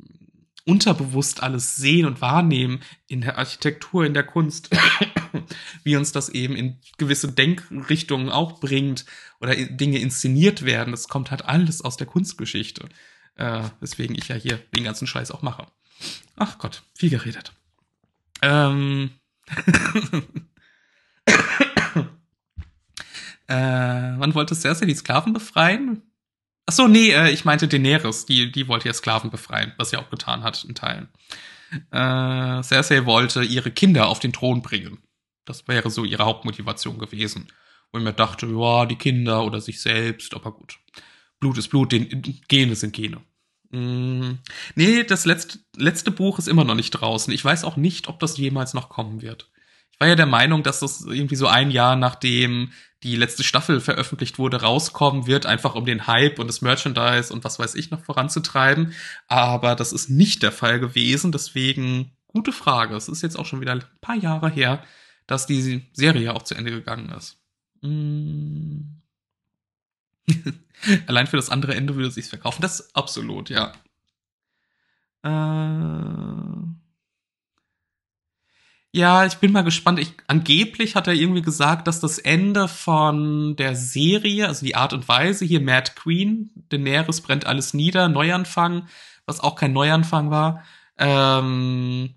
unterbewusst 0.65 1.41
alles 1.41 1.77
sehen 1.77 2.05
und 2.05 2.19
wahrnehmen 2.19 2.81
in 3.07 3.22
der 3.22 3.38
Architektur, 3.38 4.05
in 4.05 4.14
der 4.14 4.23
Kunst, 4.23 4.69
wie 5.84 5.95
uns 5.95 6.11
das 6.11 6.27
eben 6.27 6.57
in 6.57 6.77
gewisse 6.97 7.31
Denkrichtungen 7.31 8.30
auch 8.30 8.59
bringt 8.59 9.05
oder 9.39 9.55
Dinge 9.55 9.99
inszeniert 9.99 10.65
werden. 10.65 10.91
Das 10.91 11.07
kommt 11.07 11.31
halt 11.31 11.45
alles 11.45 11.81
aus 11.81 11.95
der 11.95 12.07
Kunstgeschichte. 12.07 12.89
Äh, 13.38 13.64
weswegen 13.80 14.15
ich 14.15 14.27
ja 14.27 14.35
hier 14.35 14.57
den 14.76 14.84
ganzen 14.84 15.07
Scheiß 15.07 15.31
auch 15.31 15.41
mache. 15.41 15.68
Ach 16.35 16.57
Gott, 16.57 16.84
viel 16.95 17.09
geredet. 17.09 17.53
Ähm. 18.41 19.11
äh, 23.47 24.14
wann 24.18 24.35
wollte 24.35 24.55
Cersei 24.55 24.85
die 24.85 24.95
Sklaven 24.95 25.34
befreien? 25.34 26.01
Ach 26.65 26.73
so, 26.73 26.88
nee, 26.88 27.11
äh, 27.11 27.31
ich 27.31 27.45
meinte 27.45 27.68
Daenerys, 27.68 28.26
die, 28.26 28.51
die 28.51 28.68
wollte 28.68 28.88
ja 28.88 28.93
Sklaven 28.93 29.30
befreien, 29.30 29.73
was 29.77 29.91
sie 29.91 29.97
auch 29.97 30.09
getan 30.09 30.43
hat 30.43 30.64
in 30.64 30.76
Teilen. 30.76 31.07
Äh, 31.91 32.64
Cersei 32.64 33.05
wollte 33.05 33.43
ihre 33.43 33.72
Kinder 33.72 34.07
auf 34.07 34.19
den 34.19 34.34
Thron 34.34 34.61
bringen. 34.61 34.99
Das 35.45 35.68
wäre 35.68 35.89
so 35.89 36.03
ihre 36.03 36.26
Hauptmotivation 36.26 36.99
gewesen. 36.99 37.47
Und 37.91 38.03
mir 38.03 38.14
dachte, 38.14 38.47
ja, 38.47 38.85
die 38.85 38.97
Kinder 38.97 39.45
oder 39.45 39.61
sich 39.61 39.81
selbst, 39.81 40.34
aber 40.34 40.51
gut. 40.51 40.77
Blut 41.39 41.57
ist 41.57 41.69
Blut, 41.69 41.91
den, 41.91 42.41
Gene 42.47 42.76
sind 42.76 42.93
Gene. 42.93 43.22
Mm, 43.69 44.39
nee, 44.76 45.03
das 45.03 45.26
letzte, 45.26 45.59
letzte 45.76 46.11
Buch 46.11 46.39
ist 46.39 46.47
immer 46.47 46.64
noch 46.64 46.76
nicht 46.76 46.91
draußen. 46.91 47.34
Ich 47.34 47.43
weiß 47.43 47.64
auch 47.64 47.76
nicht, 47.77 48.07
ob 48.07 48.19
das 48.19 48.38
jemals 48.38 48.73
noch 48.73 48.89
kommen 48.89 49.22
wird. 49.22 49.49
Ich 49.91 49.99
war 49.99 50.07
ja 50.07 50.15
der 50.15 50.26
Meinung, 50.26 50.64
dass 50.64 50.80
das 50.80 51.01
irgendwie 51.01 51.35
so 51.35 51.47
ein 51.47 51.72
Jahr 51.72 51.95
nachdem 51.95 52.72
die 53.03 53.15
letzte 53.15 53.43
Staffel 53.43 53.80
veröffentlicht 53.80 54.39
wurde, 54.39 54.61
rauskommen 54.61 55.27
wird, 55.27 55.45
einfach 55.45 55.76
um 55.76 55.85
den 55.85 56.07
Hype 56.07 56.39
und 56.39 56.47
das 56.47 56.61
Merchandise 56.61 57.31
und 57.31 57.43
was 57.43 57.59
weiß 57.59 57.76
ich 57.76 57.91
noch 57.91 58.03
voranzutreiben. 58.03 58.93
Aber 59.27 59.76
das 59.76 59.93
ist 59.93 60.09
nicht 60.09 60.43
der 60.43 60.51
Fall 60.51 60.80
gewesen. 60.80 61.31
Deswegen 61.31 62.11
gute 62.27 62.51
Frage. 62.51 62.95
Es 62.95 63.07
ist 63.07 63.22
jetzt 63.22 63.38
auch 63.38 63.45
schon 63.45 63.61
wieder 63.61 63.73
ein 63.73 63.84
paar 64.01 64.15
Jahre 64.15 64.49
her, 64.49 64.84
dass 65.27 65.45
die 65.45 65.88
Serie 65.93 66.34
auch 66.34 66.43
zu 66.43 66.55
Ende 66.55 66.72
gegangen 66.72 67.09
ist. 67.09 67.38
Mm. 67.81 68.97
Allein 71.08 71.28
für 71.28 71.38
das 71.38 71.49
andere 71.49 71.76
Ende 71.76 71.95
würde 71.95 72.10
es 72.10 72.16
sich 72.16 72.28
verkaufen. 72.28 72.62
Das 72.62 72.80
ist 72.80 72.95
absolut, 72.95 73.49
ja. 73.49 73.74
Äh 75.24 76.48
ja, 78.94 79.26
ich 79.26 79.36
bin 79.36 79.52
mal 79.52 79.64
gespannt. 79.64 79.99
Ich, 79.99 80.14
angeblich 80.28 80.95
hat 80.95 81.08
er 81.08 81.14
irgendwie 81.14 81.41
gesagt, 81.41 81.88
dass 81.88 81.99
das 81.99 82.18
Ende 82.18 82.68
von 82.68 83.56
der 83.56 83.76
Serie, 83.76 84.48
also 84.48 84.66
die 84.66 84.76
Art 84.76 84.94
und 84.94 85.08
Weise, 85.08 85.45
hier 85.45 85.62
Mad 85.62 85.91
Queen, 85.95 86.49
Daenerys 86.70 87.22
brennt 87.22 87.45
alles 87.45 87.74
nieder, 87.74 88.08
Neuanfang, 88.10 88.88
was 89.26 89.40
auch 89.40 89.56
kein 89.56 89.74
Neuanfang 89.74 90.32
war, 90.32 90.64
ähm, 90.98 92.16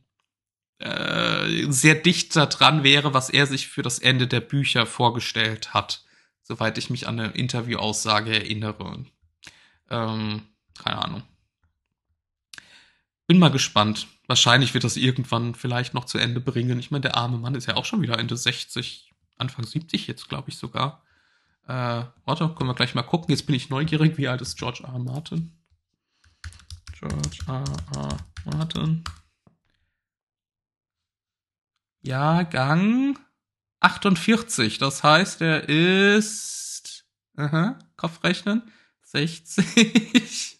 äh, 0.78 1.70
sehr 1.70 1.96
dicht 1.96 2.34
daran 2.36 2.82
wäre, 2.84 3.12
was 3.12 3.30
er 3.30 3.46
sich 3.46 3.68
für 3.68 3.82
das 3.82 3.98
Ende 3.98 4.26
der 4.26 4.40
Bücher 4.40 4.86
vorgestellt 4.86 5.74
hat 5.74 6.04
soweit 6.50 6.76
ich 6.78 6.90
mich 6.90 7.06
an 7.06 7.20
eine 7.20 7.30
Interviewaussage 7.30 8.34
erinnere. 8.34 9.04
Ähm, 9.88 10.42
keine 10.76 11.04
Ahnung. 11.04 11.22
Bin 13.28 13.38
mal 13.38 13.52
gespannt. 13.52 14.08
Wahrscheinlich 14.26 14.74
wird 14.74 14.82
das 14.82 14.96
irgendwann 14.96 15.54
vielleicht 15.54 15.94
noch 15.94 16.06
zu 16.06 16.18
Ende 16.18 16.40
bringen. 16.40 16.80
Ich 16.80 16.90
meine, 16.90 17.02
der 17.02 17.16
arme 17.16 17.38
Mann 17.38 17.54
ist 17.54 17.66
ja 17.66 17.76
auch 17.76 17.84
schon 17.84 18.02
wieder 18.02 18.18
Ende 18.18 18.36
60, 18.36 19.12
Anfang 19.38 19.64
70 19.64 20.08
jetzt, 20.08 20.28
glaube 20.28 20.50
ich 20.50 20.56
sogar. 20.56 21.04
Äh, 21.68 22.02
warte, 22.24 22.48
können 22.48 22.68
wir 22.68 22.74
gleich 22.74 22.96
mal 22.96 23.02
gucken. 23.02 23.30
Jetzt 23.30 23.46
bin 23.46 23.54
ich 23.54 23.70
neugierig. 23.70 24.18
Wie 24.18 24.26
alt 24.26 24.40
ist 24.40 24.58
George 24.58 24.82
R. 24.82 24.98
Martin? 24.98 25.56
George 26.98 27.38
R. 27.46 27.62
R. 27.94 28.16
Martin. 28.44 29.04
Jahrgang 32.00 33.16
48. 33.80 34.78
Das 34.78 35.02
heißt, 35.02 35.40
er 35.40 35.68
ist 35.68 37.04
aha, 37.36 37.78
Kopfrechnen 37.96 38.62
60, 39.02 40.58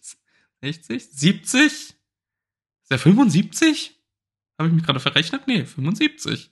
60, 0.60 1.10
70. 1.10 1.62
Ist 1.62 1.96
er 2.88 2.98
75? 2.98 3.96
Habe 4.58 4.68
ich 4.68 4.74
mich 4.74 4.84
gerade 4.84 5.00
verrechnet? 5.00 5.46
Nee, 5.46 5.64
75. 5.64 6.50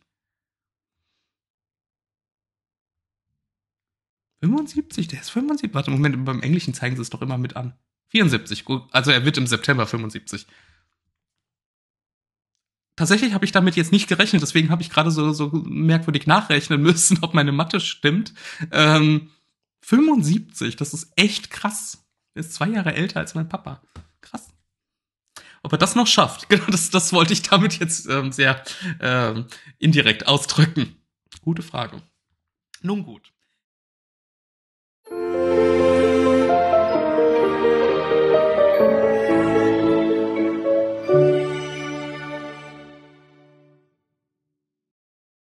75, 4.40 5.08
der 5.08 5.20
ist 5.20 5.30
75. 5.30 5.74
Warte, 5.74 5.90
Moment, 5.90 6.24
beim 6.24 6.40
Englischen 6.40 6.74
zeigen 6.74 6.96
sie 6.96 7.02
es 7.02 7.10
doch 7.10 7.22
immer 7.22 7.38
mit 7.38 7.56
an. 7.56 7.76
74, 8.08 8.64
gut. 8.64 8.82
Also 8.92 9.10
er 9.10 9.24
wird 9.24 9.36
im 9.36 9.46
September 9.46 9.86
75 9.86 10.46
tatsächlich 12.98 13.32
habe 13.32 13.44
ich 13.44 13.52
damit 13.52 13.76
jetzt 13.76 13.92
nicht 13.92 14.08
gerechnet, 14.08 14.42
deswegen 14.42 14.70
habe 14.70 14.82
ich 14.82 14.90
gerade 14.90 15.10
so, 15.10 15.32
so 15.32 15.50
merkwürdig 15.52 16.26
nachrechnen 16.26 16.82
müssen, 16.82 17.18
ob 17.22 17.32
meine 17.32 17.52
Mathe 17.52 17.80
stimmt. 17.80 18.34
Ähm, 18.72 19.30
75, 19.82 20.76
das 20.76 20.92
ist 20.92 21.12
echt 21.16 21.50
krass. 21.50 22.04
Er 22.34 22.40
ist 22.40 22.52
zwei 22.52 22.68
Jahre 22.68 22.94
älter 22.94 23.20
als 23.20 23.34
mein 23.34 23.48
Papa. 23.48 23.80
Krass. 24.20 24.48
ob 25.62 25.72
er 25.72 25.78
das 25.78 25.94
noch 25.94 26.06
schafft. 26.06 26.48
Genau, 26.48 26.66
das, 26.66 26.90
das 26.90 27.12
wollte 27.12 27.32
ich 27.32 27.42
damit 27.42 27.78
jetzt 27.78 28.08
ähm, 28.08 28.32
sehr 28.32 28.62
ähm, 29.00 29.46
indirekt 29.78 30.26
ausdrücken. 30.26 30.96
Gute 31.42 31.62
Frage. 31.62 32.02
Nun 32.82 33.04
gut. 33.04 33.32